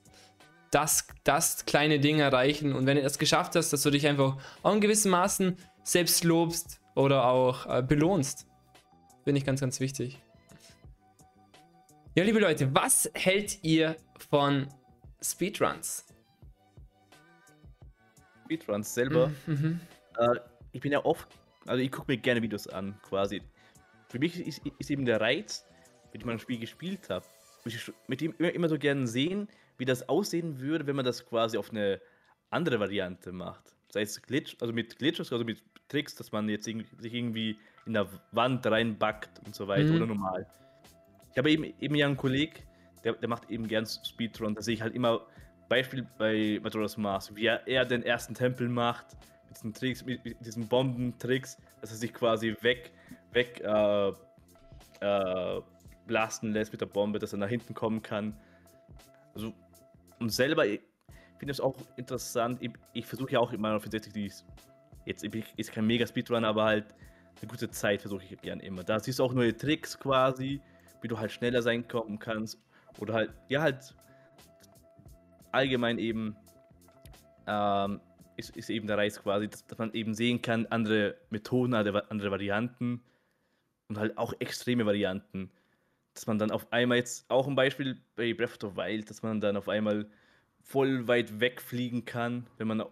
das, 0.72 1.08
das 1.24 1.66
kleine 1.66 2.00
Ding 2.00 2.20
erreichen 2.20 2.74
und 2.74 2.86
wenn 2.86 2.96
du 2.96 3.04
das 3.04 3.20
geschafft 3.20 3.56
hast, 3.56 3.72
dass 3.74 3.84
du 3.84 3.92
dich 3.92 4.08
einfach 4.08 4.38
auch 4.64 4.74
in 4.74 4.82
gewissem 4.82 5.12
Maßen 5.12 5.58
selbst 5.84 6.24
lobst 6.24 6.82
oder 6.96 7.26
auch 7.26 7.66
äh, 7.68 7.82
belohnst. 7.82 8.48
Finde 9.24 9.40
ich 9.40 9.46
ganz, 9.46 9.62
ganz 9.62 9.80
wichtig. 9.80 10.22
Ja, 12.16 12.24
liebe 12.24 12.40
Leute, 12.40 12.74
was 12.76 13.10
hält 13.14 13.64
ihr 13.64 13.96
von 14.30 14.68
Speedruns? 15.22 16.06
Speedruns 18.44 18.94
selber. 18.94 19.32
Mhm. 19.46 19.80
Äh, 20.18 20.40
ich 20.74 20.82
bin 20.82 20.92
ja 20.92 21.06
oft, 21.06 21.28
also 21.66 21.82
ich 21.82 21.92
gucke 21.92 22.12
mir 22.12 22.18
gerne 22.18 22.42
Videos 22.42 22.68
an, 22.68 23.00
quasi. 23.02 23.42
Für 24.10 24.20
mich 24.20 24.46
ist, 24.46 24.62
ist 24.78 24.92
eben 24.92 25.06
der 25.06 25.22
Reiz, 25.22 25.66
wenn 26.12 26.20
ich 26.20 26.26
mal 26.26 26.34
ein 26.34 26.40
Spiel 26.40 26.60
gespielt 26.60 27.10
habe, 27.10 27.26
mit 28.08 28.22
ihm 28.22 28.34
immer, 28.38 28.52
immer 28.52 28.68
so 28.68 28.78
gerne 28.78 29.08
sehen, 29.08 29.48
wie 29.78 29.86
das 29.86 30.10
aussehen 30.10 30.60
würde, 30.60 30.88
wenn 30.88 30.96
man 30.96 31.06
das 31.06 31.26
quasi 31.26 31.58
auf 31.58 31.70
eine 31.70 32.02
andere 32.50 32.80
Variante 32.80 33.32
macht. 33.32 33.74
Sei 33.90 34.02
es 34.02 34.22
Glitch, 34.22 34.58
also 34.60 34.74
mit 34.74 34.98
Glitches, 34.98 35.32
also 35.32 35.46
mit 35.46 35.64
Tricks, 35.92 36.16
dass 36.16 36.32
man 36.32 36.48
jetzt 36.50 36.68
irgendwie, 36.68 36.88
sich 37.00 37.14
irgendwie 37.14 37.58
in 37.86 37.94
der 37.94 38.08
Wand 38.32 38.66
reinbackt 38.66 39.42
und 39.46 39.54
so 39.56 39.68
weiter 39.68 39.90
Mhm. 39.90 39.96
oder 39.98 40.06
normal. 40.08 40.48
Ich 41.32 41.38
habe 41.38 41.52
eben, 41.52 41.64
eben 41.80 41.96
ja 41.96 42.06
einen 42.06 42.18
Kollegen, 42.18 42.54
der, 43.04 43.14
der 43.14 43.30
macht 43.30 43.50
eben 43.50 43.68
gern 43.68 43.86
Speedrun. 43.86 44.56
Da 44.56 44.62
sehe 44.62 44.74
ich 44.76 44.82
halt 44.82 44.94
immer 44.96 45.26
Beispiel 45.70 46.06
bei 46.18 46.60
Majora's 46.62 46.98
Mask, 46.98 47.36
wie 47.36 47.46
er, 47.46 47.66
er 47.68 47.86
den 47.86 48.04
ersten 48.04 48.34
Tempel 48.34 48.68
macht, 48.68 49.18
mit 49.48 49.58
diesen 49.58 49.74
Tricks, 49.74 50.06
mit, 50.06 50.24
mit 50.24 50.46
diesen 50.46 50.68
Bombentricks, 50.68 51.58
dass 51.80 51.92
er 51.92 51.98
sich 51.98 52.14
quasi 52.14 52.56
weg, 52.62 52.92
weg 53.32 53.62
äh, 53.64 54.10
äh, 55.00 55.62
blasten 56.08 56.52
lässt 56.52 56.72
mit 56.72 56.82
der 56.82 56.88
Bombe, 56.88 57.20
dass 57.20 57.34
er 57.34 57.40
nach 57.40 57.48
hinten 57.50 57.74
kommen 57.74 58.02
kann. 58.02 58.36
Also, 59.34 59.54
und 60.20 60.30
selber, 60.30 60.66
ich 60.66 60.82
finde 61.40 61.54
es 61.54 61.62
auch 61.62 61.76
interessant, 61.96 62.62
ich, 62.62 62.72
ich 62.94 63.06
versuche 63.06 63.32
ja 63.32 63.40
auch 63.40 63.52
in 63.54 63.62
meiner 63.62 63.80
64 63.80 64.14
die 64.14 64.32
jetzt 65.12 65.24
ist 65.58 65.72
kein 65.72 65.86
mega 65.86 66.08
Speedrun, 66.08 66.46
aber 66.46 66.64
halt 66.64 66.86
eine 67.40 67.50
gute 67.50 67.70
Zeit 67.70 68.02
versuche 68.02 68.24
ich 68.24 68.42
gern 68.42 68.60
immer. 68.60 68.84
Da 68.84 69.00
siehst 69.00 69.20
du 69.20 69.24
auch 69.24 69.34
neue 69.34 69.56
Tricks 69.56 69.98
quasi, 69.98 70.62
wie 71.02 71.08
du 71.08 71.18
halt 71.18 71.32
schneller 71.32 71.62
sein 71.62 71.88
kommen 71.88 72.20
kannst. 72.20 72.60
Oder 73.00 73.14
halt, 73.14 73.34
ja, 73.50 73.62
halt 73.62 73.96
allgemein 75.52 75.98
eben 75.98 76.36
ähm, 77.48 78.00
ist, 78.38 78.56
ist 78.56 78.70
eben 78.70 78.88
der 78.88 78.98
Reiz 78.98 79.22
quasi, 79.22 79.48
dass, 79.48 79.66
dass, 79.66 79.78
man 79.78 79.94
eben 79.94 80.14
sehen 80.14 80.42
kann, 80.42 80.66
andere 80.68 81.16
Methoden, 81.30 81.74
andere 81.74 82.32
Varianten 82.32 83.02
und 83.88 83.98
halt 83.98 84.18
auch 84.18 84.34
extreme 84.40 84.86
Varianten. 84.86 85.52
Dass 86.14 86.28
man 86.28 86.40
dann 86.40 86.52
auf 86.52 86.72
einmal 86.72 86.98
jetzt, 86.98 87.30
auch 87.30 87.48
ein 87.48 87.56
Beispiel 87.56 88.02
bei 88.16 88.34
Breath 88.34 88.64
of 88.64 88.72
the 88.72 88.78
Wild, 88.78 89.10
dass 89.10 89.24
man 89.24 89.40
dann 89.40 89.58
auf 89.58 89.70
einmal 89.70 90.10
voll 90.62 91.08
weit 91.08 91.40
wegfliegen 91.40 92.06
kann, 92.06 92.48
wenn 92.58 92.68
man, 92.68 92.84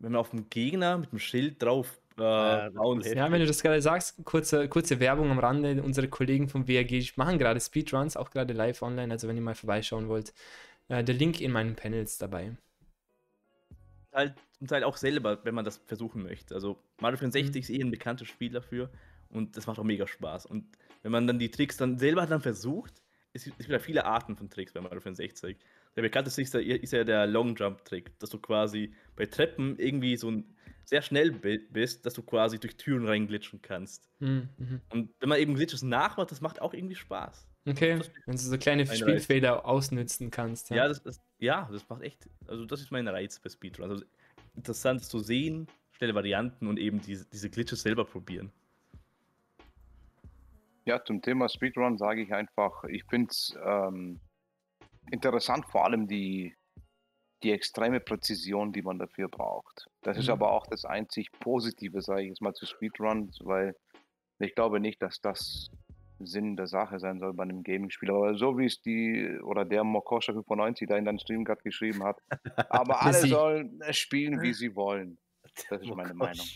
wenn 0.00 0.12
man 0.12 0.20
auf 0.20 0.30
dem 0.30 0.50
Gegner 0.50 0.98
mit 0.98 1.12
dem 1.12 1.18
Schild 1.18 1.62
drauf 1.62 2.00
äh, 2.18 2.22
ja, 2.22 2.68
ja, 2.68 3.32
wenn 3.32 3.40
du 3.40 3.46
das 3.46 3.62
gerade 3.62 3.80
sagst, 3.80 4.22
kurze, 4.24 4.68
kurze 4.68 5.00
Werbung 5.00 5.30
am 5.30 5.38
Rande. 5.38 5.82
Unsere 5.82 6.08
Kollegen 6.08 6.48
vom 6.48 6.68
WRG 6.68 7.16
machen 7.16 7.38
gerade 7.38 7.60
Speedruns, 7.60 8.16
auch 8.16 8.30
gerade 8.30 8.52
live 8.52 8.82
online. 8.82 9.10
Also 9.10 9.26
wenn 9.26 9.36
ihr 9.36 9.42
mal 9.42 9.54
vorbeischauen 9.54 10.08
wollt, 10.08 10.34
äh, 10.88 11.02
der 11.02 11.14
Link 11.14 11.40
in 11.40 11.50
meinen 11.50 11.76
Panels 11.76 12.18
dabei. 12.18 12.56
Halt 14.12 14.34
zum 14.58 14.66
Teil 14.66 14.84
auch 14.84 14.96
selber, 14.96 15.38
wenn 15.44 15.54
man 15.54 15.64
das 15.64 15.78
versuchen 15.86 16.22
möchte. 16.22 16.54
Also 16.54 16.78
Mario 17.00 17.16
64 17.16 17.54
mhm. 17.54 17.60
ist 17.60 17.70
eh 17.70 17.82
ein 17.82 17.90
bekanntes 17.90 18.28
Spiel 18.28 18.50
dafür 18.50 18.90
und 19.30 19.56
das 19.56 19.66
macht 19.66 19.78
auch 19.78 19.84
mega 19.84 20.06
Spaß. 20.06 20.46
Und 20.46 20.66
wenn 21.02 21.12
man 21.12 21.26
dann 21.26 21.38
die 21.38 21.50
Tricks 21.50 21.76
dann 21.78 21.98
selber 21.98 22.26
dann 22.26 22.42
versucht, 22.42 23.02
es 23.32 23.44
gibt 23.44 23.68
ja 23.68 23.78
viele 23.78 24.04
Arten 24.04 24.36
von 24.36 24.50
Tricks 24.50 24.72
bei 24.72 24.80
Mario 24.80 25.00
64. 25.00 25.56
Der 25.96 26.02
bekannteste 26.02 26.42
ist, 26.42 26.54
ist 26.54 26.92
ja 26.92 27.04
der 27.04 27.26
Long 27.26 27.56
Jump 27.56 27.84
Trick, 27.84 28.18
dass 28.18 28.30
du 28.30 28.38
quasi 28.38 28.94
bei 29.16 29.26
Treppen 29.26 29.78
irgendwie 29.78 30.16
so 30.16 30.30
ein 30.30 30.54
sehr 30.84 31.02
schnell 31.02 31.30
bist, 31.30 32.04
dass 32.04 32.14
du 32.14 32.22
quasi 32.22 32.58
durch 32.58 32.76
Türen 32.76 33.06
reinglitschen 33.06 33.62
kannst. 33.62 34.10
Mhm. 34.18 34.48
Und 34.90 35.10
wenn 35.20 35.28
man 35.28 35.38
eben 35.38 35.54
Glitches 35.54 35.82
nachmacht, 35.82 36.30
das 36.30 36.40
macht 36.40 36.60
auch 36.60 36.74
irgendwie 36.74 36.96
Spaß. 36.96 37.46
Okay, 37.68 38.00
wenn 38.26 38.36
du 38.36 38.42
so 38.42 38.58
kleine 38.58 38.86
Spielfehler 38.86 39.64
ausnützen 39.66 40.30
kannst. 40.30 40.70
Ja, 40.70 40.76
ja 40.76 40.88
das, 40.88 41.02
das, 41.02 41.20
ja, 41.38 41.68
das 41.70 41.88
macht 41.88 42.02
echt, 42.02 42.28
also 42.46 42.64
das 42.64 42.80
ist 42.80 42.90
mein 42.90 43.06
Reiz 43.06 43.38
bei 43.38 43.50
Speedrun. 43.50 43.90
Also 43.90 44.04
interessant 44.56 45.04
zu 45.04 45.18
sehen, 45.18 45.68
schnelle 45.92 46.14
Varianten 46.14 46.66
und 46.66 46.78
eben 46.78 47.00
diese, 47.00 47.26
diese 47.26 47.50
Glitches 47.50 47.82
selber 47.82 48.04
probieren. 48.04 48.50
Ja, 50.86 51.04
zum 51.04 51.22
Thema 51.22 51.48
Speedrun 51.48 51.98
sage 51.98 52.22
ich 52.22 52.32
einfach, 52.32 52.82
ich 52.84 53.04
finde 53.04 53.30
es 53.30 53.54
ähm, 53.64 54.18
interessant, 55.10 55.66
vor 55.66 55.84
allem 55.84 56.06
die, 56.06 56.54
die 57.42 57.52
extreme 57.52 58.00
Präzision, 58.00 58.72
die 58.72 58.82
man 58.82 58.98
dafür 58.98 59.28
braucht. 59.28 59.88
Das 60.02 60.16
mhm. 60.16 60.22
ist 60.22 60.28
aber 60.28 60.52
auch 60.52 60.66
das 60.66 60.84
einzig 60.84 61.30
Positive, 61.32 62.00
sage 62.02 62.22
ich 62.22 62.28
jetzt 62.28 62.42
mal, 62.42 62.54
zu 62.54 62.66
Speedruns, 62.66 63.38
weil 63.42 63.76
ich 64.38 64.54
glaube 64.54 64.80
nicht, 64.80 65.02
dass 65.02 65.20
das 65.20 65.70
Sinn 66.18 66.56
der 66.56 66.66
Sache 66.66 66.98
sein 66.98 67.18
soll 67.18 67.32
bei 67.32 67.44
einem 67.44 67.62
Gaming-Spiel. 67.62 68.10
Aber 68.10 68.34
so 68.34 68.58
wie 68.58 68.66
es 68.66 68.80
die 68.82 69.38
oder 69.42 69.64
der 69.64 69.84
Mokosha 69.84 70.32
95 70.32 70.88
da 70.88 70.96
in 70.96 71.04
deinem 71.04 71.18
Stream 71.18 71.44
gerade 71.44 71.62
geschrieben 71.62 72.02
hat, 72.04 72.20
aber 72.70 73.02
alle 73.02 73.14
sollen 73.14 73.82
spielen, 73.90 74.40
wie 74.42 74.52
sie 74.52 74.74
wollen. 74.74 75.18
Das 75.68 75.82
ist 75.82 75.94
meine 75.94 76.14
Meinung. 76.14 76.46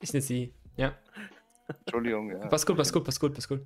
Ist 0.00 0.14
nicht 0.14 0.26
sie, 0.26 0.54
ja. 0.76 0.96
Entschuldigung, 1.68 2.30
ja. 2.30 2.46
Pass 2.48 2.66
gut, 2.66 2.76
pass 2.76 2.92
gut, 2.92 3.04
pass 3.04 3.20
gut, 3.20 3.34
pass 3.34 3.46
gut. 3.46 3.60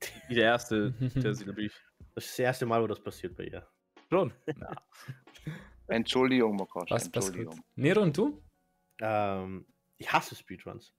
Wie 0.28 0.34
der 0.34 0.44
erste, 0.44 0.92
der 0.92 1.34
sie 1.34 1.44
natürlich. 1.44 1.72
Das 2.14 2.24
ist 2.24 2.32
das 2.32 2.38
erste 2.38 2.66
Mal, 2.66 2.82
wo 2.82 2.86
das 2.86 3.02
passiert 3.02 3.36
bei 3.36 3.44
ihr. 3.44 3.66
Schon. 4.10 4.32
Ja. 4.46 4.72
Entschuldigung, 5.88 6.56
Mokosch. 6.56 6.90
Was, 6.90 7.06
Entschuldigung. 7.06 7.62
Nero 7.74 8.02
und 8.02 8.16
du? 8.16 8.42
Ähm, 9.00 9.66
ich 9.98 10.12
hasse 10.12 10.34
Speedruns. 10.34 10.94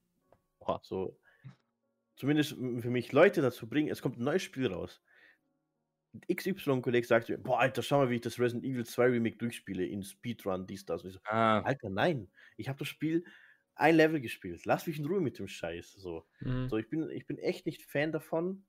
Oh. 0.60 0.78
So, 0.82 1.20
zumindest 2.16 2.52
für 2.52 2.90
mich 2.90 3.12
Leute 3.12 3.42
dazu 3.42 3.68
bringen, 3.68 3.90
es 3.90 4.02
kommt 4.02 4.20
ein 4.20 4.24
neues 4.24 4.44
Spiel 4.44 4.68
raus. 4.68 5.02
XY-Kollege 6.34 7.06
sagt 7.06 7.30
mir, 7.30 7.38
boah, 7.38 7.60
Alter, 7.60 7.84
schau 7.84 7.98
mal, 7.98 8.10
wie 8.10 8.16
ich 8.16 8.22
das 8.22 8.40
Resident 8.40 8.64
Evil 8.64 8.86
2 8.86 9.06
Remake 9.06 9.38
durchspiele 9.38 9.86
in 9.86 10.02
Speedrun, 10.04 10.66
dies, 10.66 10.86
das. 10.86 11.04
Und 11.04 11.10
ich 11.10 11.16
so, 11.16 11.20
ah. 11.26 11.60
Alter, 11.62 11.90
nein, 11.90 12.30
ich 12.58 12.70
habe 12.70 12.80
das 12.80 12.88
Spiel 12.88 13.26
ein 13.76 13.96
Level 13.96 14.22
gespielt. 14.22 14.66
Lass 14.66 14.88
mich 14.88 14.98
in 14.98 15.06
Ruhe 15.06 15.20
mit 15.20 15.38
dem 15.40 15.48
Scheiß. 15.48 15.92
So, 15.94 16.26
mhm. 16.40 16.70
so 16.70 16.78
ich, 16.78 16.90
bin, 16.90 17.10
ich 17.10 17.28
bin 17.28 17.38
echt 17.38 17.66
nicht 17.66 17.82
Fan 17.84 18.14
davon, 18.14 18.66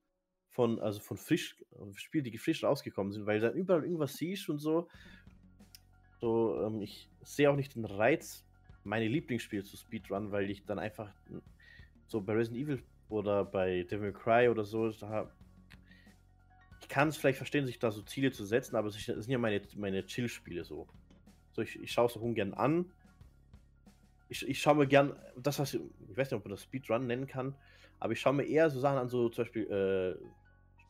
von, 0.50 0.80
also 0.80 1.00
von 1.00 1.16
frisch, 1.16 1.56
Spielen, 1.94 2.24
die 2.24 2.38
frisch 2.38 2.64
rausgekommen 2.64 3.12
sind, 3.12 3.26
weil 3.26 3.40
dann 3.40 3.54
überall 3.54 3.84
irgendwas 3.84 4.16
siehst 4.16 4.48
und 4.48 4.58
so. 4.58 4.88
So, 6.20 6.62
ähm, 6.62 6.80
ich 6.80 7.10
sehe 7.22 7.50
auch 7.50 7.56
nicht 7.56 7.74
den 7.74 7.84
Reiz, 7.84 8.44
meine 8.84 9.08
Lieblingsspiele 9.08 9.64
zu 9.64 9.76
Speedrun, 9.76 10.32
weil 10.32 10.50
ich 10.50 10.64
dann 10.64 10.78
einfach 10.78 11.12
so 12.06 12.20
bei 12.20 12.32
Resident 12.34 12.64
Evil 12.64 12.82
oder 13.08 13.44
bei 13.44 13.82
Devil 13.82 14.12
Cry 14.12 14.48
oder 14.48 14.64
so, 14.64 14.90
da, 14.90 15.30
ich 16.80 16.88
kann 16.88 17.08
es 17.08 17.16
vielleicht 17.16 17.38
verstehen, 17.38 17.66
sich 17.66 17.78
da 17.78 17.90
so 17.90 18.02
Ziele 18.02 18.30
zu 18.30 18.44
setzen, 18.44 18.76
aber 18.76 18.88
es 18.88 18.94
sind 18.94 19.28
ja 19.28 19.38
meine, 19.38 19.60
meine 19.74 20.06
Chill-Spiele 20.06 20.64
so. 20.64 20.86
So, 21.52 21.62
ich, 21.62 21.80
ich 21.80 21.92
schaue 21.92 22.06
es 22.06 22.16
auch 22.16 22.20
ungern 22.20 22.54
an. 22.54 22.92
Ich, 24.28 24.46
ich 24.46 24.60
schaue 24.60 24.76
mir 24.76 24.86
gern, 24.86 25.16
das 25.36 25.58
was, 25.58 25.74
ich 25.74 25.80
weiß 26.16 26.30
nicht, 26.30 26.34
ob 26.34 26.44
man 26.44 26.50
das 26.50 26.62
Speedrun 26.62 27.06
nennen 27.06 27.26
kann, 27.26 27.56
aber 27.98 28.12
ich 28.12 28.20
schaue 28.20 28.34
mir 28.34 28.44
eher 28.44 28.70
so 28.70 28.80
Sachen 28.80 28.98
an, 28.98 29.08
so 29.08 29.28
zum 29.28 29.44
Beispiel 29.44 29.70
äh, 29.70 30.26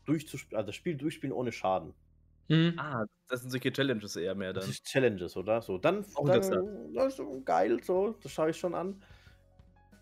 durchzuspielen, 0.04 0.58
also 0.58 0.66
das 0.66 0.76
Spiel 0.76 0.96
durchspielen 0.96 1.34
ohne 1.34 1.52
Schaden. 1.52 1.94
Mhm. 2.48 2.74
Ah, 2.76 3.04
das 3.28 3.40
sind 3.40 3.50
solche 3.50 3.72
Challenges 3.72 4.16
eher 4.16 4.34
mehr 4.34 4.52
dann. 4.52 4.60
Das 4.60 4.70
ist 4.70 4.84
Challenges, 4.84 5.36
oder? 5.36 5.60
So, 5.62 5.78
dann, 5.78 6.04
oh, 6.14 6.26
dann 6.26 6.40
das, 6.94 7.18
ist 7.18 7.44
geil, 7.44 7.82
so, 7.82 8.16
das 8.22 8.32
schaue 8.32 8.50
ich 8.50 8.56
schon 8.56 8.74
an. 8.74 9.02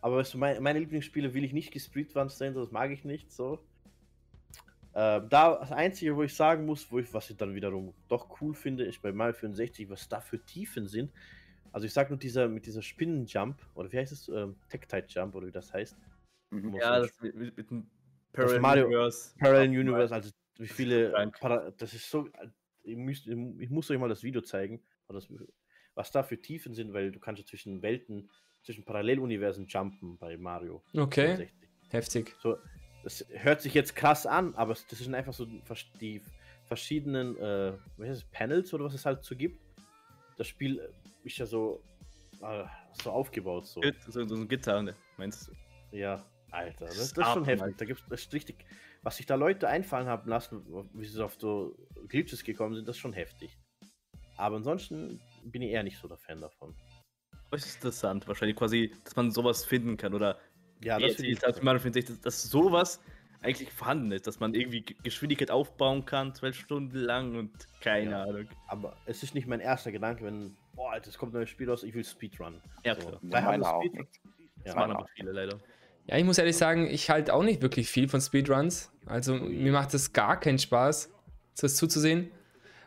Aber 0.02 0.16
weißt 0.18 0.34
du, 0.34 0.38
mein, 0.38 0.62
meine 0.62 0.78
Lieblingsspiele 0.80 1.32
will 1.32 1.44
ich 1.44 1.54
nicht 1.54 1.72
gespeedrun 1.72 2.28
sehen, 2.28 2.54
das 2.54 2.70
mag 2.70 2.90
ich 2.90 3.04
nicht, 3.04 3.32
so. 3.32 3.58
Äh, 4.92 5.22
da, 5.28 5.56
das 5.58 5.72
Einzige, 5.72 6.14
wo 6.14 6.22
ich 6.22 6.34
sagen 6.34 6.66
muss, 6.66 6.92
wo 6.92 6.98
ich, 6.98 7.12
was 7.14 7.30
ich 7.30 7.36
dann 7.36 7.54
wiederum 7.54 7.94
doch 8.08 8.40
cool 8.40 8.54
finde, 8.54 8.84
ist 8.84 9.00
bei 9.02 9.12
Mario 9.12 9.32
64, 9.34 9.88
was 9.88 10.08
da 10.08 10.20
für 10.20 10.38
Tiefen 10.44 10.86
sind. 10.86 11.10
Also 11.72 11.86
ich 11.86 11.92
sag 11.92 12.10
nur 12.10 12.18
dieser, 12.18 12.46
mit 12.48 12.66
dieser 12.66 12.82
Spinnenjump, 12.82 13.56
oder 13.74 13.90
wie 13.90 13.98
heißt 13.98 14.12
es? 14.12 14.28
Ähm, 14.28 14.56
Tech-Tide 14.68 15.06
Jump, 15.08 15.34
oder 15.34 15.48
wie 15.48 15.52
das 15.52 15.72
heißt. 15.72 15.96
Mhm. 16.50 16.74
Ja, 16.74 17.00
das 17.00 17.20
mit, 17.20 17.34
mit, 17.34 17.56
mit 17.56 17.70
dem 17.70 17.90
Parallel 18.32 18.60
Mario, 18.60 18.86
Universe. 18.86 19.34
Parallel 19.38 19.78
Universe, 19.78 20.14
also 20.14 20.30
wie 20.58 20.66
viele. 20.66 21.32
Das 21.78 21.94
ist 21.94 22.10
so. 22.10 22.28
Ich, 22.82 22.96
müsst, 22.96 23.26
ich 23.26 23.70
muss 23.70 23.90
euch 23.90 23.98
mal 23.98 24.08
das 24.08 24.22
Video 24.22 24.42
zeigen, 24.42 24.82
was 25.94 26.10
da 26.10 26.22
für 26.22 26.40
Tiefen 26.40 26.74
sind, 26.74 26.92
weil 26.92 27.12
du 27.12 27.18
kannst 27.18 27.40
ja 27.40 27.46
zwischen 27.46 27.80
Welten, 27.82 28.30
zwischen 28.62 28.84
Paralleluniversen 28.84 29.66
jumpen 29.66 30.18
bei 30.18 30.36
Mario. 30.36 30.82
Okay. 30.94 31.36
64. 31.36 31.50
Heftig. 31.90 32.36
So, 32.40 32.58
das 33.04 33.24
hört 33.30 33.62
sich 33.62 33.74
jetzt 33.74 33.94
krass 33.94 34.26
an, 34.26 34.54
aber 34.54 34.74
das 34.74 34.98
sind 34.98 35.14
einfach 35.14 35.32
so 35.32 35.46
die 36.00 36.20
verschiedenen 36.64 37.36
äh, 37.38 37.72
es, 37.98 38.24
Panels 38.24 38.72
oder 38.74 38.84
was 38.84 38.94
es 38.94 39.06
halt 39.06 39.24
so 39.24 39.36
gibt. 39.36 39.60
Das 40.36 40.48
Spiel 40.48 40.80
ist 41.22 41.38
ja 41.38 41.46
so, 41.46 41.82
äh, 42.42 42.64
so 43.02 43.10
aufgebaut. 43.10 43.66
So. 43.66 43.80
So, 44.08 44.26
so 44.26 44.34
ein 44.34 44.48
Gitarre, 44.48 44.82
ne, 44.82 44.96
meinst 45.16 45.48
du? 45.48 45.96
Ja, 45.96 46.24
Alter, 46.54 46.86
das, 46.86 47.12
das 47.12 47.26
ist 47.26 47.32
schon 47.32 47.44
heftig. 47.44 47.76
Da 47.76 47.84
gibt's 47.84 48.04
das 48.08 48.32
richtig, 48.32 48.64
was 49.02 49.16
sich 49.16 49.26
da 49.26 49.34
Leute 49.34 49.68
einfallen 49.68 50.06
haben 50.06 50.28
lassen, 50.28 50.62
wie 50.94 51.04
sie 51.04 51.22
auf 51.24 51.36
so 51.38 51.76
Glitches 52.08 52.44
gekommen 52.44 52.74
sind, 52.74 52.88
das 52.88 52.96
ist 52.96 53.00
schon 53.00 53.12
heftig. 53.12 53.58
Aber 54.36 54.56
ansonsten 54.56 55.20
bin 55.44 55.62
ich 55.62 55.70
eher 55.70 55.82
nicht 55.82 55.98
so 55.98 56.08
der 56.08 56.16
Fan 56.16 56.40
davon. 56.40 56.74
Das 57.50 57.66
ist 57.66 57.76
interessant, 57.76 58.26
wahrscheinlich 58.26 58.56
quasi, 58.56 58.92
dass 59.04 59.14
man 59.14 59.30
sowas 59.30 59.64
finden 59.64 59.96
kann 59.96 60.14
oder 60.14 60.38
ja, 60.82 60.98
das 60.98 61.12
erzählt 61.12 61.46
hat, 61.46 61.62
man 61.62 61.78
findet 61.78 62.08
dass, 62.08 62.20
dass 62.20 62.42
sowas 62.42 63.00
eigentlich 63.42 63.70
vorhanden 63.70 64.10
ist, 64.10 64.26
dass 64.26 64.40
man 64.40 64.54
irgendwie 64.54 64.82
Geschwindigkeit 65.02 65.50
aufbauen 65.50 66.04
kann, 66.04 66.34
zwölf 66.34 66.56
Stunden 66.56 66.96
lang 66.96 67.36
und 67.36 67.52
keine 67.80 68.10
ja, 68.10 68.22
Ahnung. 68.24 68.48
Aber 68.68 68.96
es 69.06 69.22
ist 69.22 69.34
nicht 69.34 69.46
mein 69.46 69.60
erster 69.60 69.92
Gedanke, 69.92 70.24
wenn, 70.24 70.56
boah, 70.74 70.96
es 70.96 71.18
kommt 71.18 71.32
ein 71.32 71.38
neues 71.38 71.50
Spiel 71.50 71.70
raus, 71.70 71.82
ich 71.82 71.94
will 71.94 72.04
Speedrun. 72.04 72.60
Ja, 72.84 72.94
klar. 72.94 73.20
So. 73.20 73.28
Da 73.28 73.42
haben 73.42 73.60
wir 73.60 73.82
Speedrun. 73.82 74.08
Das 74.64 74.74
machen 74.74 74.92
aber 74.92 75.06
viele 75.14 75.32
leider. 75.32 75.60
Ja, 76.06 76.18
ich 76.18 76.24
muss 76.24 76.38
ehrlich 76.38 76.56
sagen, 76.56 76.88
ich 76.90 77.08
halte 77.10 77.32
auch 77.32 77.42
nicht 77.42 77.62
wirklich 77.62 77.88
viel 77.88 78.08
von 78.08 78.20
Speedruns. 78.20 78.90
Also 79.06 79.34
mir 79.34 79.72
macht 79.72 79.94
es 79.94 80.12
gar 80.12 80.38
keinen 80.38 80.58
Spaß, 80.58 81.10
das 81.60 81.76
zuzusehen. 81.76 82.30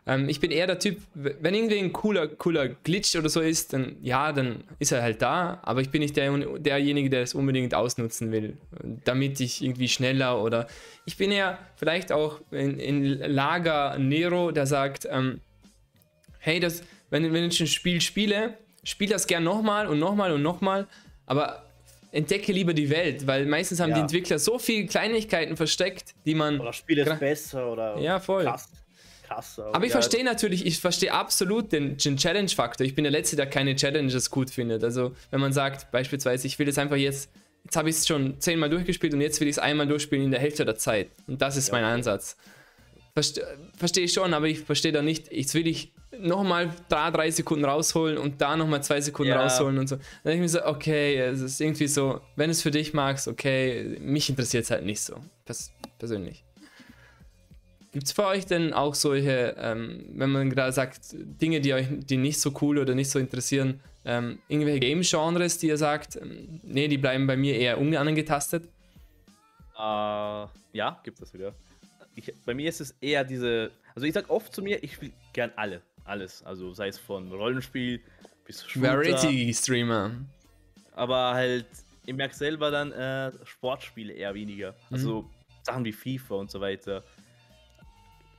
Ähm, 0.08 0.28
ich 0.28 0.40
bin 0.40 0.50
eher 0.50 0.66
der 0.66 0.78
Typ, 0.78 0.98
wenn 1.14 1.54
irgendwie 1.54 1.78
ein 1.78 1.92
cooler, 1.92 2.26
cooler 2.28 2.68
Glitch 2.68 3.14
oder 3.14 3.28
so 3.28 3.40
ist, 3.40 3.72
dann 3.72 3.96
ja, 4.02 4.32
dann 4.32 4.64
ist 4.78 4.90
er 4.90 5.02
halt 5.02 5.20
da, 5.20 5.60
aber 5.62 5.82
ich 5.82 5.90
bin 5.90 6.00
nicht 6.00 6.16
der, 6.16 6.30
derjenige, 6.58 7.10
der 7.10 7.22
es 7.22 7.34
unbedingt 7.34 7.74
ausnutzen 7.74 8.32
will, 8.32 8.56
damit 9.04 9.38
ich 9.40 9.62
irgendwie 9.62 9.88
schneller 9.88 10.42
oder 10.42 10.66
ich 11.04 11.16
bin 11.18 11.30
eher 11.30 11.58
vielleicht 11.76 12.10
auch 12.10 12.40
in, 12.50 12.78
in 12.80 13.04
Lager 13.04 13.98
Nero, 13.98 14.50
der 14.50 14.66
sagt, 14.66 15.06
ähm, 15.10 15.40
hey, 16.38 16.58
das, 16.58 16.82
wenn, 17.10 17.32
wenn 17.32 17.44
ich 17.44 17.60
ein 17.60 17.66
Spiel 17.66 18.00
spiele, 18.00 18.54
spiel 18.84 19.10
das 19.10 19.26
gern 19.26 19.44
nochmal 19.44 19.88
und 19.88 19.98
nochmal 19.98 20.32
und 20.32 20.42
nochmal, 20.42 20.86
aber 21.26 21.67
entdecke 22.10 22.52
lieber 22.52 22.74
die 22.74 22.90
Welt, 22.90 23.26
weil 23.26 23.46
meistens 23.46 23.80
haben 23.80 23.90
ja. 23.90 23.96
die 23.96 24.00
Entwickler 24.02 24.38
so 24.38 24.58
viele 24.58 24.86
Kleinigkeiten 24.86 25.56
versteckt, 25.56 26.14
die 26.24 26.34
man. 26.34 26.60
Oder 26.60 26.72
Spiel 26.72 26.98
ist 26.98 27.18
besser 27.20 27.72
oder 27.72 27.98
ja, 27.98 28.20
voll. 28.20 28.44
krass. 28.44 28.68
Krasser. 29.26 29.66
Aber 29.74 29.84
ich 29.84 29.90
ja. 29.90 30.00
verstehe 30.00 30.24
natürlich, 30.24 30.64
ich 30.64 30.80
verstehe 30.80 31.12
absolut 31.12 31.70
den, 31.70 31.98
den 31.98 32.16
Challenge-Faktor. 32.16 32.86
Ich 32.86 32.94
bin 32.94 33.04
der 33.04 33.10
Letzte, 33.10 33.36
der 33.36 33.46
keine 33.46 33.76
Challenges 33.76 34.30
gut 34.30 34.48
findet. 34.48 34.82
Also, 34.82 35.12
wenn 35.30 35.40
man 35.40 35.52
sagt, 35.52 35.90
beispielsweise, 35.90 36.46
ich 36.46 36.58
will 36.58 36.66
jetzt 36.66 36.78
einfach 36.78 36.96
jetzt 36.96 37.30
jetzt 37.68 37.76
habe 37.76 37.90
ich 37.90 37.96
es 37.96 38.06
schon 38.06 38.40
zehnmal 38.40 38.70
durchgespielt 38.70 39.12
und 39.12 39.20
jetzt 39.20 39.40
will 39.40 39.48
ich 39.48 39.56
es 39.56 39.58
einmal 39.58 39.86
durchspielen 39.86 40.24
in 40.24 40.30
der 40.30 40.40
Hälfte 40.40 40.64
der 40.64 40.76
Zeit. 40.76 41.10
Und 41.26 41.42
das 41.42 41.56
ist 41.56 41.68
Ja, 41.68 41.74
mein. 41.74 41.84
Ansatz. 41.84 42.36
Verste 43.12 43.46
Verstehe 43.76 44.04
ich 44.04 44.12
schon, 44.12 44.32
aber 44.32 44.46
ich 44.46 44.60
verstehe 44.60 44.92
da 44.92 45.02
nicht, 45.02 45.32
jetzt 45.32 45.54
will 45.54 45.66
ich 45.66 45.92
nochmal 46.16 46.70
da 46.88 47.10
drei 47.10 47.30
Sekunden 47.30 47.64
rausholen 47.64 48.18
und 48.18 48.40
da 48.40 48.56
nochmal 48.56 48.82
zwei 48.82 49.00
Sekunden 49.00 49.32
Ja. 49.32 49.42
rausholen 49.42 49.78
und 49.78 49.88
so. 49.88 49.96
Dann 49.96 50.04
denke 50.24 50.36
ich 50.36 50.52
mir 50.52 50.60
so, 50.60 50.64
okay, 50.66 51.16
es 51.18 51.40
ist 51.40 51.60
irgendwie 51.60 51.86
so, 51.86 52.20
wenn 52.36 52.50
es 52.50 52.62
für 52.62 52.70
dich 52.70 52.94
magst, 52.94 53.28
okay, 53.28 53.98
mich 54.00 54.28
interessiert 54.28 54.64
es 54.64 54.70
halt 54.70 54.84
nicht 54.84 55.00
so, 55.00 55.16
pers 55.44 55.72
persönlich. 55.98 56.44
Gibt 57.92 58.06
es 58.06 58.12
für 58.12 58.26
euch 58.26 58.46
denn 58.46 58.72
auch 58.72 58.94
solche, 58.94 59.56
ähm, 59.58 60.04
wenn 60.12 60.30
man 60.30 60.50
gerade 60.50 60.72
sagt, 60.72 61.00
Dinge, 61.14 61.60
die 61.60 61.72
euch 61.72 61.86
die 61.90 62.18
nicht 62.18 62.40
so 62.40 62.52
cool 62.60 62.78
oder 62.78 62.94
nicht 62.94 63.10
so 63.10 63.18
interessieren, 63.18 63.80
ähm, 64.04 64.38
irgendwelche 64.48 64.80
Game-Genres, 64.80 65.58
die 65.58 65.68
ihr 65.68 65.76
sagt, 65.76 66.16
ähm, 66.16 66.60
nee, 66.62 66.88
die 66.88 66.98
bleiben 66.98 67.26
bei 67.26 67.36
mir 67.36 67.56
eher 67.56 67.78
unangetastet? 67.78 68.64
Äh, 69.76 69.80
ja, 69.80 71.00
gibt 71.02 71.20
es 71.20 71.32
wieder. 71.32 71.54
Ich, 72.14 72.32
bei 72.44 72.54
mir 72.54 72.68
ist 72.68 72.80
es 72.80 72.92
eher 73.00 73.24
diese. 73.24 73.70
Also 73.94 74.06
ich 74.06 74.12
sag 74.14 74.28
oft 74.30 74.54
zu 74.54 74.62
mir, 74.62 74.82
ich 74.82 74.94
spiele 74.94 75.12
gern 75.32 75.52
alle. 75.56 75.82
Alles. 76.08 76.42
Also 76.42 76.72
sei 76.72 76.88
es 76.88 76.98
von 76.98 77.30
Rollenspiel 77.30 78.00
bis 78.44 78.64
Shooter. 78.66 78.96
Variety-Streamer. 78.96 80.12
Aber 80.92 81.34
halt, 81.34 81.66
ich 82.06 82.14
merke 82.14 82.34
selber 82.34 82.70
dann 82.70 82.92
äh, 82.92 83.30
Sportspiele 83.44 84.12
eher 84.14 84.34
weniger. 84.34 84.74
Also 84.90 85.28
Sachen 85.62 85.84
wie 85.84 85.92
FIFA 85.92 86.34
und 86.36 86.50
so 86.50 86.60
weiter. 86.60 87.04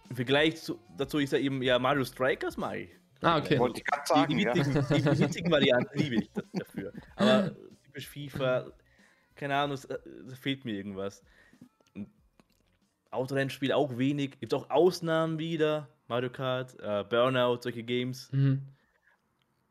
Im 0.09 0.15
Vergleich 0.15 0.57
zu, 0.61 0.79
dazu 0.97 1.19
ist 1.19 1.31
ja 1.33 1.39
eben 1.39 1.61
ja 1.61 1.77
Mario 1.77 2.03
Strikers 2.03 2.57
mag 2.57 2.77
ich. 2.77 2.89
Ah, 3.21 3.37
okay. 3.37 3.59
Wollte 3.59 3.79
ich 3.81 3.85
gerade 3.85 4.03
Die, 4.07 4.13
sagen, 4.13 4.37
die, 4.37 4.43
ja. 4.43 4.55
witzigen, 4.55 4.85
die, 4.89 5.01
die 5.15 5.19
witzigen 5.19 5.51
Varianten 5.51 5.99
liebe 5.99 6.15
ich 6.15 6.31
da- 6.31 6.41
dafür. 6.53 6.93
Aber 7.17 7.51
typisch 7.83 8.07
FIFA, 8.07 8.71
keine 9.35 9.55
Ahnung, 9.55 9.75
es, 9.75 9.85
äh, 9.85 9.99
es 10.27 10.39
fehlt 10.39 10.65
mir 10.65 10.73
irgendwas. 10.73 11.21
Autorennspiel 13.11 13.71
auch 13.71 13.97
wenig. 13.97 14.39
Gibt 14.39 14.53
auch 14.53 14.69
Ausnahmen 14.69 15.37
wieder. 15.37 15.87
Mario 16.09 16.29
Kart, 16.29 16.75
äh, 16.79 17.03
Burnout, 17.07 17.61
solche 17.61 17.83
Games. 17.83 18.29
Mhm. 18.31 18.61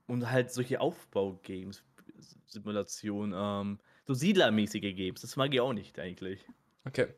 Und 0.06 0.30
halt 0.30 0.50
solche 0.52 0.80
Aufbau-Games, 0.80 1.82
Simulation, 2.46 3.34
ähm, 3.36 3.78
so 4.06 4.14
Siedlermäßige 4.14 4.94
Games. 4.96 5.20
Das 5.20 5.36
mag 5.36 5.52
ich 5.52 5.60
auch 5.60 5.74
nicht 5.74 5.98
eigentlich. 5.98 6.42
Okay. 6.86 7.08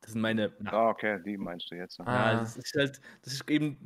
Das 0.00 0.12
sind 0.12 0.22
meine. 0.22 0.50
Ah, 0.64 0.88
okay, 0.88 1.20
die 1.22 1.36
meinst 1.36 1.70
du 1.70 1.74
jetzt. 1.74 1.98
ne? 1.98 2.06
Ah. 2.06 2.32
ja, 2.32 2.40
das 2.40 2.56
ist 2.56 2.74
halt, 2.74 3.00
das 3.22 3.34
ist 3.34 3.50
eben, 3.50 3.76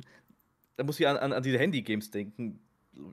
da 0.77 0.85
muss 0.85 0.97
ich 0.99 1.05
an, 1.07 1.17
an, 1.17 1.33
an 1.33 1.43
diese 1.43 1.59
Handy-Games 1.59 2.09
denken. 2.11 2.61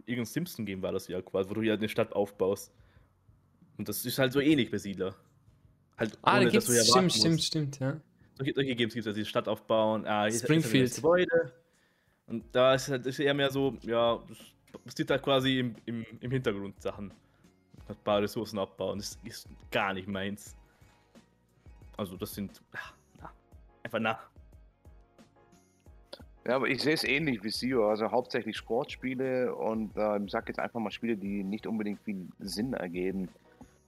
Irgendein 0.07 0.27
Simpson-Game 0.27 0.81
war 0.83 0.93
das 0.93 1.09
ja 1.09 1.21
quasi, 1.23 1.51
wo 1.51 1.55
du 1.55 1.63
ja 1.63 1.75
eine 1.75 1.89
Stadt 1.89 2.13
aufbaust. 2.13 2.73
Und 3.79 3.89
das 3.89 4.05
ist 4.07 4.19
halt 4.21 4.33
so 4.33 4.39
ähnlich 4.39 4.71
bei 4.71 4.79
Siedler. 4.79 5.17
Halt, 5.97 6.17
Ah, 6.23 6.35
da 6.37 6.43
ohne, 6.43 6.51
gibt's, 6.53 6.67
dass 6.67 6.75
du 6.75 6.79
ja 6.79 6.85
stimmt, 6.85 6.95
warten 6.97 7.11
stimmt, 7.11 7.35
musst. 7.35 7.47
stimmt, 7.47 7.79
ja. 7.81 8.01
Solche, 8.37 8.53
solche 8.55 8.77
Games 8.77 8.95
gibt 8.95 9.03
es, 9.03 9.07
also 9.09 9.19
die 9.19 9.27
Stadt 9.27 9.49
aufbauen, 9.49 10.07
ah, 10.07 10.31
Springfield. 10.31 10.95
Gebäude. 10.95 11.53
Und 12.33 12.45
da 12.51 12.73
ist 12.73 12.89
halt 12.89 13.05
ist 13.05 13.19
eher 13.19 13.35
mehr 13.35 13.51
so, 13.51 13.77
ja, 13.83 14.19
das 14.27 14.39
passiert 14.87 15.11
halt 15.11 15.23
quasi 15.23 15.59
im, 15.59 15.77
im, 15.85 16.07
im 16.19 16.31
Hintergrund 16.31 16.81
Sachen. 16.81 17.13
Ein 17.87 17.97
paar 18.05 18.23
Ressourcen 18.23 18.59
abbauen, 18.59 18.99
das 18.99 19.19
ist 19.23 19.47
gar 19.71 19.93
nicht 19.93 20.09
meins. 20.09 20.57
Also 21.99 22.17
das 22.17 22.35
sind, 22.35 22.63
ah, 22.73 22.95
na, 23.21 23.31
einfach 23.83 23.99
na. 24.01 24.19
Ja, 26.47 26.57
aber 26.57 26.69
ich 26.69 26.83
sehe 26.83 26.95
es 26.95 27.05
ähnlich 27.05 27.45
wie 27.45 27.51
Sio, 27.51 27.91
also 27.91 28.11
hauptsächlich 28.11 28.57
Sportspiele 28.57 29.55
und 29.55 29.95
äh, 29.99 30.19
ich 30.25 30.31
sag 30.31 30.49
jetzt 30.49 30.59
einfach 30.59 30.81
mal 30.81 30.91
Spiele, 30.91 31.19
die 31.19 31.45
nicht 31.45 31.67
unbedingt 31.67 32.01
viel 32.01 32.29
Sinn 32.39 32.73
ergeben. 32.73 33.29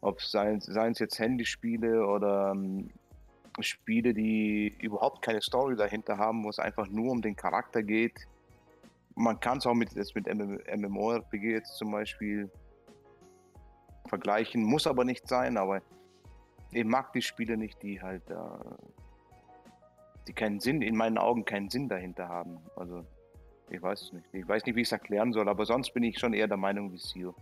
Ob 0.03 0.19
es 0.19 0.31
seien 0.31 0.61
seien 0.61 0.93
es 0.93 0.99
jetzt 0.99 1.19
Handyspiele 1.19 2.07
oder 2.07 2.53
ähm, 2.55 2.91
Spiele, 3.61 4.13
die 4.13 4.77
überhaupt 4.83 5.23
keine 5.23 5.41
Story 5.41 5.77
dahinter 5.77 6.19
haben, 6.19 6.45
wo 6.45 6.51
es 6.51 6.59
einfach 6.59 6.89
nur 6.89 7.11
um 7.11 7.23
den 7.23 7.37
Charakter 7.37 7.83
geht. 7.83 8.27
Man 9.17 9.39
kann 9.39 9.59
es 9.59 9.67
auch 9.67 9.75
mit, 9.75 9.93
jetzt 9.93 10.15
mit 10.15 10.27
MM 10.27 10.59
MMORPG 10.77 11.53
jetzt 11.53 11.77
zum 11.77 11.93
Beispiel 11.93 12.51
vergleichen, 14.09 14.63
muss 14.63 14.87
aber 14.87 15.05
nicht 15.05 15.29
sein, 15.29 15.57
aber 15.57 15.81
ich 16.73 16.85
mag 16.85 17.13
die 17.13 17.23
Spiele 17.23 17.57
nicht, 17.57 17.81
die 17.83 18.03
halt 18.03 18.29
äh, 18.31 18.35
die 20.27 20.33
keinen 20.33 20.61
Sinn, 20.61 20.83
in 20.83 20.97
meinen 20.97 21.19
Augen 21.19 21.45
keinen 21.45 21.69
Sinn 21.69 21.89
dahinter 21.89 22.29
haben. 22.29 22.59
Also, 22.77 23.05
ich 23.71 23.81
weiß 23.81 24.03
es 24.03 24.13
nicht. 24.13 24.27
Ich 24.33 24.47
weiß 24.47 24.65
nicht, 24.65 24.75
wie 24.75 24.81
ich 24.81 24.89
es 24.89 24.93
erklären 24.93 25.33
soll, 25.33 25.49
aber 25.49 25.67
sonst 25.67 25.93
bin 25.93 26.03
ich 26.03 26.19
schon 26.19 26.33
eher 26.33 26.49
der 26.49 26.57
Meinung 26.57 26.93
wie 26.93 26.99
Sio. 26.99 27.35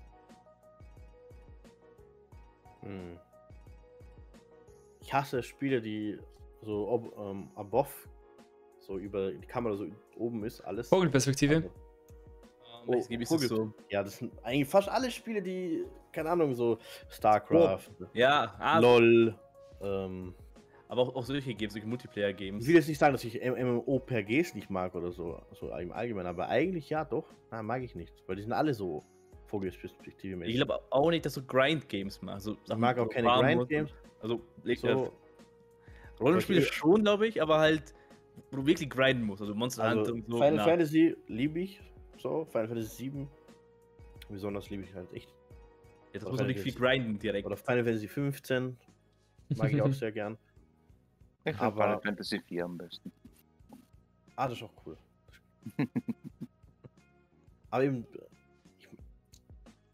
Hm. 2.80 3.18
Ich 5.00 5.12
hasse 5.12 5.42
Spiele, 5.42 5.80
die 5.80 6.18
so 6.62 6.88
ob, 6.88 7.18
ähm, 7.18 7.50
above, 7.54 7.90
so 8.82 8.98
über 8.98 9.30
die 9.32 9.46
Kamera 9.46 9.74
so 9.76 9.86
oben 10.16 10.44
ist, 10.44 10.60
alles. 10.62 10.88
Vogelperspektive. 10.88 11.56
Also, 11.56 11.70
Oh, 12.84 12.94
es 12.94 13.08
gibt 13.08 13.28
Vogel- 13.28 13.48
so. 13.48 13.72
Ja, 13.90 14.02
das 14.02 14.18
sind 14.18 14.32
eigentlich 14.42 14.68
fast 14.68 14.88
alle 14.88 15.08
Spiele, 15.10 15.40
die, 15.40 15.84
keine 16.10 16.30
Ahnung, 16.30 16.52
so 16.52 16.78
StarCraft, 17.08 17.88
Ja, 18.12 18.54
ah, 18.58 18.78
LOL. 18.80 19.34
Ähm, 19.80 20.34
aber 20.88 21.02
auch, 21.02 21.14
auch 21.14 21.24
solche 21.24 21.54
Games, 21.54 21.72
solche 21.74 21.86
ich 21.86 21.88
Multiplayer-Games. 21.90 22.66
will 22.66 22.74
jetzt 22.74 22.88
nicht 22.88 22.98
sagen, 22.98 23.12
dass 23.14 23.22
ich 23.22 23.40
M- 23.40 23.54
MMORPGs 23.54 24.54
nicht 24.56 24.68
mag 24.68 24.94
oder 24.96 25.12
so, 25.12 25.40
so 25.52 25.68
im 25.76 25.92
Allgemeinen, 25.92 26.26
aber 26.26 26.48
eigentlich 26.48 26.90
ja 26.90 27.04
doch. 27.04 27.24
Na, 27.52 27.62
mag 27.62 27.82
ich 27.82 27.94
nicht, 27.94 28.12
weil 28.26 28.34
die 28.36 28.42
sind 28.42 28.52
alle 28.52 28.74
so 28.74 29.02
Vogelperspektive 29.46 30.34
mäßig. 30.36 30.54
Ich 30.54 30.60
glaube 30.60 30.80
auch 30.90 31.10
nicht, 31.10 31.24
dass 31.24 31.34
du 31.34 31.42
Grind-Games 31.46 32.20
machst. 32.22 32.48
Also, 32.48 32.56
ich 32.68 32.76
mag 32.76 32.98
auch 32.98 33.08
keine 33.08 33.28
Grind-Games. 33.28 33.90
Also, 34.20 34.40
So, 34.76 35.12
Rollenspiele 36.20 36.60
Okay. 36.62 36.72
schon, 36.72 37.02
glaube 37.02 37.26
ich, 37.26 37.40
aber 37.42 37.58
halt, 37.58 37.94
wo 38.52 38.58
du 38.58 38.66
wirklich 38.66 38.90
grinden 38.90 39.24
musst. 39.24 39.40
Also 39.40 39.54
Monster 39.54 39.82
also 39.84 40.00
Hunter 40.00 40.12
und 40.12 40.26
so. 40.26 40.36
Final 40.36 40.56
na. 40.56 40.64
Fantasy 40.64 41.16
liebe 41.26 41.60
ich. 41.60 41.80
So, 42.18 42.44
Final 42.44 42.68
Fantasy 42.68 42.96
7. 42.96 43.28
Besonders 44.28 44.70
liebe 44.70 44.84
ich 44.84 44.94
halt 44.94 45.12
echt. 45.12 45.30
Ja, 46.12 46.20
das 46.20 46.24
muss 46.28 46.38
man 46.38 46.48
wirklich 46.48 46.62
viel 46.62 46.74
grinden 46.74 47.18
direkt. 47.18 47.46
Oder 47.46 47.56
Final 47.56 47.84
Fantasy 47.84 48.06
15. 48.08 48.76
Mag 49.56 49.72
ich 49.72 49.80
auch 49.80 49.92
sehr 49.92 50.12
gern. 50.12 50.36
Ich 51.44 51.58
Aber- 51.58 51.82
Final 51.82 52.00
Fantasy 52.00 52.38
4 52.40 52.64
am 52.64 52.76
besten. 52.78 53.10
Ah, 54.36 54.48
das 54.48 54.58
ist 54.58 54.64
auch 54.64 54.72
cool. 54.86 54.96
Aber 57.70 57.84
eben, 57.84 58.06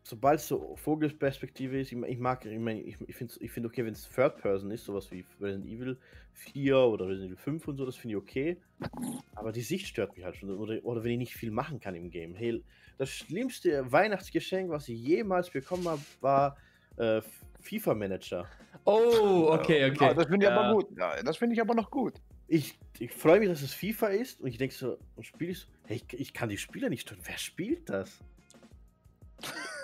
sobald 0.08 0.40
es 0.40 0.48
so 0.48 0.74
Vogelsperspektive 0.76 1.78
ist, 1.80 1.92
ich, 1.92 1.98
ich 2.02 2.18
mag, 2.18 2.44
ich, 2.46 2.58
mein, 2.58 2.78
ich, 2.78 2.96
ich 3.06 3.14
finde 3.14 3.34
ich 3.40 3.50
find 3.50 3.66
okay, 3.66 3.84
wenn 3.84 3.92
es 3.92 4.08
Third 4.08 4.38
Person 4.38 4.70
ist, 4.70 4.84
sowas 4.84 5.10
wie 5.10 5.24
Resident 5.40 5.66
Evil 5.66 5.98
4 6.32 6.78
oder 6.78 7.06
Resident 7.08 7.32
Evil 7.32 7.36
5 7.36 7.68
und 7.68 7.76
so, 7.76 7.84
das 7.84 7.96
finde 7.96 8.16
ich 8.16 8.22
okay. 8.22 8.56
Aber 9.34 9.52
die 9.52 9.60
Sicht 9.60 9.86
stört 9.86 10.16
mich 10.16 10.24
halt 10.24 10.36
schon. 10.36 10.50
Oder, 10.56 10.82
oder 10.82 11.04
wenn 11.04 11.12
ich 11.12 11.18
nicht 11.18 11.34
viel 11.34 11.50
machen 11.50 11.78
kann 11.78 11.94
im 11.94 12.10
Game. 12.10 12.34
Hey, 12.34 12.64
das 12.96 13.10
schlimmste 13.10 13.92
Weihnachtsgeschenk, 13.92 14.70
was 14.70 14.88
ich 14.88 14.98
jemals 14.98 15.50
bekommen 15.50 15.86
habe, 15.86 16.02
war 16.20 16.56
äh, 16.96 17.20
FIFA 17.60 17.94
Manager. 17.94 18.48
Oh, 18.84 19.50
okay, 19.52 19.80
Ja, 19.80 19.88
okay. 19.92 20.14
das 20.14 20.26
finde 20.26 20.46
ich 20.46 20.50
Ja. 20.50 20.58
aber 20.58 20.74
gut. 20.74 20.86
Ja, 20.96 21.22
das 21.22 21.36
finde 21.36 21.54
ich 21.54 21.60
aber 21.60 21.74
noch 21.74 21.90
gut. 21.90 22.14
Ich, 22.46 22.78
ich 22.98 23.12
freue 23.12 23.40
mich, 23.40 23.48
dass 23.50 23.60
es 23.60 23.74
FIFA 23.74 24.08
ist 24.08 24.40
und 24.40 24.48
ich 24.48 24.56
denke 24.56 24.74
so, 24.74 24.98
und 25.16 25.26
spiele 25.26 25.50
ich 25.50 25.58
so, 25.58 25.66
hey, 25.84 25.96
ich, 26.08 26.18
ich 26.18 26.32
kann 26.32 26.48
die 26.48 26.56
Spieler 26.56 26.88
nicht 26.88 27.02
steuern. 27.02 27.20
Wer 27.24 27.36
spielt 27.36 27.90
das? 27.90 28.18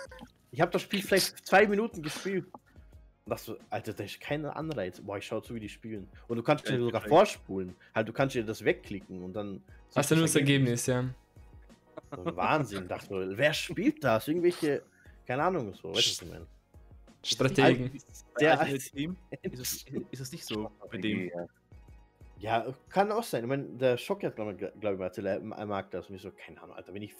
Ich 0.51 0.61
habe 0.61 0.71
das 0.71 0.81
Spiel 0.83 1.01
vielleicht 1.01 1.45
zwei 1.45 1.67
Minuten 1.67 2.01
gespielt. 2.01 2.45
Und 3.25 3.31
dachte 3.31 3.43
so, 3.43 3.57
Alter, 3.69 3.93
da 3.93 4.03
ist 4.03 4.19
kein 4.21 4.45
Anreiz. 4.45 5.01
Boah, 5.01 5.17
ich 5.17 5.25
schaue 5.25 5.41
zu, 5.41 5.55
wie 5.55 5.59
die 5.59 5.69
spielen. 5.69 6.07
Und 6.27 6.37
du 6.37 6.43
kannst 6.43 6.65
Ja, 6.69 6.75
dir 6.77 6.83
sogar 6.83 7.01
vorspulen. 7.01 7.75
Halt, 7.93 8.07
du 8.07 8.13
kannst 8.13 8.35
dir 8.35 8.45
das 8.45 8.63
wegklicken 8.63 9.23
und 9.23 9.33
dann. 9.33 9.63
Hast 9.95 10.11
du 10.11 10.15
nur 10.15 10.25
das 10.25 10.35
Ergebnis, 10.35 10.85
ja. 10.85 11.05
Wahnsinn, 12.11 12.87
dachte 12.87 13.07
so, 13.07 13.37
wer 13.37 13.53
spielt 13.53 14.03
das? 14.03 14.27
Irgendwelche, 14.27 14.83
keine 15.25 15.43
Ahnung, 15.43 15.73
so, 15.73 15.89
weißt 15.93 15.95
du, 15.95 15.95
was 15.95 16.21
ich 16.21 16.27
meine? 16.29 16.47
Strategen. 17.23 17.91
Bei 18.35 18.39
Der- 18.39 18.77
Team 18.77 19.17
ist 19.41 19.59
es, 19.59 19.85
ist 20.11 20.19
es 20.19 20.31
nicht 20.31 20.45
so 20.45 20.71
bei 20.91 20.97
dem. 20.97 21.29
Ja. 21.29 21.47
Ja, 22.37 22.73
kann 22.89 23.11
auch 23.11 23.23
sein. 23.23 23.43
Ich 23.43 23.49
meine, 23.49 23.63
der 23.63 23.97
Schock 23.97 24.23
hat, 24.23 24.35
glaube 24.35 24.51
ich, 24.51 24.57
glaub 24.79 24.93
ich, 24.93 24.99
mal 24.99 25.05
erzählt, 25.05 25.25
er 25.27 25.41
er 25.41 25.65
mag 25.65 25.89
das. 25.91 26.09
Und 26.09 26.15
ich 26.15 26.21
so, 26.21 26.31
keine 26.31 26.61
Ahnung, 26.61 26.75
Alter, 26.75 26.93
wenn 26.93 27.01
ich 27.01 27.15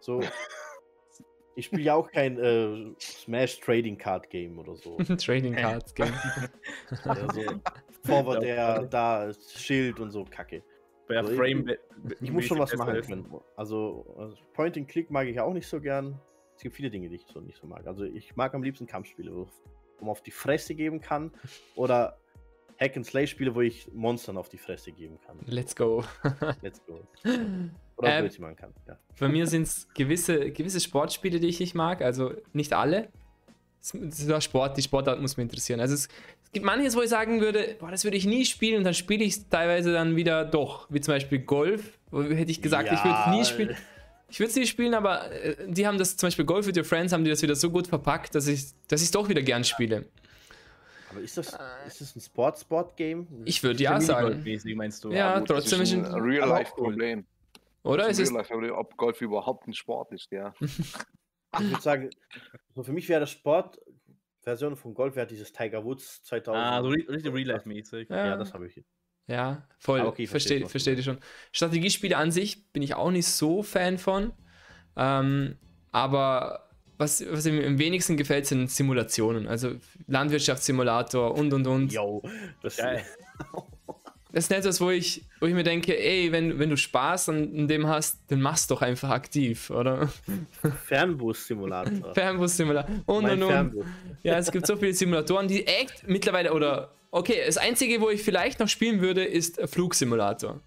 so. 0.00 0.22
Ich 1.58 1.66
spiele 1.66 1.82
ja 1.82 1.94
auch 1.94 2.10
kein 2.10 2.38
äh, 2.38 2.94
Smash 3.00 3.58
Trading 3.60 3.98
Card 3.98 4.30
Game 4.30 4.58
oder 4.58 4.76
so. 4.76 4.96
Trading 5.18 5.54
Cards 5.54 5.92
Game. 5.94 6.12
Ja, 7.04 7.32
so 7.32 7.42
Forward 8.04 8.42
der 8.42 8.82
da 8.86 9.32
Schild 9.56 9.98
und 10.00 10.10
so 10.10 10.24
Kacke. 10.24 10.62
Also 11.08 11.32
ich- 11.32 11.38
Frame. 11.38 11.76
Ich 12.20 12.30
muss 12.30 12.44
schon 12.44 12.58
was 12.58 12.74
machen 12.76 13.00
können. 13.02 13.34
Also, 13.56 14.14
also 14.16 14.36
Point 14.52 14.76
and 14.76 14.88
Click 14.88 15.10
mag 15.10 15.26
ich 15.26 15.40
auch 15.40 15.52
nicht 15.52 15.66
so 15.66 15.80
gern. 15.80 16.20
Es 16.54 16.62
gibt 16.62 16.76
viele 16.76 16.90
Dinge, 16.90 17.08
die 17.08 17.16
ich 17.16 17.26
so 17.26 17.40
nicht 17.40 17.58
so 17.58 17.66
mag. 17.66 17.86
Also 17.86 18.04
ich 18.04 18.36
mag 18.36 18.54
am 18.54 18.62
liebsten 18.62 18.86
Kampfspiele, 18.86 19.34
wo 19.34 19.48
wo 19.98 20.04
man 20.04 20.12
auf 20.12 20.22
die 20.22 20.30
Fresse 20.30 20.76
geben 20.76 21.00
kann. 21.00 21.32
Oder 21.74 22.18
Hack 22.80 22.96
and 22.96 23.04
Slay 23.04 23.26
Spiele, 23.26 23.52
wo 23.54 23.62
ich 23.62 23.92
Monstern 23.92 24.36
auf 24.36 24.48
die 24.48 24.58
Fresse 24.58 24.92
geben 24.92 25.18
kann. 25.26 25.40
Let's 25.46 25.74
go. 25.74 26.04
Let's 26.62 26.80
go. 26.86 27.00
Oder 27.98 28.18
Ähm, 28.18 28.30
machen 28.38 28.56
kann. 28.56 28.72
Ja. 28.86 28.96
Bei 29.18 29.28
mir 29.28 29.46
sind 29.48 29.62
es 29.62 29.88
gewisse, 29.94 30.50
gewisse 30.50 30.80
Sportspiele, 30.80 31.40
die 31.40 31.48
ich 31.48 31.60
nicht 31.60 31.74
mag, 31.74 32.00
also 32.00 32.32
nicht 32.52 32.72
alle. 32.72 33.08
Das 33.92 34.28
war 34.28 34.40
Sport, 34.40 34.76
die 34.76 34.82
Sportart 34.82 35.20
muss 35.20 35.36
mich 35.36 35.44
interessieren. 35.44 35.80
Also 35.80 35.94
es, 35.94 36.08
es 36.44 36.52
gibt 36.52 36.64
manches, 36.66 36.96
wo 36.96 37.02
ich 37.02 37.08
sagen 37.10 37.40
würde, 37.40 37.76
boah, 37.78 37.90
das 37.90 38.04
würde 38.04 38.16
ich 38.16 38.26
nie 38.26 38.44
spielen 38.44 38.78
und 38.78 38.84
dann 38.84 38.94
spiele 38.94 39.24
ich 39.24 39.34
es 39.34 39.48
teilweise 39.48 39.92
dann 39.92 40.16
wieder 40.16 40.44
doch. 40.44 40.86
Wie 40.90 41.00
zum 41.00 41.14
Beispiel 41.14 41.38
Golf, 41.40 41.98
wo 42.10 42.22
hätte 42.22 42.50
ich 42.50 42.60
gesagt, 42.62 42.90
ich 42.92 43.04
würde 43.04 43.18
es 43.20 43.26
nie 43.30 43.38
Ja. 43.38 43.44
spielen. 43.44 43.76
Ich 44.30 44.40
würde 44.40 44.50
es 44.50 44.56
nie 44.56 44.66
spielen, 44.66 44.94
aber 44.94 45.30
äh, 45.32 45.56
die 45.68 45.86
haben 45.86 45.96
das 45.96 46.16
zum 46.16 46.26
Beispiel 46.26 46.44
Golf 46.44 46.66
with 46.66 46.76
Your 46.76 46.84
Friends, 46.84 47.12
haben 47.12 47.24
die 47.24 47.30
das 47.30 47.40
wieder 47.40 47.54
so 47.54 47.70
gut 47.70 47.86
verpackt, 47.86 48.34
dass 48.34 48.46
ich 48.46 48.66
dass 48.88 49.00
ich 49.00 49.06
es 49.06 49.10
doch 49.12 49.28
wieder 49.28 49.42
gern 49.42 49.64
spiele. 49.64 50.04
Aber 51.10 51.20
ist 51.20 51.38
das, 51.38 51.56
ist 51.86 52.00
das 52.02 52.14
ein 52.16 52.20
Sport-Sport-Game? 52.20 53.26
Ich 53.46 53.62
würde 53.62 53.82
ja 53.82 53.98
sagen. 54.00 54.44
Meinst 54.76 55.02
du? 55.04 55.10
Ja, 55.10 55.40
trotzdem 55.40 55.80
ist 55.80 55.94
ein 55.94 56.04
ein- 56.04 56.20
Real-Life-Problem. 56.20 57.24
Oder? 57.88 58.08
Es 58.08 58.18
ist 58.18 58.28
ist, 58.28 58.28
Real-Life-Problem, 58.30 58.72
ob 58.72 58.96
Golf 58.96 59.20
überhaupt 59.22 59.66
ein 59.66 59.72
Sport 59.72 60.12
ist, 60.12 60.30
ja. 60.30 60.54
Ich 61.58 61.70
würde 61.70 61.80
sagen, 61.80 62.10
so 62.74 62.82
für 62.82 62.92
mich 62.92 63.08
wäre 63.08 63.20
das 63.20 63.30
Sport-Version 63.30 64.76
von 64.76 64.92
Golf 64.92 65.16
wäre 65.16 65.26
dieses 65.26 65.50
Tiger 65.50 65.82
Woods 65.82 66.22
2000. 66.24 66.62
Ah, 66.62 66.82
so 66.82 66.88
richtig 66.88 67.32
Real-Life-mäßig. 67.32 68.10
Ja. 68.10 68.26
Ja, 68.26 68.36
das 68.36 68.52
habe 68.52 68.66
ich. 68.66 68.84
Ja, 69.28 69.66
voll. 69.78 70.02
Ah, 70.02 70.06
okay, 70.08 70.26
verstehe, 70.26 70.68
verstehe 70.68 70.92
ich 70.92 71.04
schon. 71.06 71.18
Strategiespiele 71.52 72.14
an 72.18 72.30
sich 72.30 72.70
bin 72.74 72.82
ich 72.82 72.94
auch 72.94 73.10
nicht 73.10 73.26
so 73.26 73.62
Fan 73.62 73.96
von. 73.96 74.34
Ähm, 74.94 75.56
aber 75.90 76.68
was, 76.98 77.24
was 77.30 77.46
mir 77.46 77.66
am 77.66 77.78
wenigsten 77.78 78.18
gefällt, 78.18 78.44
sind 78.44 78.70
Simulationen. 78.70 79.48
Also 79.48 79.76
Landwirtschaftssimulator 80.06 81.34
und 81.34 81.54
und 81.54 81.66
und. 81.66 81.92
Yo, 81.94 82.22
das 82.60 82.76
Geil. 82.76 83.02
Das 84.38 84.44
ist 84.44 84.50
nicht 84.50 84.66
das, 84.66 84.80
wo 84.80 84.90
ich, 84.90 85.24
wo 85.40 85.46
ich 85.46 85.54
mir 85.54 85.64
denke, 85.64 85.98
ey, 85.98 86.30
wenn, 86.30 86.60
wenn 86.60 86.70
du 86.70 86.76
Spaß 86.76 87.30
an 87.30 87.66
dem 87.66 87.88
hast, 87.88 88.20
dann 88.28 88.40
mach's 88.40 88.68
doch 88.68 88.82
einfach 88.82 89.10
aktiv, 89.10 89.68
oder? 89.68 90.12
Fernbus-Simulator. 90.86 92.14
Fernbus-Simulator 92.14 92.88
und 93.06 93.24
Mein 93.24 93.32
und 93.32 93.42
und. 93.42 93.48
Fernbus. 93.50 93.86
Ja, 94.22 94.38
es 94.38 94.52
gibt 94.52 94.64
so 94.64 94.76
viele 94.76 94.94
Simulatoren, 94.94 95.48
die 95.48 95.66
echt 95.66 96.06
mittlerweile 96.06 96.52
oder 96.52 96.92
okay, 97.10 97.42
das 97.44 97.56
einzige, 97.56 98.00
wo 98.00 98.10
ich 98.10 98.22
vielleicht 98.22 98.60
noch 98.60 98.68
spielen 98.68 99.00
würde, 99.00 99.24
ist 99.24 99.60
Flugsimulator. 99.68 100.60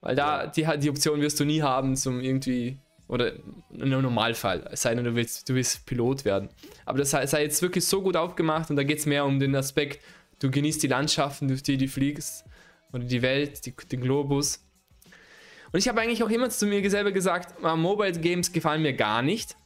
Weil 0.00 0.16
da 0.16 0.46
die, 0.46 0.66
die 0.78 0.88
Option 0.88 1.20
wirst 1.20 1.38
du 1.38 1.44
nie 1.44 1.60
haben 1.60 1.96
zum 1.96 2.20
irgendwie 2.20 2.78
oder 3.08 3.32
im 3.74 3.90
Normalfall, 3.90 4.70
es 4.72 4.80
sei 4.80 4.94
denn, 4.94 5.04
du 5.04 5.14
willst, 5.14 5.46
du 5.50 5.54
willst 5.54 5.84
Pilot 5.84 6.24
werden. 6.24 6.48
Aber 6.86 6.96
das 6.96 7.10
sei, 7.10 7.26
sei 7.26 7.42
jetzt 7.42 7.60
wirklich 7.60 7.84
so 7.84 8.00
gut 8.00 8.16
aufgemacht 8.16 8.70
und 8.70 8.76
da 8.76 8.84
geht 8.84 9.00
es 9.00 9.04
mehr 9.04 9.26
um 9.26 9.38
den 9.38 9.54
Aspekt, 9.54 10.02
du 10.38 10.50
genießt 10.50 10.82
die 10.82 10.88
Landschaften, 10.88 11.48
durch 11.48 11.62
die 11.62 11.76
du 11.76 11.88
fliegst 11.88 12.46
oder 12.92 13.04
die 13.04 13.22
Welt, 13.22 13.64
die, 13.66 13.72
den 13.72 14.00
Globus. 14.00 14.64
Und 15.72 15.78
ich 15.78 15.88
habe 15.88 16.00
eigentlich 16.00 16.22
auch 16.22 16.30
immer 16.30 16.48
zu 16.50 16.66
mir 16.66 16.88
selber 16.88 17.12
gesagt, 17.12 17.62
ah, 17.62 17.76
Mobile 17.76 18.12
Games 18.12 18.52
gefallen 18.52 18.82
mir 18.82 18.94
gar 18.94 19.22
nicht. 19.22 19.56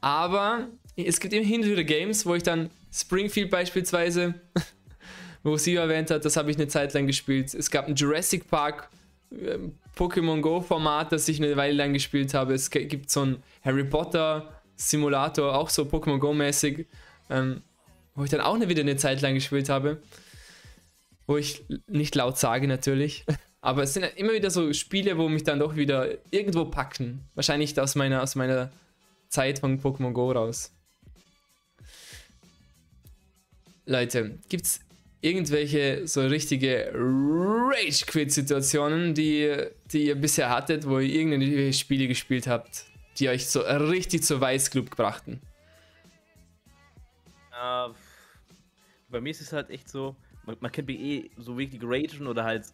Aber 0.00 0.68
es 0.96 1.20
gibt 1.20 1.34
immer 1.34 1.44
hin 1.44 1.62
und 1.62 1.70
wieder 1.70 1.84
Games, 1.84 2.26
wo 2.26 2.34
ich 2.34 2.42
dann 2.42 2.70
Springfield 2.92 3.50
beispielsweise, 3.50 4.34
wo 5.42 5.56
sie 5.56 5.74
erwähnt 5.74 6.10
hat, 6.10 6.24
das 6.24 6.36
habe 6.36 6.50
ich 6.50 6.56
eine 6.56 6.68
Zeit 6.68 6.94
lang 6.94 7.06
gespielt. 7.06 7.54
Es 7.54 7.70
gab 7.70 7.88
ein 7.88 7.94
Jurassic 7.94 8.48
Park 8.48 8.88
ähm, 9.32 9.74
Pokémon 9.96 10.40
Go 10.40 10.60
Format, 10.60 11.12
das 11.12 11.28
ich 11.28 11.42
eine 11.42 11.56
Weile 11.56 11.74
lang 11.74 11.92
gespielt 11.92 12.34
habe. 12.34 12.54
Es 12.54 12.70
gibt 12.70 13.10
so 13.10 13.24
ein 13.24 13.42
Harry 13.64 13.84
Potter 13.84 14.60
Simulator, 14.76 15.56
auch 15.56 15.70
so 15.70 15.82
Pokémon 15.82 16.18
Go 16.18 16.32
mäßig, 16.32 16.86
ähm, 17.30 17.62
wo 18.14 18.24
ich 18.24 18.30
dann 18.30 18.40
auch 18.40 18.58
wieder 18.60 18.82
eine 18.82 18.96
Zeit 18.96 19.20
lang 19.20 19.34
gespielt 19.34 19.68
habe. 19.68 20.00
Wo 21.28 21.36
ich 21.36 21.64
nicht 21.86 22.16
laut 22.16 22.38
sage 22.38 22.66
natürlich. 22.66 23.24
Aber 23.60 23.82
es 23.82 23.92
sind 23.94 24.04
immer 24.16 24.32
wieder 24.32 24.50
so 24.50 24.72
Spiele, 24.72 25.18
wo 25.18 25.28
mich 25.28 25.44
dann 25.44 25.58
doch 25.58 25.76
wieder 25.76 26.08
irgendwo 26.30 26.64
packen. 26.64 27.20
Wahrscheinlich 27.34 27.78
aus 27.78 27.94
meiner, 27.94 28.22
aus 28.22 28.34
meiner 28.34 28.72
Zeit 29.28 29.58
von 29.58 29.78
Pokémon 29.80 30.12
Go 30.12 30.32
raus. 30.32 30.72
Leute, 33.84 34.38
gibt's 34.48 34.80
irgendwelche 35.20 36.06
so 36.06 36.26
richtige 36.26 36.92
Rage-Quit-Situationen, 36.94 39.12
die, 39.14 39.54
die 39.92 40.06
ihr 40.06 40.14
bisher 40.14 40.48
hattet, 40.48 40.88
wo 40.88 40.98
ihr 40.98 41.14
irgendwelche 41.14 41.74
Spiele 41.74 42.08
gespielt 42.08 42.46
habt, 42.46 42.86
die 43.18 43.28
euch 43.28 43.48
so 43.48 43.60
richtig 43.60 44.22
zur 44.22 44.40
Weißglut 44.40 44.88
brachten? 44.90 45.42
Äh, 47.52 47.88
bei 49.10 49.20
mir 49.20 49.30
ist 49.30 49.42
es 49.42 49.52
halt 49.52 49.68
echt 49.70 49.88
so, 49.88 50.14
man, 50.48 50.56
man 50.60 50.72
kennt 50.72 50.88
mich 50.88 50.98
eh 50.98 51.30
so 51.36 51.54
richtig 51.54 51.80
ragen 51.84 52.26
oder 52.26 52.42
halt 52.44 52.64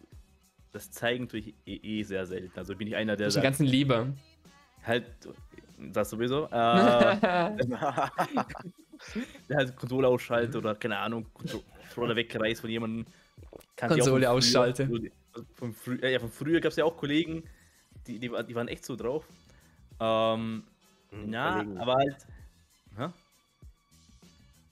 das 0.71 0.89
zeigen 0.91 1.27
tue 1.29 1.39
ich 1.39 1.53
eh, 1.65 1.99
eh 1.99 2.03
sehr 2.03 2.25
selten. 2.25 2.57
Also 2.57 2.75
bin 2.75 2.87
ich 2.87 2.95
einer, 2.95 3.15
der 3.15 3.29
sagt, 3.31 3.43
ganzen 3.43 3.65
Lieber. 3.65 4.07
halt, 4.83 5.05
das 5.93 6.09
sowieso, 6.09 6.45
äh, 6.45 6.49
der 9.49 9.57
halt 9.57 9.75
Konsole 9.75 10.07
ausschaltet 10.07 10.55
oder 10.55 10.75
keine 10.75 10.97
Ahnung, 10.97 11.25
Controller 11.33 12.15
wegreißt 12.15 12.61
von 12.61 12.69
jemandem. 12.69 13.05
Ich 13.51 13.75
Konsole 13.77 14.21
früher. 14.25 14.31
ausschalte. 14.31 14.89
Von, 15.55 15.73
frü 15.73 15.97
ja, 16.01 16.19
von 16.19 16.31
früher 16.31 16.59
gab 16.61 16.71
es 16.71 16.77
ja 16.77 16.85
auch 16.85 16.95
Kollegen, 16.97 17.43
die, 18.07 18.19
die, 18.19 18.29
die 18.47 18.55
waren 18.55 18.67
echt 18.69 18.85
so 18.85 18.95
drauf. 18.95 19.27
Ähm, 19.99 20.63
Mhm, 21.11 21.31
ja, 21.31 21.51
Kollegen. 21.53 21.77
aber 21.77 21.93
halt. 21.95 22.15
Hä? 22.97 23.07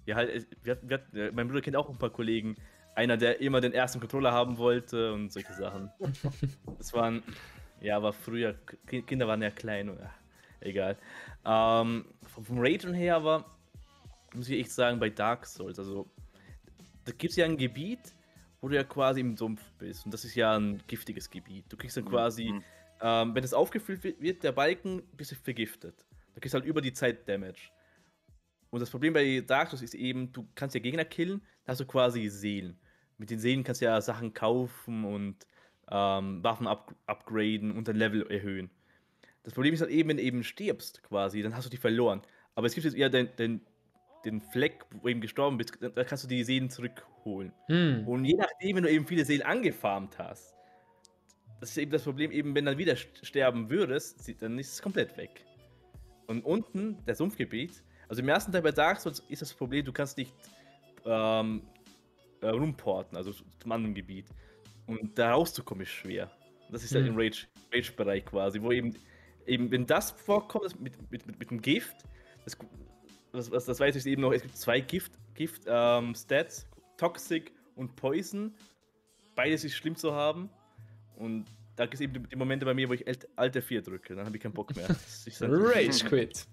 Ja, 0.05 0.15
halt, 0.15 0.30
es- 0.31 0.47
wir, 0.63 0.77
wir, 0.81 0.99
äh, 1.13 1.31
mein 1.31 1.47
Bruder 1.47 1.61
kennt 1.61 1.75
auch 1.77 1.89
ein 1.89 1.97
paar 1.97 2.09
Kollegen. 2.09 2.55
Einer, 2.95 3.17
der 3.17 3.41
immer 3.41 3.59
den 3.61 3.73
ersten 3.73 3.99
Controller 3.99 4.31
haben 4.31 4.57
wollte 4.57 5.13
und 5.13 5.31
solche 5.31 5.53
Sachen. 5.53 5.89
Das 6.77 6.93
waren, 6.93 7.23
ja, 7.81 7.97
aber 7.97 8.13
früher, 8.13 8.55
Ki- 8.87 9.01
Kinder 9.01 9.27
waren 9.27 9.41
ja 9.41 9.49
klein, 9.49 9.97
egal. 10.61 10.97
Ähm, 11.45 12.05
vom, 12.27 12.59
Ragen 12.59 12.93
her 12.93 13.15
aber, 13.15 13.45
muss 14.33 14.49
ich 14.49 14.59
echt 14.59 14.71
sagen, 14.71 14.99
bei 14.99 15.09
Dark 15.09 15.45
Souls, 15.45 15.79
also, 15.79 16.07
da 17.05 17.11
gibt 17.13 17.31
es 17.31 17.37
ja 17.37 17.45
ein 17.45 17.57
Gebiet, 17.57 18.13
wo 18.61 18.67
du 18.69 18.75
ja 18.75 18.83
quasi 18.83 19.19
im 19.21 19.35
Sumpf 19.35 19.61
bist. 19.77 20.05
Und 20.05 20.13
das 20.13 20.23
ist 20.23 20.35
ja 20.35 20.55
ein 20.57 20.81
giftiges 20.87 21.29
Gebiet. 21.29 21.65
Du 21.69 21.75
kriegst 21.77 21.97
dann 21.97 22.05
quasi, 22.05 22.45
Mhm. 22.51 22.63
ähm, 23.01 23.35
wenn 23.35 23.43
es 23.43 23.53
aufgefüllt 23.53 24.03
wird, 24.03 24.21
wird, 24.21 24.43
der 24.43 24.51
Balken, 24.53 25.01
bist 25.17 25.31
du 25.31 25.35
vergiftet. 25.35 26.05
Da 26.33 26.39
kriegst 26.39 26.53
du 26.53 26.59
halt 26.59 26.65
über 26.65 26.81
die 26.81 26.93
Zeit 26.93 27.27
Damage. 27.27 27.69
Und 28.69 28.79
das 28.79 28.89
Problem 28.89 29.13
bei 29.13 29.41
Dark 29.45 29.69
Souls 29.69 29.81
ist 29.81 29.93
eben, 29.95 30.31
du 30.31 30.47
kannst 30.55 30.75
ja 30.75 30.81
Gegner 30.81 31.05
killen, 31.05 31.41
da 31.65 31.71
hast 31.71 31.81
du 31.81 31.85
quasi 31.85 32.27
Seelen. 32.29 32.79
Mit 33.23 33.29
den 33.29 33.39
Seelen 33.39 33.63
kannst 33.63 33.79
du 33.79 33.85
ja 33.85 34.01
Sachen 34.01 34.33
kaufen 34.33 35.05
und 35.05 35.47
ähm, 35.89 36.43
Waffen 36.43 36.67
up 36.67 36.93
upgraden 37.05 37.71
und 37.71 37.87
dein 37.87 37.95
Level 37.95 38.29
erhöhen. 38.29 38.69
Das 39.43 39.53
Problem 39.53 39.73
ist 39.73 39.79
halt 39.79 39.91
eben, 39.91 40.09
wenn 40.09 40.17
du 40.17 40.23
eben 40.23 40.43
stirbst 40.43 41.01
quasi, 41.03 41.41
dann 41.41 41.55
hast 41.55 41.63
du 41.63 41.69
die 41.69 41.77
verloren. 41.77 42.21
Aber 42.55 42.67
es 42.67 42.73
gibt 42.73 42.83
jetzt 42.83 42.97
eher 42.97 43.09
den, 43.09 43.33
den, 43.37 43.61
den 44.25 44.41
Fleck, 44.41 44.83
wo 44.91 44.97
du 44.97 45.07
eben 45.07 45.21
gestorben 45.21 45.55
bist, 45.55 45.77
da 45.79 46.03
kannst 46.03 46.25
du 46.25 46.27
die 46.27 46.43
Seelen 46.43 46.69
zurückholen. 46.69 47.53
Hm. 47.67 48.05
Und 48.05 48.25
je 48.25 48.35
nachdem, 48.35 48.75
wenn 48.75 48.83
du 48.83 48.91
eben 48.91 49.07
viele 49.07 49.23
Seelen 49.23 49.43
angefarmt 49.43 50.19
hast, 50.19 50.53
das 51.61 51.69
ist 51.69 51.77
eben 51.77 51.91
das 51.91 52.03
Problem, 52.03 52.29
eben 52.33 52.53
wenn 52.53 52.65
du 52.65 52.71
dann 52.71 52.77
wieder 52.77 52.95
st- 52.95 53.23
sterben 53.23 53.69
würdest, 53.69 54.29
dann 54.41 54.59
ist 54.59 54.73
es 54.73 54.81
komplett 54.81 55.15
weg. 55.15 55.45
Und 56.27 56.43
unten, 56.43 56.97
der 57.05 57.15
Sumpfgebiet, 57.15 57.85
also 58.09 58.21
im 58.21 58.27
ersten 58.27 58.51
Teil 58.51 58.63
bei 58.63 58.71
Dark 58.73 58.99
Souls 58.99 59.21
ist 59.29 59.41
das 59.41 59.53
Problem, 59.53 59.85
du 59.85 59.93
kannst 59.93 60.17
nicht 60.17 60.33
ähm, 61.05 61.61
äh, 62.43 62.49
rumporten, 62.49 63.17
also 63.17 63.31
zum 63.31 63.71
anderen 63.71 63.93
Gebiet. 63.95 64.25
Und 64.85 65.17
da 65.17 65.33
rauszukommen 65.33 65.83
ist 65.83 65.91
schwer. 65.91 66.29
Das 66.69 66.83
ist 66.83 66.93
halt 66.93 67.05
Mhm. 67.05 67.11
im 67.11 67.17
Rage- 67.17 67.47
Rage-Bereich 67.73 68.25
quasi, 68.25 68.61
wo 68.61 68.71
eben, 68.71 68.95
eben, 69.45 69.71
wenn 69.71 69.85
das 69.85 70.11
vorkommt, 70.11 70.65
das 70.65 70.79
mit, 70.79 70.93
mit, 71.11 71.25
mit, 71.25 71.39
mit 71.39 71.49
dem 71.51 71.61
Gift, 71.61 71.95
das, 72.45 72.57
das, 73.31 73.49
das, 73.49 73.65
das 73.65 73.79
weiß 73.79 73.95
ich 73.95 74.05
eben 74.05 74.21
noch, 74.21 74.31
es 74.33 74.41
gibt 74.41 74.57
zwei 74.57 74.79
Gift, 74.81 75.13
Gift 75.35 75.63
ähm, 75.67 76.13
Stats, 76.15 76.67
Toxic 76.97 77.51
und 77.75 77.95
Poison. 77.95 78.53
Beides 79.35 79.63
ist 79.63 79.75
schlimm 79.75 79.95
zu 79.95 80.13
haben. 80.13 80.49
Und 81.15 81.45
da 81.75 81.85
gibt 81.85 81.95
es 81.95 82.01
eben 82.01 82.27
die, 82.29 82.35
Momente 82.35 82.65
bei 82.65 82.73
mir, 82.73 82.87
wo 82.89 82.93
ich 82.93 83.07
Alt, 83.07 83.27
Alt 83.35 83.63
4 83.63 83.81
drücke, 83.81 84.15
dann 84.15 84.25
habe 84.25 84.35
ich 84.35 84.43
keinen 84.43 84.53
Bock 84.53 84.75
mehr. 84.75 84.87
Dann- 85.39 85.51
Rage 85.53 86.05
Quit. 86.05 86.45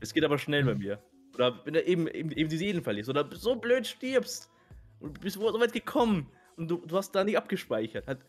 es 0.00 0.12
geht 0.14 0.24
aber 0.24 0.38
schnell 0.38 0.64
bei 0.64 0.74
mir. 0.74 1.02
Oder 1.34 1.64
wenn 1.64 1.74
du 1.74 1.82
eben, 1.82 2.06
eben, 2.08 2.30
eben 2.32 2.48
die 2.50 2.56
Seelen 2.58 2.82
verlierst 2.82 3.08
oder 3.08 3.28
so 3.34 3.56
blöd 3.56 3.86
stirbst 3.86 4.50
und 5.02 5.20
bist 5.20 5.36
so 5.36 5.60
weit 5.60 5.72
gekommen 5.72 6.28
und 6.56 6.70
du, 6.70 6.76
du 6.76 6.96
hast 6.96 7.12
da 7.12 7.24
nicht 7.24 7.36
abgespeichert. 7.36 8.06
Halt, 8.06 8.20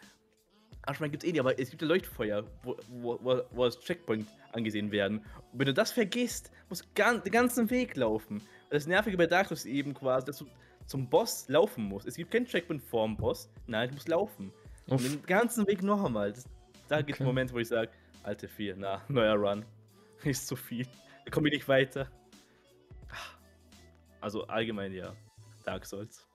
Arschwein 0.86 1.12
gibt 1.12 1.24
es 1.24 1.30
eh 1.30 1.32
nicht, 1.32 1.40
aber 1.40 1.58
es 1.58 1.70
gibt 1.70 1.82
ja 1.82 1.88
Leuchtfeuer, 1.88 2.44
wo, 2.64 2.76
wo, 2.90 3.20
wo, 3.22 3.42
wo 3.52 3.64
als 3.64 3.80
Checkpoint 3.80 4.28
angesehen 4.52 4.92
werden. 4.92 5.20
Und 5.52 5.60
wenn 5.60 5.68
du 5.68 5.74
das 5.74 5.92
vergisst, 5.92 6.52
musst 6.70 6.86
du 6.94 7.20
den 7.20 7.32
ganzen 7.32 7.70
Weg 7.70 7.96
laufen. 7.96 8.42
Das 8.70 8.88
Nervige 8.88 9.18
bei 9.18 9.28
Dark 9.28 9.48
Souls 9.48 9.66
ist 9.66 9.72
eben 9.72 9.94
quasi, 9.94 10.26
dass 10.26 10.40
du 10.40 10.46
zum 10.86 11.10
Boss 11.10 11.48
laufen 11.48 11.86
musst. 11.86 12.08
Es 12.08 12.16
gibt 12.16 12.32
keinen 12.32 12.46
Checkpoint 12.46 12.84
vorm 12.84 13.16
Boss, 13.16 13.50
nein, 13.68 13.90
du 13.90 13.96
musst 13.96 14.10
laufen. 14.10 14.52
Und 14.88 14.96
Uff. 14.96 15.08
den 15.08 15.26
ganzen 15.26 15.66
Weg 15.68 15.82
noch 15.84 16.04
einmal. 16.04 16.34
Das, 16.34 16.46
da 16.90 16.98
gibt 16.98 17.12
es 17.12 17.16
Okay. 17.16 17.24
Momente, 17.24 17.54
wo 17.54 17.60
ich 17.60 17.70
sage, 17.70 17.90
alte 18.24 18.48
4, 18.48 18.76
na, 18.78 19.02
neuer 19.08 19.36
Run. 19.36 19.66
Ist 20.24 20.48
zu 20.48 20.56
viel. 20.56 20.86
Da 21.26 21.32
komme 21.32 21.48
ich 21.48 21.56
nicht 21.56 21.68
weiter. 21.68 22.10
Also 24.20 24.46
allgemein 24.48 24.94
ja. 24.94 25.14
Dark 25.66 25.86
Souls. 25.86 26.28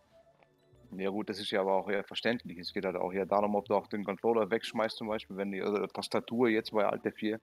Ja 0.96 1.10
gut, 1.10 1.28
das 1.28 1.38
ist 1.38 1.50
ja 1.50 1.60
aber 1.60 1.74
auch 1.74 1.88
eher 1.88 2.04
verständlich. 2.04 2.58
Es 2.58 2.72
geht 2.72 2.84
halt 2.84 2.96
auch 2.96 3.12
eher 3.12 3.26
darum, 3.26 3.54
ob 3.54 3.66
du 3.66 3.74
auch 3.74 3.86
den 3.88 4.04
Controller 4.04 4.50
wegschmeißt 4.50 4.96
zum 4.96 5.08
Beispiel, 5.08 5.36
wenn 5.36 5.52
die 5.52 5.62
oder 5.62 5.86
Tastatur 5.88 6.48
jetzt 6.48 6.72
bei 6.72 6.86
Alt 6.86 7.02
4. 7.14 7.40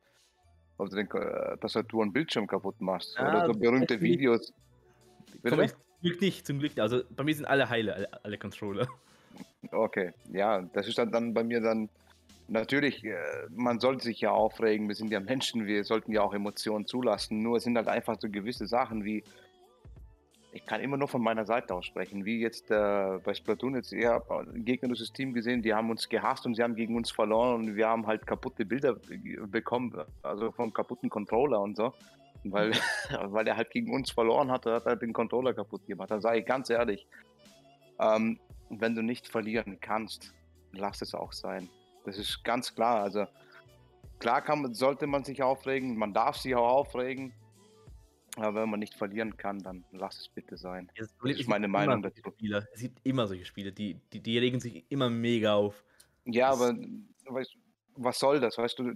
ob 0.78 0.90
du 0.90 0.96
den 0.96 1.10
äh, 1.12 1.58
Tastatur 1.58 2.02
und 2.02 2.12
Bildschirm 2.12 2.48
kaputt 2.48 2.82
machst. 2.82 3.18
Ah, 3.20 3.30
Oder 3.30 3.46
so 3.46 3.54
berühmte. 3.54 4.02
Videos. 4.02 4.52
Zum 5.48 5.60
Glück 6.02 6.22
nicht, 6.22 6.46
zum 6.46 6.60
Glück 6.60 6.72
nicht. 6.72 6.82
Also 6.82 7.04
bei 7.16 7.24
mir 7.24 7.36
sind 7.36 7.46
alle 7.46 7.70
heile, 7.70 7.94
alle, 7.94 8.24
alle 8.24 8.38
Controller. 8.38 8.88
Okay, 9.72 10.12
ja, 10.32 10.62
das 10.74 10.88
ist 10.88 10.98
dann, 10.98 11.12
dann 11.12 11.34
bei 11.34 11.44
mir 11.44 11.62
dann 11.62 11.90
natürlich, 12.48 13.04
äh, 13.04 13.16
man 13.50 13.80
sollte 13.80 14.04
sich 14.04 14.22
ja 14.22 14.32
aufregen, 14.32 14.88
wir 14.88 14.96
sind 14.96 15.12
ja 15.12 15.20
Menschen, 15.20 15.66
wir 15.66 15.84
sollten 15.84 16.12
ja 16.12 16.22
auch 16.22 16.34
Emotionen 16.34 16.86
zulassen, 16.86 17.42
nur 17.42 17.58
es 17.58 17.64
sind 17.64 17.76
halt 17.76 17.88
einfach 17.88 18.18
so 18.20 18.30
gewisse 18.30 18.68
Sachen 18.68 19.04
wie, 19.04 19.24
ich 20.56 20.66
kann 20.66 20.80
immer 20.80 20.96
nur 20.96 21.10
von 21.10 21.22
meiner 21.22 21.46
Seite 21.46 21.76
aus 21.76 21.86
sprechen, 21.86 22.24
wie 22.24 22.40
jetzt 22.40 22.72
äh, 22.72 23.20
bei 23.22 23.34
Splatoon 23.34 23.76
jetzt, 23.76 23.92
ihr 23.92 24.12
habt 24.12 24.32
ein 24.32 24.64
gegnerisches 24.64 25.12
Team 25.12 25.34
gesehen, 25.34 25.62
die 25.62 25.74
haben 25.74 25.90
uns 25.90 26.08
gehasst 26.08 26.46
und 26.46 26.56
sie 26.56 26.64
haben 26.64 26.76
gegen 26.76 26.96
uns 26.96 27.12
verloren 27.12 27.56
und 27.56 27.76
wir 27.76 27.90
haben 27.90 28.08
halt 28.08 28.26
kaputte 28.26 28.66
Bilder 28.66 28.94
be- 28.94 29.48
bekommen, 29.48 29.94
also 30.24 30.54
vom 30.54 30.72
kaputten 30.72 31.10
Controller 31.10 31.60
und 31.60 31.76
so. 31.76 31.94
Weil, 32.46 32.72
weil 33.26 33.46
er 33.48 33.58
halt 33.58 33.70
gegen 33.72 33.94
uns 33.94 34.12
verloren 34.12 34.50
hat, 34.50 34.66
hat 34.66 34.86
er 34.86 34.96
den 34.96 35.12
Controller 35.12 35.54
kaputt 35.54 35.86
gemacht. 35.88 36.10
Da 36.10 36.22
sage 36.22 36.40
ich 36.40 36.46
ganz 36.46 36.70
ehrlich, 36.70 37.06
ähm, 38.00 38.40
wenn 38.70 38.96
du 38.96 39.02
nicht 39.02 39.28
verlieren 39.28 39.78
kannst, 39.82 40.34
lass 40.72 41.02
es 41.02 41.14
auch 41.14 41.34
sein. 41.34 41.70
Das 42.06 42.18
ist 42.18 42.46
ganz 42.46 42.74
klar. 42.74 43.02
Also 43.02 43.26
klar 44.20 44.42
kann, 44.42 44.74
sollte 44.74 45.06
man 45.06 45.26
sich 45.26 45.44
aufregen, 45.44 45.98
man 45.98 46.14
darf 46.14 46.38
sich 46.38 46.56
auch 46.56 46.70
aufregen. 46.70 47.34
Aber 48.38 48.62
wenn 48.62 48.70
man 48.70 48.80
nicht 48.80 48.94
verlieren 48.96 49.38
kann, 49.38 49.60
dann 49.60 49.84
lass 49.92 50.20
es 50.20 50.30
bitte 50.30 50.58
sein. 50.58 50.92
Das 50.98 51.16
Das 51.22 51.32
ist 51.32 51.40
es 51.42 51.48
meine 51.48 51.68
Meinung 51.68 52.02
dazu. 52.02 52.22
Spieler. 52.34 52.68
Es 52.74 52.82
gibt 52.82 53.00
immer 53.06 53.28
solche 53.28 53.46
Spiele, 53.46 53.72
die, 53.72 54.00
die, 54.14 54.20
die 54.22 54.38
regen 54.38 54.60
sich 54.60 54.86
immer 54.90 55.10
mega 55.10 55.54
auf. 55.56 55.84
Ja, 56.26 56.50
Das- 56.52 56.62
aber 56.62 56.76
weißt, 57.28 57.56
was 57.98 58.20
soll 58.20 58.42
das? 58.42 58.58
Weißt 58.58 58.78
du, 58.78 58.92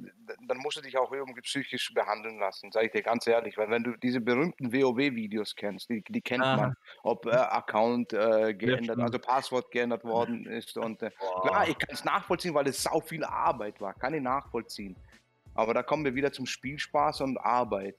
dann 0.48 0.58
musst 0.58 0.76
du 0.76 0.82
dich 0.82 0.98
auch 0.98 1.10
irgendwie 1.14 1.40
psychisch 1.40 1.94
behandeln 1.94 2.38
lassen, 2.38 2.70
sage 2.72 2.88
ich 2.88 2.92
dir 2.92 3.02
ganz 3.02 3.26
ehrlich. 3.28 3.58
Weil 3.58 3.70
wenn 3.70 3.82
du 3.84 3.96
diese 3.98 4.20
berühmten 4.20 4.74
WoW-Videos 4.74 5.56
kennst, 5.56 5.90
die, 5.90 6.04
die 6.10 6.20
kennt 6.22 6.44
Aha. 6.44 6.58
man, 6.58 6.74
ob 7.04 7.26
äh, 7.26 7.30
Account 7.30 8.12
äh, 8.12 8.54
geändert, 8.54 9.00
also 9.00 9.18
Passwort 9.20 9.72
geändert 9.72 10.04
worden 10.04 10.46
ist 10.46 10.78
und 10.78 11.02
äh, 11.02 11.12
Klar, 11.44 11.70
ich 11.70 11.78
kann 11.78 11.90
es 11.94 12.04
nachvollziehen, 12.04 12.54
weil 12.54 12.68
es 12.68 12.84
sau 12.84 13.00
viel 13.00 13.24
Arbeit 13.24 13.80
war. 13.80 13.94
Kann 13.94 14.14
ich 14.14 14.22
nachvollziehen. 14.22 14.98
Aber 15.54 15.74
da 15.74 15.82
kommen 15.82 16.04
wir 16.04 16.14
wieder 16.16 16.34
zum 16.34 16.46
Spielspaß 16.46 17.22
und 17.22 17.38
Arbeit. 17.38 17.96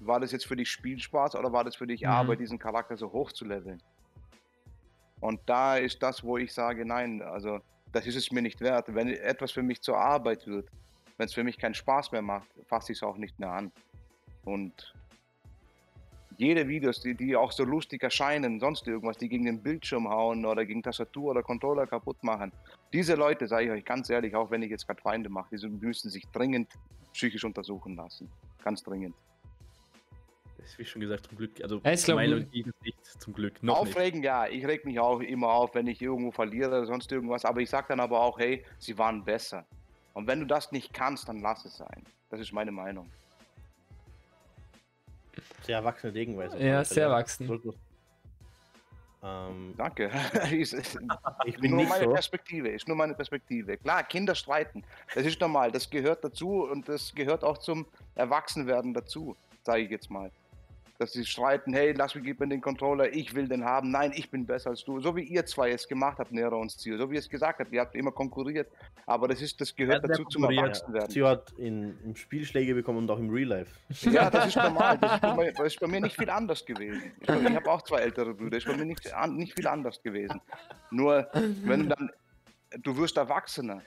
War 0.00 0.20
das 0.20 0.32
jetzt 0.32 0.46
für 0.46 0.56
dich 0.56 0.70
Spielspaß 0.70 1.36
oder 1.36 1.52
war 1.52 1.64
das 1.64 1.76
für 1.76 1.86
dich 1.86 2.02
Mhm. 2.02 2.08
Arbeit, 2.08 2.40
diesen 2.40 2.58
Charakter 2.58 2.96
so 2.96 3.12
hoch 3.12 3.32
zu 3.32 3.44
leveln? 3.44 3.82
Und 5.20 5.40
da 5.46 5.76
ist 5.76 6.02
das, 6.02 6.24
wo 6.24 6.38
ich 6.38 6.52
sage, 6.52 6.84
nein, 6.86 7.20
also 7.22 7.60
das 7.92 8.06
ist 8.06 8.16
es 8.16 8.30
mir 8.32 8.42
nicht 8.42 8.60
wert. 8.60 8.94
Wenn 8.94 9.08
etwas 9.08 9.52
für 9.52 9.62
mich 9.62 9.82
zur 9.82 9.98
Arbeit 9.98 10.46
wird, 10.46 10.68
wenn 11.18 11.26
es 11.26 11.34
für 11.34 11.44
mich 11.44 11.58
keinen 11.58 11.74
Spaß 11.74 12.12
mehr 12.12 12.22
macht, 12.22 12.48
fasse 12.66 12.92
ich 12.92 12.98
es 12.98 13.02
auch 13.02 13.18
nicht 13.18 13.38
mehr 13.38 13.50
an. 13.50 13.70
Und 14.44 14.94
jede 16.38 16.66
Videos, 16.66 17.02
die, 17.02 17.14
die 17.14 17.36
auch 17.36 17.52
so 17.52 17.64
lustig 17.64 18.02
erscheinen, 18.02 18.58
sonst 18.60 18.86
irgendwas, 18.88 19.18
die 19.18 19.28
gegen 19.28 19.44
den 19.44 19.62
Bildschirm 19.62 20.08
hauen 20.08 20.46
oder 20.46 20.64
gegen 20.64 20.82
Tastatur 20.82 21.32
oder 21.32 21.42
Controller 21.42 21.86
kaputt 21.86 22.24
machen, 22.24 22.50
diese 22.94 23.14
Leute, 23.14 23.46
sage 23.46 23.66
ich 23.66 23.70
euch 23.70 23.84
ganz 23.84 24.08
ehrlich, 24.08 24.34
auch 24.34 24.50
wenn 24.50 24.62
ich 24.62 24.70
jetzt 24.70 24.86
gerade 24.86 25.02
Feinde 25.02 25.28
mache, 25.28 25.54
die 25.54 25.68
müssen 25.68 26.08
sich 26.08 26.26
dringend 26.28 26.72
psychisch 27.12 27.44
untersuchen 27.44 27.96
lassen. 27.96 28.30
Ganz 28.64 28.82
dringend. 28.82 29.14
Ist 30.64 30.78
wie 30.78 30.84
schon 30.84 31.00
gesagt, 31.00 31.26
zum 31.26 31.36
Glück. 31.36 31.62
Also 31.62 31.80
ich 31.84 32.04
glaub, 32.04 32.16
meine 32.16 32.44
geht 32.44 32.66
es 32.66 32.72
nicht, 32.82 33.20
zum 33.20 33.32
Glück. 33.32 33.62
Noch 33.62 33.84
nicht. 33.84 33.96
Aufregen, 33.96 34.22
ja, 34.22 34.46
ich 34.46 34.66
reg 34.66 34.84
mich 34.84 34.98
auch 35.00 35.20
immer 35.20 35.48
auf, 35.48 35.74
wenn 35.74 35.86
ich 35.86 36.00
irgendwo 36.00 36.30
verliere 36.30 36.68
oder 36.68 36.86
sonst 36.86 37.10
irgendwas, 37.12 37.44
aber 37.44 37.60
ich 37.60 37.70
sage 37.70 37.86
dann 37.88 38.00
aber 38.00 38.20
auch, 38.20 38.38
hey, 38.38 38.64
sie 38.78 38.96
waren 38.98 39.24
besser. 39.24 39.64
Und 40.12 40.26
wenn 40.26 40.40
du 40.40 40.46
das 40.46 40.72
nicht 40.72 40.92
kannst, 40.92 41.28
dann 41.28 41.40
lass 41.40 41.64
es 41.64 41.76
sein. 41.76 42.04
Das 42.30 42.40
ist 42.40 42.52
meine 42.52 42.72
Meinung. 42.72 43.08
Sehr 45.62 45.76
erwachsene 45.76 46.12
Degenweise. 46.12 46.58
Ja, 46.58 46.84
sehr 46.84 47.04
erwachsen. 47.04 47.60
Ähm, 49.22 49.74
Danke. 49.76 50.10
ist, 50.50 50.72
ist 50.72 50.98
ich 51.44 51.58
bin 51.58 51.72
nur 51.72 51.80
nicht 51.80 51.90
meine 51.90 52.04
so. 52.04 52.12
Perspektive, 52.12 52.68
ist 52.70 52.88
nur 52.88 52.96
meine 52.96 53.14
Perspektive. 53.14 53.76
Klar, 53.76 54.02
Kinder 54.04 54.34
streiten, 54.34 54.82
das 55.14 55.26
ist 55.26 55.40
normal, 55.40 55.70
das 55.70 55.90
gehört 55.90 56.24
dazu 56.24 56.64
und 56.64 56.88
das 56.88 57.14
gehört 57.14 57.44
auch 57.44 57.58
zum 57.58 57.86
Erwachsenwerden 58.14 58.94
dazu, 58.94 59.36
sage 59.62 59.82
ich 59.82 59.90
jetzt 59.90 60.10
mal. 60.10 60.30
Dass 61.00 61.12
sie 61.12 61.24
streiten, 61.24 61.72
hey, 61.72 61.92
lass 61.96 62.14
mich, 62.14 62.24
gib 62.24 62.40
mir 62.40 62.48
den 62.48 62.60
Controller, 62.60 63.10
ich 63.10 63.34
will 63.34 63.48
den 63.48 63.64
haben, 63.64 63.90
nein, 63.90 64.12
ich 64.14 64.30
bin 64.30 64.44
besser 64.44 64.68
als 64.68 64.84
du. 64.84 65.00
So 65.00 65.16
wie 65.16 65.22
ihr 65.22 65.46
zwei 65.46 65.70
es 65.70 65.88
gemacht 65.88 66.18
habt, 66.18 66.30
Nero 66.30 66.60
und 66.60 66.70
Zio, 66.70 66.98
so 66.98 67.10
wie 67.10 67.14
ihr 67.14 67.20
es 67.20 67.28
gesagt 67.30 67.58
habt, 67.58 67.72
ihr 67.72 67.80
habt 67.80 67.94
immer 67.94 68.12
konkurriert, 68.12 68.68
aber 69.06 69.28
das, 69.28 69.40
ist, 69.40 69.58
das 69.62 69.74
gehört 69.74 70.02
Ja, 70.02 70.08
dazu 70.08 70.24
zum. 70.26 70.44
Erwachsenwerden. 70.44 71.08
Zio 71.08 71.26
hat 71.26 71.52
in, 71.56 71.98
im 72.04 72.14
Spiel 72.16 72.44
Schläge 72.44 72.74
bekommen 72.74 72.98
und 72.98 73.10
auch 73.10 73.18
im 73.18 73.30
Real 73.30 73.48
Life. 73.48 73.70
Ja, 74.10 74.28
das 74.28 74.48
ist 74.48 74.56
normal. 74.56 74.98
Das 74.98 75.14
ist, 75.14 75.20
bei, 75.22 75.34
mir- 75.36 75.52
das 75.54 75.66
ist 75.68 75.80
bei 75.80 75.86
mir 75.86 76.00
nicht 76.02 76.16
viel 76.18 76.28
anders 76.28 76.66
gewesen. 76.66 77.02
Ich, 77.18 77.28
ich 77.30 77.54
habe 77.56 77.70
auch 77.70 77.80
zwei 77.80 78.00
ältere 78.00 78.34
Brüder. 78.34 78.58
Das 78.58 78.64
ist 78.64 78.70
bei 78.70 78.76
mir 78.76 78.84
nicht, 78.84 79.00
nicht 79.28 79.54
viel 79.54 79.66
anders 79.68 80.02
gewesen. 80.02 80.38
Nur, 80.90 81.26
wenn 81.64 81.84
du 81.88 81.94
dann, 81.96 82.10
du 82.82 82.94
wirst 82.98 83.16
Erwachsener. 83.16 83.80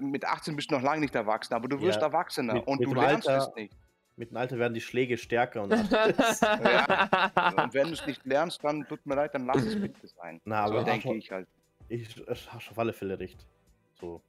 Mit 0.00 0.24
18 0.24 0.54
bist 0.54 0.70
du 0.70 0.76
noch 0.76 0.82
lange 0.82 1.00
nicht 1.00 1.16
erwachsen, 1.16 1.54
aber 1.54 1.66
du 1.66 1.80
wirst 1.80 2.00
Ja, 2.00 2.06
Erwachsener 2.06 2.54
mit- 2.54 2.66
und 2.68 2.78
mit 2.78 2.88
du 2.90 2.94
lernst 2.94 3.28
Alter- 3.28 3.48
es 3.48 3.54
nicht. 3.56 3.72
Mit 4.18 4.30
dem 4.30 4.36
Alter 4.36 4.58
werden 4.58 4.74
die 4.74 4.80
Schläge 4.80 5.16
stärker 5.16 5.62
und 5.62 5.72
Und 5.72 5.80
wenn 5.80 7.86
du 7.86 7.92
es 7.92 8.04
nicht 8.04 8.26
lernst, 8.26 8.64
dann 8.64 8.84
tut 8.88 9.06
mir 9.06 9.14
leid, 9.14 9.32
dann 9.32 9.46
lass 9.46 9.62
es 9.62 9.80
bitte 9.80 10.08
sein. 10.08 10.40
Na, 10.44 10.66
so 10.66 10.74
aber 10.74 10.82
denke 10.82 11.14
ich 11.14 11.30
halt. 11.30 11.46
ich 11.88 12.20
hast 12.26 12.72
auf 12.72 12.78
alle 12.80 12.92
Fälle 12.92 13.20
recht. 13.20 13.46
So. 13.94 14.20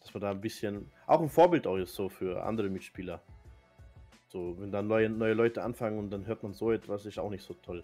Dass 0.00 0.12
man 0.12 0.20
da 0.20 0.30
ein 0.30 0.42
bisschen 0.42 0.92
auch 1.06 1.22
ein 1.22 1.30
Vorbild 1.30 1.66
auch 1.66 1.78
ist 1.78 1.94
so 1.94 2.10
für 2.10 2.44
andere 2.44 2.68
Mitspieler. 2.68 3.22
So, 4.28 4.60
wenn 4.60 4.70
dann 4.70 4.88
neue, 4.88 5.08
neue 5.08 5.32
Leute 5.32 5.62
anfangen 5.62 5.98
und 5.98 6.10
dann 6.10 6.26
hört 6.26 6.42
man 6.42 6.52
so 6.52 6.70
etwas, 6.70 7.06
ist 7.06 7.18
auch 7.18 7.30
nicht 7.30 7.44
so 7.44 7.54
toll. 7.54 7.82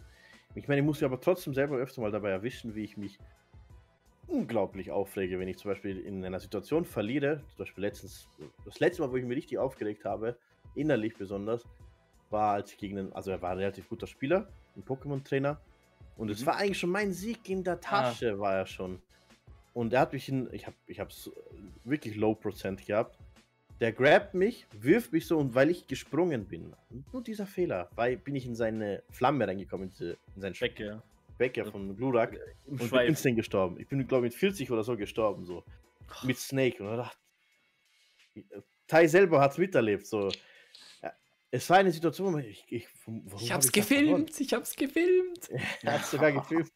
Ich 0.55 0.69
meine, 0.69 0.83
ich 0.83 0.87
muss 0.87 1.01
mich 1.01 1.07
aber 1.07 1.23
trotzdem 1.23 1.55
selber 1.55 1.77
öfter 1.77 2.03
mal 2.03 2.11
dabei 2.11 2.29
erwischen, 2.31 2.75
wie 2.75 2.85
ich 2.85 2.99
mich 2.99 3.19
unglaublich 4.27 4.91
aufrege, 4.91 5.39
wenn 5.39 5.49
ich 5.49 5.57
zum 5.57 5.71
Beispiel 5.71 6.01
in 6.01 6.23
einer 6.23 6.41
Situation 6.41 6.85
verliere. 6.85 7.41
Zum 7.49 7.61
Beispiel 7.61 7.83
letztens, 7.83 8.29
das 8.67 8.79
letzte 8.79 9.01
Mal, 9.01 9.11
wo 9.11 9.17
ich 9.17 9.25
mich 9.25 9.39
richtig 9.39 9.57
aufgeregt 9.57 10.05
habe, 10.05 10.37
innerlich 10.75 11.15
besonders, 11.17 11.65
war, 12.31 12.55
als 12.55 12.73
ich 12.73 12.79
gegen 12.79 12.99
einen, 12.99 13.13
also 13.13 13.31
er 13.31 13.41
war 13.43 13.53
ein 13.53 13.59
relativ 13.59 13.89
guter 13.89 14.07
Spieler, 14.07 14.49
ein 14.77 14.85
Pokémon-Trainer. 14.85 15.61
Und 16.17 16.31
es 16.31 16.41
Mhm. 16.43 16.47
war 16.47 16.57
eigentlich 16.57 16.79
schon 16.79 16.91
mein 16.91 17.13
Sieg 17.13 17.49
in 17.49 17.63
der 17.65 17.81
Tasche, 17.81 18.39
war 18.39 18.55
er 18.57 18.67
schon. 18.67 19.01
Und 19.73 19.93
er 19.93 20.01
hat 20.01 20.13
mich 20.13 20.29
in, 20.29 20.53
ich 20.53 20.67
habe 20.67 20.77
ich 20.87 20.99
hab's 20.99 21.31
wirklich 21.85 22.17
Low 22.17 22.35
Prozent 22.35 22.85
gehabt. 22.85 23.17
Der 23.81 23.93
grabt 23.93 24.35
mich, 24.35 24.67
wirft 24.73 25.13
mich 25.13 25.27
so 25.29 25.39
und 25.39 25.55
weil 25.55 25.71
ich 25.71 25.87
gesprungen 25.87 26.47
bin, 26.47 26.75
nur 27.13 27.23
dieser 27.23 27.47
Fehler, 27.47 27.89
weil 27.95 28.17
bin 28.17 28.35
ich 28.35 28.45
in 28.45 28.57
seine 28.57 29.05
Flamme 29.11 29.47
reingekommen, 29.47 29.93
in, 30.01 30.17
in 30.35 30.41
seinen 30.41 30.61
Weg, 30.61 30.81
ja. 30.81 31.01
Becker 31.39 31.71
von 31.71 31.97
Glurak 31.97 32.37
Im 32.67 32.81
und 32.81 32.91
bin 32.91 33.01
instant 33.03 33.37
gestorben. 33.37 33.79
Ich 33.79 33.87
bin, 33.87 34.05
glaube 34.09 34.27
ich, 34.27 34.33
mit 34.33 34.41
40 34.41 34.69
oder 34.73 34.83
so 34.83 34.97
gestorben, 34.97 35.47
so. 35.47 35.63
Mit 36.25 36.39
Snake. 36.39 36.83
Und 36.83 36.91
ich 38.35 38.45
dachte, 38.49 38.65
Tai 38.89 39.07
selber 39.07 39.41
hat 39.41 39.53
es 39.53 39.59
miterlebt, 39.59 40.07
so. 40.07 40.29
Es 41.51 41.71
war 41.71 41.79
eine 41.79 41.91
Situation, 41.93 42.27
wo 42.27 42.31
man, 42.33 42.45
ich, 42.45 42.65
ich, 42.69 42.87
Ich 43.41 43.53
hab 43.53 43.63
hab's 43.63 43.71
verloren? 43.71 44.27
gefilmt, 44.27 44.41
ich 44.41 44.53
hab's 44.53 44.77
gefilmt. 44.77 45.49
Er 45.83 45.95
hat 45.95 46.07
sogar 46.07 46.33
gefilmt. 46.33 46.71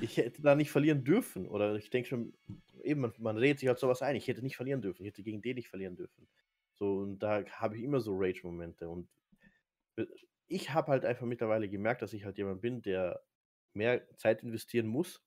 Ich 0.00 0.16
hätte 0.16 0.40
da 0.40 0.54
nicht 0.54 0.70
verlieren 0.70 1.04
dürfen. 1.04 1.46
Oder 1.46 1.74
ich 1.76 1.90
denke 1.90 2.08
schon, 2.08 2.32
eben, 2.82 3.02
man, 3.02 3.12
man 3.18 3.36
redet 3.36 3.58
sich 3.58 3.68
halt 3.68 3.78
sowas 3.78 4.02
ein. 4.02 4.16
Ich 4.16 4.26
hätte 4.28 4.42
nicht 4.42 4.56
verlieren 4.56 4.80
dürfen. 4.80 5.02
Ich 5.02 5.08
hätte 5.08 5.22
gegen 5.22 5.42
den 5.42 5.56
nicht 5.56 5.68
verlieren 5.68 5.96
dürfen. 5.96 6.28
So, 6.74 6.98
und 6.98 7.18
da 7.18 7.44
habe 7.46 7.76
ich 7.76 7.82
immer 7.82 8.00
so 8.00 8.16
Rage-Momente. 8.16 8.88
Und 8.88 9.08
ich 10.46 10.70
habe 10.72 10.92
halt 10.92 11.04
einfach 11.04 11.26
mittlerweile 11.26 11.68
gemerkt, 11.68 12.02
dass 12.02 12.12
ich 12.12 12.24
halt 12.24 12.38
jemand 12.38 12.62
bin, 12.62 12.82
der 12.82 13.22
mehr 13.74 14.08
Zeit 14.16 14.42
investieren 14.42 14.86
muss. 14.86 15.22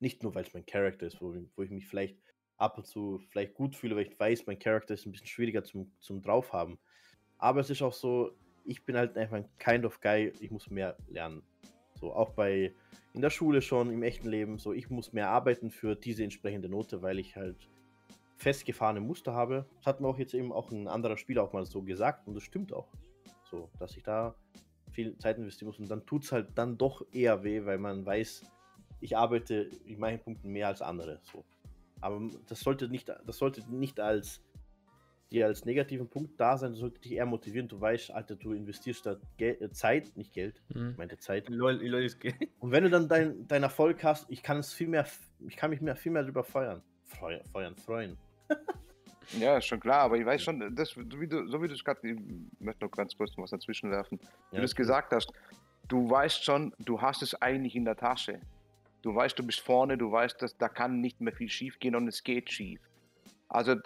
Nicht 0.00 0.22
nur, 0.22 0.34
weil 0.34 0.44
es 0.44 0.52
mein 0.52 0.66
Charakter 0.66 1.06
ist, 1.06 1.20
wo, 1.20 1.34
wo 1.56 1.62
ich 1.62 1.70
mich 1.70 1.86
vielleicht 1.86 2.18
ab 2.56 2.76
und 2.76 2.86
zu 2.86 3.18
vielleicht 3.30 3.54
gut 3.54 3.76
fühle, 3.76 3.96
weil 3.96 4.06
ich 4.06 4.18
weiß, 4.18 4.46
mein 4.46 4.58
Charakter 4.58 4.94
ist 4.94 5.06
ein 5.06 5.12
bisschen 5.12 5.26
schwieriger 5.28 5.64
zum, 5.64 5.92
zum 6.00 6.22
Draufhaben. 6.22 6.78
Aber 7.42 7.58
es 7.58 7.70
ist 7.70 7.82
auch 7.82 7.92
so, 7.92 8.30
ich 8.64 8.84
bin 8.84 8.96
halt 8.96 9.16
einfach 9.18 9.36
ein 9.36 9.48
Kind 9.58 9.84
of 9.84 10.00
Guy, 10.00 10.32
ich 10.38 10.52
muss 10.52 10.70
mehr 10.70 10.96
lernen. 11.08 11.42
So, 11.98 12.12
auch 12.14 12.30
bei 12.30 12.72
in 13.14 13.20
der 13.20 13.30
Schule 13.30 13.60
schon, 13.60 13.90
im 13.90 14.04
echten 14.04 14.28
Leben, 14.28 14.58
so, 14.58 14.72
ich 14.72 14.90
muss 14.90 15.12
mehr 15.12 15.28
arbeiten 15.28 15.72
für 15.72 15.96
diese 15.96 16.22
entsprechende 16.22 16.68
Note, 16.68 17.02
weil 17.02 17.18
ich 17.18 17.34
halt 17.34 17.68
festgefahrene 18.36 19.00
Muster 19.00 19.32
habe. 19.32 19.66
Das 19.78 19.86
hat 19.86 20.00
mir 20.00 20.06
auch 20.06 20.18
jetzt 20.18 20.34
eben 20.34 20.52
auch 20.52 20.70
ein 20.70 20.86
anderer 20.86 21.16
Spieler 21.16 21.42
auch 21.42 21.52
mal 21.52 21.66
so 21.66 21.82
gesagt 21.82 22.28
und 22.28 22.34
das 22.34 22.44
stimmt 22.44 22.72
auch. 22.72 22.86
So, 23.50 23.68
dass 23.80 23.96
ich 23.96 24.04
da 24.04 24.36
viel 24.92 25.18
Zeit 25.18 25.36
investieren 25.36 25.66
muss 25.66 25.80
und 25.80 25.90
dann 25.90 26.06
tut 26.06 26.22
es 26.22 26.30
halt 26.30 26.50
dann 26.54 26.78
doch 26.78 27.04
eher 27.12 27.42
weh, 27.42 27.64
weil 27.64 27.78
man 27.78 28.06
weiß, 28.06 28.44
ich 29.00 29.16
arbeite 29.16 29.68
in 29.84 29.98
manchen 29.98 30.20
Punkten 30.20 30.52
mehr 30.52 30.68
als 30.68 30.80
andere. 30.80 31.18
So. 31.24 31.44
Aber 32.00 32.20
das 32.46 32.60
sollte 32.60 32.88
nicht, 32.88 33.08
das 33.08 33.36
sollte 33.36 33.68
nicht 33.68 33.98
als 33.98 34.44
dir 35.32 35.46
als 35.46 35.64
negativen 35.64 36.08
Punkt 36.08 36.38
da 36.38 36.56
sein, 36.56 36.70
das 36.72 36.80
sollte 36.80 37.00
dich 37.00 37.12
eher 37.12 37.26
motivieren. 37.26 37.68
Du 37.68 37.80
weißt, 37.80 38.10
Alter, 38.12 38.36
du 38.36 38.52
investierst 38.52 39.04
da 39.06 39.16
Gel 39.38 39.56
äh, 39.60 39.70
Zeit, 39.70 40.16
nicht 40.16 40.32
Geld, 40.32 40.60
Hm. 40.72 40.90
ich 40.92 40.98
meinte 40.98 41.18
Zeit. 41.18 41.48
Lol, 41.48 41.74
Lol 41.84 42.04
ist 42.04 42.20
ge- 42.20 42.34
Und 42.60 42.70
wenn 42.70 42.84
du 42.84 42.90
dann 42.90 43.08
deinen 43.08 43.46
dein 43.48 43.62
Erfolg 43.62 44.04
hast, 44.04 44.30
ich 44.30 44.42
kann 44.42 44.58
es 44.58 44.72
viel 44.72 44.88
mehr, 44.88 45.06
ich 45.46 45.56
kann 45.56 45.70
mich 45.70 45.80
mehr, 45.80 45.96
viel 45.96 46.12
mehr 46.12 46.22
darüber 46.22 46.44
feuern. 46.44 46.82
Feuern, 47.04 47.44
feuern, 47.52 47.76
freuen. 47.76 48.16
Ja, 49.38 49.56
ist 49.56 49.66
schon 49.66 49.80
klar, 49.80 50.00
aber 50.00 50.18
ich 50.18 50.26
weiß 50.26 50.42
schon, 50.42 50.74
das, 50.74 50.90
so 50.90 51.20
wie 51.20 51.26
du, 51.26 51.46
so 51.46 51.62
wie 51.62 51.68
du 51.68 51.74
es 51.74 51.84
gerade, 51.84 52.00
ich 52.08 52.18
möchte 52.58 52.84
noch 52.84 52.90
ganz 52.90 53.16
kurz 53.16 53.30
noch 53.36 53.44
was 53.44 53.50
dazwischen 53.50 53.90
werfen, 53.90 54.18
wie 54.50 54.56
Ja, 54.56 54.60
du 54.60 54.64
es 54.64 54.74
gesagt 54.74 55.12
hast, 55.12 55.32
du 55.88 56.08
weißt 56.10 56.44
schon, 56.44 56.74
du 56.80 57.00
hast 57.00 57.22
es 57.22 57.34
eigentlich 57.40 57.74
in 57.76 57.84
der 57.84 57.96
Tasche. 57.96 58.40
Du 59.00 59.14
weißt, 59.14 59.38
du 59.38 59.44
bist 59.44 59.60
vorne, 59.60 59.96
du 59.98 60.12
weißt, 60.12 60.40
dass 60.42 60.56
da 60.56 60.68
kann 60.68 61.00
nicht 61.00 61.20
mehr 61.20 61.32
viel 61.32 61.48
schief 61.48 61.78
gehen 61.78 61.96
und 61.96 62.06
es 62.08 62.22
geht 62.22 62.50
schief. 62.50 62.80
Also, 63.48 63.76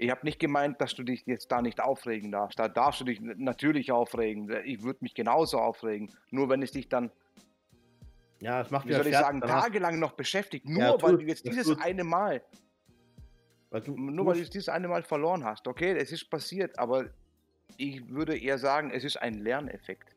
ich 0.00 0.10
habe 0.10 0.24
nicht 0.24 0.38
gemeint, 0.38 0.80
dass 0.80 0.94
du 0.94 1.02
dich 1.02 1.24
jetzt 1.26 1.52
da 1.52 1.60
nicht 1.60 1.80
aufregen 1.80 2.32
darfst. 2.32 2.58
Da 2.58 2.68
darfst 2.68 3.00
du 3.00 3.04
dich 3.04 3.20
natürlich 3.20 3.92
aufregen. 3.92 4.50
Ich 4.64 4.82
würde 4.82 4.98
mich 5.02 5.14
genauso 5.14 5.58
aufregen. 5.58 6.10
Nur 6.30 6.48
wenn 6.48 6.62
es 6.62 6.72
dich 6.72 6.88
dann, 6.88 7.10
Ja, 8.40 8.62
es 8.62 8.70
macht 8.70 8.88
wie 8.88 8.92
soll 8.92 9.06
ich 9.06 9.14
fertig, 9.14 9.26
sagen, 9.26 9.40
tagelang 9.42 9.98
noch 9.98 10.12
beschäftigt. 10.12 10.66
Nur 10.68 10.80
Ja, 10.80 11.02
weil 11.02 11.12
tut, 11.12 11.22
du 11.22 11.26
jetzt 11.26 11.46
das 11.46 11.54
dieses 11.54 11.74
tut. 11.74 11.84
eine 11.84 12.04
Mal 12.04 12.42
weil 13.70 13.82
du, 13.82 13.96
Nur 13.96 14.26
weil 14.26 14.34
du 14.34 14.48
dieses 14.48 14.68
eine 14.68 14.88
Mal 14.88 15.02
verloren 15.02 15.44
hast. 15.44 15.68
Okay, 15.68 15.92
es 15.96 16.10
ist 16.12 16.28
passiert, 16.28 16.78
aber 16.78 17.10
ich 17.76 18.08
würde 18.08 18.36
eher 18.36 18.58
sagen, 18.58 18.90
es 18.90 19.04
ist 19.04 19.16
ein 19.16 19.34
Lerneffekt. 19.34 20.16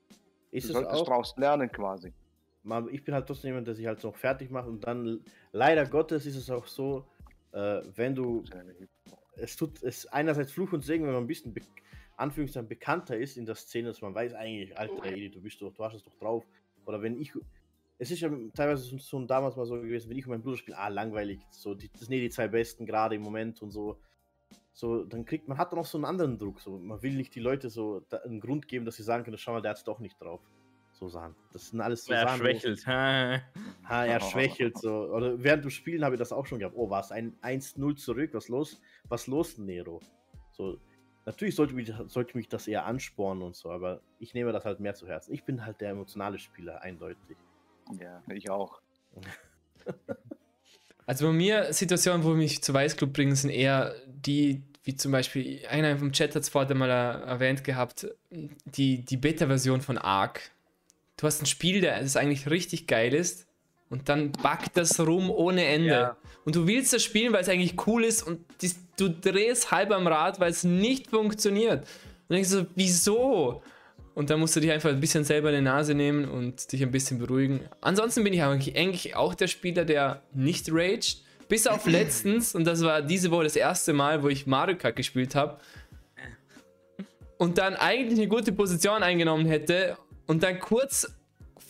ist 0.52 0.70
du 0.70 0.70
es 0.70 0.74
solltest 0.74 1.02
auch, 1.02 1.06
daraus 1.06 1.38
lernen 1.38 1.72
quasi. 1.72 2.14
ich 2.92 3.04
bin 3.04 3.14
halt 3.14 3.28
trotzdem 3.28 3.50
jemand, 3.50 3.68
der 3.68 3.76
sich 3.76 3.86
halt 3.86 4.04
noch 4.04 4.16
fertig 4.16 4.50
macht 4.50 4.68
und 4.68 4.86
dann, 4.88 5.24
leider 5.52 5.86
Gottes 5.86 6.26
ist 6.26 6.36
es 6.36 6.50
auch 6.50 6.66
so, 6.66 7.06
äh, 7.52 7.82
wenn 7.96 8.16
du, 8.16 8.44
es 9.38 9.56
tut, 9.56 9.82
es 9.84 10.06
einerseits 10.08 10.52
Fluch 10.52 10.74
und 10.74 10.84
Segen, 10.84 11.06
wenn 11.06 11.14
man 11.14 11.24
ein 11.24 11.28
bisschen, 11.28 11.54
be 11.54 11.62
Anführungszeichen, 12.16 12.70
bekannter 12.70 13.18
ist 13.18 13.38
in 13.38 13.46
der 13.46 13.56
Szene, 13.56 13.88
dass 13.88 14.02
man 14.02 14.14
weiß 14.14 14.36
eigentlich, 14.36 14.78
alter 14.78 15.04
Edi, 15.06 15.32
du 15.32 15.42
bist 15.42 15.62
doch, 15.62 15.74
du 15.74 15.84
hast 15.84 15.96
es 15.96 16.04
doch 16.04 16.14
drauf. 16.16 16.46
Oder 16.86 17.02
wenn 17.02 17.20
ich, 17.20 17.32
es 17.98 18.12
ist 18.12 18.22
ja 18.22 18.30
teilweise 18.54 18.98
so 19.00 19.26
damals 19.26 19.56
mal 19.56 19.66
so 19.66 19.76
gewesen, 19.76 20.10
wenn 20.10 20.18
ich 20.18 20.26
und 20.26 20.32
mein 20.32 20.42
Bruder 20.42 20.58
spielen, 20.58 20.78
ah, 20.78 20.90
langweilig, 20.90 21.40
so, 21.50 21.74
die, 21.74 21.90
das 21.90 22.02
sind 22.02 22.12
eh 22.12 22.22
die 22.22 22.30
zwei 22.30 22.48
Besten 22.48 22.86
gerade 22.86 23.16
im 23.16 23.22
Moment 23.24 23.62
und 23.62 23.72
so. 23.72 24.00
So, 24.74 25.04
dann 25.04 25.26
kriegt 25.26 25.48
man 25.48 25.58
hat 25.58 25.72
dann 25.72 25.80
auch 25.80 25.86
so 25.86 25.98
einen 25.98 26.06
anderen 26.06 26.38
Druck. 26.38 26.60
So, 26.60 26.78
man 26.78 27.02
will 27.02 27.16
nicht 27.16 27.34
die 27.36 27.40
Leute 27.40 27.70
so 27.70 28.02
da, 28.10 28.18
einen 28.18 28.40
Grund 28.40 28.68
geben, 28.68 28.86
dass 28.86 28.96
sie 28.96 29.04
sagen 29.04 29.24
können, 29.24 29.38
schau 29.38 29.54
mal, 29.54 29.62
der 29.62 29.72
hat 29.72 29.78
es 29.78 29.84
doch 29.84 30.00
nicht 30.00 30.20
drauf. 30.22 30.42
So 30.94 31.10
Sachen. 31.10 31.36
Das 31.52 31.70
sind 31.70 31.82
alles 31.82 32.06
so 32.06 32.14
Er 32.14 32.28
schwächelt. 32.30 32.86
Ha. 32.88 34.06
Er 34.06 34.20
schwächelt 34.22 34.78
so. 34.78 34.92
Oder 35.12 35.44
während 35.44 35.66
du 35.66 35.70
spielen 35.70 36.06
habe 36.06 36.16
ich 36.16 36.20
das 36.20 36.32
auch 36.32 36.46
schon 36.46 36.60
gehabt. 36.60 36.76
Oh, 36.78 36.90
war 36.90 37.02
es 37.02 37.12
ein 37.12 37.36
1-0 37.42 37.96
zurück? 37.98 38.30
Was 38.34 38.48
los? 38.48 38.82
Was 39.10 39.28
los, 39.28 39.58
Nero? 39.58 40.00
So, 40.52 40.78
natürlich 41.26 41.56
sollte 41.56 41.74
mich, 41.74 41.92
sollte 42.08 42.38
mich 42.38 42.48
das 42.48 42.68
eher 42.68 42.86
anspornen 42.86 43.44
und 43.44 43.56
so, 43.56 43.72
aber 43.72 44.02
ich 44.20 44.34
nehme 44.34 44.52
das 44.52 44.66
halt 44.66 44.80
mehr 44.80 44.94
zu 44.94 45.08
Herzen. 45.08 45.34
Ich 45.34 45.44
bin 45.44 45.66
halt 45.66 45.82
der 45.82 45.90
emotionale 45.90 46.40
Spieler, 46.40 46.82
eindeutig. 46.82 47.38
Ja, 48.00 48.22
ich 48.30 48.50
auch. 48.50 48.82
Also 51.06 51.28
bei 51.28 51.34
mir 51.34 51.74
Situationen, 51.74 52.24
wo 52.24 52.30
mich 52.30 52.64
zu 52.64 52.74
Weißclub 52.74 53.12
bringen, 53.12 53.36
sind 53.36 53.50
eher 53.50 53.94
die, 54.08 54.64
wie 54.84 54.96
zum 54.96 55.12
Beispiel, 55.12 55.66
einer 55.68 55.98
vom 55.98 56.14
Chat 56.14 56.34
hat 56.36 56.44
es 56.44 56.50
vorher 56.50 56.76
mal 56.76 56.90
äh, 56.90 57.26
erwähnt 57.28 57.64
gehabt, 57.64 58.08
die, 58.32 59.04
die 59.04 59.18
Beta-Version 59.18 59.82
von 59.82 59.98
Ark. 59.98 60.52
Du 61.24 61.28
hast 61.28 61.42
ein 61.42 61.46
Spiel, 61.46 61.80
der 61.80 62.02
das 62.02 62.18
eigentlich 62.18 62.50
richtig 62.50 62.86
geil 62.86 63.14
ist 63.14 63.48
und 63.90 64.10
dann 64.10 64.34
backt 64.34 64.76
das 64.76 65.00
rum 65.00 65.32
ohne 65.32 65.64
Ende. 65.64 65.88
Ja. 65.88 66.18
Und 66.44 66.58
du 66.58 66.68
willst 66.68 66.92
das 66.92 67.02
spielen, 67.02 67.32
weil 67.32 67.40
es 67.40 67.48
eigentlich 67.48 67.88
cool 67.88 68.04
ist 68.04 68.24
und 68.24 68.42
dies, 68.62 68.76
du 68.98 69.08
drehst 69.08 69.72
halb 69.72 69.92
am 69.92 70.06
Rad, 70.06 70.42
weil 70.42 70.52
es 70.52 70.66
nicht 70.66 71.12
funktioniert. 71.12 71.88
Und 72.28 72.36
denkst 72.36 72.50
du 72.50 72.58
so, 72.58 72.66
wieso? 72.76 73.64
Und 74.16 74.32
dann 74.32 74.42
musst 74.42 74.58
du 74.58 74.60
dich 74.60 74.70
einfach 74.70 74.90
ein 74.90 75.00
bisschen 75.00 75.24
selber 75.24 75.48
in 75.52 75.56
die 75.56 75.62
Nase 75.62 75.94
nehmen 75.94 76.26
und 76.26 76.70
dich 76.74 76.84
ein 76.84 76.92
bisschen 76.92 77.20
beruhigen. 77.20 77.62
Ansonsten 77.80 78.26
bin 78.26 78.34
ich 78.34 78.44
eigentlich, 78.44 78.76
eigentlich 78.76 79.16
auch 79.16 79.34
der 79.34 79.48
Spieler, 79.48 79.86
der 79.86 80.24
nicht 80.34 80.68
raged. 80.74 81.22
Bis 81.48 81.68
auf 81.68 81.86
letztens, 81.88 82.54
und 82.54 82.66
das 82.66 82.82
war 82.82 83.02
diese 83.02 83.32
Woche 83.32 83.46
das 83.46 83.56
erste 83.56 83.94
Mal, 83.94 84.24
wo 84.24 84.28
ich 84.28 84.46
Mario 84.46 84.76
Kart 84.76 84.98
gespielt 84.98 85.36
habe. 85.36 85.58
Und 87.38 87.60
dann 87.60 87.76
eigentlich 87.76 88.20
eine 88.20 88.28
gute 88.28 88.52
Position 88.52 89.04
eingenommen 89.04 89.46
hätte. 89.46 89.96
Und 90.28 90.44
dann 90.44 90.60
kurz 90.60 91.14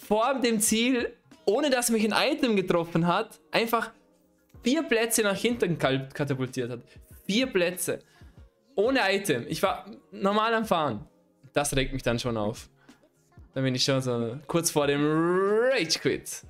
vor 0.08 0.40
dem 0.40 0.60
Ziel, 0.60 1.14
ohne 1.46 1.70
dass 1.70 1.90
mich 1.90 2.04
ein 2.04 2.32
Item 2.32 2.56
getroffen 2.56 3.08
hat, 3.08 3.40
einfach 3.52 3.92
vier 4.64 4.84
Plätze 4.84 5.24
nach 5.24 5.38
hinten 5.38 5.78
katapultiert 5.78 6.72
hat. 6.72 6.82
Vier 7.26 7.48
Plätze. 7.48 8.00
Ohne 8.76 9.00
Item. 9.10 9.46
Ich 9.48 9.62
war 9.62 9.86
normal 10.12 10.54
am 10.54 10.66
Fahren. 10.66 11.08
Das 11.54 11.76
regt 11.76 11.94
mich 11.94 12.04
dann 12.04 12.18
schon 12.20 12.38
auf. 12.38 12.70
Dann 13.54 13.64
bin 13.64 13.76
ich 13.76 13.84
schon 13.84 14.02
so 14.02 14.40
kurz 14.48 14.72
vor 14.72 14.88
dem 14.88 15.02
Rage 15.06 16.00
Quit. 16.00 16.44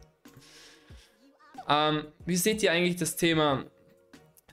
Ähm, 1.68 2.06
wie 2.26 2.36
seht 2.36 2.64
ihr 2.64 2.72
eigentlich 2.72 2.96
das 2.96 3.16
Thema 3.16 3.66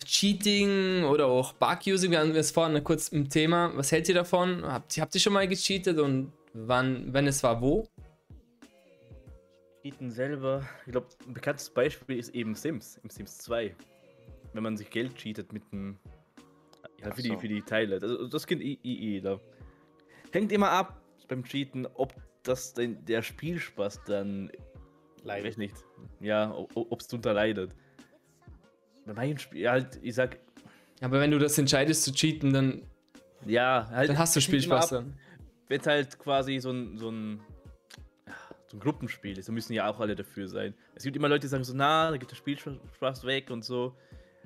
Cheating 0.05 1.05
oder 1.05 1.27
auch 1.27 1.52
Bug-Using? 1.52 2.10
Wir 2.10 2.20
haben 2.20 2.35
es 2.35 2.51
vorhin 2.51 2.82
kurz 2.82 3.09
im 3.09 3.28
Thema. 3.28 3.70
Was 3.74 3.93
hält 3.93 4.09
ihr 4.09 4.14
davon? 4.14 4.64
Habt, 4.64 4.97
habt 4.98 5.14
ihr 5.14 5.20
schon 5.20 5.32
mal 5.32 5.47
gecheatet 5.47 5.98
und 5.98 6.32
wann, 6.52 7.12
wenn 7.12 7.27
es 7.27 7.43
war, 7.43 7.60
wo? 7.60 7.89
Cheaten 9.82 10.10
selber. 10.10 10.66
Ich 10.86 10.93
glaube, 10.93 11.09
ein 11.27 11.32
bekanntes 11.35 11.70
Beispiel 11.70 12.18
ist 12.18 12.31
eben 12.35 12.55
Sims, 12.55 12.98
im 13.02 13.10
Sims 13.10 13.39
2. 13.39 13.74
Wenn 14.52 14.62
man 14.62 14.77
sich 14.77 14.90
Geld 14.90 15.14
cheatet 15.16 15.52
mit 15.52 15.62
dem. 15.72 15.98
Ja, 16.98 17.12
für, 17.12 17.22
die, 17.22 17.28
so. 17.28 17.39
für 17.39 17.48
die 17.48 17.62
Teile. 17.62 17.94
Also, 18.01 18.28
das 18.28 18.47
kennt 18.47 18.62
i- 18.62 18.78
i- 18.85 19.12
jeder. 19.12 19.40
Hängt 20.32 20.52
immer 20.52 20.70
ab 20.70 21.01
beim 21.28 21.44
Cheaten, 21.44 21.86
ob 21.94 22.14
das 22.43 22.74
denn 22.74 23.02
der 23.06 23.22
Spielspaß 23.22 24.05
dann. 24.05 24.51
Ich 25.16 25.24
Leider. 25.24 25.47
weiß 25.48 25.56
nicht. 25.56 25.74
Ja, 26.20 26.55
ob 26.74 27.01
es 27.01 27.09
drunter 27.09 27.32
leidet. 27.32 27.74
Bei 29.06 29.14
meinem 29.14 29.39
Spiel, 29.39 29.68
halt, 29.70 29.98
ich 30.02 30.14
sag, 30.14 30.39
Aber 31.01 31.20
wenn 31.20 31.31
du 31.31 31.39
das 31.39 31.56
entscheidest 31.56 32.02
zu 32.05 32.12
cheaten, 32.12 32.52
dann, 32.52 32.82
ja, 33.47 33.89
halt. 33.90 34.10
dann 34.10 34.18
hast 34.18 34.36
du 34.36 34.40
Spielspaß 34.40 34.93
ab, 34.93 35.05
dann. 35.05 35.18
Wenn 35.70 35.80
es 35.80 35.86
halt 35.86 36.18
quasi 36.18 36.59
so 36.59 36.72
ein, 36.72 36.98
so 36.98 37.10
ein, 37.10 37.40
so 38.66 38.76
ein 38.76 38.80
Gruppenspiel 38.80 39.38
ist, 39.38 39.47
dann 39.47 39.55
müssen 39.55 39.72
ja 39.72 39.88
auch 39.88 40.01
alle 40.01 40.16
dafür 40.16 40.48
sein. 40.48 40.74
Es 40.97 41.05
gibt 41.05 41.16
immer 41.16 41.28
Leute, 41.28 41.42
die 41.42 41.47
sagen 41.47 41.62
so, 41.62 41.72
na, 41.74 42.10
da 42.10 42.16
geht 42.16 42.30
der 42.30 42.36
Spielspaß 42.36 43.24
weg 43.24 43.51
und 43.51 43.64
so. 43.64 43.94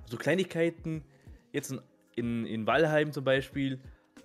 So 0.04 0.18
Kleinigkeiten, 0.18 1.02
jetzt 1.52 1.74
in, 2.14 2.44
in, 2.44 2.66
Valheim 2.66 3.10
zum 3.10 3.24
Beispiel, 3.24 3.80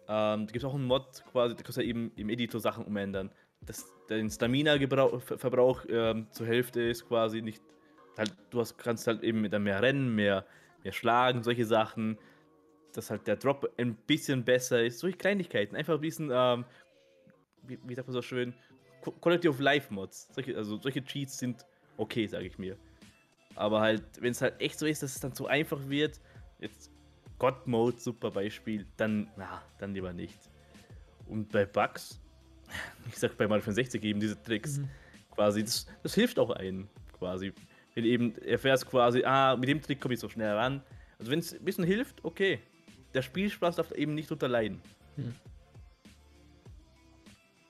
ähm, 0.10 0.46
da 0.46 0.46
gibt 0.48 0.58
es 0.58 0.66
auch 0.66 0.76
einen 0.76 0.84
Mod 0.84 1.24
quasi, 1.32 1.56
da 1.56 1.64
kannst 1.64 1.78
du 1.78 1.82
ja 1.82 1.88
eben 1.88 2.12
im 2.18 2.28
Editor 2.28 2.60
Sachen 2.60 2.84
umändern. 2.84 3.32
Dass 3.62 3.86
dein 4.10 4.30
Stamina-Verbrauch 4.30 5.86
ähm, 5.90 6.28
zur 6.32 6.48
Hälfte 6.48 6.82
ist 6.82 7.08
quasi 7.08 7.42
nicht, 7.42 7.64
halt, 8.18 8.34
du 8.50 8.60
hast, 8.60 8.78
kannst 8.78 9.08
halt 9.08 9.24
eben 9.24 9.50
dann 9.50 9.64
mehr 9.64 9.82
rennen, 9.82 10.14
mehr, 10.16 10.46
mehr 10.84 10.94
schlagen, 10.94 11.44
solche 11.44 11.66
Sachen 11.66 12.18
dass 12.94 13.10
halt 13.10 13.28
der 13.28 13.36
Drop 13.36 13.72
ein 13.78 13.96
bisschen 13.96 14.44
besser 14.44 14.84
ist. 14.84 15.00
Solche 15.00 15.18
Kleinigkeiten. 15.18 15.76
Einfach 15.76 15.96
ein 15.96 16.02
bisschen, 16.02 16.32
ähm, 16.34 16.66
wie, 17.68 17.78
wie 17.84 17.96
sagt 17.96 18.08
man 18.08 18.14
so 18.14 18.22
schön, 18.22 18.54
Qu- 19.04 19.20
Quality 19.22 19.48
of 19.48 19.60
Life 19.60 19.94
Mods. 19.94 20.30
Solche, 20.34 20.56
also 20.58 20.78
solche 20.78 21.04
Cheats 21.04 21.38
sind 21.38 21.66
okay, 21.98 22.28
sage 22.28 22.46
ich 22.48 22.58
mir. 22.58 22.78
Aber 23.56 23.82
halt, 23.82 24.04
wenn 24.22 24.32
es 24.32 24.42
halt 24.42 24.60
echt 24.62 24.80
so 24.80 24.86
ist, 24.86 25.04
dass 25.04 25.16
es 25.16 25.20
dann 25.20 25.34
zu 25.34 25.48
einfach 25.48 25.80
wird, 25.90 26.20
jetzt 26.60 26.92
God 27.38 27.66
Mode, 27.68 27.98
super 28.00 28.32
Beispiel, 28.32 28.86
dann, 28.98 29.30
na, 29.38 29.62
dann 29.80 29.94
lieber 29.94 30.14
nicht. 30.14 30.38
Und 31.28 31.50
bei 31.52 31.66
Bugs, 31.66 32.20
ich 33.08 33.18
sag 33.18 33.38
bei 33.38 33.48
Mario 33.48 33.64
64 33.64 34.04
eben 34.04 34.20
diese 34.20 34.42
Tricks, 34.42 34.82
quasi, 35.32 35.64
das, 35.64 35.88
das 36.04 36.16
hilft 36.16 36.40
auch 36.40 36.52
einen, 36.52 36.90
quasi. 37.18 37.54
Wenn 37.96 38.06
eben 38.06 38.36
erfährst 38.38 38.86
quasi, 38.86 39.24
ah, 39.24 39.56
mit 39.58 39.68
dem 39.68 39.82
Trick 39.82 40.00
komme 40.00 40.14
ich 40.14 40.20
so 40.20 40.30
schnell 40.30 40.52
ran. 40.54 40.82
Also 41.18 41.32
wenn 41.32 41.40
es 41.40 41.54
ein 41.54 41.64
bisschen 41.66 41.84
hilft, 41.84 42.24
okay. 42.24 42.60
Der 43.14 43.22
Spielspaß 43.24 43.78
darf 43.78 43.92
eben 43.92 44.14
nicht 44.14 44.30
drunter 44.30 44.48
leiden. 44.48 44.82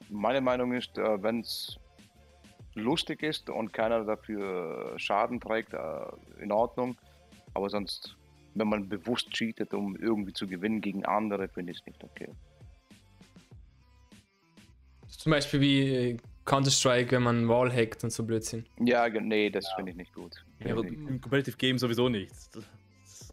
Meine 0.09 0.41
Meinung 0.41 0.73
ist, 0.73 0.97
äh, 0.97 1.21
wenn 1.23 1.41
es 1.41 1.77
lustig 2.75 3.23
ist 3.23 3.49
und 3.49 3.73
keiner 3.73 4.03
dafür 4.03 4.93
Schaden 4.97 5.39
trägt, 5.39 5.73
äh, 5.73 6.41
in 6.41 6.51
Ordnung. 6.51 6.97
Aber 7.53 7.69
sonst, 7.69 8.15
wenn 8.55 8.67
man 8.67 8.89
bewusst 8.89 9.29
cheatet, 9.31 9.73
um 9.73 9.95
irgendwie 9.95 10.33
zu 10.33 10.47
gewinnen 10.47 10.81
gegen 10.81 11.05
andere, 11.05 11.47
finde 11.47 11.71
ich 11.71 11.79
es 11.79 11.85
nicht 11.85 12.03
okay. 12.03 12.29
Zum 15.07 15.31
Beispiel 15.31 15.59
wie 15.61 16.17
Counter-Strike, 16.45 17.11
wenn 17.11 17.23
man 17.23 17.47
Wall 17.47 17.71
hackt 17.71 18.03
und 18.03 18.11
so 18.11 18.23
Blödsinn. 18.23 18.65
Ja, 18.79 19.07
nee, 19.09 19.49
das 19.49 19.67
finde 19.75 19.91
ich 19.91 19.97
nicht 19.97 20.13
gut. 20.13 20.35
Ja, 20.59 20.73
aber 20.73 20.85
im 20.85 21.19
Competitive 21.19 21.57
Game 21.57 21.77
sowieso 21.77 22.09
nicht. 22.09 22.31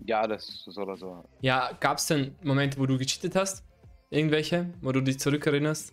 Ja, 0.05 0.27
das 0.27 0.67
ist 0.67 0.77
oder 0.79 0.97
so. 0.97 1.25
Ja, 1.41 1.73
gab 1.81 1.99
es 1.99 2.07
denn 2.07 2.35
Momente, 2.43 2.79
wo 2.79 2.87
du 2.87 2.99
gecheatet 2.99 3.35
hast? 3.37 3.65
Irgendwelche, 4.11 4.73
wo 4.83 4.93
du 4.93 5.01
dich 5.01 5.19
zurückerinnerst? 5.19 5.93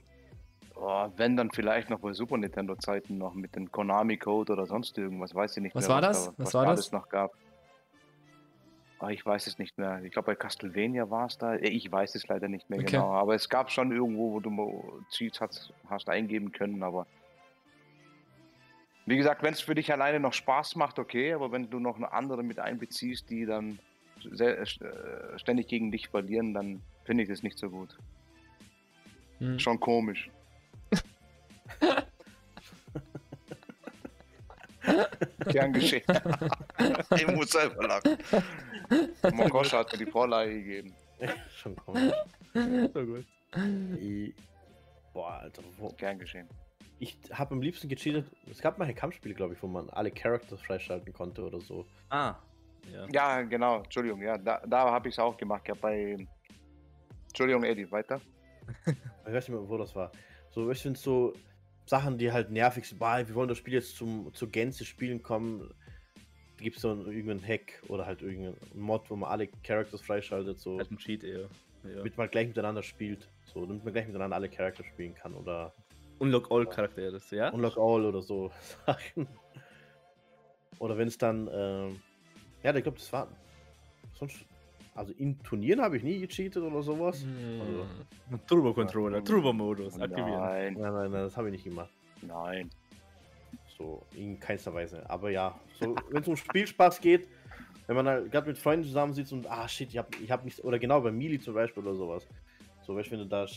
Oh, 0.86 1.08
wenn 1.16 1.38
dann 1.38 1.50
vielleicht 1.50 1.90
noch 1.90 2.00
bei 2.00 2.12
Super 2.12 2.38
Nintendo 2.38 2.76
Zeiten 2.76 3.18
noch 3.18 3.34
mit 3.36 3.56
dem 3.56 3.72
Konami 3.72 4.18
Code 4.18 4.52
oder 4.52 4.66
sonst 4.66 4.98
irgendwas, 4.98 5.34
weiß 5.34 5.56
ich 5.56 5.64
nicht 5.64 5.76
Was 5.76 5.88
mehr. 5.88 5.96
war 5.96 6.02
das? 6.02 6.26
Da, 6.26 6.32
Was 6.32 6.48
was 6.48 6.54
war 6.56 6.64
da 6.66 6.70
das? 6.72 6.80
alles 6.80 6.92
noch 6.92 7.08
gab. 7.08 7.32
Ah, 9.00 9.10
ich 9.10 9.26
weiß 9.26 9.48
es 9.48 9.58
nicht 9.60 9.78
mehr. 9.78 10.02
Ich 10.04 10.12
glaube 10.12 10.26
bei 10.26 10.36
Castlevania 10.36 11.10
war 11.10 11.28
es 11.28 11.38
da. 11.38 11.56
Äh, 11.56 11.70
Ich 11.70 11.90
weiß 11.90 12.16
es 12.16 12.28
leider 12.28 12.50
nicht 12.50 12.70
mehr 12.70 12.80
Okay. 12.80 12.92
genau. 12.92 13.12
Aber 13.14 13.34
es 13.34 13.48
gab 13.48 13.72
schon 13.72 13.94
irgendwo, 13.94 14.34
wo 14.34 14.40
du 14.42 14.50
mal 14.50 14.74
Cheats 15.10 15.40
hast, 15.40 15.72
hast 15.90 16.10
eingeben 16.10 16.52
können, 16.52 16.84
aber 16.84 17.08
wie 19.06 19.16
gesagt, 19.18 19.42
wenn 19.42 19.54
es 19.54 19.62
für 19.62 19.76
dich 19.76 19.92
alleine 19.92 20.20
noch 20.20 20.34
Spaß 20.34 20.76
macht, 20.76 21.00
okay, 21.00 21.32
aber 21.34 21.52
wenn 21.54 21.70
du 21.70 21.80
noch 21.80 21.96
eine 21.96 22.12
andere 22.12 22.44
mit 22.44 22.60
einbeziehst, 22.60 23.30
die 23.30 23.46
dann 23.46 23.80
sehr, 24.32 24.60
äh, 24.60 24.66
ständig 25.40 25.68
gegen 25.68 25.92
dich 25.92 26.10
verlieren, 26.10 26.54
dann 26.54 26.82
finde 27.06 27.24
ich 27.24 27.30
das 27.30 27.42
nicht 27.42 27.58
so 27.58 27.70
gut. 27.70 27.98
Hm. 29.40 29.60
Schon 29.60 29.80
komisch. 29.80 30.30
Gern 35.48 35.72
geschehen. 35.74 36.04
ich 37.16 37.28
muss 37.28 37.52
selber 37.52 37.88
lachen. 37.88 38.18
Mokoscha 39.34 39.80
hat 39.80 39.92
mir 39.94 40.06
die 40.06 40.12
Vorlage 40.12 40.52
gegeben. 40.54 40.94
Schon 41.56 41.76
komisch. 41.78 42.14
So 42.54 43.06
gut. 43.06 43.26
I- 44.02 44.34
Boah, 45.14 45.40
Alter. 45.42 45.62
Wo, 45.78 45.90
Gern 45.90 46.18
geschehen. 46.20 46.50
ich 47.00 47.18
habe 47.32 47.54
am 47.54 47.62
liebsten 47.62 47.88
gecheatet. 47.88 48.26
Es 48.50 48.60
gab 48.60 48.78
mal 48.78 48.88
ein 48.88 48.96
Kampfspiel, 48.96 49.34
glaube 49.34 49.54
ich, 49.54 49.62
wo 49.64 49.68
man 49.68 49.90
alle 49.92 50.12
Characters 50.12 50.60
freischalten 50.62 51.14
konnte 51.14 51.44
oder 51.44 51.62
so. 51.62 51.86
Ah. 52.10 52.36
Ja. 52.92 53.06
Ja, 53.14 53.42
genau. 53.44 53.78
Entschuldigung. 53.84 54.22
Ja, 54.22 54.38
da, 54.38 54.62
da 54.68 54.92
habe 54.92 55.08
ich 55.08 55.16
es 55.16 55.20
auch 55.20 55.38
gemacht. 55.38 55.66
Ja, 55.68 55.76
bei. 55.80 56.28
Entschuldigung, 57.30 57.64
Eddie, 57.64 57.90
weiter. 57.92 58.20
Ich 59.26 59.32
weiß 59.34 59.48
nicht 59.48 59.58
mehr, 59.58 59.70
wo 59.70 59.78
das 59.78 59.96
war. 59.96 60.12
So, 60.52 60.70
ich 60.70 60.82
finde 60.82 61.00
so 61.00 61.34
Sachen, 61.86 62.18
die 62.18 62.32
halt 62.32 62.50
nervig 62.50 62.88
sind. 62.88 63.00
Boah, 63.00 63.18
wir 63.26 63.36
wollen 63.36 63.50
das 63.50 63.58
Spiel 63.58 63.74
jetzt 63.74 63.98
zum, 63.98 64.34
zur 64.34 64.50
Gänze 64.50 64.86
spielen 64.86 65.22
kommen. 65.22 65.74
Gibt 66.58 66.78
es 66.78 66.82
so 66.82 66.92
einen, 66.92 67.06
irgendeinen 67.08 67.46
Hack 67.46 67.82
oder 67.90 68.06
halt 68.06 68.22
irgendeinen 68.22 68.58
Mod, 68.74 69.10
wo 69.10 69.16
man 69.16 69.30
alle 69.30 69.48
Characters 69.64 70.02
freischaltet, 70.02 70.60
so 70.60 70.78
Halt 70.78 70.92
ein 70.92 70.98
Cheat 70.98 71.24
eher. 71.24 71.50
Ja. 71.84 71.98
damit 71.98 72.18
man 72.18 72.30
gleich 72.30 72.48
miteinander 72.48 72.82
spielt. 72.82 73.28
So, 73.46 73.66
damit 73.66 73.84
man 73.84 73.94
gleich 73.94 74.08
miteinander 74.08 74.36
alle 74.38 74.50
Charakter 74.50 74.84
spielen 74.84 75.14
kann 75.14 75.34
oder 75.34 75.74
Unlock 76.20 76.50
All 76.52 76.66
Charaktere, 76.66 77.20
ja? 77.32 77.50
Unlock 77.50 77.78
All 77.78 78.06
oder 78.06 78.22
so 78.22 78.52
Sachen. 78.86 79.28
Oder 80.80 80.98
wenn 80.98 81.08
es 81.08 81.18
dann, 81.18 81.50
ähm, 81.52 82.02
ja, 82.64 82.74
ich 82.74 82.84
glaube, 82.84 82.98
das 82.98 83.12
war 83.12 83.28
sonst, 84.14 84.46
also 84.96 85.14
in 85.14 85.42
Turnieren 85.44 85.82
habe 85.82 85.98
ich 85.98 86.04
nie 86.04 86.20
gecheatet 86.20 86.62
oder 86.64 86.82
sowas. 86.84 87.24
Hm. 87.24 88.40
Turbo-Controller, 88.48 89.24
Turbo-Modus 89.24 90.00
aktivieren. 90.00 90.40
Nein, 90.40 90.74
Nein, 90.74 90.94
nein, 90.94 91.12
nein, 91.12 91.24
das 91.24 91.36
habe 91.38 91.48
ich 91.50 91.54
nicht 91.54 91.64
gemacht. 91.66 91.90
nein. 92.22 92.70
So, 93.78 94.06
in 94.16 94.40
keinster 94.40 94.72
Weise. 94.74 95.08
Aber 95.10 95.32
ja, 95.32 95.60
so, 95.80 95.96
wenn 96.12 96.22
es 96.22 96.28
um 96.28 96.38
Spielspaß 96.38 97.02
geht, 97.02 97.28
wenn 97.88 97.96
man 97.96 98.08
halt 98.08 98.32
gerade 98.32 98.48
mit 98.48 98.58
Freunden 98.58 98.86
zusammensitzt 98.86 99.34
und, 99.34 99.50
ah 99.50 99.68
shit, 99.68 99.90
ich 99.90 99.98
hab, 99.98 100.16
ich 100.22 100.30
hab 100.30 100.46
nichts, 100.46 100.64
oder 100.64 100.78
genau 100.78 101.02
bei 101.02 101.12
Melee 101.12 101.40
zum 101.40 101.56
Beispiel 101.56 101.82
oder 101.84 101.96
sowas. 101.96 102.28
So, 102.84 102.96
weißt 102.96 103.08
du, 103.08 103.12
wenn 103.14 103.20
du 103.20 103.26
da, 103.26 103.48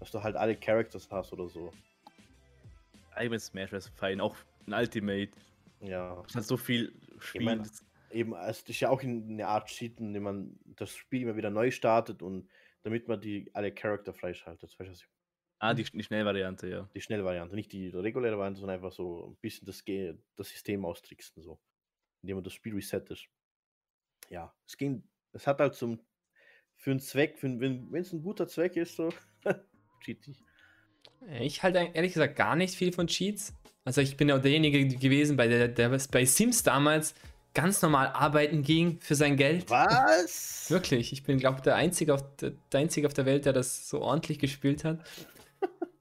dass 0.00 0.10
du 0.10 0.22
halt 0.22 0.34
alle 0.36 0.56
Characters 0.56 1.08
hast 1.10 1.32
oder 1.32 1.48
so. 1.48 1.72
Allgemein 3.14 3.40
Smash 3.40 3.72
ist 3.72 3.88
fein, 3.96 4.20
auch 4.20 4.36
ein 4.66 4.72
Ultimate. 4.74 5.30
Ja, 5.80 6.20
Es 6.28 6.34
hat 6.34 6.44
so 6.44 6.56
viel 6.56 6.92
Spiel. 7.20 7.44
mein, 7.44 7.62
eben, 8.12 8.34
es 8.34 8.62
ist 8.62 8.80
ja 8.80 8.90
auch 8.90 9.02
in- 9.02 9.28
eine 9.30 9.46
Art 9.46 9.68
Cheaten, 9.68 10.08
indem 10.08 10.22
man 10.24 10.58
das 10.64 10.94
Spiel 10.94 11.22
immer 11.22 11.36
wieder 11.36 11.50
neu 11.50 11.70
startet 11.70 12.22
und 12.22 12.48
damit 12.82 13.08
man 13.08 13.20
die 13.20 13.50
alle 13.54 13.72
Charakter 13.72 14.12
freischaltet. 14.12 14.78
Weißt 14.78 14.88
du, 14.88 14.92
ich- 14.94 15.08
ah, 15.58 15.74
die, 15.74 15.84
die 15.84 16.02
Schnellvariante, 16.02 16.68
ja. 16.68 16.88
die 16.94 17.00
Schnellvariante, 17.00 17.54
nicht 17.54 17.72
die 17.72 17.88
reguläre 17.88 18.38
Variante, 18.38 18.60
sondern 18.60 18.76
einfach 18.76 18.92
so 18.92 19.30
ein 19.30 19.36
bisschen 19.40 19.66
das, 19.66 19.82
das 20.36 20.48
System 20.48 20.84
austricksen, 20.84 21.42
so. 21.42 21.60
Indem 22.22 22.36
man 22.36 22.44
das 22.44 22.52
Spiel 22.52 22.74
resettet. 22.74 23.26
Ja, 24.30 24.54
es 24.66 24.76
ging, 24.76 25.02
es 25.32 25.46
hat 25.46 25.58
halt 25.60 25.74
zum, 25.74 26.00
für 26.76 26.90
einen 26.92 27.00
Zweck, 27.00 27.38
für, 27.38 27.48
wenn 27.60 27.94
es 27.94 28.12
ein 28.12 28.22
guter 28.22 28.46
Zweck 28.48 28.76
ist, 28.76 28.96
so, 28.96 29.10
cheatig. 30.00 30.36
Ich 31.40 31.62
halte 31.62 31.78
eigentlich 31.80 31.96
ehrlich 31.96 32.12
gesagt 32.14 32.36
gar 32.36 32.56
nicht 32.56 32.74
viel 32.74 32.92
von 32.92 33.06
Cheats. 33.06 33.54
Also 33.84 34.00
ich 34.00 34.16
bin 34.16 34.28
ja 34.28 34.36
auch 34.36 34.42
derjenige 34.42 34.86
gewesen, 34.96 35.36
bei 35.36 35.48
der, 35.48 35.68
der 35.68 35.88
bei 35.88 36.24
Sims 36.24 36.62
damals 36.62 37.14
ganz 37.54 37.82
normal 37.82 38.08
arbeiten 38.08 38.62
ging 38.62 38.98
für 39.00 39.14
sein 39.14 39.36
Geld. 39.36 39.68
Was? 39.70 40.66
Wirklich, 40.70 41.12
ich 41.12 41.22
bin, 41.22 41.38
glaube 41.38 41.56
ich, 41.58 41.62
der 41.62 41.74
Einzige, 41.76 42.14
auf 42.14 42.22
der, 42.36 42.52
der 42.72 42.80
Einzige 42.80 43.06
auf 43.06 43.14
der 43.14 43.26
Welt, 43.26 43.44
der 43.44 43.52
das 43.52 43.88
so 43.88 44.00
ordentlich 44.00 44.38
gespielt 44.38 44.84
hat. 44.84 44.98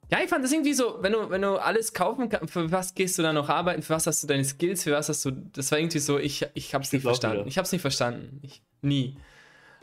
Ja, 0.09 0.19
ich 0.21 0.29
fand 0.29 0.43
das 0.43 0.51
irgendwie 0.51 0.73
so, 0.73 0.97
wenn 1.01 1.13
du, 1.13 1.29
wenn 1.29 1.41
du 1.41 1.55
alles 1.55 1.93
kaufen 1.93 2.27
kannst, 2.27 2.51
für 2.51 2.69
was 2.69 2.93
gehst 2.95 3.17
du 3.17 3.21
dann 3.21 3.35
noch 3.35 3.47
arbeiten, 3.47 3.81
für 3.81 3.93
was 3.93 4.07
hast 4.07 4.21
du 4.21 4.27
deine 4.27 4.43
Skills, 4.43 4.83
für 4.83 4.91
was 4.91 5.07
hast 5.07 5.23
du, 5.23 5.31
das 5.31 5.71
war 5.71 5.79
irgendwie 5.79 5.99
so, 5.99 6.19
ich, 6.19 6.45
ich 6.53 6.73
hab's 6.75 6.91
nicht 6.91 6.99
Ich 6.99 7.03
glaub 7.03 7.13
verstanden. 7.13 7.37
wieder. 7.39 7.47
Ich 7.47 7.57
hab's 7.57 7.71
nicht 7.71 7.81
verstanden. 7.81 8.39
Ich, 8.41 8.61
nie. 8.81 9.15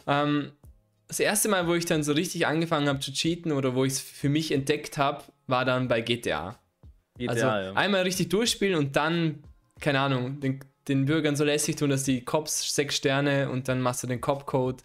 Ähm, 0.06 0.52
das 1.06 1.20
erste 1.20 1.48
Mal, 1.48 1.66
wo 1.66 1.74
ich 1.74 1.86
dann 1.86 2.02
so 2.02 2.12
richtig 2.12 2.46
angefangen 2.46 2.88
habe 2.88 3.00
zu 3.00 3.10
cheaten 3.10 3.52
oder 3.52 3.74
wo 3.74 3.86
ich 3.86 3.94
es 3.94 4.00
für 4.00 4.28
mich 4.28 4.52
entdeckt 4.52 4.98
habe, 4.98 5.24
war 5.46 5.64
dann 5.64 5.88
bei 5.88 6.02
GTA. 6.02 6.58
GTA, 7.16 7.30
Also 7.32 7.46
ja. 7.46 7.72
einmal 7.72 8.02
richtig 8.02 8.28
durchspielen 8.28 8.78
und 8.78 8.96
dann, 8.96 9.42
keine 9.80 10.00
Ahnung, 10.00 10.40
den, 10.40 10.60
den 10.89 11.05
Bürgern 11.05 11.36
so 11.36 11.44
lässig 11.44 11.77
tun, 11.77 11.90
dass 11.90 12.05
die 12.05 12.24
Cops 12.24 12.74
sechs 12.74 12.97
Sterne 12.97 13.51
und 13.51 13.69
dann 13.69 13.81
machst 13.81 14.02
du 14.02 14.06
den 14.06 14.20
Cop-Code. 14.20 14.82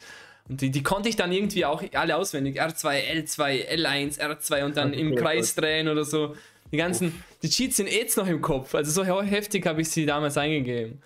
Und 0.50 0.62
die, 0.62 0.72
die 0.72 0.84
konnte 0.84 1.08
ich 1.10 1.16
dann 1.16 1.32
irgendwie 1.32 1.64
auch 1.66 1.82
alle 1.94 2.18
auswendig. 2.18 2.62
R2, 2.62 3.02
L2, 3.24 3.70
L1, 3.70 4.20
R2 4.20 4.66
und 4.66 4.76
dann 4.78 4.94
im 4.94 5.12
Cool, 5.12 5.16
Kreis 5.16 5.56
drehen 5.56 5.88
oder 5.88 6.04
so. 6.04 6.36
Die 6.72 6.78
ganzen, 6.78 7.24
die 7.42 7.50
Cheats 7.50 7.78
sind 7.78 7.90
jetzt 7.90 8.18
noch 8.18 8.28
im 8.28 8.42
Kopf. 8.42 8.74
Also 8.76 8.92
so 8.92 9.06
he- 9.22 9.26
heftig 9.28 9.66
habe 9.66 9.82
ich 9.82 9.90
sie 9.90 10.06
damals 10.06 10.38
eingegeben. 10.38 11.02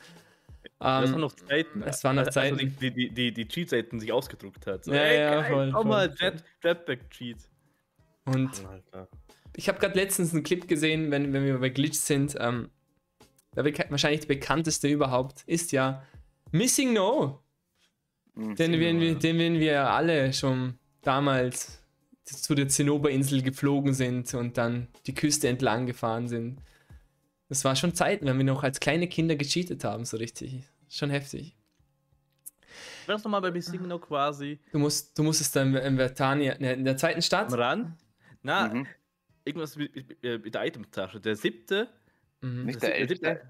das 0.79 1.05
Ähm, 1.07 1.11
waren 1.13 1.21
noch 1.21 1.33
Zeiten. 1.35 1.83
es 1.83 2.03
waren 2.03 2.15
noch 2.15 2.25
als- 2.25 2.35
als 2.37 2.49
man 2.51 2.59
Zeiten. 2.59 2.77
Die, 2.81 2.91
die, 2.91 3.09
die, 3.09 3.31
die 3.31 3.47
Cheat-Seiten 3.47 3.99
sich 3.99 4.11
ausgedruckt 4.11 4.65
hat. 4.65 4.85
So, 4.85 4.93
Ja, 4.93 5.01
ey, 5.01 5.19
ja, 5.19 5.41
geil, 5.41 5.51
voll, 5.51 5.71
voll, 5.71 5.85
mal. 5.85 6.15
Jet, 6.19 6.43
Jetpack-Cheat. 6.63 7.37
und 8.25 8.49
Alter. 8.67 9.07
ich 9.55 9.67
habe 9.69 9.77
gerade 9.79 9.95
letztens 9.99 10.33
einen 10.33 10.43
Clip 10.43 10.67
gesehen, 10.67 11.11
wenn, 11.11 11.31
wenn 11.33 11.45
wir 11.45 11.57
bei 11.59 11.69
Glitch 11.69 11.97
sind. 11.99 12.35
Ähm, 12.39 12.69
der 13.55 13.65
wahrscheinlich 13.89 14.21
der 14.21 14.27
bekannteste 14.27 14.87
überhaupt 14.87 15.43
ist 15.45 15.71
ja 15.71 16.03
Missing 16.51 16.93
No. 16.93 17.41
Hm. 18.35 18.55
Den, 18.55 18.79
werden 18.79 18.99
wir, 19.01 19.15
den 19.15 19.37
werden 19.39 19.59
wir 19.59 19.89
alle 19.89 20.31
schon 20.33 20.77
damals 21.01 21.81
zu 22.25 22.55
der 22.55 22.67
Zinnoberinsel 22.67 23.41
geflogen 23.41 23.93
sind 23.93 24.33
und 24.33 24.57
dann 24.57 24.87
die 25.07 25.13
Küste 25.15 25.47
entlang 25.47 25.85
gefahren 25.85 26.27
sind. 26.27 26.61
Das 27.49 27.63
war 27.63 27.75
schon 27.75 27.93
Zeiten, 27.95 28.25
wenn 28.25 28.37
wir 28.37 28.43
noch 28.43 28.63
als 28.63 28.79
kleine 28.79 29.07
Kinder 29.07 29.35
gecheatet 29.37 29.83
haben, 29.85 30.03
so 30.05 30.17
richtig. 30.17 30.63
Schon 30.89 31.09
heftig. 31.09 31.55
Wärst 33.05 33.23
du 33.23 33.29
mal 33.29 33.39
bei 33.39 33.51
Missing 33.51 33.87
No 33.87 33.97
quasi 33.99 34.59
Du, 34.71 34.79
musst, 34.79 35.17
du 35.17 35.23
musstest 35.23 35.55
dann 35.55 35.73
in 35.75 35.95
Vertania, 35.95 36.57
ne, 36.59 36.73
in 36.73 36.83
der 36.83 36.97
zweiten 36.97 37.21
Stadt. 37.21 37.47
am 37.47 37.59
Rand? 37.59 37.97
Na, 38.43 38.67
Mhm. 38.73 38.87
irgendwas 39.45 39.77
mit, 39.77 39.95
mit, 39.95 40.21
mit 40.43 40.53
der 40.53 40.65
Itemtasche. 40.65 41.19
Der 41.21 41.35
siebte. 41.37 41.87
Mhm. 42.41 42.65
Nicht 42.65 42.81
der 42.81 42.95
Elfte? 42.95 43.41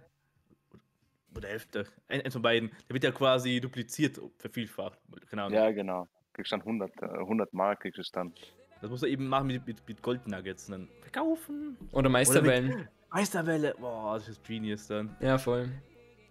Oder 1.35 1.49
elfte. 1.49 1.85
Ein, 2.07 2.22
eins 2.22 2.34
von 2.34 2.41
beiden. 2.41 2.72
Der 2.89 2.93
wird 2.93 3.03
ja 3.03 3.11
quasi 3.11 3.59
dupliziert, 3.59 4.19
vervielfacht. 4.39 4.99
Keine 5.30 5.43
Ahnung. 5.43 5.57
Ja, 5.57 5.72
genau. 5.72 6.07
Kriegst 6.34 6.51
dann 6.51 6.61
100, 6.61 6.91
äh, 7.01 7.05
100 7.05 7.53
Mal 7.53 7.76
kriegst 7.76 7.97
du 7.97 8.01
es 8.01 8.11
dann. 8.11 8.34
Das 8.81 8.89
muss 8.89 9.03
er 9.03 9.09
eben 9.09 9.27
machen 9.27 9.47
mit, 9.47 9.65
mit, 9.68 9.88
mit 9.88 10.01
Goldnuggets. 10.01 10.68
Und 10.68 10.72
dann 10.72 10.88
verkaufen. 11.01 11.77
Oder 11.91 12.09
Meisterwellen. 12.09 12.88
Meisterwelle. 13.11 13.76
Boah, 13.80 14.15
das 14.15 14.30
ist 14.30 14.43
Genius 14.43 14.88
dann. 14.88 15.15
Ja, 15.19 15.38
voll. 15.38 15.69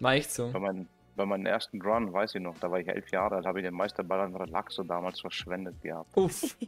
War 0.01 0.15
echt 0.15 0.31
so. 0.31 0.51
Bei, 0.53 0.61
meinen, 0.61 0.89
bei 1.15 1.24
meinem 1.24 1.47
ersten 1.47 1.81
Run, 1.81 2.12
weiß 2.12 2.35
ich 2.35 2.41
noch, 2.41 2.59
da 2.59 2.70
war 2.70 2.81
ich 2.81 2.89
elf 2.89 3.11
Jahre 3.11 3.37
alt, 3.37 3.47
habe 3.47 3.61
ich 3.61 3.65
den 3.65 3.74
Meisterball 3.74 4.20
an 4.20 4.37
Relaxo 4.37 4.83
damals 4.83 5.20
verschwendet 5.20 5.81
gehabt. 5.83 6.16
Uff. 6.16 6.57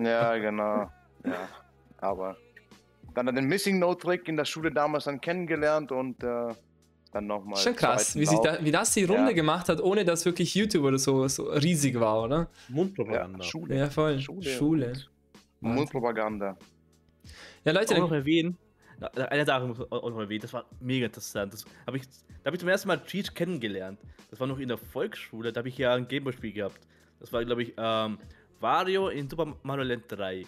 Ja, 0.00 0.36
genau. 0.36 0.90
Ja, 1.24 1.48
aber 1.98 2.36
dann 3.14 3.34
den 3.34 3.46
Missing 3.46 3.78
No 3.78 3.94
Trick 3.94 4.28
in 4.28 4.36
der 4.36 4.44
Schule 4.44 4.70
damals 4.72 5.04
dann 5.04 5.20
kennengelernt 5.20 5.92
und 5.92 6.22
äh, 6.22 6.54
dann 7.12 7.26
nochmal. 7.26 7.56
Schon 7.56 7.76
krass, 7.76 8.16
wie, 8.16 8.26
sich 8.26 8.38
da, 8.40 8.58
wie 8.62 8.72
das 8.72 8.92
die 8.92 9.04
Runde 9.04 9.30
Ja. 9.30 9.32
gemacht 9.32 9.68
hat, 9.68 9.80
ohne 9.80 10.04
dass 10.04 10.24
wirklich 10.24 10.54
YouTube 10.54 10.84
oder 10.84 10.98
so, 10.98 11.26
so 11.28 11.44
riesig 11.44 11.98
war, 11.98 12.24
oder? 12.24 12.48
Mundpropaganda. 12.68 13.38
Ja, 13.38 13.44
Schule. 13.44 13.76
Ja, 13.76 13.90
voll. 13.90 14.18
Schule. 14.20 14.50
Schule. 14.50 14.92
und 15.60 15.74
Mundpropaganda. 15.74 16.56
Ja, 17.64 17.72
Leute, 17.72 17.94
auch 17.94 18.00
noch 18.00 18.12
erwähnen. 18.12 18.56
Eine 19.14 19.44
Sache 19.44 19.66
muss 19.66 19.78
ich 19.78 19.90
auch 19.92 20.10
noch 20.10 20.20
erwähnen, 20.20 20.40
das 20.42 20.52
war 20.52 20.64
mega 20.80 21.06
interessant. 21.06 21.52
Das 21.52 21.64
hab 21.86 21.94
ich, 21.94 22.02
da 22.42 22.46
habe 22.46 22.56
ich 22.56 22.60
zum 22.60 22.68
ersten 22.68 22.88
Mal 22.88 23.02
Cheat 23.04 23.34
kennengelernt. 23.34 23.98
Das 24.30 24.38
war 24.40 24.46
noch 24.46 24.58
in 24.58 24.68
der 24.68 24.78
Volksschule, 24.78 25.52
da 25.52 25.58
habe 25.60 25.68
ich 25.68 25.78
ja 25.78 25.94
ein 25.94 26.06
Gameboy-Spiel 26.06 26.52
gehabt. 26.52 26.80
Das 27.20 27.32
war, 27.32 27.44
glaube 27.44 27.62
ich, 27.62 27.74
ähm, 27.76 28.18
Wario 28.60 29.08
in 29.08 29.28
Super 29.28 29.54
Mario 29.62 29.84
Land 29.84 30.04
3. 30.08 30.44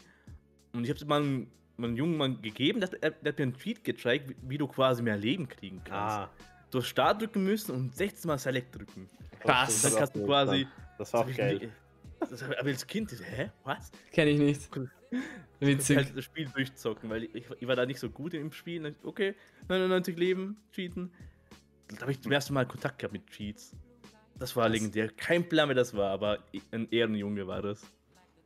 Und 0.73 0.85
ich 0.85 0.91
habe 0.91 0.99
es 0.99 1.07
mal 1.07 1.47
mal 1.77 1.89
einem 1.89 1.97
jungen 1.97 2.17
Mann 2.17 2.43
gegeben, 2.43 2.81
der, 2.81 2.89
der, 2.91 3.11
der 3.11 3.33
hat 3.33 3.39
mir 3.39 3.43
einen 3.45 3.57
Cheat 3.57 3.85
gezeigt, 3.85 4.29
wie, 4.31 4.37
wie 4.43 4.59
du 4.59 4.67
quasi 4.67 5.03
mehr 5.03 5.17
Leben 5.17 5.49
kriegen 5.49 5.83
kannst. 5.85 6.17
Ah, 6.17 6.31
Du 6.71 6.79
hast 6.79 6.89
Start 6.89 7.21
drücken 7.21 7.45
müssen 7.45 7.75
und 7.75 7.95
16 7.95 8.29
Mal 8.29 8.39
Select 8.39 8.75
drücken. 8.75 9.09
Krass. 9.41 9.83
Dann 9.83 9.95
kannst 9.95 10.17
du 10.17 10.27
quasi. 10.27 10.67
Das 10.99 11.13
war 11.13 11.21
auch 11.21 11.29
ich 11.29 11.37
geil. 11.37 11.73
Das 12.19 12.43
ich 12.43 12.49
als 12.59 12.87
Kind, 12.87 13.13
hä? 13.13 13.51
Was? 13.65 13.91
kenne 14.11 14.31
ich 14.31 14.39
nicht. 14.39 14.71
Witzig. 15.61 15.97
halt 15.97 16.17
das 16.17 16.25
Spiel 16.25 16.49
durchzocken, 16.49 17.09
weil 17.09 17.25
ich, 17.25 17.47
ich 17.61 17.69
war 17.69 17.77
da 17.77 17.87
nicht 17.87 18.01
so 18.01 18.11
gut 18.11 18.35
im 18.35 18.53
Spiel. 18.53 18.95
Okay, 19.05 19.35
99 19.69 20.17
Leben, 20.19 20.57
cheaten. 20.73 21.13
Da 21.89 22.01
habe 22.01 22.13
ich 22.13 22.21
zum 22.21 22.33
ersten 22.33 22.55
Mal 22.55 22.67
Kontakt 22.67 22.99
gehabt 22.99 23.13
mit 23.13 23.27
Cheats. 23.29 23.77
Das 24.39 24.57
war 24.57 24.69
legendär. 24.69 25.09
Kein 25.11 25.49
Plan, 25.49 25.69
wer 25.69 25.75
das 25.75 25.95
war, 25.95 26.11
aber 26.11 26.45
ein 26.73 26.89
Ehrenjunge 26.91 27.47
war 27.47 27.63
das. 27.63 27.83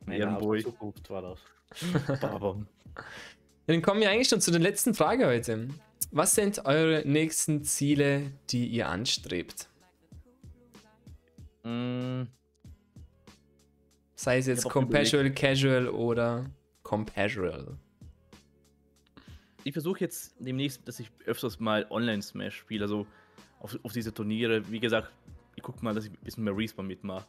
Ein 0.05 0.11
der 0.11 0.19
Ehrenboy. 0.19 0.63
Zukunft 0.63 1.09
war 1.09 1.21
das. 1.21 1.41
Dann 3.67 3.81
kommen 3.81 4.01
wir 4.01 4.09
eigentlich 4.09 4.27
schon 4.27 4.41
zu 4.41 4.51
der 4.51 4.59
letzten 4.59 4.93
Frage 4.93 5.27
heute. 5.27 5.69
Was 6.11 6.35
sind 6.35 6.65
eure 6.65 7.03
nächsten 7.05 7.63
Ziele, 7.63 8.31
die 8.49 8.67
ihr 8.67 8.89
anstrebt? 8.89 9.69
Mm, 11.63 12.23
Sei 14.15 14.37
es 14.37 14.45
jetzt 14.45 14.69
Compasual, 14.69 15.31
Casual 15.31 15.87
oder 15.89 16.45
Compasual. 16.83 17.77
ich 19.63 19.73
versuche 19.73 19.99
jetzt 20.01 20.35
demnächst, 20.39 20.87
dass 20.87 20.99
ich 20.99 21.09
öfters 21.25 21.59
mal 21.59 21.87
Online-Smash 21.89 22.55
spiele, 22.55 22.83
also 22.83 23.07
auf, 23.59 23.79
auf 23.83 23.93
diese 23.93 24.13
Turniere. 24.13 24.69
Wie 24.69 24.79
gesagt, 24.79 25.11
ich 25.55 25.63
gucke 25.63 25.83
mal, 25.83 25.95
dass 25.95 26.05
ich 26.05 26.11
ein 26.11 26.17
bisschen 26.23 26.43
mehr 26.43 26.55
Respawn 26.55 26.85
mitmache. 26.87 27.25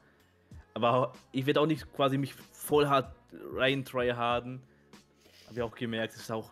Aber 0.75 1.13
ich 1.33 1.47
werde 1.47 1.61
auch 1.61 1.67
nicht 1.67 1.93
quasi 1.93 2.19
mich 2.19 2.35
voll 2.53 2.87
hart 2.89 3.15
rein 3.55 3.85
tryharden. 3.85 4.63
Habe 5.47 5.55
ich 5.57 5.63
auch 5.63 5.75
gemerkt, 5.75 6.15
das 6.15 6.23
ist 6.23 6.31
auch, 6.33 6.51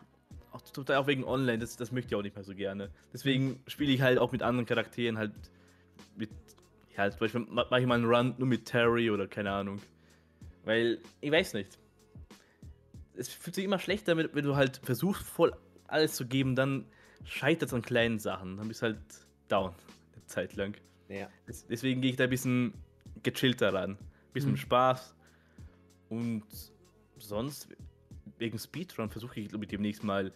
auch 0.52 0.60
total 0.62 0.96
auch 0.96 1.06
wegen 1.06 1.24
Online, 1.24 1.58
das, 1.58 1.76
das 1.76 1.90
möchte 1.92 2.08
ich 2.08 2.14
auch 2.16 2.22
nicht 2.22 2.34
mehr 2.36 2.44
so 2.44 2.54
gerne. 2.54 2.90
Deswegen 3.12 3.62
spiele 3.66 3.92
ich 3.92 4.02
halt 4.02 4.18
auch 4.18 4.32
mit 4.32 4.42
anderen 4.42 4.66
Charakteren 4.66 5.16
halt 5.16 5.32
mit, 6.16 6.30
ja, 6.96 7.10
zum 7.10 7.20
Beispiel 7.20 7.40
ma- 7.48 7.66
mache 7.70 7.80
ich 7.80 7.86
mal 7.86 7.94
einen 7.94 8.04
Run 8.04 8.34
nur 8.38 8.46
mit 8.48 8.66
Terry 8.66 9.10
oder 9.10 9.26
keine 9.26 9.52
Ahnung. 9.52 9.80
Weil, 10.64 10.98
ich 11.20 11.30
weiß 11.30 11.54
nicht. 11.54 11.78
Es 13.16 13.28
fühlt 13.28 13.54
sich 13.54 13.64
immer 13.64 13.78
schlechter, 13.78 14.16
wenn, 14.16 14.44
du 14.44 14.56
halt 14.56 14.80
versuchst, 14.82 15.22
voll 15.26 15.52
alles 15.86 16.14
zu 16.14 16.26
geben, 16.26 16.54
dann 16.56 16.84
scheitert 17.24 17.68
es 17.68 17.74
an 17.74 17.82
kleinen 17.82 18.18
Sachen. 18.18 18.56
Dann 18.56 18.68
bist 18.68 18.82
du 18.82 18.86
halt 18.86 18.98
down, 19.48 19.72
eine 20.14 20.26
Zeit 20.26 20.54
lang. 20.56 20.74
Ja. 21.08 21.28
Des- 21.48 21.66
Deswegen 21.66 22.00
gehe 22.00 22.10
ich 22.10 22.16
da 22.16 22.24
ein 22.24 22.30
bisschen 22.30 22.74
gechillter 23.22 23.72
ran. 23.74 23.98
Bisschen 24.32 24.52
Mhm. 24.52 24.56
Spaß. 24.56 25.14
Und 26.08 26.44
sonst, 27.18 27.68
wegen 28.38 28.58
Speedrun, 28.58 29.10
versuche 29.10 29.40
ich 29.40 29.52
mit 29.52 29.70
demnächst 29.72 30.02
mal, 30.04 30.32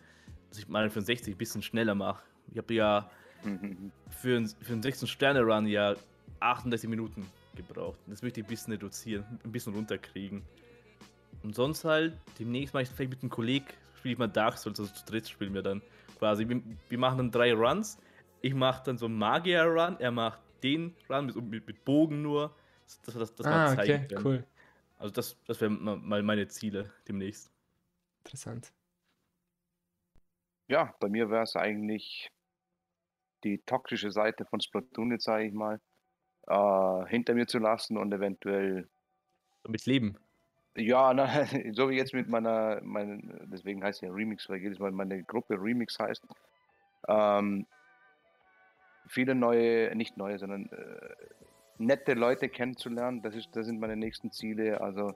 dass 0.51 0.59
ich 0.59 0.69
mal 0.69 0.89
für 0.91 1.01
60 1.03 1.35
ein 1.35 1.39
bisschen 1.39 1.63
schneller 1.63 1.95
mache. 1.95 2.23
Ich 2.53 2.59
habe 2.59 2.75
ja 2.75 3.11
für, 4.23 4.37
einen- 4.37 4.49
für 4.61 4.73
einen 4.73 4.83
16-Sterne-Run 4.83 5.67
ja 5.67 5.95
38 6.41 6.89
Minuten 6.89 7.27
gebraucht. 7.57 7.99
Das 8.07 8.23
möchte 8.23 8.41
ich 8.41 8.47
ein 8.47 8.49
bisschen 8.49 8.73
reduzieren, 8.73 9.25
ein 9.45 9.53
bisschen 9.53 9.75
runterkriegen. 9.75 10.43
Und 11.43 11.55
sonst 11.55 11.85
halt, 11.85 12.17
demnächst 12.39 12.73
mache 12.75 12.85
ich 12.85 12.89
vielleicht 12.89 13.11
mit 13.11 13.23
einem 13.23 13.31
Kollegen, 13.31 13.67
spiele 13.99 14.13
ich 14.15 14.19
mal 14.19 14.29
Dark 14.29 14.57
Souls, 14.59 14.81
also 14.81 14.93
zu 14.93 15.05
dritt 15.05 15.29
spielen 15.29 15.53
wir 15.55 15.63
dann 15.63 15.83
quasi. 16.19 16.49
Wir, 16.49 16.63
wir 16.89 16.99
machen 16.99 17.19
dann 17.19 17.31
drei 17.31 17.53
Runs. 17.53 17.99
Ich 18.41 18.55
mache 18.55 18.83
dann 18.85 18.97
so 18.99 19.07
einen 19.07 19.17
Magier-Run, 19.19 19.97
er 20.01 20.11
macht 20.11 20.41
den 20.63 20.95
Run 21.11 21.27
mit, 21.27 21.37
mit, 21.37 21.67
mit 21.67 21.85
Bogen 21.85 22.23
nur, 22.23 22.55
dass 23.05 23.15
wir 23.15 23.21
das, 23.21 23.35
das 23.35 23.47
ah, 23.47 23.51
mal 23.51 23.77
zeigen 23.77 24.05
okay, 24.05 24.15
können. 24.15 24.27
cool. 24.27 24.45
Also 24.99 25.15
das, 25.15 25.37
das 25.47 25.61
wären 25.61 25.83
mal 25.83 25.97
mal 25.97 26.23
meine 26.23 26.49
Ziele 26.49 26.93
demnächst. 27.09 27.51
Interessant. 28.25 28.73
Ja, 30.69 30.95
bei 30.99 31.09
mir 31.09 31.31
wäre 31.31 31.43
es 31.43 31.57
eigentlich 31.57 32.31
die 33.45 33.59
toxische 33.59 34.11
Seite 34.11 34.47
von 34.47 34.61
Splatoon, 34.61 35.13
jetzt 35.13 35.25
sage 35.25 35.45
ich 35.45 35.53
mal, 35.53 35.81
äh, 36.47 37.07
hinter 37.09 37.35
mir 37.35 37.47
zu 37.47 37.59
lassen 37.59 37.99
und 37.99 38.13
eventuell, 38.13 38.89
Damit 39.63 39.85
leben. 39.85 40.17
ja, 40.75 41.13
na, 41.15 41.47
so 41.73 41.91
wie 41.91 41.97
jetzt 41.97 42.15
mit 42.15 42.29
meiner, 42.29 42.81
mein, 42.83 43.47
deswegen 43.53 43.85
heißt 43.85 44.01
ja 44.01 44.11
Remix, 44.11 44.49
weil 44.49 44.59
jedes 44.59 44.79
Mal 44.79 44.91
meine 44.93 45.23
Gruppe 45.23 45.61
Remix 45.61 45.99
heißt, 45.99 46.27
ähm, 47.09 47.67
viele 49.07 49.35
neue, 49.35 49.95
nicht 49.95 50.17
neue, 50.17 50.39
sondern 50.39 50.71
äh, 50.71 51.15
nette 51.79 52.15
Leute 52.15 52.49
kennenzulernen, 52.49 53.23
das, 53.23 53.35
ist, 53.35 53.49
das 53.55 53.67
sind 53.67 53.81
meine 53.81 53.97
nächsten 53.97 54.31
Ziele, 54.31 54.81
also 54.81 55.13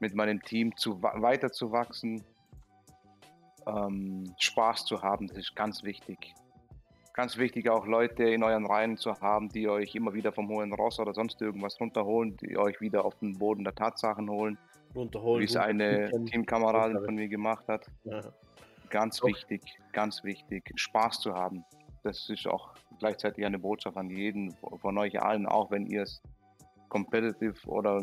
mit 0.00 0.14
meinem 0.14 0.42
Team 0.42 0.76
zu, 0.76 1.02
wa- 1.02 1.14
weiterzuwachsen, 1.20 2.22
ähm, 3.66 4.34
Spaß 4.38 4.84
zu 4.84 5.02
haben, 5.02 5.26
das 5.28 5.38
ist 5.38 5.56
ganz 5.56 5.82
wichtig. 5.82 6.34
Ganz 7.14 7.36
wichtig 7.36 7.70
auch 7.70 7.86
Leute 7.86 8.24
in 8.24 8.42
euren 8.42 8.66
Reihen 8.66 8.96
zu 8.96 9.20
haben, 9.20 9.48
die 9.48 9.68
euch 9.68 9.94
immer 9.94 10.12
wieder 10.14 10.32
vom 10.32 10.48
hohen 10.48 10.72
Ross 10.72 10.98
oder 10.98 11.14
sonst 11.14 11.40
irgendwas 11.40 11.80
runterholen, 11.80 12.36
die 12.38 12.58
euch 12.58 12.80
wieder 12.80 13.04
auf 13.04 13.14
den 13.20 13.38
Boden 13.38 13.62
der 13.62 13.74
Tatsachen 13.74 14.28
holen, 14.28 14.58
Runterholen. 14.96 15.40
wie 15.40 15.44
es 15.44 15.56
eine. 15.56 16.10
Teamkameradin 16.26 17.04
von 17.04 17.14
mir 17.14 17.28
gemacht 17.28 17.64
hat. 17.68 17.86
Ja. 18.02 18.20
Ganz 18.90 19.18
Doch. 19.18 19.28
wichtig, 19.28 19.62
ganz 19.92 20.24
wichtig, 20.24 20.72
Spaß 20.74 21.20
zu 21.20 21.34
haben. 21.34 21.64
Das 22.02 22.28
ist 22.28 22.46
auch 22.48 22.74
gleichzeitig 22.98 23.44
eine 23.44 23.58
Botschaft 23.58 23.96
an 23.96 24.10
jeden 24.10 24.52
von 24.80 24.98
euch 24.98 25.20
allen, 25.20 25.46
auch 25.46 25.70
wenn 25.70 25.86
ihr 25.86 26.02
es 26.02 26.22
competitive 26.88 27.54
oder 27.66 28.02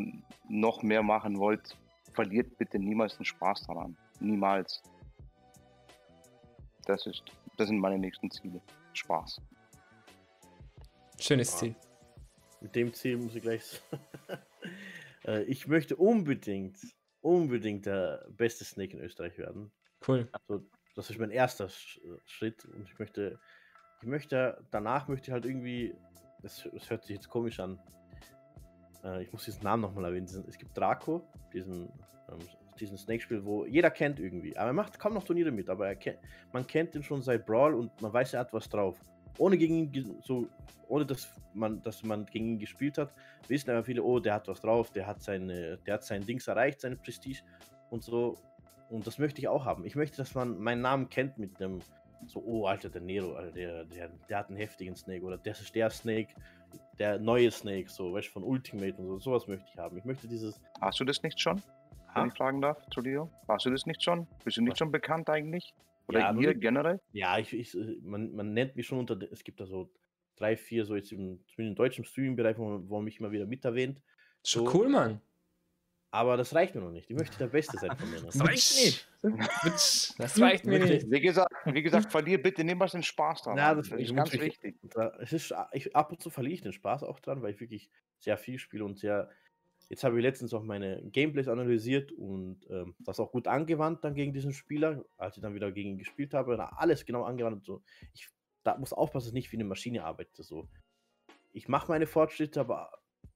noch 0.50 0.84
mehr 0.84 1.04
machen 1.04 1.38
wollt, 1.38 1.78
verliert 2.14 2.58
bitte 2.58 2.78
niemals 2.80 3.16
den 3.18 3.26
Spaß 3.26 3.64
daran. 3.68 3.98
Niemals. 4.20 4.82
Das 6.86 7.06
ist, 7.06 7.24
das 7.58 7.68
sind 7.68 7.80
meine 7.80 7.98
nächsten 7.98 8.30
Ziele. 8.32 8.62
Spaß. 8.94 9.42
Schönes. 11.20 11.58
Ziel. 11.58 11.76
Mit 12.60 12.76
dem 12.76 12.94
Ziel 12.94 13.18
muss 13.18 13.36
ich 13.36 13.42
gleich. 13.42 13.82
Äh, 15.24 15.44
ich 15.44 15.68
möchte 15.68 15.96
unbedingt, 15.98 16.80
unbedingt 17.22 17.86
der 17.86 18.26
beste 18.32 18.66
Snake 18.66 18.98
in 18.98 19.04
Österreich 19.04 19.38
werden. 19.38 19.72
Cool. 20.08 20.28
So, 20.48 20.66
das 20.96 21.12
ist 21.12 21.20
mein 21.20 21.30
erster 21.30 21.70
Sch 21.70 22.02
Schritt 22.26 22.66
und 22.66 22.88
ich 22.88 22.98
möchte, 22.98 23.40
ich 24.02 24.08
möchte, 24.08 24.58
danach 24.72 25.08
möchte 25.08 25.30
ich 25.30 25.34
halt 25.34 25.46
irgendwie, 25.46 25.96
das, 26.42 26.68
das 26.74 26.90
hört 26.90 27.06
sich 27.06 27.16
jetzt 27.16 27.30
komisch 27.30 27.60
an, 27.60 27.80
äh, 29.04 29.24
ich 29.24 29.32
muss 29.32 29.46
diesen 29.46 29.64
Namen 29.64 29.82
nochmal 29.82 30.06
erwähnen, 30.06 30.26
es 30.48 30.58
gibt 30.58 30.76
Draco, 30.76 31.22
diesen, 31.54 31.84
ähm, 32.30 32.40
diesen 32.80 32.98
Snake-Spiel, 32.98 33.46
wo 33.46 33.66
jeder 33.66 33.92
kennt 33.92 34.20
irgendwie, 34.20 34.58
aber 34.58 34.68
er 34.68 34.74
macht 34.74 34.98
kaum 34.98 35.14
noch 35.14 35.24
Turniere 35.24 35.52
mit, 35.52 35.70
aber 35.70 35.88
er 35.88 35.96
kennt, 35.96 36.18
man 36.52 36.66
kennt 36.66 36.96
ihn 36.96 37.04
schon 37.04 37.22
seit 37.22 37.46
Brawl 37.46 37.76
und 37.76 38.02
man 38.02 38.12
weiß, 38.12 38.34
er 38.34 38.42
hat 38.42 38.54
was 38.54 38.68
drauf. 38.68 39.00
Ohne 39.38 39.58
gegen 39.58 39.94
ihn, 39.94 40.18
so, 40.24 40.48
ohne 40.88 41.06
dass 41.06 41.30
man, 41.54 41.82
dass 41.84 42.04
man 42.04 42.26
gegen 42.26 42.48
ihn 42.48 42.60
gespielt 42.60 42.98
hat, 42.98 43.14
wissen 43.48 43.70
aber 43.70 43.84
viele, 43.84 44.04
oh, 44.04 44.20
der 44.20 44.34
hat 44.34 44.48
was 44.48 44.62
drauf, 44.62 44.92
der 44.92 45.08
hat 45.08 45.22
seine, 45.22 45.78
der 45.78 45.96
hat 45.96 46.04
sein 46.04 46.26
Dings 46.26 46.48
erreicht, 46.48 46.82
seine 46.82 46.98
Prestige 46.98 47.42
und 47.90 48.04
so. 48.04 48.38
Und 48.90 49.08
das 49.08 49.20
möchte 49.20 49.40
ich 49.40 49.48
auch 49.48 49.64
haben. 49.64 49.86
Ich 49.86 49.96
möchte, 49.96 50.18
dass 50.18 50.36
man 50.36 50.60
meinen 50.60 50.82
Namen 50.82 51.08
kennt 51.08 51.38
mit 51.38 51.58
dem, 51.62 51.80
so, 52.28 52.42
oh, 52.46 52.66
Alter, 52.66 52.90
der 52.90 53.02
Nero, 53.02 53.34
Alter, 53.34 53.52
der, 53.52 53.86
der, 53.86 54.10
der 54.30 54.38
hat 54.38 54.48
einen 54.50 54.58
heftigen 54.58 54.96
Snake 54.96 55.24
oder 55.24 55.38
das 55.38 55.62
ist 55.62 55.74
der 55.76 55.90
Snake, 55.90 56.34
der 57.00 57.20
neue 57.20 57.52
Snake, 57.52 57.90
so, 57.90 58.14
weißt 58.14 58.28
du, 58.28 58.32
von 58.32 58.44
Ultimate 58.44 58.96
und 58.98 59.08
so, 59.08 59.20
sowas 59.20 59.48
möchte 59.48 59.66
ich 59.72 59.78
haben. 59.78 59.98
Ich 59.98 60.06
möchte 60.06 60.28
dieses, 60.28 60.60
Hast 60.80 61.00
du 61.00 61.04
das 61.06 61.22
nicht 61.24 61.40
schon, 61.40 61.62
wenn 62.16 62.28
ich 62.28 62.34
fragen 62.34 62.62
darf, 62.62 62.82
Entschuldigung? 62.84 63.30
Hast 63.48 63.66
du 63.66 63.70
das 63.72 63.86
nicht 63.86 64.04
schon? 64.04 64.28
Bist 64.44 64.58
du 64.58 64.62
nicht 64.62 64.72
Was? 64.74 64.78
schon 64.80 64.92
bekannt 64.92 65.30
eigentlich? 65.30 65.74
Oder 66.08 66.20
Ja, 66.20 66.34
du- 66.34 66.56
generell? 66.56 67.00
ja, 67.14 67.38
ich, 67.38 67.54
ich, 67.54 67.76
man, 68.04 68.34
man 68.34 68.54
nennt 68.54 68.76
mich 68.76 68.88
schon 68.88 69.00
unter, 69.00 69.18
es 69.32 69.44
gibt 69.44 69.60
da 69.60 69.66
so 69.66 69.90
drei, 70.36 70.56
vier, 70.58 70.86
so 70.86 70.96
jetzt 70.96 71.12
im, 71.12 71.44
zumindest 71.48 71.60
im 71.60 71.76
deutschen 71.76 72.06
Streaming-Bereich, 72.06 72.58
wo, 72.58 72.66
man- 72.66 72.90
wo 72.90 72.96
man 72.96 73.06
mich 73.06 73.20
immer 73.20 73.32
wieder 73.32 73.46
mit 73.46 73.66
erwähnt. 73.66 74.02
Schon 74.44 74.66
So. 74.68 74.74
cool, 74.74 74.90
Mann. 74.90 75.22
Aber 76.14 76.36
das 76.36 76.54
reicht 76.54 76.76
mir 76.76 76.82
noch 76.82 76.92
nicht. 76.92 77.10
Ich 77.10 77.16
möchte 77.16 77.38
der 77.38 77.48
Beste 77.48 77.78
sein 77.78 77.98
von 77.98 78.10
mir. 78.12 78.22
Das 78.26 78.40
reicht 78.42 78.76
nicht. 78.76 79.08
Das 80.20 80.42
reicht 80.42 80.66
mir 80.66 80.80
nicht. 80.80 81.10
Wie 81.10 81.22
gesagt, 81.22 81.52
wie 81.66 81.82
gesagt, 81.82 82.12
verlier 82.12 82.42
bitte 82.42 82.64
niemals 82.64 82.92
den 82.92 83.04
Spaß 83.04 83.44
daran. 83.44 83.58
Ja, 83.58 83.74
das- 83.76 83.90
das 83.90 84.00
ist 84.00 84.16
ganz 84.16 84.34
wichtig. 84.34 84.76
Da, 84.94 85.14
es 85.22 85.32
ist, 85.32 85.54
ich, 85.72 85.96
ab 85.96 86.12
und 86.12 86.22
zu 86.22 86.30
verliere 86.30 86.54
ich 86.56 86.62
den 86.62 86.74
Spaß 86.74 87.04
auch 87.04 87.20
dran, 87.22 87.42
weil 87.42 87.52
ich 87.54 87.60
wirklich 87.62 87.90
sehr 88.20 88.38
viel 88.38 88.60
spiele 88.60 88.84
und 88.86 89.00
sehr. 89.00 89.30
Jetzt 89.90 90.04
habe 90.04 90.18
ich 90.18 90.24
letztens 90.24 90.54
auch 90.54 90.64
meine 90.64 91.02
Gameplays 91.12 91.48
analysiert 91.48 92.12
und 92.14 92.66
ähm, 92.70 92.96
das 93.00 93.20
auch 93.20 93.32
gut 93.32 93.48
angewandt 93.48 94.04
dann 94.04 94.14
gegen 94.16 94.32
diesen 94.34 94.54
Spieler, 94.54 95.04
als 95.18 95.36
ich 95.38 95.42
dann 95.44 95.54
wieder 95.54 95.72
gegen 95.72 95.92
ihn 95.92 95.98
gespielt 95.98 96.34
habe. 96.34 96.56
Da 96.58 96.68
alles 96.78 97.06
genau 97.06 97.24
angewandt. 97.24 97.58
und 97.58 97.66
So. 97.66 97.84
Ich 98.14 98.30
da 98.64 98.78
muss 98.78 98.94
aufpassen, 98.94 99.26
dass 99.26 99.30
ich 99.30 99.34
nicht 99.34 99.52
wie 99.52 99.58
eine 99.58 99.64
Maschine 99.66 100.04
arbeite. 100.04 100.44
So. 100.44 100.68
Ich 101.54 101.68
mache 101.68 101.92
meine 101.92 102.06
Fortschritte, 102.06 102.60
aber 102.60 102.92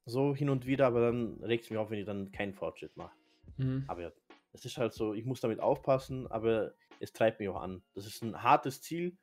so 0.06 0.36
hin 0.36 0.50
und 0.50 0.66
wieder, 0.66 0.88
aber 0.88 1.02
dann 1.02 1.44
regt 1.44 1.66
es 1.66 1.70
mich 1.70 1.80
auf, 1.80 1.90
wenn 1.90 2.00
ich 2.00 2.06
dann 2.06 2.32
keinen 2.32 2.54
Fortschritt 2.54 2.96
mache. 2.96 3.16
Mhm. 3.58 3.84
Aber 3.88 4.02
ja, 4.02 4.12
es 4.54 4.66
ist 4.66 4.78
halt 4.78 4.94
so, 4.94 5.14
ich 5.14 5.26
muss 5.26 5.42
damit 5.42 5.60
aufpassen, 5.60 6.28
aber 6.28 6.74
es 7.00 7.12
treibt 7.12 7.40
mich 7.40 7.50
auch 7.50 7.62
an. 7.62 7.82
Das 7.94 8.06
ist 8.06 8.24
ein 8.24 8.42
hartes 8.42 8.82
Ziel, 8.82 9.18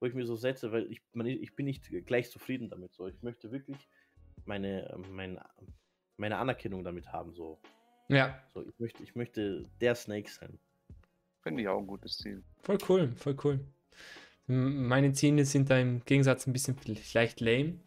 wo 0.00 0.06
ich 0.06 0.14
mir 0.14 0.26
so 0.26 0.36
setze, 0.36 0.72
weil 0.72 0.90
ich, 0.90 1.02
man, 1.12 1.26
ich 1.26 1.54
bin 1.56 1.66
nicht 1.66 1.88
gleich 2.06 2.30
zufrieden 2.30 2.68
damit. 2.68 2.92
So. 2.92 3.06
Ich 3.06 3.22
möchte 3.22 3.50
wirklich 3.52 3.88
meine, 4.44 4.94
mein, 5.10 5.40
meine 6.16 6.36
Anerkennung 6.36 6.84
damit 6.84 7.12
haben. 7.12 7.34
So. 7.34 7.60
Ja, 8.08 8.38
So, 8.52 8.66
ich, 8.66 8.78
möchte, 8.78 9.02
ich 9.02 9.14
möchte 9.14 9.64
der 9.80 9.94
Snake 9.94 10.30
sein. 10.30 10.58
Finde 11.42 11.62
ich 11.62 11.68
auch 11.68 11.78
ein 11.78 11.86
gutes 11.86 12.18
Ziel. 12.18 12.42
voll 12.62 12.78
cool, 12.88 13.12
voll 13.16 13.36
cool. 13.44 13.60
Meine 14.46 15.12
Ziele 15.12 15.44
sind 15.46 15.70
da 15.70 15.78
im 15.78 16.04
Gegensatz 16.04 16.46
ein 16.46 16.52
bisschen 16.52 16.76
vielleicht 16.76 17.40
lame. 17.40 17.78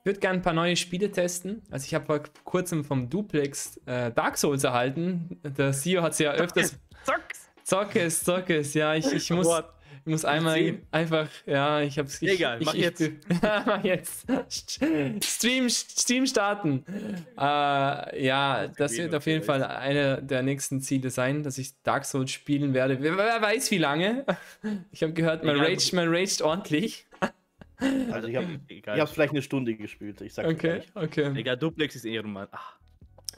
Ich 0.00 0.06
würde 0.06 0.20
gerne 0.20 0.38
ein 0.38 0.42
paar 0.42 0.54
neue 0.54 0.76
Spiele 0.76 1.12
testen. 1.12 1.62
Also 1.70 1.84
ich 1.84 1.94
habe 1.94 2.06
vor 2.06 2.22
kurzem 2.44 2.84
vom 2.84 3.10
Duplex 3.10 3.78
äh, 3.84 4.10
Dark 4.10 4.38
Souls 4.38 4.64
erhalten. 4.64 5.38
Der 5.44 5.72
CEO 5.72 6.02
hat 6.02 6.12
es 6.12 6.20
ja 6.20 6.32
öfters... 6.32 6.78
Zocks! 7.04 7.50
Zockes, 7.64 8.24
Zockes, 8.24 8.74
ja, 8.74 8.94
ich, 8.94 9.12
ich 9.12 9.30
muss... 9.30 9.46
What? 9.46 9.74
Ich 10.06 10.10
muss 10.10 10.24
einmal 10.24 10.78
einfach, 10.90 11.28
ja, 11.44 11.82
ich 11.82 11.98
hab's. 11.98 12.22
Ich, 12.22 12.30
Egal, 12.30 12.58
ich, 12.58 12.66
mach 12.66 12.74
ich, 12.74 12.80
jetzt. 12.80 13.10
mach 13.66 13.84
jetzt. 13.84 14.26
Stream, 15.22 15.68
Stream 15.68 16.26
starten. 16.26 16.84
Äh, 17.38 18.24
ja, 18.24 18.66
das 18.68 18.96
wird 18.96 19.14
auf 19.14 19.26
jeden 19.26 19.44
Fall 19.44 19.62
eine 19.62 20.22
der 20.22 20.42
nächsten 20.42 20.80
Ziele 20.80 21.10
sein, 21.10 21.42
dass 21.42 21.58
ich 21.58 21.74
Dark 21.82 22.06
Souls 22.06 22.30
spielen 22.30 22.72
werde. 22.72 22.96
Wer, 23.02 23.18
wer 23.18 23.42
weiß 23.42 23.70
wie 23.70 23.78
lange. 23.78 24.24
Ich 24.90 25.02
habe 25.02 25.12
gehört, 25.12 25.44
man 25.44 25.56
Egal, 25.56 25.68
raged, 25.68 25.92
man 25.92 26.08
raged 26.08 26.42
ordentlich. 26.42 27.06
Also 28.12 28.28
ich 28.28 28.36
habe 28.36 28.60
Egal. 28.68 28.96
ich 28.96 29.00
hab's 29.00 29.12
vielleicht 29.12 29.32
eine 29.32 29.42
Stunde 29.42 29.74
gespielt. 29.74 30.20
Ich 30.20 30.34
sag 30.34 30.46
Okay, 30.46 30.82
okay. 30.94 31.32
Egal, 31.36 31.56
Duplex 31.56 31.94
ist 31.96 32.04
Ehrenmann. 32.04 32.48
Ach, 32.50 32.78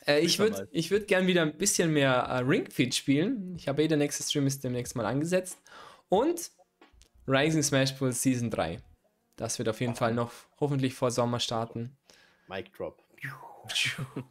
Äh, 0.07 0.21
ich 0.21 0.39
würde 0.39 0.69
ich 0.73 0.91
würd 0.91 1.07
gern 1.07 1.27
wieder 1.27 1.43
ein 1.43 1.57
bisschen 1.57 1.93
mehr 1.93 2.13
äh, 2.13 2.39
Ring 2.39 2.69
Fit 2.71 2.95
spielen. 2.95 3.55
Ich 3.57 3.69
habe 3.69 3.83
eh, 3.83 3.89
der 3.89 3.99
nächste 3.99 4.23
Stream 4.23 4.47
ist 4.47 4.65
demnächst 4.65 4.97
mal 4.97 5.07
angesetzt. 5.07 5.61
Und 6.09 6.51
Rising 7.27 7.63
Smash 7.63 7.95
Bros. 7.97 8.21
Season 8.21 8.51
3. 8.51 8.81
Das 9.37 9.59
wird 9.59 9.69
auf 9.69 9.81
jeden 9.81 9.95
Fall 9.95 10.13
noch 10.15 10.33
hoffentlich 10.61 10.95
vor 10.95 11.11
Sommer 11.11 11.39
starten. 11.41 11.97
Mic 12.49 12.71
Drop. 12.77 13.03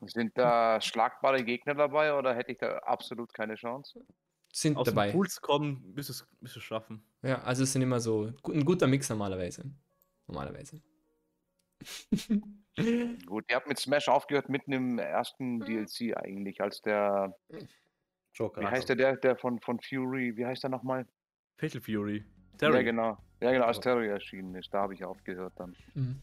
Sind 0.07 0.37
da 0.37 0.79
schlagbare 0.81 1.43
Gegner 1.43 1.73
dabei 1.73 2.13
oder 2.13 2.35
hätte 2.35 2.51
ich 2.51 2.57
da 2.57 2.77
absolut 2.79 3.33
keine 3.33 3.55
Chance? 3.55 4.01
Sind 4.51 4.75
aus 4.75 4.85
dabei. 4.85 5.07
dem 5.07 5.13
Puls 5.13 5.39
kommen, 5.39 5.81
bis 5.95 6.09
es, 6.09 6.27
bis 6.41 6.55
es 6.57 6.63
schaffen. 6.63 7.01
Ja, 7.23 7.41
also 7.43 7.63
es 7.63 7.71
sind 7.71 7.81
immer 7.81 8.01
so 8.01 8.33
ein 8.49 8.65
guter 8.65 8.87
Mix 8.87 9.09
normalerweise. 9.09 9.63
Normalerweise. 10.31 10.81
Gut, 13.25 13.45
ihr 13.49 13.55
habt 13.55 13.67
mit 13.67 13.77
Smash 13.77 14.07
aufgehört 14.07 14.47
mitten 14.49 14.71
im 14.71 14.97
ersten 14.99 15.59
DLC 15.59 16.15
eigentlich, 16.15 16.61
als 16.61 16.81
der, 16.81 17.35
Joker. 18.33 18.61
wie 18.61 18.67
heißt 18.67 18.87
der, 18.89 18.95
der, 18.95 19.17
der 19.17 19.35
von, 19.35 19.59
von 19.59 19.79
Fury, 19.81 20.35
wie 20.37 20.45
heißt 20.45 20.63
der 20.63 20.69
nochmal? 20.69 21.05
Fatal 21.57 21.81
Fury. 21.81 22.23
Ja, 22.61 22.69
Terry. 22.69 22.83
genau. 22.83 23.17
Ja, 23.41 23.51
genau, 23.51 23.65
als 23.65 23.79
Terry 23.79 24.07
erschienen 24.07 24.55
ist. 24.55 24.71
Da 24.73 24.81
habe 24.81 24.93
ich 24.93 25.03
aufgehört 25.03 25.53
dann 25.57 25.75
Mhm. 25.95 26.21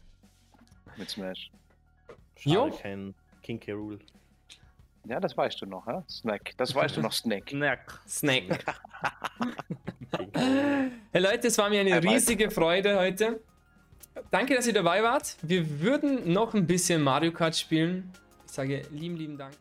mit 0.97 1.09
Smash. 1.09 1.51
Schade, 2.37 2.55
Jo. 2.55 2.69
kein 2.81 3.13
King 3.43 3.59
K. 3.59 3.73
Rule. 3.73 3.99
Ja, 5.05 5.19
das 5.19 5.35
weißt 5.37 5.61
du 5.61 5.65
noch, 5.65 5.85
hä? 5.87 6.01
Snack. 6.09 6.53
Das 6.57 6.73
weißt 6.73 6.97
du 6.97 7.01
noch, 7.01 7.11
Snack. 7.11 7.49
Snack. 7.49 8.01
King 8.07 8.49
K. 8.49 8.73
Rule. 10.39 10.91
Hey 11.11 11.21
Leute, 11.21 11.47
es 11.47 11.57
war 11.57 11.69
mir 11.69 11.81
eine 11.81 12.01
riesige 12.01 12.49
Freude 12.49 12.97
heute. 12.97 13.41
Danke, 14.31 14.55
dass 14.55 14.67
ihr 14.67 14.73
dabei 14.73 15.03
wart. 15.03 15.37
Wir 15.41 15.81
würden 15.81 16.31
noch 16.31 16.53
ein 16.53 16.67
bisschen 16.67 17.01
Mario 17.01 17.31
Kart 17.31 17.55
spielen. 17.55 18.11
Ich 18.45 18.51
sage 18.51 18.81
lieben, 18.91 19.15
lieben 19.15 19.37
Dank. 19.37 19.53